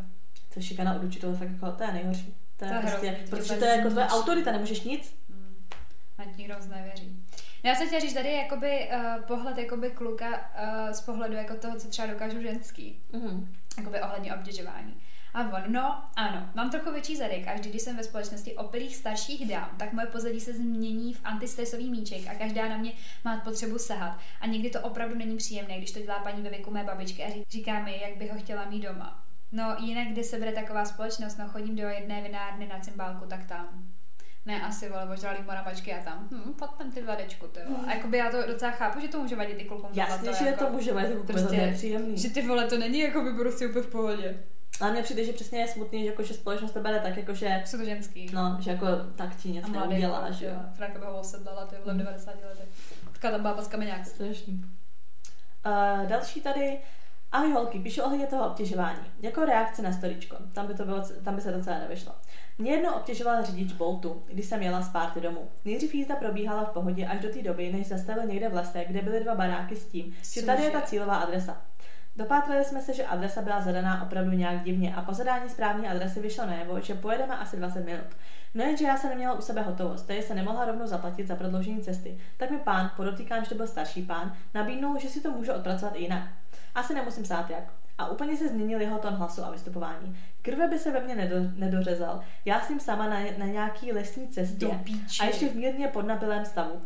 To 0.54 0.60
šikana 0.60 0.94
od 0.94 1.02
učitelů 1.02 1.36
fakt 1.36 1.50
jako, 1.50 1.72
to 1.72 1.84
je 1.84 1.92
nejhorší. 1.92 2.36
To 2.56 2.64
je, 2.64 2.70
To 2.70 2.74
je 2.74 2.80
prostě, 2.80 3.06
hrozný, 3.06 3.26
protože 3.30 3.54
to 3.54 3.64
je 3.64 3.76
jako 3.76 3.90
tvoje 3.90 4.06
autorita, 4.06 4.52
nemůžeš 4.52 4.80
nic. 4.80 5.14
Hmm. 5.30 5.56
Na 6.18 6.24
nikdo 6.36 6.54
moc 6.54 6.66
nevěří. 6.66 7.22
No 7.64 7.70
já 7.70 7.74
jsem 7.74 7.86
chtěla 7.86 8.00
říct, 8.00 8.14
tady 8.14 8.28
je 8.28 8.36
jakoby 8.36 8.90
uh, 8.94 9.22
pohled 9.22 9.58
jakoby 9.58 9.90
kluka 9.90 10.28
uh, 10.28 10.92
z 10.92 11.00
pohledu 11.00 11.34
jako 11.34 11.54
toho, 11.54 11.76
co 11.76 11.88
třeba 11.88 12.08
dokážou 12.08 12.40
ženský. 12.42 13.02
Mhm. 13.12 13.54
jakoby 13.78 14.02
ohledně 14.02 14.34
obtěžování. 14.34 14.96
A 15.34 15.40
on, 15.40 15.62
no 15.72 16.02
ano, 16.16 16.48
mám 16.54 16.70
trochu 16.70 16.92
větší 16.92 17.16
zadek 17.16 17.48
a 17.48 17.54
vždy, 17.54 17.70
když 17.70 17.82
jsem 17.82 17.96
ve 17.96 18.04
společnosti 18.04 18.54
opilých 18.56 18.96
starších 18.96 19.48
dám, 19.48 19.70
tak 19.78 19.92
moje 19.92 20.06
pozadí 20.06 20.40
se 20.40 20.52
změní 20.52 21.14
v 21.14 21.20
antistresový 21.24 21.90
míček 21.90 22.20
a 22.30 22.34
každá 22.34 22.68
na 22.68 22.76
mě 22.76 22.92
má 23.24 23.36
potřebu 23.36 23.78
sahat. 23.78 24.18
A 24.40 24.46
někdy 24.46 24.70
to 24.70 24.80
opravdu 24.80 25.14
není 25.14 25.36
příjemné, 25.36 25.78
když 25.78 25.92
to 25.92 26.00
dělá 26.00 26.18
paní 26.18 26.42
ve 26.42 26.50
věku 26.50 26.70
mé 26.70 26.84
babičky 26.84 27.24
a 27.24 27.28
ří- 27.30 27.44
říká 27.50 27.80
mi, 27.82 28.00
jak 28.02 28.16
by 28.16 28.28
ho 28.28 28.38
chtěla 28.38 28.64
mít 28.64 28.80
doma. 28.82 29.24
No 29.52 29.76
jinak, 29.80 30.08
kde 30.08 30.24
se 30.24 30.38
bere 30.38 30.52
taková 30.52 30.84
společnost, 30.84 31.36
no 31.38 31.48
chodím 31.48 31.76
do 31.76 31.88
jedné 31.88 32.22
vinárny 32.22 32.66
na 32.66 32.78
cymbálku, 32.80 33.26
tak 33.26 33.44
tam. 33.44 33.68
Ne, 34.46 34.62
asi, 34.62 34.88
vole, 34.88 35.08
ožralý 35.14 35.38
morabačky 35.46 35.94
a 35.94 36.02
tam. 36.04 36.28
Hm, 36.30 36.52
pojď 36.58 36.70
tam 36.78 36.90
ty 36.92 37.02
vadečku, 37.02 37.46
ty 37.46 37.60
vole. 37.68 37.86
A 37.86 37.94
jakoby 37.94 38.18
já 38.18 38.30
to 38.30 38.46
docela 38.46 38.70
chápu, 38.70 39.00
že 39.00 39.08
to 39.08 39.20
může 39.22 39.36
vadit 39.36 39.56
ty 39.56 39.64
klukům. 39.64 39.90
Jasně, 39.92 40.32
že 40.38 40.44
jako, 40.46 40.64
to 40.64 40.70
může 40.72 40.90
jako 40.90 41.06
prostě- 41.24 41.32
prostě, 41.32 41.56
nepříjemný. 41.56 42.18
Že 42.18 42.30
ty 42.30 42.42
vole, 42.46 42.66
to 42.66 42.78
není 42.78 42.98
jako 43.00 43.20
by 43.20 43.32
prostě 43.32 43.66
úplně 43.68 43.82
v 43.82 43.90
pohodě. 43.90 44.42
Ale 44.82 44.92
mně 44.92 45.02
přijde, 45.02 45.24
že 45.24 45.32
přesně 45.32 45.58
je 45.58 45.68
smutný, 45.68 46.02
že, 46.02 46.06
jako, 46.06 46.22
že 46.22 46.34
společnost 46.34 46.72
to 46.72 46.80
bere 46.80 47.00
tak, 47.00 47.16
jako, 47.16 47.34
že, 47.34 47.62
Jsou 47.66 47.78
to 47.78 47.84
ženský. 47.84 48.26
no, 48.32 48.56
že 48.60 48.70
jako 48.70 48.86
tak 49.16 49.36
ti 49.36 49.48
nic 49.48 49.68
mladý, 49.68 49.88
neudělá, 49.88 50.20
vole, 50.20 50.32
že 50.32 50.46
jo. 50.46 50.54
Franka 50.74 50.98
by 50.98 51.04
ho 51.04 51.20
osedlala, 51.20 51.66
ty 51.66 51.76
v 51.84 51.96
90 51.96 52.34
letech. 52.48 52.68
Taková 53.12 53.32
tam 53.32 53.42
bába 53.42 53.62
z 53.62 53.68
kameňák. 53.68 54.06
Strašný. 54.06 54.64
Uh, 55.66 56.08
další 56.08 56.40
tady. 56.40 56.78
Ahoj 57.32 57.52
holky, 57.52 57.78
píšu 57.78 58.02
ohledně 58.02 58.26
toho 58.26 58.46
obtěžování. 58.46 59.04
Jako 59.20 59.44
reakce 59.44 59.82
na 59.82 59.92
storičko. 59.92 60.36
Tam 60.52 60.66
by, 60.66 60.74
to 60.74 60.84
bylo, 60.84 61.02
tam 61.24 61.34
by 61.34 61.40
se 61.40 61.52
docela 61.52 61.78
nevyšlo. 61.78 62.12
Mě 62.58 62.70
jedno 62.70 62.96
obtěžoval 62.96 63.44
řidič 63.44 63.72
Boltu, 63.72 64.22
když 64.32 64.46
jsem 64.46 64.62
jela 64.62 64.82
z 64.82 64.88
párty 64.88 65.20
domů. 65.20 65.48
Nejdřív 65.64 65.94
jízda 65.94 66.16
probíhala 66.16 66.64
v 66.64 66.70
pohodě 66.70 67.06
až 67.06 67.20
do 67.20 67.28
té 67.28 67.42
doby, 67.42 67.72
než 67.72 67.86
zastavil 67.86 68.26
někde 68.26 68.48
v 68.48 68.54
lese, 68.54 68.84
kde 68.84 69.02
byly 69.02 69.20
dva 69.20 69.34
baráky 69.34 69.76
s 69.76 69.86
tím, 69.86 70.14
že 70.32 70.42
tady 70.42 70.62
je 70.62 70.70
ta 70.70 70.80
cílová 70.80 71.16
adresa. 71.16 71.62
Dopátrali 72.16 72.64
jsme 72.64 72.82
se, 72.82 72.94
že 72.94 73.06
adresa 73.06 73.42
byla 73.42 73.60
zadaná 73.60 74.02
opravdu 74.02 74.30
nějak 74.30 74.64
divně 74.64 74.94
a 74.94 75.02
po 75.02 75.14
zadání 75.14 75.48
správné 75.48 75.88
adresy 75.88 76.20
vyšlo 76.20 76.46
najevo, 76.46 76.80
že 76.80 76.94
pojedeme 76.94 77.36
asi 77.38 77.56
20 77.56 77.84
minut. 77.84 78.06
No 78.54 78.64
jenže 78.64 78.84
já 78.84 78.96
jsem 78.96 79.10
neměla 79.10 79.34
u 79.34 79.40
sebe 79.40 79.62
hotovost, 79.62 80.06
tedy 80.06 80.22
se 80.22 80.34
nemohla 80.34 80.64
rovnou 80.64 80.86
zaplatit 80.86 81.28
za 81.28 81.36
prodloužení 81.36 81.80
cesty. 81.80 82.18
Tak 82.36 82.50
mi 82.50 82.58
pán, 82.58 82.90
podotýkám, 82.96 83.44
že 83.44 83.48
to 83.48 83.54
byl 83.54 83.66
starší 83.66 84.02
pán, 84.02 84.36
nabídnul, 84.54 84.98
že 84.98 85.08
si 85.08 85.20
to 85.20 85.30
může 85.30 85.52
odpracovat 85.52 85.96
i 85.96 86.02
jinak. 86.02 86.22
Asi 86.74 86.94
nemusím 86.94 87.24
sát 87.24 87.50
jak. 87.50 87.64
A 87.98 88.08
úplně 88.08 88.36
se 88.36 88.48
změnil 88.48 88.80
jeho 88.80 88.98
tón 88.98 89.14
hlasu 89.14 89.44
a 89.44 89.50
vystupování. 89.50 90.16
Krve 90.42 90.68
by 90.68 90.78
se 90.78 90.90
ve 90.90 91.00
mně 91.00 91.14
nedo, 91.14 91.36
nedořezal. 91.56 92.20
Já 92.44 92.62
ním 92.68 92.80
sama 92.80 93.06
na, 93.06 93.18
na 93.38 93.46
nějaký 93.46 93.92
lesní 93.92 94.28
cestě 94.28 94.66
a 95.20 95.24
ještě 95.24 95.48
v 95.48 95.54
mírně 95.54 95.88
podnapilém 95.88 96.44
stavu. 96.44 96.80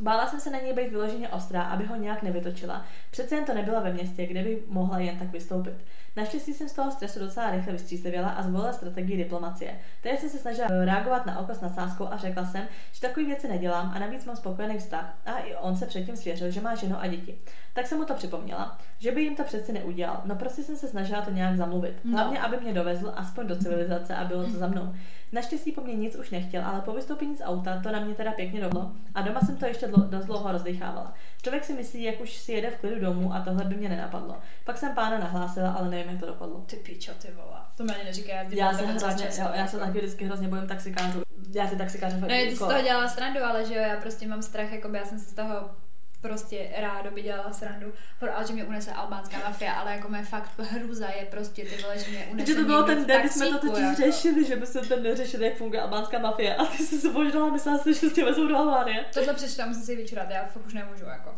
Bála 0.00 0.26
jsem 0.26 0.40
se 0.40 0.50
na 0.50 0.58
něj 0.58 0.72
být 0.72 0.90
vyloženě 0.90 1.28
ostrá, 1.28 1.62
aby 1.62 1.86
ho 1.86 1.96
nějak 1.96 2.22
nevytočila. 2.22 2.84
Přece 3.10 3.34
jen 3.34 3.44
to 3.44 3.54
nebylo 3.54 3.80
ve 3.80 3.92
městě, 3.92 4.26
kde 4.26 4.42
by 4.42 4.62
mohla 4.68 4.98
jen 4.98 5.18
tak 5.18 5.32
vystoupit. 5.32 5.74
Naštěstí 6.16 6.54
jsem 6.54 6.68
z 6.68 6.72
toho 6.72 6.90
stresu 6.90 7.18
docela 7.18 7.50
rychle 7.50 7.72
vystřízlivěla 7.72 8.28
a 8.28 8.42
zvolila 8.42 8.72
strategii 8.72 9.16
diplomacie. 9.16 9.78
Tedy 10.02 10.18
jsem 10.18 10.30
se 10.30 10.38
snažila 10.38 10.68
reagovat 10.84 11.26
na 11.26 11.38
oko 11.38 11.54
s 11.54 11.60
nadsázkou 11.60 12.08
a 12.10 12.16
řekla 12.16 12.44
jsem, 12.44 12.62
že 12.92 13.00
takové 13.00 13.26
věci 13.26 13.48
nedělám 13.48 13.92
a 13.94 13.98
navíc 13.98 14.24
mám 14.24 14.36
spokojený 14.36 14.78
vztah. 14.78 15.14
A 15.26 15.38
i 15.38 15.54
on 15.54 15.76
se 15.76 15.86
předtím 15.86 16.16
svěřil, 16.16 16.50
že 16.50 16.60
má 16.60 16.74
ženu 16.74 16.96
a 17.00 17.06
děti. 17.06 17.38
Tak 17.72 17.86
jsem 17.86 17.98
mu 17.98 18.04
to 18.04 18.14
připomněla, 18.14 18.78
že 18.98 19.12
by 19.12 19.22
jim 19.22 19.36
to 19.36 19.44
přeci 19.44 19.72
neudělal. 19.72 20.22
No 20.24 20.36
prostě 20.36 20.62
jsem 20.62 20.76
se 20.76 20.88
snažila 20.88 21.22
to 21.22 21.30
nějak 21.30 21.56
zamluvit. 21.56 21.94
No. 22.04 22.12
Hlavně, 22.12 22.40
aby 22.40 22.56
mě 22.60 22.72
dovezl 22.72 23.12
aspoň 23.16 23.46
do 23.46 23.56
civilizace 23.56 24.16
a 24.16 24.24
bylo 24.24 24.44
to 24.44 24.50
za 24.50 24.66
mnou. 24.66 24.94
Naštěstí 25.32 25.72
po 25.72 25.80
mně 25.80 25.94
nic 25.94 26.16
už 26.16 26.30
nechtěl, 26.30 26.64
ale 26.66 26.80
po 26.80 26.92
vystoupení 26.92 27.36
z 27.36 27.44
auta 27.44 27.80
to 27.82 27.92
na 27.92 28.00
mě 28.00 28.14
teda 28.14 28.32
pěkně 28.32 28.60
dohlo 28.60 28.92
a 29.14 29.22
doma 29.22 29.40
jsem 29.40 29.56
to 29.56 29.66
ještě 29.66 29.86
dlo, 29.86 30.04
dost 30.04 30.24
dlouho 30.24 30.52
rozdechávala. 30.52 31.14
Člověk 31.42 31.64
si 31.64 31.72
myslí, 31.72 32.02
jak 32.02 32.20
už 32.20 32.36
si 32.36 32.52
jede 32.52 32.70
v 32.70 32.76
klidu 32.76 33.00
domů 33.00 33.34
a 33.34 33.40
tohle 33.40 33.64
by 33.64 33.74
mě 33.74 33.88
nenapadlo. 33.88 34.36
Pak 34.64 34.78
jsem 34.78 34.94
pána 34.94 35.18
nahlásila, 35.18 35.72
ale 35.72 35.88
nevím, 35.88 36.10
jak 36.10 36.20
to 36.20 36.26
dopadlo. 36.26 36.60
Ty 36.66 36.76
pičo, 36.76 37.12
ty 37.22 37.28
vole. 37.32 37.60
To 37.76 37.84
mě 37.84 37.94
ani 37.94 38.04
neříká, 38.04 38.32
já, 38.32 38.42
Já 38.50 38.72
se, 38.72 38.86
docela 38.86 39.10
hrozně, 39.10 39.26
často, 39.26 39.42
jo, 39.42 39.48
já 39.54 39.66
se 39.66 39.76
jako. 39.76 39.86
taky 39.86 39.98
vždycky 39.98 40.24
hrozně 40.24 40.48
bojím 40.48 40.66
taxikářů. 40.66 41.22
Já 41.54 41.66
ty 41.66 41.76
taxikáře 41.76 42.16
fakt 42.16 42.30
No, 42.30 42.36
ty 42.36 42.50
jsi 42.50 42.56
z 42.56 42.58
toho 42.58 42.82
dělala 42.82 43.08
srandu, 43.08 43.44
ale 43.44 43.64
že 43.64 43.74
jo, 43.74 43.80
já 43.82 43.96
prostě 44.00 44.28
mám 44.28 44.42
strach, 44.42 44.72
jako 44.72 44.88
já 44.96 45.04
jsem 45.04 45.18
si 45.18 45.24
z 45.24 45.34
toho 45.34 45.70
prostě 46.20 46.68
rádo 46.76 47.10
by 47.10 47.22
dělala 47.22 47.52
srandu, 47.52 47.92
ale 48.34 48.46
že 48.46 48.52
mě 48.52 48.64
unese 48.64 48.92
albánská 48.92 49.38
mafia, 49.38 49.72
ale 49.72 49.92
jako 49.92 50.08
mě 50.08 50.22
fakt 50.24 50.58
hrůza 50.58 51.08
je 51.08 51.24
prostě 51.26 51.64
ty 51.64 51.82
vole, 51.82 51.98
že 51.98 52.10
mě 52.10 52.26
unese 52.32 52.46
Že 52.52 52.54
to 52.58 52.64
bylo 52.64 52.82
ten 52.82 53.06
den, 53.06 53.20
kdy 53.20 53.28
jsme 53.28 53.46
to 53.46 53.58
totiž 53.58 53.82
jako. 53.84 53.96
řešili, 53.96 54.44
že 54.44 54.56
bychom 54.56 54.88
ten 54.88 55.02
neřešili, 55.02 55.44
jak 55.44 55.56
funguje 55.56 55.82
albánská 55.82 56.18
mafie. 56.18 56.56
A 56.56 56.64
ty 56.64 56.76
jsi 56.86 57.00
se 57.00 57.12
možná 57.12 57.46
myslela 57.50 57.78
si, 57.78 57.94
že 57.94 58.10
s 58.10 58.12
tě 58.12 58.24
vezou 58.24 58.46
do 58.48 58.56
Albánie. 58.56 59.04
Tohle 59.14 59.34
přečtu 59.34 59.62
a 59.62 59.66
musím 59.66 59.82
si 59.82 59.96
vyčurat, 59.96 60.30
já 60.30 60.44
fakt 60.44 60.66
už 60.66 60.74
nemůžu, 60.74 61.04
jako. 61.04 61.34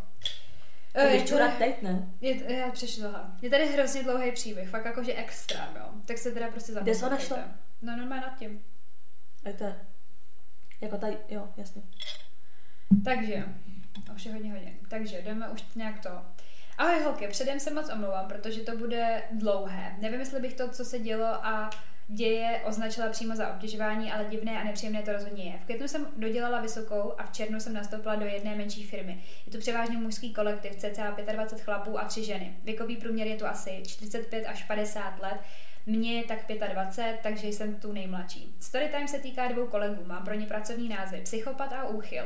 Eh, 0.95 1.09
Když 1.09 1.21
je 1.21 1.27
čurat 1.27 1.51
tady- 1.57 1.57
teď, 1.73 1.81
ne? 1.81 2.09
Je, 2.21 2.57
já 2.57 2.71
přečtu 2.71 3.01
tohle. 3.01 3.19
Je 3.41 3.49
tady 3.49 3.65
hrozně 3.67 4.03
dlouhý 4.03 4.31
příběh, 4.31 4.69
fakt 4.69 4.85
jakože 4.85 5.13
extra, 5.13 5.69
jo. 5.79 5.85
Tak 6.05 6.17
se 6.17 6.31
teda 6.31 6.47
prostě 6.51 6.71
Kde 6.81 6.95
jsi 6.95 7.03
ho 7.03 7.09
zaposlouchejte. 7.09 7.35
našla? 7.35 7.55
No 7.81 7.95
normálně 7.97 8.21
nad 8.21 8.39
tím. 8.39 8.63
A 9.45 9.47
je 9.49 9.53
to 9.53 9.65
jako 10.81 10.97
tady, 10.97 11.17
jo, 11.29 11.49
jasně. 11.57 11.81
Takže, 13.05 13.43
a 14.09 14.13
už 14.13 14.25
je 14.25 14.33
hodně 14.33 14.51
hodin, 14.51 14.73
takže 14.87 15.21
jdeme 15.21 15.49
už 15.49 15.63
nějak 15.75 15.99
to. 15.99 16.09
Ahoj 16.77 17.03
holky, 17.03 17.27
předem 17.27 17.59
se 17.59 17.73
moc 17.73 17.89
omlouvám, 17.89 18.27
protože 18.27 18.61
to 18.61 18.77
bude 18.77 19.23
dlouhé. 19.31 19.95
Nevím, 19.99 20.19
jestli 20.19 20.39
bych 20.39 20.53
to, 20.53 20.69
co 20.69 20.85
se 20.85 20.99
dělo 20.99 21.45
a 21.45 21.69
děje, 22.07 22.61
označila 22.65 23.09
přímo 23.09 23.35
za 23.35 23.53
obtěžování, 23.53 24.11
ale 24.11 24.25
divné 24.25 24.61
a 24.61 24.63
nepříjemné 24.63 25.01
to 25.01 25.13
rozhodně 25.13 25.43
je. 25.43 25.57
V 25.57 25.65
květnu 25.65 25.87
jsem 25.87 26.07
dodělala 26.17 26.61
vysokou 26.61 27.13
a 27.17 27.25
v 27.25 27.31
červnu 27.31 27.59
jsem 27.59 27.73
nastoupila 27.73 28.15
do 28.15 28.25
jedné 28.25 28.55
menší 28.55 28.83
firmy. 28.83 29.23
Je 29.45 29.51
to 29.51 29.57
převážně 29.57 29.97
mužský 29.97 30.33
kolektiv, 30.33 30.75
cca 30.75 31.15
25 31.31 31.63
chlapů 31.63 31.99
a 31.99 32.05
3 32.05 32.23
ženy. 32.23 32.57
Věkový 32.63 32.97
průměr 32.97 33.27
je 33.27 33.35
tu 33.35 33.45
asi 33.45 33.83
45 33.87 34.45
až 34.45 34.63
50 34.63 35.21
let. 35.21 35.37
Mně 35.85 36.17
je 36.17 36.23
tak 36.23 36.47
25, 36.73 37.19
takže 37.23 37.47
jsem 37.47 37.75
tu 37.75 37.91
nejmladší. 37.91 38.55
Storytime 38.59 39.07
se 39.07 39.19
týká 39.19 39.47
dvou 39.47 39.67
kolegů, 39.67 40.03
mám 40.05 40.25
pro 40.25 40.33
ně 40.33 40.45
pracovní 40.45 40.89
názvy 40.89 41.21
Psychopat 41.21 41.73
a 41.73 41.87
Úchyl. 41.87 42.23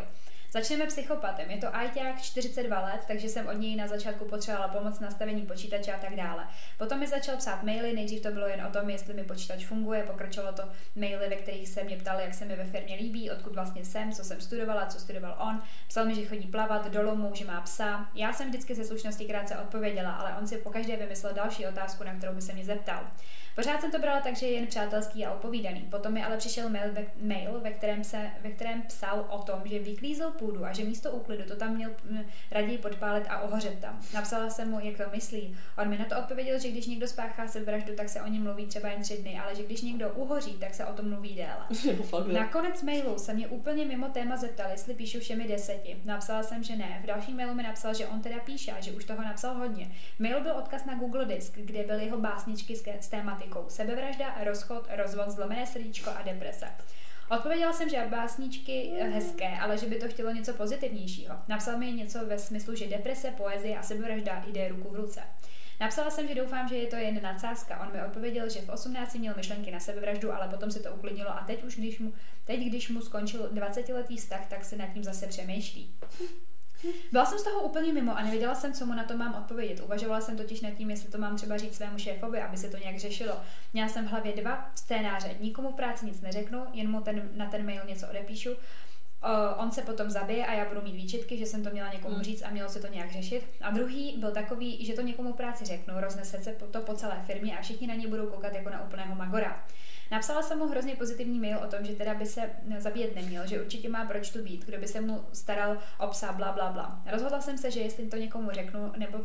Začneme 0.57 0.85
psychopatem. 0.87 1.51
Je 1.51 1.57
to 1.57 1.75
ajťák 1.75 2.21
42 2.21 2.81
let, 2.81 3.01
takže 3.07 3.29
jsem 3.29 3.47
od 3.47 3.53
něj 3.53 3.75
na 3.75 3.87
začátku 3.87 4.25
potřebovala 4.25 4.67
pomoc 4.67 4.97
s 4.97 4.99
nastavením 4.99 5.45
počítače 5.45 5.93
a 5.93 5.97
tak 5.97 6.15
dále. 6.15 6.47
Potom 6.77 6.99
mi 6.99 7.07
začal 7.07 7.37
psát 7.37 7.63
maily, 7.63 7.93
nejdřív 7.93 8.21
to 8.21 8.31
bylo 8.31 8.47
jen 8.47 8.65
o 8.65 8.71
tom, 8.71 8.89
jestli 8.89 9.13
mi 9.13 9.23
počítač 9.23 9.65
funguje, 9.65 10.03
pokračovalo 10.03 10.53
to 10.53 10.63
maily, 10.95 11.29
ve 11.29 11.35
kterých 11.35 11.69
se 11.69 11.83
mě 11.83 11.97
ptali, 11.97 12.23
jak 12.23 12.33
se 12.33 12.45
mi 12.45 12.55
ve 12.55 12.65
firmě 12.65 12.95
líbí, 12.95 13.31
odkud 13.31 13.55
vlastně 13.55 13.85
jsem, 13.85 14.11
co 14.11 14.23
jsem 14.23 14.41
studovala, 14.41 14.85
co 14.85 14.99
studoval 14.99 15.37
on. 15.49 15.61
Psal 15.87 16.05
mi, 16.05 16.15
že 16.15 16.25
chodí 16.25 16.47
plavat 16.47 16.91
do 16.91 17.03
lomu, 17.03 17.31
že 17.33 17.45
má 17.45 17.61
psa. 17.61 18.09
Já 18.15 18.33
jsem 18.33 18.49
vždycky 18.49 18.75
ze 18.75 18.83
slušnosti 18.83 19.25
krátce 19.25 19.57
odpověděla, 19.57 20.11
ale 20.11 20.35
on 20.39 20.47
si 20.47 20.57
pokaždé 20.57 20.97
vymyslel 20.97 21.33
další 21.33 21.67
otázku, 21.67 22.03
na 22.03 22.13
kterou 22.15 22.33
by 22.33 22.41
se 22.41 22.53
mě 22.53 22.65
zeptal. 22.65 23.07
Pořád 23.57 23.81
jsem 23.81 23.91
to 23.91 23.99
brala 23.99 24.21
tak, 24.21 24.35
že 24.35 24.45
je 24.45 24.51
jen 24.51 24.67
přátelský 24.67 25.25
a 25.25 25.33
opovídaný. 25.33 25.81
Potom 25.81 26.13
mi 26.13 26.23
ale 26.23 26.37
přišel 26.37 26.69
mail, 26.69 26.93
ve, 26.93 27.05
mail 27.21 27.59
ve, 27.59 27.71
kterém 27.71 28.03
se, 28.03 28.31
ve 28.41 28.51
kterém 28.51 28.81
psal 28.81 29.25
o 29.29 29.37
tom, 29.37 29.61
že 29.65 29.79
vyklízel 29.79 30.31
půdu 30.31 30.46
půdu 30.47 30.65
a 30.65 30.73
že 30.73 30.83
místo 30.83 31.11
úklidu 31.11 31.43
to 31.43 31.55
tam 31.55 31.75
měl 31.75 31.91
raději 32.51 32.77
podpálit 32.77 33.25
a 33.29 33.39
ohořet 33.39 33.79
tam. 33.79 33.99
Napsala 34.13 34.49
jsem 34.49 34.71
mu, 34.71 34.79
jak 34.79 34.97
to 34.97 35.03
myslí. 35.13 35.57
On 35.77 35.87
mi 35.87 35.97
na 35.97 36.05
to 36.05 36.19
odpověděl, 36.19 36.59
že 36.59 36.69
když 36.69 36.87
někdo 36.87 37.07
spáchá 37.07 37.47
sebevraždu, 37.47 37.95
tak 37.95 38.09
se 38.09 38.21
o 38.21 38.27
ní 38.27 38.39
mluví 38.39 38.65
třeba 38.65 38.89
jen 38.89 39.01
tři 39.01 39.17
dny, 39.17 39.39
ale 39.39 39.55
že 39.55 39.63
když 39.63 39.81
někdo 39.81 40.09
uhoří, 40.09 40.53
tak 40.53 40.73
se 40.73 40.85
o 40.85 40.93
tom 40.93 41.09
mluví 41.09 41.35
déle. 41.35 41.65
Na 42.33 42.47
konec 42.47 42.83
mailu 42.83 43.17
se 43.17 43.33
mě 43.33 43.47
úplně 43.47 43.85
mimo 43.85 44.09
téma 44.09 44.37
zeptal, 44.37 44.71
jestli 44.71 44.93
píšu 44.93 45.19
všemi 45.19 45.47
deseti. 45.47 45.97
Napsala 46.05 46.43
jsem, 46.43 46.63
že 46.63 46.75
ne. 46.75 46.99
V 47.03 47.05
dalším 47.05 47.37
mailu 47.37 47.53
mi 47.53 47.63
napsal, 47.63 47.93
že 47.93 48.07
on 48.07 48.21
teda 48.21 48.39
píše 48.39 48.71
a 48.71 48.81
že 48.81 48.91
už 48.91 49.05
toho 49.05 49.23
napsal 49.23 49.55
hodně. 49.55 49.91
Mail 50.19 50.41
byl 50.41 50.51
odkaz 50.51 50.85
na 50.85 50.95
Google 50.95 51.25
Disk, 51.25 51.57
kde 51.57 51.83
byly 51.83 52.05
jeho 52.05 52.17
básničky 52.17 52.75
s, 52.75 52.87
s 52.99 53.07
tématikou 53.07 53.65
sebevražda, 53.67 54.35
rozchod, 54.43 54.87
rozvod, 54.95 55.29
zlomené 55.29 55.67
srdíčko 55.67 56.09
a 56.09 56.21
deprese. 56.21 56.67
Odpověděla 57.29 57.73
jsem, 57.73 57.89
že 57.89 58.07
básničky 58.09 58.91
hezké, 59.01 59.57
ale 59.61 59.77
že 59.77 59.85
by 59.85 59.95
to 59.95 60.07
chtělo 60.07 60.31
něco 60.31 60.53
pozitivnějšího. 60.53 61.35
Napsal 61.47 61.77
mi 61.77 61.91
něco 61.91 62.25
ve 62.25 62.39
smyslu, 62.39 62.75
že 62.75 62.87
deprese, 62.87 63.31
poezie 63.31 63.77
a 63.77 63.83
sebevražda 63.83 64.43
jde 64.47 64.67
ruku 64.67 64.89
v 64.89 64.95
ruce. 64.95 65.21
Napsala 65.79 66.09
jsem, 66.09 66.27
že 66.27 66.35
doufám, 66.35 66.67
že 66.67 66.75
je 66.75 66.87
to 66.87 66.95
jen 66.95 67.21
nadsázka. 67.21 67.79
On 67.87 67.93
mi 67.93 68.01
odpověděl, 68.01 68.49
že 68.49 68.61
v 68.61 68.69
18 68.69 69.15
měl 69.15 69.33
myšlenky 69.37 69.71
na 69.71 69.79
sebevraždu, 69.79 70.33
ale 70.33 70.47
potom 70.47 70.71
se 70.71 70.79
to 70.79 70.95
uklidnilo 70.95 71.29
a 71.29 71.43
teď 71.47 71.63
už, 71.63 71.75
když 71.75 71.99
mu, 71.99 72.13
teď, 72.45 72.59
když 72.59 72.89
mu 72.89 73.01
skončil 73.01 73.49
20-letý 73.53 74.17
vztah, 74.17 74.47
tak 74.47 74.65
se 74.65 74.75
nad 74.75 74.87
tím 74.93 75.03
zase 75.03 75.27
přemýšlí. 75.27 75.95
Byla 77.11 77.25
jsem 77.25 77.39
z 77.39 77.43
toho 77.43 77.61
úplně 77.61 77.93
mimo 77.93 78.17
a 78.17 78.23
nevěděla 78.23 78.55
jsem, 78.55 78.73
co 78.73 78.85
mu 78.85 78.93
na 78.93 79.03
to 79.03 79.17
mám 79.17 79.35
odpovědět. 79.35 79.83
Uvažovala 79.83 80.21
jsem 80.21 80.37
totiž 80.37 80.61
nad 80.61 80.71
tím, 80.71 80.89
jestli 80.89 81.09
to 81.09 81.17
mám 81.17 81.35
třeba 81.35 81.57
říct 81.57 81.75
svému 81.75 81.97
šéfovi, 81.97 82.41
aby 82.41 82.57
se 82.57 82.69
to 82.69 82.77
nějak 82.77 82.99
řešilo. 82.99 83.35
Měla 83.73 83.89
jsem 83.89 84.05
v 84.05 84.09
hlavě 84.09 84.35
dva 84.35 84.71
scénáře. 84.75 85.35
Nikomu 85.39 85.71
v 85.71 85.75
práci 85.75 86.05
nic 86.05 86.21
neřeknu, 86.21 86.65
jen 86.73 86.91
mu 86.91 87.01
ten, 87.01 87.29
na 87.35 87.45
ten 87.45 87.65
mail 87.65 87.81
něco 87.87 88.07
odepíšu. 88.07 88.49
Uh, 89.23 89.63
on 89.63 89.71
se 89.71 89.81
potom 89.81 90.09
zabije 90.09 90.45
a 90.45 90.53
já 90.53 90.65
budu 90.65 90.81
mít 90.81 90.95
výčitky, 90.95 91.37
že 91.37 91.45
jsem 91.45 91.63
to 91.63 91.69
měla 91.69 91.93
někomu 91.93 92.15
mm. 92.15 92.23
říct 92.23 92.43
a 92.43 92.49
mělo 92.49 92.69
se 92.69 92.79
to 92.79 92.87
nějak 92.87 93.11
řešit. 93.11 93.43
A 93.61 93.71
druhý 93.71 94.17
byl 94.17 94.31
takový, 94.31 94.85
že 94.85 94.93
to 94.93 95.01
někomu 95.01 95.33
práci 95.33 95.65
řeknu, 95.65 95.93
roznese 95.97 96.37
se 96.43 96.51
to 96.71 96.81
po 96.81 96.93
celé 96.93 97.21
firmě 97.25 97.57
a 97.57 97.61
všichni 97.61 97.87
na 97.87 97.95
ně 97.95 98.07
budou 98.07 98.27
koukat 98.27 98.53
jako 98.53 98.69
na 98.69 98.83
úplného 98.83 99.15
magora. 99.15 99.63
Napsala 100.11 100.41
jsem 100.41 100.59
mu 100.59 100.67
hrozně 100.67 100.95
pozitivní 100.95 101.39
mail 101.39 101.57
o 101.57 101.67
tom, 101.67 101.85
že 101.85 101.93
teda 101.93 102.13
by 102.13 102.25
se 102.25 102.49
zabíjet 102.77 103.15
neměl, 103.15 103.47
že 103.47 103.61
určitě 103.61 103.89
má 103.89 104.05
proč 104.05 104.29
tu 104.29 104.43
být, 104.43 104.65
kdo 104.65 104.77
by 104.77 104.87
se 104.87 105.01
mu 105.01 105.25
staral 105.33 105.77
o 105.99 106.07
psa, 106.07 106.31
bla, 106.31 106.51
bla, 106.51 106.71
bla. 106.71 107.01
Rozhodla 107.11 107.41
jsem 107.41 107.57
se, 107.57 107.71
že 107.71 107.79
jestli 107.79 108.07
to 108.07 108.17
někomu 108.17 108.51
řeknu, 108.51 108.91
nebo 108.97 109.19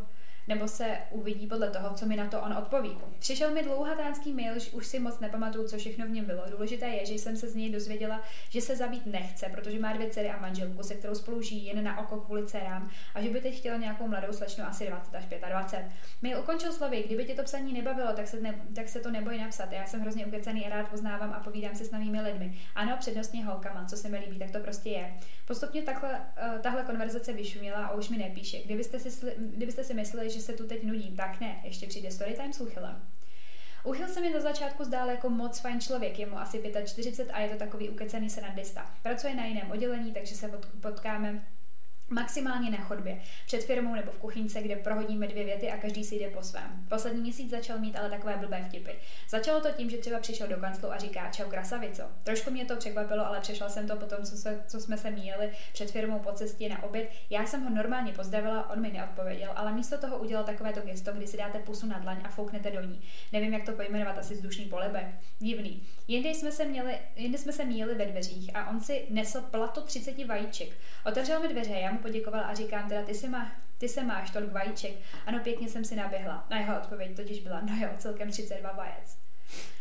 nebo 0.48 0.68
se 0.68 0.98
uvidí 1.10 1.46
podle 1.46 1.70
toho, 1.70 1.94
co 1.94 2.06
mi 2.06 2.16
na 2.16 2.26
to 2.26 2.40
on 2.40 2.52
odpoví. 2.52 2.98
Přišel 3.18 3.50
mi 3.50 3.62
dlouhatánský 3.62 4.32
mail, 4.32 4.54
už 4.72 4.86
si 4.86 4.98
moc 4.98 5.20
nepamatuju, 5.20 5.68
co 5.68 5.78
všechno 5.78 6.06
v 6.06 6.10
něm 6.10 6.24
bylo. 6.24 6.42
Důležité 6.50 6.86
je, 6.86 7.06
že 7.06 7.14
jsem 7.14 7.36
se 7.36 7.48
z 7.48 7.54
něj 7.54 7.72
dozvěděla, 7.72 8.22
že 8.48 8.60
se 8.60 8.76
zabít 8.76 9.06
nechce, 9.06 9.48
protože 9.48 9.78
má 9.78 9.92
dvě 9.92 10.10
dcery 10.10 10.30
a 10.30 10.40
manželku, 10.40 10.82
se 10.82 10.94
kterou 10.94 11.14
spolu 11.14 11.42
žijí 11.42 11.66
jen 11.66 11.84
na 11.84 11.98
oko 11.98 12.20
kvůli 12.20 12.46
dcerám 12.46 12.90
a 13.14 13.22
že 13.22 13.30
by 13.30 13.40
teď 13.40 13.58
chtěla 13.58 13.76
nějakou 13.76 14.08
mladou 14.08 14.32
slečnu 14.32 14.64
asi 14.64 14.86
20 14.86 15.14
až 15.14 15.24
25. 15.48 15.92
Mail 16.22 16.40
ukončil 16.40 16.72
slovy, 16.72 17.02
kdyby 17.06 17.24
tě 17.24 17.34
to 17.34 17.42
psaní 17.42 17.72
nebavilo, 17.72 18.12
tak 18.12 18.28
se, 18.28 18.40
ne, 18.40 18.54
tak 18.74 18.88
se 18.88 19.00
to 19.00 19.10
neboj 19.10 19.38
napsat. 19.38 19.72
Já 19.72 19.86
jsem 19.86 20.00
hrozně 20.00 20.26
ukecený 20.26 20.66
a 20.66 20.76
rád 20.76 20.88
poznávám 20.88 21.32
a 21.32 21.40
povídám 21.40 21.74
se 21.74 21.84
s 21.84 21.90
novými 21.90 22.20
lidmi. 22.20 22.58
Ano, 22.74 22.96
přednostně 22.98 23.44
holkama, 23.44 23.84
co 23.84 23.96
se 23.96 24.08
mi 24.08 24.18
líbí, 24.18 24.38
tak 24.38 24.50
to 24.50 24.60
prostě 24.60 24.90
je. 24.90 25.14
Postupně 25.46 25.82
takhle, 25.82 26.10
uh, 26.10 26.60
tahle 26.60 26.82
konverzace 26.82 27.32
vyšuměla 27.32 27.86
a 27.86 27.94
už 27.94 28.08
mi 28.08 28.18
nepíše. 28.18 28.58
Kdybyste 28.64 28.98
si, 28.98 29.32
kdybyste 29.38 29.84
si 29.84 29.94
mysleli, 29.94 30.30
že 30.32 30.40
se 30.40 30.52
tu 30.52 30.66
teď 30.66 30.82
nudím, 30.82 31.16
tak 31.16 31.40
ne, 31.40 31.60
ještě 31.64 31.86
přijde 31.86 32.10
Storytime 32.10 32.52
s 32.52 32.60
Uchylem. 32.60 33.02
Uchyl 33.84 34.08
se 34.08 34.20
mi 34.20 34.32
za 34.32 34.40
začátku 34.40 34.84
zdál 34.84 35.08
jako 35.08 35.30
moc 35.30 35.60
fajn 35.60 35.80
člověk, 35.80 36.18
je 36.18 36.26
mu 36.26 36.38
asi 36.38 36.72
45 36.84 37.32
a 37.32 37.40
je 37.40 37.48
to 37.48 37.56
takový 37.56 37.88
ukecený 37.88 38.30
senadista. 38.30 38.94
Pracuje 39.02 39.34
na 39.34 39.44
jiném 39.44 39.70
oddělení, 39.70 40.12
takže 40.12 40.34
se 40.34 40.50
potkáme 40.80 41.42
Maximálně 42.12 42.70
na 42.70 42.78
chodbě, 42.78 43.20
před 43.46 43.64
firmou 43.64 43.94
nebo 43.94 44.12
v 44.12 44.18
kuchyňce, 44.18 44.62
kde 44.62 44.76
prohodíme 44.76 45.26
dvě 45.26 45.44
věty 45.44 45.70
a 45.70 45.76
každý 45.76 46.04
si 46.04 46.14
jde 46.14 46.30
po 46.30 46.42
svém. 46.42 46.86
Poslední 46.88 47.20
měsíc 47.20 47.50
začal 47.50 47.78
mít 47.78 47.96
ale 47.96 48.10
takové 48.10 48.36
blbé 48.36 48.64
vtipy. 48.68 48.90
Začalo 49.28 49.60
to 49.60 49.70
tím, 49.70 49.90
že 49.90 49.96
třeba 49.96 50.18
přišel 50.18 50.48
do 50.48 50.56
kanclu 50.56 50.92
a 50.92 50.98
říká 50.98 51.30
čau 51.30 51.50
krasavico. 51.50 52.02
Trošku 52.24 52.50
mě 52.50 52.64
to 52.64 52.76
překvapilo, 52.76 53.26
ale 53.26 53.40
přešla 53.40 53.68
jsem 53.68 53.88
to 53.88 53.96
potom, 53.96 54.24
co, 54.24 54.36
se, 54.36 54.64
co 54.66 54.80
jsme 54.80 54.98
se 54.98 55.10
míjeli 55.10 55.50
před 55.72 55.90
firmou 55.90 56.18
po 56.18 56.32
cestě 56.32 56.68
na 56.68 56.82
oběd. 56.82 57.10
Já 57.30 57.46
jsem 57.46 57.64
ho 57.64 57.70
normálně 57.70 58.12
pozdravila, 58.12 58.70
on 58.70 58.80
mi 58.80 58.92
neodpověděl, 58.92 59.50
ale 59.56 59.72
místo 59.72 59.98
toho 59.98 60.18
udělal 60.18 60.44
takovéto 60.44 60.80
gesto, 60.80 61.12
kdy 61.12 61.26
si 61.26 61.36
dáte 61.36 61.58
pusu 61.58 61.86
na 61.86 61.98
dlaň 61.98 62.20
a 62.24 62.28
fouknete 62.28 62.70
do 62.70 62.80
ní. 62.80 63.00
Nevím, 63.32 63.52
jak 63.52 63.64
to 63.64 63.72
pojmenovat, 63.72 64.18
asi 64.18 64.34
vzdušný 64.34 64.64
polebe. 64.64 65.18
Divný. 65.38 65.82
Jindy 66.08 66.28
jsme 66.28 66.52
se, 66.52 66.64
měli, 66.64 66.98
jindy 67.16 67.38
jsme 67.38 67.52
se 67.52 67.64
míjeli 67.64 67.94
ve 67.94 68.06
dveřích 68.06 68.56
a 68.56 68.70
on 68.70 68.80
si 68.80 69.06
nesl 69.10 69.40
plato 69.40 69.80
30 69.80 70.24
vajíček. 70.26 70.68
Otevřel 71.06 71.40
mi 71.40 71.48
dveře, 71.48 71.72
já 71.72 71.92
mu 71.92 71.98
poděkovala 72.02 72.44
a 72.44 72.54
říkám 72.54 72.88
teda, 72.88 73.02
ty, 73.02 73.14
si 73.14 73.28
má, 73.28 73.52
ty 73.78 73.88
se 73.88 74.02
máš 74.04 74.30
tolik 74.30 74.52
vajíček. 74.52 74.92
Ano, 75.26 75.40
pěkně 75.42 75.68
jsem 75.68 75.84
si 75.84 75.96
naběhla. 75.96 76.46
Na 76.50 76.58
jeho 76.58 76.80
odpověď 76.80 77.16
totiž 77.16 77.40
byla, 77.40 77.60
no 77.60 77.76
jo, 77.76 77.88
celkem 77.98 78.30
32 78.30 78.72
vajec. 78.72 79.22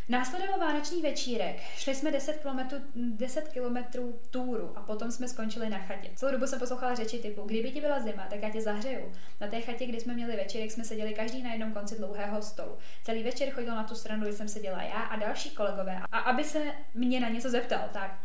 Následoval 0.08 0.58
vánoční 0.58 1.02
večírek. 1.02 1.60
Šli 1.76 1.94
jsme 1.94 2.10
10 2.10 2.36
km, 2.36 2.58
10 2.94 3.48
kilometrů 3.48 4.20
túru 4.30 4.72
a 4.78 4.80
potom 4.80 5.12
jsme 5.12 5.28
skončili 5.28 5.68
na 5.68 5.78
chatě. 5.78 6.10
Celou 6.16 6.32
dobu 6.32 6.46
jsem 6.46 6.58
poslouchala 6.58 6.94
řeči 6.94 7.18
typu, 7.18 7.42
kdyby 7.42 7.70
ti 7.70 7.80
byla 7.80 8.00
zima, 8.00 8.26
tak 8.30 8.42
já 8.42 8.50
tě 8.50 8.60
zahřeju. 8.60 9.12
Na 9.40 9.46
té 9.46 9.60
chatě, 9.60 9.86
kde 9.86 10.00
jsme 10.00 10.14
měli 10.14 10.36
večírek, 10.36 10.70
jsme 10.70 10.84
seděli 10.84 11.14
každý 11.14 11.42
na 11.42 11.52
jednom 11.52 11.72
konci 11.72 11.98
dlouhého 11.98 12.42
stolu. 12.42 12.78
Celý 13.04 13.22
večer 13.22 13.50
chodil 13.50 13.74
na 13.74 13.84
tu 13.84 13.94
stranu, 13.94 14.22
kde 14.22 14.32
jsem 14.32 14.48
seděla 14.48 14.82
já 14.82 15.00
a 15.00 15.16
další 15.16 15.50
kolegové. 15.50 16.00
A 16.12 16.18
aby 16.18 16.44
se 16.44 16.62
mě 16.94 17.20
na 17.20 17.28
něco 17.28 17.50
zeptal, 17.50 17.88
tak. 17.92 18.20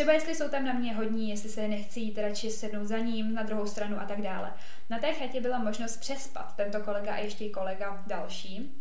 Třeba 0.00 0.12
jestli 0.12 0.34
jsou 0.34 0.48
tam 0.48 0.64
na 0.64 0.72
mě 0.72 0.94
hodní, 0.94 1.30
jestli 1.30 1.48
se 1.48 1.68
nechci 1.68 2.00
jít 2.00 2.18
radši 2.18 2.50
sednout 2.50 2.84
za 2.84 2.98
ním 2.98 3.34
na 3.34 3.42
druhou 3.42 3.66
stranu 3.66 4.00
a 4.00 4.04
tak 4.04 4.22
dále. 4.22 4.52
Na 4.90 4.98
té 4.98 5.12
chatě 5.12 5.40
byla 5.40 5.58
možnost 5.58 5.96
přespat 5.96 6.56
tento 6.56 6.80
kolega 6.80 7.14
a 7.14 7.16
ještě 7.16 7.48
kolega 7.48 8.04
další 8.06 8.80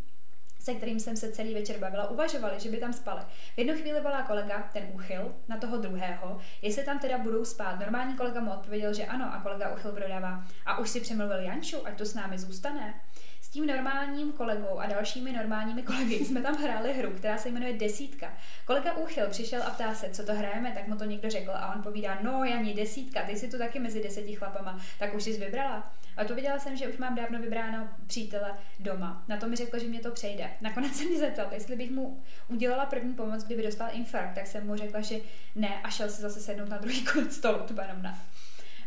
se 0.60 0.74
kterým 0.74 1.00
jsem 1.00 1.18
se 1.18 1.32
celý 1.32 1.54
večer 1.54 1.78
bavila, 1.78 2.10
uvažovali, 2.10 2.60
že 2.60 2.70
by 2.70 2.78
tam 2.78 2.94
spali. 2.94 3.22
V 3.56 3.58
jednu 3.58 3.74
chvíli 3.74 4.02
volá 4.02 4.22
kolega, 4.22 4.70
ten 4.74 4.88
uchyl, 4.94 5.36
na 5.48 5.58
toho 5.58 5.78
druhého, 5.78 6.40
jestli 6.62 6.84
tam 6.84 7.00
teda 7.00 7.18
budou 7.18 7.46
spát. 7.46 7.80
Normální 7.80 8.18
kolega 8.18 8.42
mu 8.42 8.52
odpověděl, 8.52 8.94
že 8.94 9.06
ano 9.06 9.34
a 9.34 9.42
kolega 9.42 9.70
uchyl 9.70 9.92
prodává. 9.92 10.44
A 10.66 10.78
už 10.78 10.90
si 10.90 11.02
přemluvil 11.02 11.40
Janču, 11.40 11.88
ať 11.88 11.98
to 11.98 12.06
s 12.06 12.14
námi 12.14 12.40
zůstane. 12.40 12.94
S 13.42 13.50
tím 13.50 13.66
normálním 13.66 14.32
kolegou 14.32 14.80
a 14.80 14.86
dalšími 14.86 15.32
normálními 15.32 15.84
kolegy 15.84 16.16
jsme 16.26 16.42
tam 16.42 16.56
hráli 16.56 16.94
hru, 16.94 17.12
která 17.12 17.38
se 17.38 17.50
jmenuje 17.50 17.74
Desítka. 17.74 18.34
Kolega 18.66 18.94
Úchyl 18.94 19.30
přišel 19.30 19.64
a 19.64 19.70
ptá 19.70 19.96
se, 19.96 20.10
co 20.10 20.26
to 20.26 20.34
hrajeme, 20.34 20.72
tak 20.72 20.88
mu 20.88 20.96
to 20.96 21.04
někdo 21.04 21.30
řekl 21.30 21.52
a 21.52 21.76
on 21.76 21.84
povídá, 21.84 22.20
no 22.22 22.44
Jani, 22.44 22.74
desítka, 22.74 23.22
ty 23.22 23.36
jsi 23.36 23.48
tu 23.48 23.58
taky 23.58 23.80
mezi 23.80 24.04
deseti 24.04 24.36
chlapama, 24.36 24.82
tak 25.00 25.14
už 25.14 25.24
jsi 25.24 25.38
vybrala. 25.38 25.94
A 26.18 26.26
to 26.26 26.36
viděla 26.36 26.60
jsem, 26.60 26.78
že 26.78 26.88
už 26.88 26.98
mám 26.98 27.16
dávno 27.16 27.40
vybráno 27.40 27.90
přítele 28.08 28.58
doma. 28.80 29.24
Na 29.28 29.38
to 29.38 29.48
mi 29.48 29.56
řekl, 29.56 29.80
že 29.80 29.88
mě 29.88 30.00
to 30.00 30.12
přejde. 30.12 30.50
Nakonec 30.62 30.96
se 30.96 31.06
mi 31.06 31.20
zeptal, 31.20 31.48
jestli 31.52 31.76
bych 31.76 31.92
mu 31.92 32.24
udělala 32.48 32.86
první 32.86 33.14
pomoc, 33.14 33.44
kdyby 33.44 33.64
dostal 33.64 33.90
infarkt, 33.92 34.36
tak 34.36 34.48
jsem 34.48 34.68
mu 34.68 34.76
řekla, 34.76 35.02
že 35.02 35.20
ne 35.56 35.82
a 35.84 35.90
šel 35.90 36.10
si 36.10 36.22
zase 36.22 36.40
sednout 36.40 36.70
na 36.70 36.78
druhý 36.78 37.06
konec 37.14 37.36
stolu, 37.36 37.60
to 37.60 37.74
na. 38.02 38.20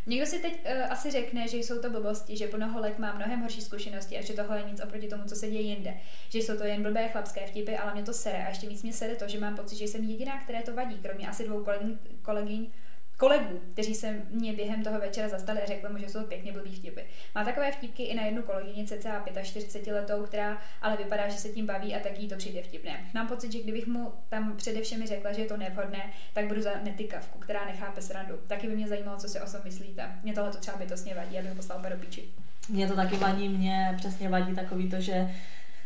Někdo 0.07 0.27
si 0.27 0.39
teď 0.39 0.53
uh, 0.53 0.93
asi 0.93 1.11
řekne, 1.11 1.49
že 1.49 1.57
jsou 1.57 1.81
to 1.81 1.91
blbosti, 1.91 2.37
že 2.37 2.47
plnoholek 2.47 2.99
má 2.99 3.15
mnohem 3.15 3.41
horší 3.41 3.61
zkušenosti 3.61 4.19
a 4.19 4.23
že 4.23 4.33
tohle 4.33 4.59
je 4.59 4.71
nic 4.71 4.81
oproti 4.85 5.09
tomu, 5.09 5.25
co 5.25 5.37
se 5.37 5.51
děje 5.51 5.63
jinde. 5.63 5.95
Že 6.29 6.39
jsou 6.39 6.57
to 6.57 6.65
jen 6.65 6.83
blbé 6.83 7.09
chlapské 7.09 7.47
vtipy, 7.47 7.77
ale 7.77 7.95
mě 7.95 8.03
to 8.03 8.13
sere. 8.13 8.45
A 8.47 8.49
ještě 8.49 8.69
víc 8.69 8.83
mě 8.83 8.93
sere 8.93 9.15
to, 9.17 9.29
že 9.29 9.41
mám 9.41 9.57
pocit, 9.57 9.77
že 9.77 9.85
jsem 9.85 10.05
jediná, 10.05 10.41
které 10.41 10.63
to 10.63 10.75
vadí, 10.75 10.99
kromě 11.03 11.29
asi 11.29 11.45
dvou 11.45 11.65
kolegyň, 11.65 11.99
kolegyň 12.23 12.71
kolegů, 13.17 13.61
kteří 13.73 13.95
se 13.95 14.23
mě 14.31 14.53
během 14.53 14.85
toho 14.85 15.01
večera 15.01 15.29
zastali 15.29 15.63
a 15.63 15.67
řekli 15.67 15.93
mu, 15.93 15.99
že 15.99 16.09
jsou 16.09 16.25
pěkně 16.25 16.53
blbý 16.53 16.75
vtipy. 16.75 17.01
Má 17.35 17.45
takové 17.45 17.73
vtipky 17.73 18.03
i 18.03 18.15
na 18.15 18.23
jednu 18.23 18.43
kolegyni 18.43 18.87
cca 18.87 19.25
45 19.43 19.93
letou, 19.93 20.23
která 20.23 20.59
ale 20.83 20.97
vypadá, 20.97 21.29
že 21.29 21.39
se 21.39 21.49
tím 21.49 21.67
baví 21.67 21.95
a 21.95 22.01
tak 22.01 22.19
jí 22.19 22.29
to 22.29 22.37
přijde 22.37 22.63
vtipné. 22.63 23.11
Mám 23.15 23.29
pocit, 23.29 23.53
že 23.53 23.63
kdybych 23.63 23.87
mu 23.87 24.13
tam 24.29 24.57
především 24.57 25.07
řekla, 25.07 25.33
že 25.33 25.43
je 25.43 25.49
to 25.49 25.57
nevhodné, 25.57 26.13
tak 26.33 26.47
budu 26.47 26.63
za 26.63 26.71
netykavku, 26.83 27.39
která 27.39 27.65
nechápe 27.65 28.03
srandu. 28.03 28.35
Taky 28.47 28.69
by 28.69 28.77
mě 28.77 28.89
zajímalo, 28.89 29.19
co 29.19 29.29
si 29.29 29.41
o 29.41 29.51
tom 29.51 29.61
myslíte. 29.65 30.11
Mě 30.23 30.33
tohle 30.33 30.51
to 30.51 30.59
třeba 30.59 30.77
bytostně 30.77 31.15
vadí, 31.15 31.39
abych 31.39 31.55
poslal 31.55 31.83
do 31.91 31.97
píči. 31.97 32.25
Mě 32.69 32.89
to 32.89 32.97
taky 32.97 33.17
vadí, 33.17 33.49
mě 33.49 33.95
přesně 33.97 34.29
vadí 34.29 34.55
takový 34.55 34.91
to, 34.91 35.01
že 35.01 35.31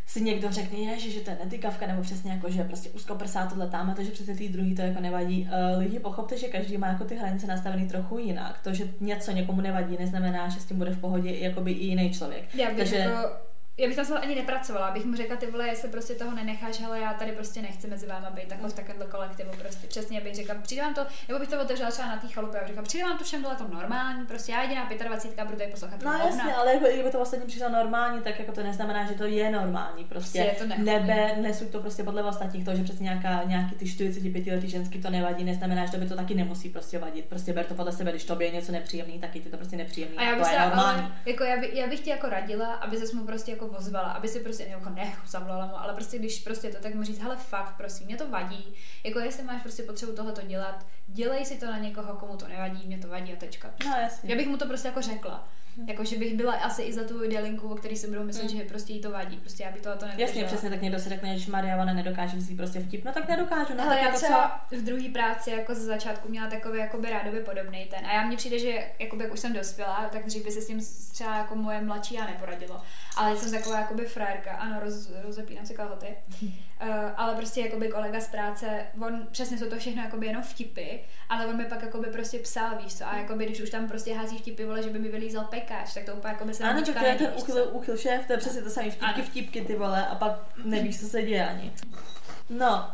si 0.06 0.20
někdo 0.20 0.52
řekne, 0.52 1.00
že, 1.00 1.10
že 1.10 1.20
to 1.20 1.30
je 1.30 1.38
netykavka, 1.44 1.86
nebo 1.86 2.02
přesně 2.02 2.32
jako, 2.32 2.50
že 2.50 2.64
prostě 2.64 2.90
úzkoprsá 2.90 3.46
tohle 3.46 3.66
tam, 3.66 3.94
to, 3.94 4.02
že 4.02 4.10
přece 4.10 4.34
ty 4.34 4.48
druhý 4.48 4.74
to 4.74 4.82
jako 4.82 5.00
nevadí. 5.00 5.48
Uh, 5.72 5.78
lidi 5.78 5.98
pochopte, 5.98 6.38
že 6.38 6.48
každý 6.48 6.78
má 6.78 6.86
jako 6.86 7.04
ty 7.04 7.16
hranice 7.16 7.46
nastavený 7.46 7.88
trochu 7.88 8.18
jinak. 8.18 8.60
To, 8.64 8.74
že 8.74 8.88
něco 9.00 9.30
někomu 9.30 9.60
nevadí, 9.60 9.96
neznamená, 10.00 10.48
že 10.48 10.60
s 10.60 10.64
tím 10.64 10.78
bude 10.78 10.90
v 10.90 11.00
pohodě 11.00 11.36
jako 11.38 11.60
by 11.60 11.72
i 11.72 11.84
jiný 11.84 12.10
člověk. 12.10 12.54
Já 12.54 12.68
bych 12.68 12.78
Takže... 12.78 12.96
jako 12.96 13.45
já 13.78 13.86
bych 13.86 13.96
tam 13.96 14.04
snad 14.04 14.22
ani 14.22 14.34
nepracovala, 14.34 14.86
abych 14.86 15.04
mu 15.04 15.16
řekla, 15.16 15.36
ty 15.36 15.46
vole, 15.46 15.68
jestli 15.68 15.88
prostě 15.88 16.14
toho 16.14 16.34
nenecháš, 16.34 16.82
ale 16.82 17.00
já 17.00 17.14
tady 17.14 17.32
prostě 17.32 17.62
nechci 17.62 17.86
mezi 17.86 18.06
váma 18.06 18.30
být, 18.30 18.48
takhle 18.48 18.68
v 18.68 18.72
takovémhle 18.72 19.06
kolektivu 19.06 19.50
prostě. 19.62 19.86
Přesně 19.86 20.20
bych 20.20 20.34
řekla, 20.34 20.54
přijde 20.62 20.82
vám 20.82 20.94
to, 20.94 21.06
nebo 21.28 21.40
bych 21.40 21.48
to 21.48 21.60
otevřela 21.60 21.90
třeba 21.90 22.08
na 22.08 22.16
té 22.16 22.28
chalupě 22.28 22.60
a 22.60 22.66
řekla, 22.66 22.82
přijde 22.82 23.04
vám 23.04 23.18
to 23.18 23.24
všem 23.24 23.42
bylo 23.42 23.54
to 23.54 23.68
normální, 23.68 24.26
prostě 24.26 24.52
já 24.52 24.62
jediná 24.62 24.88
25 25.04 25.44
budu 25.44 25.58
tady 25.58 25.70
poslouchat. 25.70 26.02
No 26.02 26.12
jasně, 26.12 26.54
ale 26.54 26.74
jako, 26.74 26.86
kdyby 26.92 27.10
to 27.10 27.20
ostatním 27.20 27.48
přišlo 27.48 27.68
normální, 27.68 28.20
tak 28.22 28.38
jako 28.38 28.52
to 28.52 28.62
neznamená, 28.62 29.06
že 29.06 29.14
to 29.14 29.24
je 29.24 29.50
normální. 29.50 30.04
Prostě 30.04 30.38
Je 30.38 30.54
to 30.58 30.66
nehodný. 30.66 30.92
nebe, 30.92 31.36
nesuď 31.36 31.70
to 31.70 31.80
prostě 31.80 32.02
podle 32.02 32.22
ostatních, 32.22 32.64
to, 32.64 32.74
že 32.74 32.82
přesně 32.84 33.04
nějaká, 33.04 33.42
nějaký 33.46 33.74
ty 33.74 33.88
45 33.88 34.46
letý 34.46 34.68
ženský 34.68 35.02
to 35.02 35.10
nevadí, 35.10 35.44
neznamená, 35.44 35.86
že 35.86 35.92
to 35.92 35.98
by 35.98 36.06
to 36.08 36.16
taky 36.16 36.34
nemusí 36.34 36.68
prostě 36.68 36.98
vadit. 36.98 37.24
Prostě 37.24 37.52
ber 37.52 37.64
to 37.64 37.74
podle 37.74 37.92
sebe, 37.92 38.10
když 38.10 38.24
tobě 38.24 38.46
je 38.46 38.52
něco 38.54 38.72
nepříjemný, 38.72 39.18
taky 39.18 39.40
ty 39.40 39.50
to 39.50 39.56
prostě 39.56 39.76
nepříjemný. 39.76 40.16
A 40.18 40.22
já 40.24 40.30
to 40.32 40.38
bych, 40.38 40.46
je 40.52 40.58
se, 40.58 40.60
normální. 40.60 41.00
ale, 41.02 41.12
jako 41.26 41.44
já, 41.44 41.56
by, 41.56 41.70
já 41.72 41.86
bych 41.86 42.00
ti 42.00 42.10
jako 42.10 42.28
radila, 42.28 42.74
aby 42.74 42.96
se 42.96 43.16
mu 43.16 43.24
prostě 43.26 43.50
jako 43.50 43.65
ozvala, 43.68 44.08
aby 44.08 44.28
si 44.28 44.40
prostě, 44.40 44.64
jako 44.64 44.90
ne, 44.90 45.12
zavolala 45.26 45.66
mu, 45.66 45.80
ale 45.80 45.94
prostě 45.94 46.18
když 46.18 46.40
prostě 46.40 46.70
to, 46.70 46.78
tak 46.82 46.94
mu 46.94 47.02
říct, 47.02 47.18
hele 47.18 47.36
fakt, 47.36 47.76
prosím, 47.76 48.06
mě 48.06 48.16
to 48.16 48.28
vadí, 48.28 48.74
jako 49.04 49.18
jestli 49.18 49.42
máš 49.42 49.62
prostě 49.62 49.82
potřebu 49.82 50.12
tohoto 50.12 50.42
dělat, 50.42 50.86
dělej 51.06 51.44
si 51.44 51.60
to 51.60 51.66
na 51.66 51.78
někoho, 51.78 52.14
komu 52.14 52.36
to 52.36 52.48
nevadí, 52.48 52.86
mě 52.86 52.98
to 52.98 53.08
vadí 53.08 53.32
a 53.32 53.36
tečka. 53.36 53.70
No 53.84 53.96
jasně. 54.00 54.30
Já 54.30 54.36
bych 54.36 54.48
mu 54.48 54.56
to 54.56 54.66
prostě 54.66 54.88
jako 54.88 55.02
řekla. 55.02 55.48
Jako, 55.86 56.04
že 56.04 56.18
bych 56.18 56.34
byla 56.34 56.52
asi 56.52 56.82
i 56.82 56.92
za 56.92 57.04
tu 57.04 57.24
idealinku, 57.24 57.68
o 57.68 57.74
který 57.74 57.96
si 57.96 58.08
budou 58.08 58.24
myslet, 58.24 58.50
že 58.50 58.64
prostě 58.64 58.92
jí 58.92 59.00
to 59.00 59.10
vadí. 59.10 59.36
Prostě 59.36 59.62
já 59.62 59.70
bych 59.70 59.82
to, 59.82 59.96
to 59.96 60.06
Jasně, 60.16 60.44
přesně, 60.44 60.70
tak 60.70 60.82
někdo 60.82 60.98
si 60.98 61.08
řekne, 61.08 61.38
že 61.38 61.50
Maria 61.50 61.76
Vane 61.76 61.94
nedokáže 61.94 62.36
vzít 62.36 62.56
prostě 62.56 62.80
vtip, 62.80 63.04
no 63.04 63.12
tak 63.12 63.28
nedokážu, 63.28 63.74
no 63.74 63.82
Ale 63.84 63.94
tak 63.94 63.98
já 63.98 64.06
jako 64.06 64.18
co? 64.18 64.24
třeba 64.24 64.66
v 64.70 64.82
druhé 64.82 65.08
práci 65.08 65.50
jako 65.50 65.74
ze 65.74 65.84
začátku 65.84 66.28
měla 66.28 66.50
takový 66.50 66.78
jakoby 66.78 67.10
rádoby 67.10 67.40
podobný 67.40 67.86
ten. 67.90 68.06
A 68.06 68.14
já 68.14 68.26
mně 68.26 68.36
přijde, 68.36 68.58
že 68.58 68.90
jakoby, 68.98 69.24
jak 69.24 69.32
už 69.32 69.40
jsem 69.40 69.52
dospěla, 69.52 70.08
tak 70.12 70.26
dřív 70.26 70.44
by 70.44 70.50
se 70.50 70.60
s 70.60 70.66
tím 70.66 70.80
třeba 71.12 71.36
jako 71.36 71.56
moje 71.56 71.80
mladší 71.80 72.14
já 72.14 72.26
neporadilo. 72.26 72.82
Ale 73.16 73.36
jsem 73.36 73.50
taková 73.58 73.80
jakoby 73.80 74.04
frérka, 74.04 74.50
ano, 74.50 74.80
roz, 74.80 75.10
rozepínám 75.22 75.66
si 75.66 75.74
kalhoty. 75.74 76.06
uh, 76.42 76.48
ale 77.16 77.34
prostě 77.34 77.60
jakoby 77.60 77.88
kolega 77.88 78.20
z 78.20 78.28
práce, 78.28 78.66
on 79.06 79.26
přesně 79.30 79.58
jsou 79.58 79.66
to 79.70 79.78
všechno 79.78 80.02
jakoby 80.02 80.26
jenom 80.26 80.42
vtipy, 80.42 81.00
ale 81.28 81.46
on 81.46 81.56
mi 81.56 81.64
pak 81.64 81.82
jakoby 81.82 82.06
prostě 82.06 82.38
psal, 82.38 82.78
víš 82.82 82.94
co, 82.94 83.06
a 83.06 83.16
jakoby 83.16 83.44
když 83.46 83.60
už 83.60 83.70
tam 83.70 83.88
prostě 83.88 84.14
hází 84.14 84.38
vtipy, 84.38 84.64
vole, 84.64 84.82
že 84.82 84.90
by 84.90 84.98
mi 84.98 85.08
vylízal 85.08 85.44
pekáč, 85.44 85.94
tak 85.94 86.04
to 86.04 86.14
úplně 86.14 86.32
jakoby 86.32 86.54
se 86.54 86.64
Ano, 86.64 86.82
to 86.82 87.04
je 87.04 87.14
ten 87.14 87.32
uchyl, 87.36 87.68
uchyl 87.72 87.96
šéf, 87.96 88.26
to 88.26 88.32
je 88.32 88.38
přesně 88.38 88.62
to 88.62 88.70
samé 88.70 88.90
vtipky, 88.90 89.06
Ano. 89.14 89.24
vtipky 89.24 89.60
ty 89.60 89.76
vole 89.76 90.06
a 90.06 90.14
pak 90.14 90.32
nevíš, 90.64 91.00
co 91.00 91.06
se 91.06 91.22
děje 91.22 91.48
ani. 91.48 91.72
No, 92.50 92.90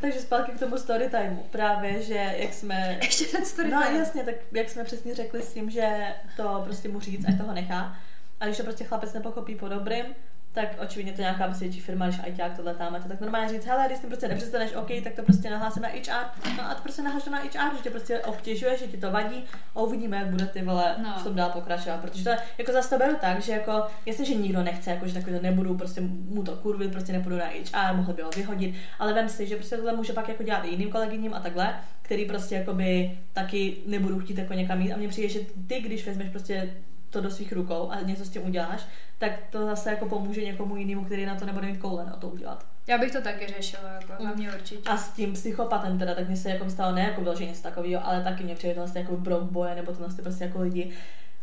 takže 0.00 0.20
zpátky 0.20 0.52
k 0.52 0.58
tomu 0.58 0.78
story 0.78 1.08
timeu. 1.10 1.42
Právě, 1.50 2.02
že 2.02 2.34
jak 2.36 2.54
jsme... 2.54 2.98
Ještě 3.02 3.24
ten 3.24 3.44
story 3.44 3.70
No 3.70 3.80
jasně, 3.80 4.22
tak 4.22 4.34
jak 4.52 4.70
jsme 4.70 4.84
přesně 4.84 5.14
řekli 5.14 5.42
s 5.42 5.52
tím, 5.52 5.70
že 5.70 6.14
to 6.36 6.60
prostě 6.64 6.88
mu 6.88 7.00
říct, 7.00 7.24
ať 7.28 7.38
toho 7.38 7.54
nechá. 7.54 7.96
A 8.42 8.46
když 8.46 8.56
to 8.56 8.62
prostě 8.62 8.84
chlapec 8.84 9.12
nepochopí 9.12 9.54
po 9.54 9.68
dobrým, 9.68 10.04
tak 10.52 10.68
očividně 10.82 11.12
to 11.12 11.20
nějaká 11.20 11.44
prostě 11.46 11.64
větší 11.64 11.80
firma, 11.80 12.06
když 12.08 12.20
ajťák 12.24 12.56
tohle 12.56 12.74
tam, 12.74 12.94
to 13.02 13.08
tak 13.08 13.20
normálně 13.20 13.48
říct, 13.48 13.66
hele, 13.66 13.84
když 13.86 13.98
ty 13.98 14.06
prostě 14.06 14.28
nepřestaneš, 14.28 14.72
OK, 14.74 14.88
tak 15.04 15.12
to 15.12 15.22
prostě 15.22 15.50
nahlásíme 15.50 15.88
na 15.88 15.94
HR, 15.94 16.26
no 16.56 16.70
a 16.70 16.74
to 16.74 16.82
prostě 16.82 17.02
nahlaš 17.02 17.24
na 17.24 17.38
HR, 17.38 17.76
že 17.76 17.82
tě 17.82 17.90
prostě 17.90 18.20
obtěžuje, 18.20 18.78
že 18.78 18.86
ti 18.86 18.96
to 18.96 19.10
vadí 19.10 19.44
a 19.74 19.80
uvidíme, 19.80 20.16
jak 20.16 20.26
bude 20.26 20.46
ty 20.46 20.62
vole 20.62 20.96
No. 21.02 21.14
v 21.20 21.24
tom 21.24 21.34
dál 21.36 21.50
pokračovat, 21.50 22.00
protože 22.00 22.24
to 22.24 22.30
je, 22.30 22.38
jako 22.58 22.72
zase 22.72 22.90
to 22.90 22.98
beru 22.98 23.16
tak, 23.20 23.42
že 23.42 23.52
jako, 23.52 23.82
jasně, 24.06 24.24
že 24.24 24.34
nikdo 24.34 24.62
nechce, 24.62 24.90
jako, 24.90 25.06
že 25.08 25.14
takový 25.14 25.36
to 25.36 25.42
nebudu, 25.42 25.74
prostě 25.76 26.00
mu 26.28 26.42
to 26.42 26.56
kurvit, 26.56 26.92
prostě 26.92 27.12
nepůjdu 27.12 27.36
na 27.36 27.44
HR, 27.46 27.96
mohli 27.96 28.14
by 28.14 28.22
ho 28.22 28.30
vyhodit, 28.36 28.74
ale 28.98 29.12
vem 29.12 29.28
si, 29.28 29.46
že 29.46 29.56
prostě 29.56 29.76
tohle 29.76 29.96
může 29.96 30.12
pak 30.12 30.28
jako 30.28 30.42
dělat 30.42 30.64
i 30.64 30.68
jiným 30.68 30.90
kolegyním 30.90 31.34
a 31.34 31.40
takhle, 31.40 31.74
který 32.02 32.24
prostě 32.24 32.54
jakoby 32.54 33.18
taky 33.32 33.76
nebudou 33.86 34.18
chtít 34.18 34.38
jako 34.38 34.52
někam 34.54 34.80
jít 34.80 34.92
a 34.92 34.96
mně 34.96 35.08
přijde, 35.08 35.28
že 35.28 35.40
ty, 35.66 35.80
když 35.80 36.06
vezmeš 36.06 36.28
prostě 36.28 36.74
to 37.12 37.20
do 37.20 37.30
svých 37.30 37.52
rukou 37.52 37.90
a 37.90 38.00
něco 38.00 38.24
s 38.24 38.30
tím 38.30 38.46
uděláš, 38.46 38.86
tak 39.18 39.32
to 39.50 39.66
zase 39.66 39.90
jako 39.90 40.06
pomůže 40.06 40.44
někomu 40.44 40.76
jinému, 40.76 41.04
který 41.04 41.26
na 41.26 41.34
to 41.34 41.46
nebude 41.46 41.66
mít 41.66 41.78
koule 41.78 42.06
na 42.06 42.16
to 42.16 42.28
udělat. 42.28 42.66
Já 42.86 42.98
bych 42.98 43.12
to 43.12 43.22
taky 43.22 43.46
řešila, 43.46 43.88
jako, 43.92 44.24
na 44.24 44.32
mě 44.32 44.52
určitě. 44.52 44.90
A 44.90 44.96
s 44.96 45.12
tím 45.12 45.32
psychopatem 45.32 45.98
teda, 45.98 46.14
tak 46.14 46.28
mi 46.28 46.36
se 46.36 46.50
jako 46.50 46.70
stalo 46.70 46.94
ne 46.94 47.02
jako 47.02 47.20
vyloženě 47.20 47.50
něco 47.50 47.62
takového, 47.62 48.06
ale 48.06 48.24
taky 48.24 48.44
mě 48.44 48.54
přijde 48.54 48.74
tohle 48.74 48.90
jako 48.94 49.16
brok 49.16 49.42
boje, 49.42 49.74
nebo 49.74 49.92
tohle 49.92 50.14
prostě 50.22 50.44
jako 50.44 50.60
lidi, 50.60 50.90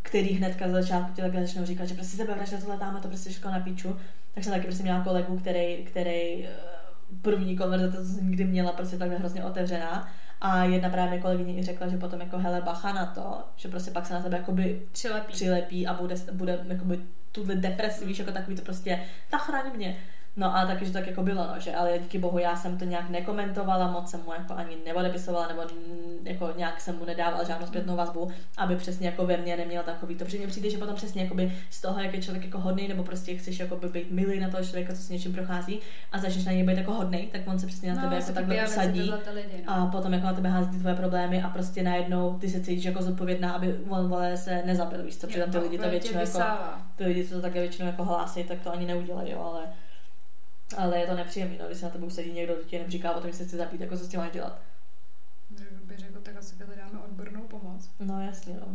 který 0.02 0.34
hnedka 0.34 0.68
za 0.68 0.82
začátku 0.82 1.14
ti 1.14 1.22
takhle 1.22 1.42
začnou 1.42 1.66
říkat, 1.66 1.86
že 1.86 1.94
prostě 1.94 2.18
sebevražda 2.18 2.58
tohle 2.58 2.78
tam 2.78 3.02
to 3.02 3.08
prostě 3.08 3.30
všechno 3.30 3.52
na 3.52 3.60
píču. 3.60 3.98
Tak 4.36 4.44
jsem 4.44 4.54
taky 4.54 4.66
prostě 4.66 4.84
měla 4.84 5.04
kolegu, 5.04 5.40
který, 5.40 5.78
který 5.78 6.46
eh, 6.46 6.50
první 7.22 7.58
konverzace, 7.58 8.06
co 8.06 8.14
jsem 8.14 8.30
nikdy 8.30 8.44
měla, 8.46 8.72
prostě 8.72 8.98
takhle 8.98 9.18
hrozně 9.18 9.44
otevřená. 9.44 10.08
A 10.42 10.64
jedna 10.64 10.90
právě 10.90 11.20
kolegyně 11.20 11.54
i 11.54 11.64
řekla, 11.64 11.88
že 11.88 11.98
potom 11.98 12.22
jako 12.22 12.38
hele 12.38 12.62
bacha 12.62 12.94
na 12.94 13.06
to, 13.06 13.44
že 13.56 13.70
prostě 13.70 13.92
pak 13.92 14.06
se 14.06 14.14
na 14.14 14.22
tebe 14.22 14.38
jakoby 14.38 14.82
Přilepí. 14.92 15.34
přilepí 15.34 15.88
a 15.88 15.94
bude, 15.94 16.16
bude 16.32 16.66
jakoby 16.68 17.00
tuhle 17.32 17.56
depresi, 17.56 18.06
víš, 18.06 18.20
jako 18.20 18.32
takový 18.32 18.56
to 18.56 18.62
prostě, 18.62 19.00
tak 19.30 19.42
chraň 19.42 19.76
mě. 19.76 19.98
No 20.40 20.56
a 20.58 20.66
taky, 20.66 20.86
že 20.86 20.92
to 20.92 20.98
tak 20.98 21.08
jako 21.08 21.24
bylo, 21.24 21.48
no, 21.48 21.60
že 21.60 21.76
ale 21.76 22.00
díky 22.00 22.20
bohu 22.20 22.38
já 22.38 22.56
jsem 22.56 22.78
to 22.78 22.86
nějak 22.86 23.10
nekomentovala, 23.10 23.92
moc 23.92 24.10
jsem 24.10 24.24
mu 24.26 24.34
jako 24.34 24.54
ani 24.54 24.78
neodepisovala, 24.86 25.48
nebo 25.48 25.62
jako 26.24 26.54
nějak 26.58 26.82
jsem 26.82 26.98
mu 26.98 27.06
nedávala 27.06 27.44
žádnou 27.44 27.68
zpětnou 27.68 27.96
vazbu, 27.96 28.32
aby 28.58 28.76
přesně 28.76 29.08
jako 29.08 29.26
ve 29.26 29.38
mně 29.38 29.58
neměl 29.58 29.84
takový 29.84 30.16
to, 30.16 30.26
protože 30.26 30.38
mně 30.38 30.48
přijde, 30.48 30.70
že 30.70 30.78
potom 30.78 30.96
přesně 30.96 31.24
jakoby 31.24 31.54
z 31.70 31.82
toho, 31.82 32.00
jak 32.00 32.14
je 32.14 32.22
člověk 32.22 32.46
jako 32.46 32.60
hodný, 32.60 32.88
nebo 32.88 33.04
prostě 33.04 33.36
chceš 33.36 33.60
jako 33.60 33.76
být 33.76 34.12
milý 34.12 34.40
na 34.40 34.50
toho 34.50 34.64
člověka, 34.64 34.94
co 34.94 35.02
s 35.02 35.10
něčím 35.10 35.34
prochází 35.34 35.80
a 36.12 36.18
začneš 36.18 36.46
na 36.46 36.52
něj 36.52 36.64
být 36.64 36.78
jako 36.78 36.94
hodný, 36.94 37.30
tak 37.32 37.42
on 37.48 37.60
se 37.60 37.68
přesně 37.68 37.94
na 37.94 38.02
tebe 38.02 38.16
jako 38.16 38.32
takhle 38.32 38.56
typy 38.56 38.60
a 38.60 38.64
věci 38.64 38.80
usadí 38.80 39.12
lidi, 39.34 39.64
no. 39.68 39.74
a 39.74 39.86
potom 39.86 40.14
jako 40.14 40.26
na 40.26 40.34
tebe 40.34 40.50
hází 40.50 40.70
ty 40.70 40.80
tvoje 40.80 40.96
problémy 40.96 41.42
a 41.44 41.50
prostě 41.50 41.84
najednou 41.84 42.38
ty 42.40 42.50
se 42.50 42.62
cítíš 42.62 42.86
jako 42.86 43.02
zodpovědná, 43.02 43.52
aby 43.52 43.76
on 43.90 44.10
vole 44.10 44.38
se 44.38 44.62
nezabil, 44.66 45.04
víš 45.04 45.18
co, 45.18 45.28
tam 45.28 45.52
ty 45.52 45.58
lidi 45.58 45.78
to 45.78 45.90
většinou 45.90 46.20
jako, 46.20 46.40
ty 46.96 47.04
lidi, 47.04 47.26
co 47.28 47.36
to 47.36 47.42
také 47.42 47.60
většinou 47.60 47.88
jako 47.88 48.04
hlásí, 48.04 48.44
tak 48.44 48.60
to 48.60 48.74
ani 48.74 48.86
neudělají, 48.86 49.32
jo, 49.32 49.52
ale, 49.54 49.62
ale 50.78 51.00
je 51.00 51.08
to 51.08 51.16
nepříjemné, 51.16 51.58
no, 51.60 51.66
když 51.66 51.78
se 51.78 51.86
na 51.86 51.92
tebe 51.92 52.06
usadí 52.06 52.32
někdo, 52.32 52.56
kdo 52.56 52.64
ti 52.64 52.76
jenom 52.76 52.92
říká 52.92 53.12
o 53.12 53.22
tom, 53.22 53.32
že 53.32 53.38
se 53.38 53.46
chce 53.46 53.58
zabít, 53.58 53.82
jako 53.82 53.98
co 53.98 54.06
s 54.06 54.08
tím 54.08 54.20
máš 54.20 54.32
dělat. 54.32 54.60
Bych 55.84 56.00
řekl, 56.00 56.20
tak 56.22 56.36
asi 56.36 56.56
dáme 56.76 57.00
odbornou 57.06 57.42
pomoc. 57.42 57.90
No 58.00 58.26
jasně, 58.26 58.54
no. 58.54 58.68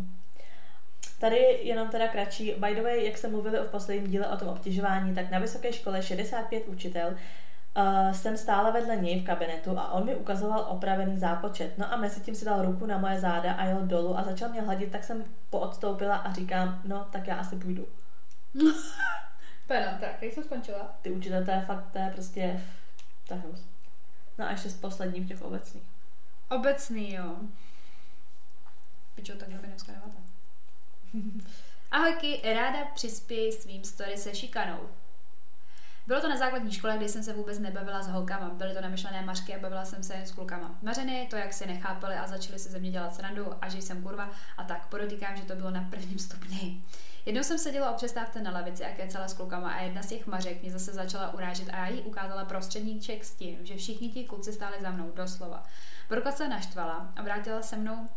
Tady 1.18 1.36
jenom 1.62 1.88
teda 1.88 2.08
kratší, 2.08 2.54
by 2.58 2.74
the 2.74 2.82
way, 2.82 3.04
jak 3.04 3.18
jsme 3.18 3.28
mluvili 3.28 3.60
o 3.60 3.64
v 3.64 3.68
posledním 3.68 4.10
díle 4.10 4.28
o 4.28 4.36
tom 4.36 4.48
obtěžování, 4.48 5.14
tak 5.14 5.30
na 5.30 5.38
vysoké 5.38 5.72
škole 5.72 6.02
65 6.02 6.68
učitel 6.68 7.08
uh, 7.76 8.12
jsem 8.12 8.36
stála 8.36 8.70
vedle 8.70 8.96
něj 8.96 9.20
v 9.20 9.24
kabinetu 9.24 9.78
a 9.78 9.92
on 9.92 10.04
mi 10.04 10.16
ukazoval 10.16 10.66
opravený 10.68 11.18
zápočet. 11.18 11.78
No 11.78 11.92
a 11.92 11.96
mezi 11.96 12.20
tím 12.20 12.34
si 12.34 12.44
dal 12.44 12.62
ruku 12.62 12.86
na 12.86 12.98
moje 12.98 13.20
záda 13.20 13.52
a 13.52 13.64
jel 13.64 13.86
dolů 13.86 14.18
a 14.18 14.22
začal 14.22 14.48
mě 14.48 14.60
hladit, 14.60 14.92
tak 14.92 15.04
jsem 15.04 15.24
poodstoupila 15.50 16.16
a 16.16 16.32
říkám, 16.32 16.82
no 16.84 17.06
tak 17.12 17.26
já 17.26 17.36
asi 17.36 17.56
půjdu. 17.56 17.86
Pena, 19.66 19.98
tak, 19.98 20.22
jak 20.22 20.32
jsem 20.32 20.44
skončila? 20.44 20.98
Ty 21.02 21.10
učitel, 21.10 21.44
to 21.44 21.50
je 21.50 21.60
fakt, 21.60 21.90
to 21.92 21.98
je 21.98 22.10
prostě, 22.14 22.60
to 23.28 23.34
je 23.34 23.40
hrůz. 23.40 23.66
No 24.38 24.46
a 24.46 24.50
ještě 24.50 24.70
z 24.70 24.76
posledních 24.76 25.28
těch 25.28 25.42
obecných. 25.42 25.82
Obecný, 26.50 27.12
jo. 27.14 27.36
Pičo, 29.14 29.36
tak 29.36 29.48
mi 29.48 29.54
dneska 29.54 29.92
nemáte. 29.92 30.18
Ahojky, 31.90 32.40
ráda 32.54 32.84
přispěji 32.94 33.52
svým 33.52 33.84
story 33.84 34.16
se 34.16 34.34
šikanou. 34.34 34.88
Bylo 36.06 36.20
to 36.20 36.28
na 36.28 36.36
základní 36.36 36.72
škole, 36.72 36.96
kdy 36.96 37.08
jsem 37.08 37.22
se 37.22 37.32
vůbec 37.32 37.58
nebavila 37.58 38.02
s 38.02 38.08
holkama. 38.08 38.48
Byly 38.48 38.74
to 38.74 38.80
namyšlené 38.80 39.22
mařky 39.22 39.54
a 39.54 39.58
bavila 39.58 39.84
jsem 39.84 40.02
se 40.02 40.14
jen 40.14 40.26
s 40.26 40.32
klukama. 40.32 40.78
Mařeny, 40.82 41.26
to, 41.30 41.36
jak 41.36 41.52
si 41.52 41.66
nechápali 41.66 42.14
a 42.14 42.26
začali 42.26 42.58
se 42.58 42.68
ze 42.68 42.78
mě 42.78 42.90
dělat 42.90 43.14
srandu 43.14 43.46
a 43.60 43.68
že 43.68 43.78
jsem 43.78 44.02
kurva 44.02 44.30
a 44.56 44.64
tak 44.64 44.86
podotýkám, 44.86 45.36
že 45.36 45.42
to 45.42 45.56
bylo 45.56 45.70
na 45.70 45.86
prvním 45.90 46.18
stupni. 46.18 46.84
Jednou 47.26 47.42
jsem 47.42 47.58
seděla 47.58 47.90
o 47.90 47.94
přestávce 47.94 48.42
na 48.42 48.50
lavici 48.50 48.84
a 48.84 48.94
kecala 48.94 49.28
s 49.28 49.34
klukama 49.34 49.72
a 49.72 49.80
jedna 49.80 50.02
z 50.02 50.06
těch 50.06 50.26
mařek 50.26 50.62
mě 50.62 50.70
zase 50.70 50.92
začala 50.92 51.34
urážet 51.34 51.68
a 51.68 51.76
já 51.76 51.86
jí 51.86 52.02
ukázala 52.02 52.44
prostředníček 52.44 53.24
s 53.24 53.34
tím, 53.34 53.58
že 53.62 53.76
všichni 53.76 54.08
ti 54.08 54.24
kluci 54.24 54.52
stáli 54.52 54.76
za 54.82 54.90
mnou, 54.90 55.12
doslova. 55.16 55.62
Borka 56.08 56.32
se 56.32 56.48
naštvala 56.48 57.12
a 57.16 57.22
vrátila 57.22 57.62
se 57.62 57.76
mnou 57.76 58.08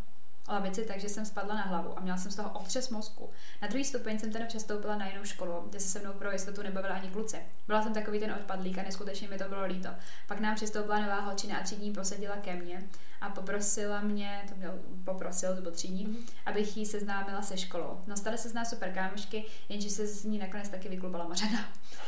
lavici, 0.48 0.86
takže 0.86 1.10
jsem 1.10 1.26
spadla 1.26 1.56
na 1.56 1.62
hlavu 1.62 1.98
a 1.98 2.02
měla 2.02 2.18
jsem 2.18 2.32
z 2.32 2.36
toho 2.36 2.50
otřes 2.50 2.89
mozku. 2.89 3.30
Na 3.62 3.68
druhý 3.68 3.86
stupeň 3.86 4.20
jsem 4.20 4.32
teda 4.32 4.45
přestoupila 4.45 4.95
na 4.95 5.08
jinou 5.08 5.24
školu, 5.24 5.54
kde 5.70 5.80
se 5.80 5.88
se 5.88 6.00
mnou 6.00 6.14
pro 6.14 6.32
jistotu 6.32 6.64
nebavila 6.64 6.95
ani 6.95 7.10
kluci. 7.10 7.38
Byla 7.68 7.84
jsem 7.84 7.93
takový 7.93 8.20
ten 8.20 8.32
odpadlík 8.32 8.78
a 8.78 8.84
neskutečně 8.84 9.28
mi 9.28 9.38
to 9.38 9.50
bylo 9.50 9.66
líto. 9.66 9.89
Pak 10.28 10.39
nám 10.39 10.56
přistoupila 10.56 11.00
nová 11.00 11.20
holčina 11.20 11.58
a 11.58 11.64
třídní 11.64 11.93
posadila 11.93 12.36
ke 12.36 12.56
mně 12.56 12.84
a 13.22 13.30
poprosila 13.30 14.02
mě, 14.02 14.41
to 14.50 14.56
měl 14.56 14.80
poprosil, 15.06 15.56
to 15.56 15.62
byl 15.62 15.72
třídní, 15.72 16.26
abych 16.45 16.78
jí 16.78 16.86
seznámila 16.86 17.41
se 17.41 17.58
školou. 17.58 18.02
No 18.08 18.18
staly 18.18 18.38
se 18.38 18.50
z 18.50 18.54
nás 18.54 18.70
super 18.70 18.93
kámošky, 18.93 19.45
jenže 19.70 19.89
se 19.89 20.08
z 20.08 20.24
ní 20.24 20.38
nakonec 20.38 20.70
taky 20.70 20.89
vyklubala 20.89 21.28
Mařena. 21.28 21.60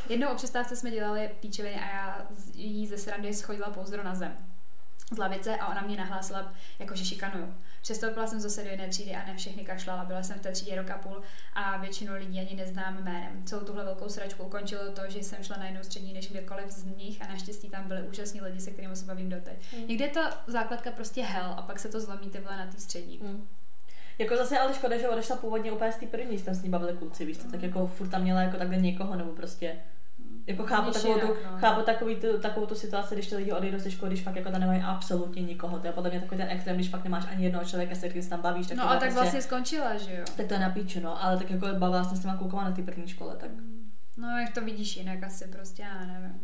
Jednou 0.08 0.28
o 0.28 0.34
přestávce 0.34 0.76
jsme 0.76 0.90
dělali 0.90 1.30
píčeviny 1.40 1.80
a 1.80 1.94
já 1.94 2.28
jí 2.54 2.86
ze 2.86 2.98
srandy 2.98 3.34
schodila 3.34 3.70
pouzdro 3.70 4.04
na 4.04 4.14
zem 4.14 4.49
z 5.10 5.18
lavice 5.18 5.56
a 5.56 5.68
ona 5.68 5.80
mě 5.80 5.96
nahlásila, 5.96 6.52
jako 6.78 6.94
že 6.94 7.04
šikanuju. 7.04 7.54
Přestoupila 7.82 8.26
jsem 8.26 8.40
zase 8.40 8.64
do 8.64 8.70
jedné 8.70 8.88
třídy 8.88 9.14
a 9.14 9.26
ne 9.26 9.36
všechny 9.36 9.64
kašlala. 9.64 10.04
Byla 10.04 10.22
jsem 10.22 10.38
v 10.38 10.42
té 10.42 10.52
třídě 10.52 10.76
rok 10.76 10.90
a 10.90 10.98
půl 10.98 11.22
a 11.54 11.76
většinu 11.76 12.14
lidí 12.14 12.40
ani 12.40 12.54
neznám 12.54 13.04
jménem. 13.04 13.44
Celou 13.44 13.64
tuhle 13.64 13.84
velkou 13.84 14.08
sračku 14.08 14.42
ukončilo 14.42 14.92
to, 14.92 15.02
že 15.08 15.18
jsem 15.18 15.44
šla 15.44 15.56
na 15.56 15.66
jinou 15.66 15.82
střední 15.82 16.12
než 16.12 16.30
kdekoliv 16.30 16.70
z 16.70 16.84
nich 16.84 17.22
a 17.22 17.28
naštěstí 17.28 17.70
tam 17.70 17.88
byli 17.88 18.02
úžasní 18.02 18.40
lidi, 18.40 18.60
se 18.60 18.70
kterými 18.70 18.96
se 18.96 19.04
bavím 19.04 19.28
doteď. 19.28 19.72
Mm. 19.72 19.88
Někdy 19.88 20.04
je 20.04 20.10
ta 20.10 20.42
základka 20.46 20.90
prostě 20.90 21.22
hell 21.22 21.54
a 21.56 21.62
pak 21.62 21.78
se 21.78 21.88
to 21.88 22.00
zlomí 22.00 22.30
ty 22.30 22.40
vole 22.40 22.56
na 22.56 22.66
té 22.66 22.80
střední. 22.80 23.18
Mm. 23.22 23.48
Jako 24.18 24.36
zase 24.36 24.58
ale 24.58 24.74
škoda, 24.74 24.98
že 24.98 25.08
odešla 25.08 25.36
původně 25.36 25.72
úplně 25.72 25.92
z 25.92 25.96
té 25.96 26.06
první, 26.06 26.38
tam 26.38 26.54
s 26.54 26.62
ní 26.62 26.70
bavili 26.70 26.92
kluci, 26.92 27.24
víš 27.24 27.38
co, 27.38 27.50
tak 27.50 27.62
jako 27.62 27.86
furt 27.86 28.08
tam 28.08 28.22
měla 28.22 28.42
jako 28.42 28.56
takhle 28.56 28.76
někoho, 28.76 29.16
nebo 29.16 29.32
prostě 29.32 29.76
jako 30.46 30.66
chápu, 30.66 30.90
takovou, 30.90 31.14
tu, 31.14 31.26
jinak, 31.26 31.38
no. 31.52 31.58
chápu 31.58 31.82
takový 31.82 32.16
tu, 32.16 32.38
takovou 32.38 32.66
tu 32.66 32.74
situaci, 32.74 33.14
když 33.14 33.26
ty 33.26 33.36
lidi 33.36 33.52
odejdou 33.52 33.78
ze 33.78 33.90
školy, 33.90 34.10
když 34.10 34.22
fakt 34.22 34.36
jako 34.36 34.50
tam 34.50 34.60
nemají 34.60 34.82
absolutně 34.82 35.42
nikoho. 35.42 35.78
To 35.78 35.86
je 35.86 35.92
podle 35.92 36.10
mě 36.10 36.20
takový 36.20 36.36
ten 36.40 36.50
extrém, 36.50 36.76
když 36.76 36.88
fakt 36.88 37.04
nemáš 37.04 37.26
ani 37.30 37.44
jednoho 37.44 37.64
člověka, 37.64 37.94
se 37.94 38.08
kterým 38.08 38.22
se 38.22 38.30
tam 38.30 38.40
bavíš. 38.40 38.66
Tak 38.66 38.76
No 38.76 38.84
a 38.84 38.88
tak 38.88 38.98
prostě, 38.98 39.14
vlastně 39.14 39.42
skončila, 39.42 39.96
že 39.96 40.14
jo? 40.14 40.24
tak 40.36 40.46
to 40.46 40.54
je 40.54 40.60
na 40.60 40.70
píču, 40.70 41.00
no, 41.00 41.24
ale 41.24 41.38
tak 41.38 41.50
jako 41.50 41.66
bavila 41.78 42.04
jsem 42.04 42.16
s 42.16 42.20
těma 42.20 42.36
klukama 42.36 42.64
na 42.64 42.72
té 42.72 42.82
první 42.82 43.08
škole, 43.08 43.36
tak 43.36 43.50
No 44.16 44.38
jak 44.38 44.54
to 44.54 44.60
vidíš 44.60 44.96
jinak 44.96 45.22
asi 45.22 45.48
prostě, 45.48 45.82
já 45.82 46.06
nevím. 46.06 46.40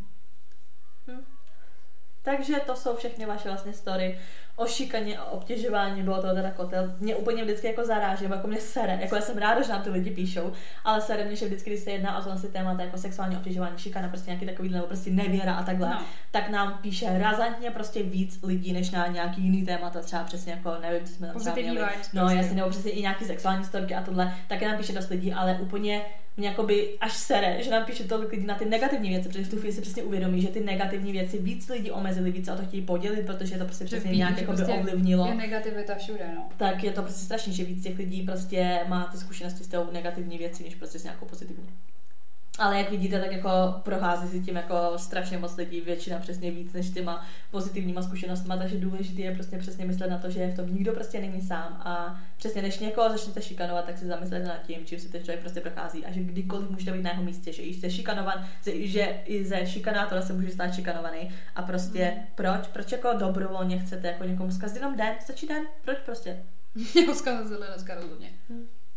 Takže 2.27 2.55
to 2.67 2.77
jsou 2.77 2.97
všechny 2.97 3.27
vaše 3.27 3.49
vlastně 3.49 3.73
story 3.73 4.19
o 4.57 4.67
šikaně 4.67 5.19
a 5.19 5.25
obtěžování, 5.25 6.03
bylo 6.03 6.23
to 6.23 6.35
teda 6.35 6.51
kotel. 6.51 6.95
Mě 7.01 7.17
úplně 7.17 7.43
vždycky 7.45 7.67
jako 7.67 7.85
zaráží, 7.85 8.25
jako 8.25 8.47
mě 8.49 8.61
sere, 8.61 8.99
jako 9.01 9.15
já 9.17 9.21
jsem 9.23 9.39
ráda, 9.39 9.63
že 9.63 9.73
nám 9.73 9.83
ty 9.83 9.91
lidi 9.91 10.11
píšou, 10.11 10.53
ale 10.85 11.01
sere 11.01 11.25
mě, 11.25 11.37
že 11.37 11.47
vždycky, 11.47 11.71
když 11.71 11.83
se 11.83 11.91
jedná 11.91 12.19
o 12.19 12.23
tohle 12.23 12.39
si 12.39 12.49
témata 12.49 12.83
jako 12.83 12.99
sexuální 12.99 13.37
obtěžování, 13.37 13.79
šikana, 13.79 14.09
prostě 14.09 14.31
nějaký 14.31 14.47
takový, 14.47 14.69
nebo 14.69 14.87
prostě 14.87 15.11
nevěra 15.11 15.55
a 15.55 15.63
takhle, 15.65 15.89
No. 15.89 16.03
tak 16.31 16.49
nám 16.51 16.79
píše 16.83 17.19
razantně 17.19 17.71
prostě 17.71 18.03
víc 18.03 18.43
lidí, 18.43 18.73
než 18.73 18.91
na 18.91 19.07
nějaký 19.07 19.43
jiný 19.43 19.67
témata, 19.67 20.01
třeba 20.01 20.25
přesně 20.25 20.53
jako, 20.53 20.77
nevím, 20.81 21.07
co 21.07 21.13
jsme 21.15 21.27
tam 21.27 21.41
třeba 21.41 21.57
měli. 21.57 21.79
No 22.15 22.21
prostě. 22.23 22.37
jasně, 22.39 22.57
nebo 22.57 22.71
přesně 22.71 22.91
i 22.91 23.03
nějaký 23.03 23.25
sexuální 23.25 23.65
storky 23.65 23.95
a 23.95 24.03
tohle, 24.03 24.35
taky 24.49 24.65
nám 24.65 24.77
píše 24.77 24.93
dost 24.93 25.09
lidí, 25.09 25.33
ale 25.33 25.59
úplně 25.63 26.03
mě 26.39 26.49
jakoby 26.49 26.89
až 27.01 27.13
sere, 27.13 27.63
že 27.63 27.71
nám 27.71 27.85
píše 27.85 28.05
tolik 28.05 28.33
lidí 28.33 28.47
na 28.47 28.55
ty 28.55 28.65
negativní 28.65 29.09
věci, 29.09 29.29
protože 29.29 29.45
v 29.45 29.51
tu 29.51 29.57
chvíli 29.57 29.73
si 29.73 29.81
přesně 29.81 30.03
uvědomí, 30.03 30.43
že 30.43 30.49
ty 30.49 30.61
negativní 30.61 31.13
věci 31.13 31.39
víc 31.39 31.69
lidí 31.69 31.91
omezily, 32.17 32.39
víc 32.39 32.47
se 32.47 32.53
o 32.53 32.57
to 32.57 32.63
chtějí 32.63 32.83
podělit, 32.83 33.27
protože 33.27 33.59
to 33.59 33.65
prostě 33.65 33.85
přesně 33.85 34.11
ví, 34.11 34.17
nějak 34.17 34.39
jakoby 34.39 34.57
prostě 34.57 34.73
ovlivnilo. 34.73 35.27
Je 35.27 35.35
negativita 35.35 35.95
všude, 35.95 36.31
no. 36.35 36.49
Tak 36.57 36.85
je 36.85 36.93
to 36.93 37.03
prostě 37.03 37.25
strašně, 37.25 37.53
že 37.53 37.65
víc 37.65 37.83
těch 37.83 37.99
lidí 37.99 38.23
prostě 38.23 38.81
má 38.89 39.05
ty 39.05 39.19
zkušenosti 39.19 39.65
s 39.65 39.69
tou 39.69 39.93
negativní 39.93 40.39
věcí, 40.39 40.65
než 40.65 40.75
prostě 40.75 40.99
s 40.99 41.05
nějakou 41.05 41.27
pozitivní. 41.27 41.67
Ale 42.59 42.79
jak 42.79 42.91
vidíte, 42.91 43.21
tak 43.21 43.33
jako 43.33 43.49
prochází 43.83 44.29
si 44.29 44.41
tím 44.41 44.57
jako 44.57 44.93
strašně 44.97 45.39
moc 45.39 45.57
lidí, 45.57 45.81
většina 45.81 46.19
přesně 46.19 46.51
víc 46.51 46.73
než 46.73 46.91
těma 46.91 47.25
pozitivníma 47.51 48.03
zkušenostmi, 48.03 48.55
takže 48.59 48.77
důležité 48.79 49.23
je 49.23 49.35
prostě 49.35 49.59
přesně 49.59 49.85
myslet 49.85 50.11
na 50.11 50.19
to, 50.19 50.31
že 50.31 50.47
v 50.47 50.57
tom 50.57 50.75
nikdo 50.75 50.93
prostě 50.93 51.21
není 51.21 51.43
sám. 51.43 51.83
A 51.85 52.21
přesně 52.37 52.63
než 52.63 52.79
někoho 52.79 53.11
začnete 53.11 53.43
šikanovat, 53.43 53.85
tak 53.85 53.99
si 53.99 54.07
zamyslete 54.07 54.45
nad 54.49 54.63
tím, 54.67 54.85
čím 54.85 54.99
si 55.01 55.09
ten 55.09 55.21
člověk 55.25 55.41
prostě 55.41 55.61
prochází. 55.61 56.07
A 56.07 56.13
že 56.13 56.21
kdykoliv 56.21 56.71
můžete 56.71 56.93
být 56.93 57.03
na 57.03 57.11
jeho 57.11 57.23
místě, 57.23 57.53
že 57.53 57.63
i 57.63 57.75
jste 57.75 57.91
šikanovan, 57.91 58.47
že- 58.65 58.87
že 58.87 59.21
i 59.25 59.45
ze 59.45 59.67
šikanátora 59.67 60.23
se 60.23 60.33
může 60.33 60.51
stát 60.51 60.75
šikanovaný. 60.75 61.31
A 61.57 61.63
prostě 61.63 62.15
proč, 62.35 62.67
proč 62.73 62.93
jako 62.93 63.13
dobrovolně 63.19 63.79
chcete 63.79 64.09
jako 64.09 64.25
někomu 64.25 64.51
zkazit 64.51 64.77
jenom 64.77 64.97
den, 64.97 65.15
stačí 65.21 65.47
den, 65.47 65.63
proč 65.85 65.99
prostě? 66.05 66.43
Jeho 66.95 67.15
zkazili 67.15 67.67
dneska 67.67 67.95
rozhodně. 67.95 68.29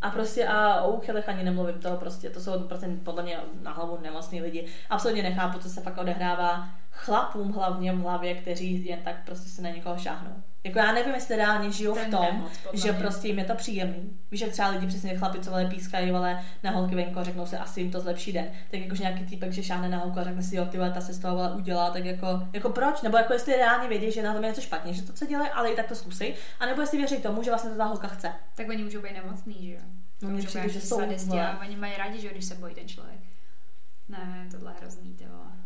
A 0.02 0.10
prostě 0.10 0.48
a 0.48 0.82
o 0.82 0.92
úchylech 0.92 1.30
ani 1.30 1.44
nemluvím, 1.44 1.80
to 1.80 1.98
prostě, 1.98 2.30
to 2.30 2.40
jsou 2.40 2.60
prostě 2.60 2.88
podle 3.04 3.24
mě 3.24 3.40
na 3.62 3.72
hlavu 3.72 4.00
nemocní 4.02 4.42
lidi. 4.42 4.68
Absolutně 4.90 5.24
nechápu, 5.24 5.60
co 5.60 5.70
se 5.70 5.82
fakt 5.82 5.98
odehrává 5.98 6.70
chlapům 6.92 7.52
hlavně 7.52 7.94
v 7.94 8.00
hlavě, 8.00 8.36
kteří 8.36 8.86
jen 8.86 9.00
tak 9.04 9.16
prostě 9.26 9.50
se 9.50 9.62
na 9.62 9.70
někoho 9.70 9.98
šáhnou. 9.98 10.44
Jako 10.64 10.80
já 10.80 10.92
nevím, 10.92 11.14
jestli 11.14 11.36
reálně 11.36 11.72
žijou 11.72 11.98
je 11.98 12.06
v 12.06 12.10
tom, 12.10 12.26
nemoc, 12.26 12.52
že 12.74 12.94
prostě 12.94 13.28
jim 13.28 13.40
je 13.40 13.46
to 13.46 13.56
příjemný. 13.56 14.20
Víš, 14.32 14.42
jak 14.42 14.52
třeba 14.52 14.68
lidi 14.68 14.88
přesně 14.88 15.18
chlapi, 15.18 15.40
co 15.40 15.50
vole 15.50 15.66
pískají, 15.66 16.12
vole 16.12 16.44
na 16.64 16.72
holky 16.72 16.96
venku 16.96 17.20
a 17.20 17.24
řeknou 17.24 17.46
si, 17.46 17.58
asi 17.58 17.82
jim 17.82 17.92
to 17.92 18.00
zlepší 18.00 18.34
den. 18.34 18.46
Tak 18.72 18.80
jakože 18.80 19.04
nějaký 19.04 19.26
týpek, 19.26 19.52
že 19.52 19.64
šáhne 19.64 19.90
na 19.90 19.98
holku 19.98 20.20
a 20.20 20.24
řekne 20.24 20.44
si, 20.44 20.56
jo, 20.56 20.66
ty 20.66 20.78
vole, 20.78 20.92
ta 20.92 21.02
se 21.02 21.14
z 21.14 21.20
toho 21.20 21.36
vole 21.36 21.52
udělá, 21.54 21.90
tak 21.90 22.06
jako, 22.06 22.48
jako 22.54 22.70
proč? 22.70 23.02
Nebo 23.02 23.18
jako 23.18 23.34
jestli 23.34 23.56
reálně 23.56 23.90
vědí, 23.90 24.12
že 24.12 24.24
na 24.24 24.34
tom 24.34 24.44
je 24.44 24.50
něco 24.50 24.62
špatně, 24.62 24.94
že 24.94 25.02
to 25.02 25.14
co 25.14 25.26
dělají, 25.26 25.50
ale 25.50 25.70
i 25.70 25.76
tak 25.76 25.88
to 25.88 25.96
zkusí. 25.96 26.34
A 26.60 26.66
nebo 26.66 26.82
jestli 26.82 26.98
věří 26.98 27.18
tomu, 27.18 27.44
že 27.44 27.52
vlastně 27.52 27.70
to 27.70 27.78
ta 27.78 27.86
holka 27.86 28.08
chce. 28.08 28.32
Tak 28.56 28.70
oni 28.70 28.84
můžou 28.84 29.02
být 29.02 29.14
nemocný, 29.14 29.66
že 29.66 29.74
jo? 29.74 29.82
No, 30.22 30.30
Můžou 30.30 30.62
být 30.62 30.70
že 30.70 30.82
jsou, 30.82 31.02
oni 31.62 31.76
mají 31.76 31.94
rádi, 31.98 32.20
že 32.20 32.30
když 32.30 32.46
se 32.46 32.56
bojí 32.56 32.76
ten 32.76 32.88
člověk. 32.88 33.20
Nevím, 34.10 34.52
tohle 34.52 34.72
je 34.72 34.78
hrozný, 34.82 35.14
ty 35.14 35.26
vole. 35.26 35.59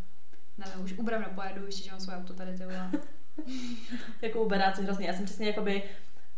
Nevím, 0.58 0.84
už 0.84 0.92
u 0.92 1.02
Bravna 1.02 1.28
pojedu, 1.28 1.66
ještě, 1.66 1.84
že 1.84 1.90
mám 1.90 2.00
svoje 2.00 2.18
auto 2.18 2.34
tady, 2.34 2.58
ty 2.58 2.64
vole. 2.64 2.90
jako 4.22 4.42
uberáci 4.42 4.82
hrozně. 4.82 5.06
Já 5.06 5.12
jsem 5.12 5.24
přesně 5.24 5.46
jakoby 5.46 5.82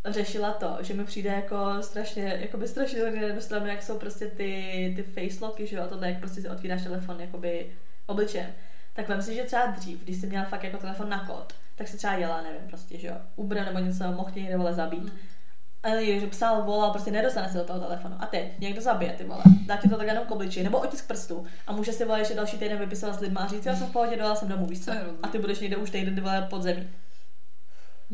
řešila 0.05 0.53
to, 0.53 0.79
že 0.81 0.95
mi 0.95 1.05
přijde 1.05 1.31
jako 1.31 1.83
strašně, 1.83 2.39
jakoby 2.41 2.69
strašně 2.69 3.11
na 3.11 3.23
jednu 3.23 3.41
stranu, 3.41 3.67
jak 3.67 3.83
jsou 3.83 3.99
prostě 3.99 4.27
ty, 4.27 4.93
ty 4.97 5.03
facelocky, 5.03 5.67
že 5.67 5.77
jo, 5.77 5.83
a 5.83 5.87
tohle, 5.87 6.09
jak 6.11 6.19
prostě 6.19 6.41
si 6.41 6.49
otvíráš 6.49 6.83
telefon 6.83 7.21
jakoby 7.21 7.67
obličejem. 8.07 8.53
Tak 8.93 9.09
vem 9.09 9.23
si, 9.23 9.35
že 9.35 9.43
třeba 9.43 9.67
dřív, 9.67 10.05
když 10.05 10.17
jsi 10.17 10.27
měla 10.27 10.45
fakt 10.45 10.65
jako 10.65 10.77
telefon 10.77 11.09
na 11.09 11.27
kód, 11.27 11.55
tak 11.75 11.89
si 11.89 11.97
třeba 11.97 12.13
jela, 12.13 12.43
nevím, 12.43 12.69
prostě, 12.69 12.99
že 12.99 13.07
jo, 13.07 13.15
Uber 13.37 13.65
nebo 13.65 13.79
něco, 13.79 14.13
mohl 14.13 14.31
tě 14.31 14.41
někde 14.41 14.57
vole 14.57 14.75
zabít. 14.75 15.05
Mm. 15.05 15.19
Že 16.21 16.27
psal, 16.27 16.63
volal, 16.63 16.91
prostě 16.91 17.11
nedostane 17.11 17.49
se 17.49 17.59
do 17.59 17.65
toho 17.65 17.81
telefonu. 17.81 18.17
A 18.21 18.27
teď 18.27 18.59
někdo 18.59 18.81
zabije 18.81 19.13
ty 19.13 19.25
vole, 19.25 19.43
dá 19.67 19.77
ti 19.77 19.89
to 19.89 19.97
tak 19.97 20.07
jenom 20.07 20.25
k 20.25 20.31
obličeji, 20.31 20.65
nebo 20.65 20.79
otisk 20.79 21.07
prstů. 21.09 21.47
A 21.67 21.73
může 21.73 21.93
si 21.93 22.05
vole 22.05 22.21
ještě 22.21 22.35
další 22.35 22.59
týden 22.59 22.79
vypisovat 22.79 23.17
s 23.17 23.21
lidma 23.21 23.41
a 23.41 23.47
říct, 23.47 23.67
já 23.67 23.77
jsem 23.77 23.87
v 23.87 23.93
pohodě, 23.93 24.17
dala 24.17 24.35
jsem 24.35 24.49
domů, 24.49 24.67
víš 24.67 24.85
co? 24.85 24.93
A 25.23 25.29
ty 25.29 25.39
budeš 25.39 25.61
někde 25.61 25.77
už 25.77 25.91
týden 25.91 26.21
vole 26.21 26.47
pod 26.51 26.63
zemí. 26.63 26.89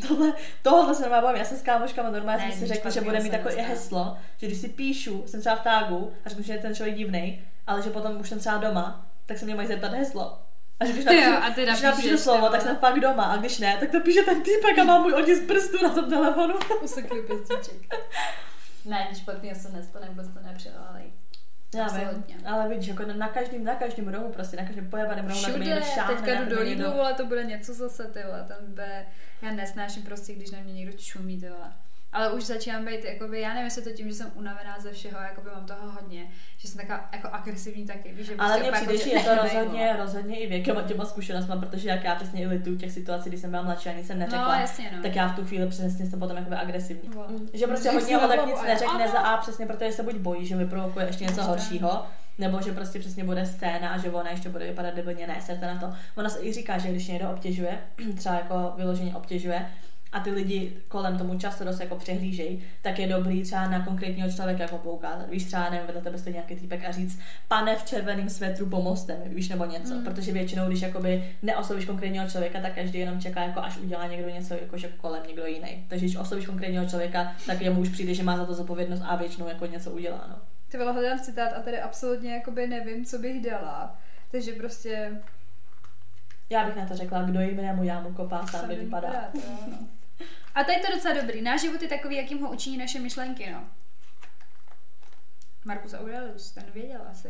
Tohle, 0.09 0.33
tohle 0.63 0.95
se 0.95 1.03
normálně 1.03 1.23
bavím. 1.23 1.39
Já 1.39 1.45
jsem 1.45 1.59
s 1.59 1.63
kámoškama 1.63 2.11
normálně 2.11 2.45
Ne, 2.45 2.49
jsme 2.49 2.57
si 2.57 2.65
nic 2.65 2.73
řekli, 2.73 2.93
že 2.93 3.01
bude 3.01 3.21
mít 3.21 3.31
takové 3.31 3.51
nestane. 3.51 3.69
heslo, 3.69 4.17
že 4.37 4.47
když 4.47 4.59
si 4.59 4.69
píšu, 4.69 5.23
jsem 5.27 5.41
třeba 5.41 5.57
v 5.57 5.63
tágu 5.63 6.13
a 6.25 6.29
řeknu, 6.29 6.45
že 6.45 6.53
je 6.53 6.59
ten 6.59 6.75
člověk 6.75 6.97
divný, 6.97 7.43
ale 7.67 7.83
že 7.83 7.91
potom 7.91 8.21
už 8.21 8.29
jsem 8.29 8.39
třeba 8.39 8.57
doma, 8.57 9.07
tak 9.27 9.39
se 9.39 9.45
mě 9.45 9.55
mají 9.55 9.69
zeptat 9.69 9.93
heslo. 9.93 10.39
A 10.83 10.87
že 10.87 10.93
když 10.93 11.05
Jo, 11.05 11.13
napíšu, 11.13 11.43
a 11.43 11.51
ty 11.51 11.63
když 11.63 11.83
napíšu 11.83 12.19
slovo, 12.19 12.49
tak 12.49 12.63
jsem 12.63 12.77
fakt 12.77 13.01
doma. 13.01 13.25
A 13.25 13.37
když 13.37 13.59
ne, 13.59 13.77
tak 13.81 13.91
to 13.91 14.01
píše 14.01 14.23
ten 14.23 14.43
týpek 14.43 14.79
a 14.79 14.85
má 14.85 14.99
můj 14.99 15.15
otisk 15.15 15.43
prstů 15.47 15.77
na 15.83 15.89
tom 15.89 16.11
telefonu. 16.11 16.55
Usekli 16.83 17.23
pěstiček. 17.23 17.95
Ne, 18.85 19.07
nic 19.11 19.19
špatného 19.19 19.61
se 19.61 19.69
nestane, 19.69 20.09
vůbec 20.09 20.27
to 20.29 20.41
nepřeválejí. 20.47 21.13
Já 21.75 21.87
vím, 21.87 22.25
ale 22.47 22.69
vidíš, 22.69 22.89
jako 22.89 23.03
na 23.13 23.29
každém, 23.29 23.65
na 23.65 23.75
každém 23.75 24.09
rohu, 24.09 24.33
prostě 24.33 24.57
na 24.57 24.65
každém 24.65 24.91
pojebaném 24.91 25.29
rohu, 25.29 25.43
na 25.43 25.49
Všude, 25.49 25.65
někdo 25.65 25.81
šáhne, 25.85 26.15
teďka 26.15 26.35
na 26.35 26.43
jdu 26.43 26.57
do 26.57 26.63
Lidlu, 26.63 26.93
vole, 26.93 27.15
to 27.15 27.27
bude 27.27 27.45
něco 27.45 27.75
zase, 27.75 28.05
ty 28.05 28.23
vole, 28.27 28.45
tam 28.49 28.57
bude, 28.67 29.07
já 29.43 29.51
nesnáším 29.51 30.03
prostě, 30.03 30.35
když 30.35 30.51
na 30.51 30.59
mě 30.61 30.73
někdo 30.73 30.99
čumí, 30.99 31.41
ty 31.41 31.49
vole. 31.49 31.73
Ale 32.13 32.33
už 32.33 32.45
začínám 32.45 32.85
být, 32.85 33.05
jakoby, 33.05 33.41
já 33.41 33.49
nevím, 33.49 33.65
jestli 33.65 33.83
to 33.83 33.91
tím, 33.91 34.09
že 34.09 34.15
jsem 34.15 34.31
unavená 34.35 34.81
ze 34.81 34.93
všeho, 34.93 35.21
jakoby 35.21 35.51
mám 35.55 35.67
toho 35.67 35.91
hodně, 35.93 36.27
že 36.59 36.69
jsem 36.69 36.81
taková 36.81 37.09
jako 37.13 37.29
agresivní 37.33 37.87
taky, 37.87 38.13
víš, 38.13 38.27
že 38.27 38.35
Ale 38.39 38.49
prostě 38.59 38.71
mně 38.71 38.81
úplně 38.83 38.99
přijde, 38.99 39.17
jako, 39.17 39.29
že 39.29 39.31
je 39.31 39.37
to 39.37 39.43
rozhodně, 39.43 39.97
rozhodně 39.99 40.41
i 40.41 40.47
věkem 40.47 40.79
a 40.79 40.83
těma 40.83 41.05
zkušenostmi, 41.05 41.55
protože 41.61 41.89
jak 41.89 42.05
já 42.05 42.15
přesně 42.15 42.43
i 42.43 42.47
lituju 42.47 42.77
těch 42.79 42.93
situací, 42.93 43.29
kdy 43.29 43.39
jsem 43.39 43.51
byla 43.51 43.63
mladší 43.63 43.89
a 43.89 43.93
nic 43.93 44.07
jsem 44.07 44.19
neřekla, 44.19 44.55
No, 44.55 44.61
jasně, 44.61 44.91
no. 44.97 45.03
tak 45.03 45.17
já 45.17 45.29
v 45.29 45.37
tu 45.37 45.45
chvíli 45.45 45.67
přesně 45.69 46.07
jsem 46.07 46.21
potom 46.21 46.37
jakoby 46.37 46.57
agresivní. 46.57 47.09
Vole. 47.09 47.27
Mm, 47.29 47.49
Že 47.55 47.67
prostě 47.67 47.89
Můžeš 47.91 48.03
hodně 48.03 48.17
holek 48.17 48.41
na 48.41 48.45
nic 48.47 48.63
neřekne 48.63 49.09
za 49.09 49.19
A 49.19 49.37
přesně 49.37 49.67
protože 49.67 49.93
se 49.93 50.03
buď 50.03 50.15
bojí, 50.15 50.47
že 50.47 50.57
vyprovokuje 50.57 51.07
ještě 51.07 51.25
něco 51.25 51.43
horšího, 51.43 52.07
nebo 52.39 52.63
že 52.63 52.73
prostě 52.73 52.99
přesně 52.99 53.25
bude 53.25 53.47
scéna 53.47 53.89
a 53.89 53.99
že 53.99 54.11
ona 54.11 54.31
ještě 54.31 54.49
bude 54.49 54.67
vypadat 54.67 54.95
debilně, 54.95 55.27
ne, 55.27 55.37
serte 55.43 55.67
na 55.67 55.81
to. 55.81 55.93
Ona 56.17 56.29
se 56.31 56.43
i 56.43 56.53
říká, 56.53 56.79
že 56.79 56.89
když 56.89 57.07
někdo 57.09 57.31
obtěžuje, 57.31 57.79
třeba 58.17 58.35
jako 58.35 58.73
vyloženě 58.77 59.15
obtěžuje, 59.17 59.67
a 60.13 60.21
ty 60.21 60.31
lidi 60.31 60.77
kolem 60.89 61.19
tomu 61.19 61.39
často 61.39 61.65
dost 61.65 61.81
jako 61.81 61.97
přehlížejí, 61.97 62.65
tak 62.83 62.99
je 62.99 63.07
dobrý 63.07 63.43
třeba 63.43 63.69
na 63.69 63.85
konkrétního 63.85 64.31
člověka 64.31 64.63
jako 64.63 64.79
poukázat. 64.79 65.29
Víš, 65.31 65.45
třeba 65.45 65.71
nevím, 65.71 65.87
vedle 65.87 66.03
tebe 66.03 66.19
stojí 66.19 66.35
nějaký 66.35 66.57
týpek 66.57 66.85
a 66.85 66.93
říct, 66.93 67.19
pane 67.49 67.77
v 67.77 67.85
červeném 67.85 68.31
svetru, 68.31 68.67
pomozte 68.67 69.17
mi, 69.17 69.35
víš, 69.35 69.49
nebo 69.49 69.65
něco. 69.65 69.95
Mm. 69.95 70.05
Protože 70.05 70.33
většinou, 70.33 70.69
když 70.69 70.81
jakoby 70.83 71.37
neoslovíš 71.43 71.85
konkrétního 71.85 72.29
člověka, 72.29 72.61
tak 72.61 72.75
každý 72.75 72.99
jenom 72.99 73.21
čeká, 73.21 73.43
jako 73.43 73.61
až 73.61 73.79
udělá 73.79 74.07
někdo 74.07 74.29
něco, 74.29 74.55
jakože 74.55 74.89
kolem 74.89 75.23
někdo 75.27 75.47
jiný. 75.47 75.85
Takže 75.89 76.07
když 76.07 76.17
oslovíš 76.17 76.47
konkrétního 76.47 76.87
člověka, 76.87 77.35
tak 77.47 77.61
jemu 77.61 77.81
už 77.81 77.89
přijde, 77.89 78.15
že 78.15 78.23
má 78.23 78.37
za 78.37 78.45
to 78.45 78.55
zodpovědnost 78.55 79.03
a 79.07 79.17
většinou 79.17 79.49
jako 79.49 79.67
něco 79.67 79.91
udělá. 79.91 80.27
No. 80.29 80.37
Ty 80.69 80.79
vole, 80.79 80.93
hledám 80.93 81.21
citát 81.21 81.53
a 81.57 81.61
tady 81.61 81.81
absolutně 81.81 82.35
jakoby 82.35 82.67
nevím, 82.67 83.05
co 83.05 83.19
bych 83.19 83.43
dala. 83.45 83.99
Takže 84.31 84.53
prostě 84.53 85.11
Já 86.51 86.67
bych 86.67 86.77
na 86.77 86.87
to 86.87 86.97
řekla, 86.97 87.23
kdo 87.23 87.41
jinému 87.41 87.85
jámu 87.85 88.13
kopá, 88.13 88.47
sám 88.47 88.69
vypadá. 88.69 89.29
to 89.33 89.39
jo, 89.39 89.45
no. 89.71 89.79
A 90.55 90.65
tady 90.65 90.81
to 90.81 90.87
je 90.87 90.97
docela 90.97 91.15
dobrý. 91.21 91.43
Náš 91.43 91.61
život 91.61 91.83
je 91.83 91.89
takový, 91.89 92.17
jakým 92.17 92.41
ho 92.41 92.51
učiní 92.53 92.77
naše 92.79 92.99
myšlenky, 93.01 93.51
no. 93.51 93.65
Marcus 95.65 95.95
Aurelius, 95.95 96.51
ten 96.53 96.65
věděl 96.75 97.01
asi. 97.11 97.29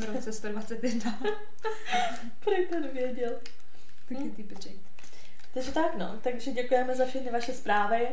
V 0.00 0.04
roce 0.14 0.32
121. 0.32 1.18
Prej 2.44 2.66
ten 2.66 2.88
věděl. 2.88 3.32
Taky 4.08 4.24
Hm. 4.24 4.30
typeček. 4.30 4.72
Takže 5.54 5.72
tak 5.72 5.94
no, 5.98 6.18
takže 6.22 6.52
děkujeme 6.52 6.94
za 6.94 7.06
všechny 7.06 7.30
vaše 7.30 7.52
zprávy. 7.52 8.08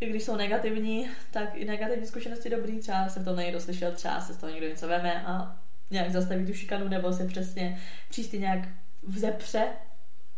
I 0.00 0.10
když 0.10 0.22
jsou 0.24 0.36
negativní, 0.36 1.10
tak 1.30 1.48
i 1.54 1.64
negativní 1.64 2.06
zkušenosti 2.06 2.50
dobrý, 2.50 2.78
třeba 2.80 3.08
se 3.08 3.24
to 3.24 3.34
někdo 3.34 3.60
slyšel, 3.60 3.92
třeba 3.92 4.20
se 4.20 4.34
z 4.34 4.36
toho 4.36 4.52
někdo 4.52 4.68
něco 4.68 4.88
veme 4.88 5.24
a 5.26 5.58
nějak 5.90 6.10
zastaví 6.10 6.46
tu 6.46 6.54
šikanu, 6.54 6.88
nebo 6.88 7.12
se 7.12 7.24
přesně 7.26 7.82
příště 8.08 8.38
nějak 8.38 8.68
vzepře 9.02 9.68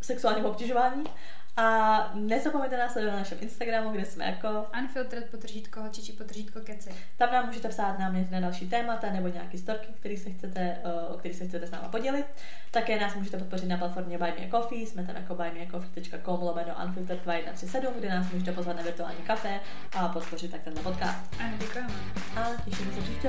sexuálním 0.01 0.45
obtěžování. 0.45 1.05
A 1.59 2.11
nezapomeňte 2.15 2.77
nás 2.77 2.93
sledovat 2.93 3.13
na 3.13 3.19
našem 3.19 3.39
Instagramu, 3.41 3.91
kde 3.91 4.05
jsme 4.05 4.25
jako... 4.25 4.67
Unfiltered 4.81 5.31
potržítko, 5.31 5.81
holčičí 5.81 6.13
potržítko 6.13 6.61
keci. 6.61 6.95
Tam 7.17 7.33
nám 7.33 7.47
můžete 7.47 7.69
psát 7.69 7.99
námět 7.99 8.31
na 8.31 8.41
další 8.41 8.69
témata 8.69 9.13
nebo 9.13 9.29
nějaký 9.29 9.59
storky, 9.59 9.87
který 10.01 10.17
se 10.17 10.31
chcete, 10.31 10.79
eh, 10.85 10.93
o 11.09 11.19
který 11.19 11.35
se 11.35 11.47
chcete 11.47 11.67
s 11.67 11.71
náma 11.71 11.89
podělit. 11.89 12.27
Také 12.71 13.01
nás 13.01 13.15
můžete 13.15 13.39
podpořit 13.39 13.67
na 13.67 13.77
platformě 13.77 14.19
Buy 14.19 14.33
Me 14.39 14.47
a 14.47 14.51
Coffee, 14.51 14.87
jsme 14.87 15.07
tam 15.07 15.17
jako 15.17 15.35
buymeacoffee.com 15.35 16.43
lomeno 16.43 16.75
unfiltered 16.85 17.23
2137, 17.23 17.95
kde 17.99 18.09
nás 18.09 18.33
můžete 18.33 18.53
pozvat 18.53 18.77
na 18.77 18.83
virtuální 18.83 19.23
kafe 19.23 19.61
a 19.97 20.09
podpořit 20.09 20.51
tak 20.51 20.61
tenhle 20.63 20.83
podcast. 20.83 21.19
Ano, 21.41 21.57
děkujeme. 21.59 21.95
A 22.37 22.49
těšíme 22.65 22.93
se 22.95 23.01
příště. 23.01 23.29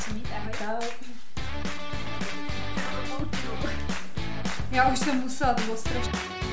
Se 0.00 0.12
mějte, 0.12 0.30
ahoj. 0.34 0.52
Čau. 0.58 0.88
Já 4.70 4.88
už 4.88 4.98
jsem 4.98 5.20
musela, 5.20 5.54
to 5.54 5.62
bylo 5.62 5.76
strašně. 5.76 6.49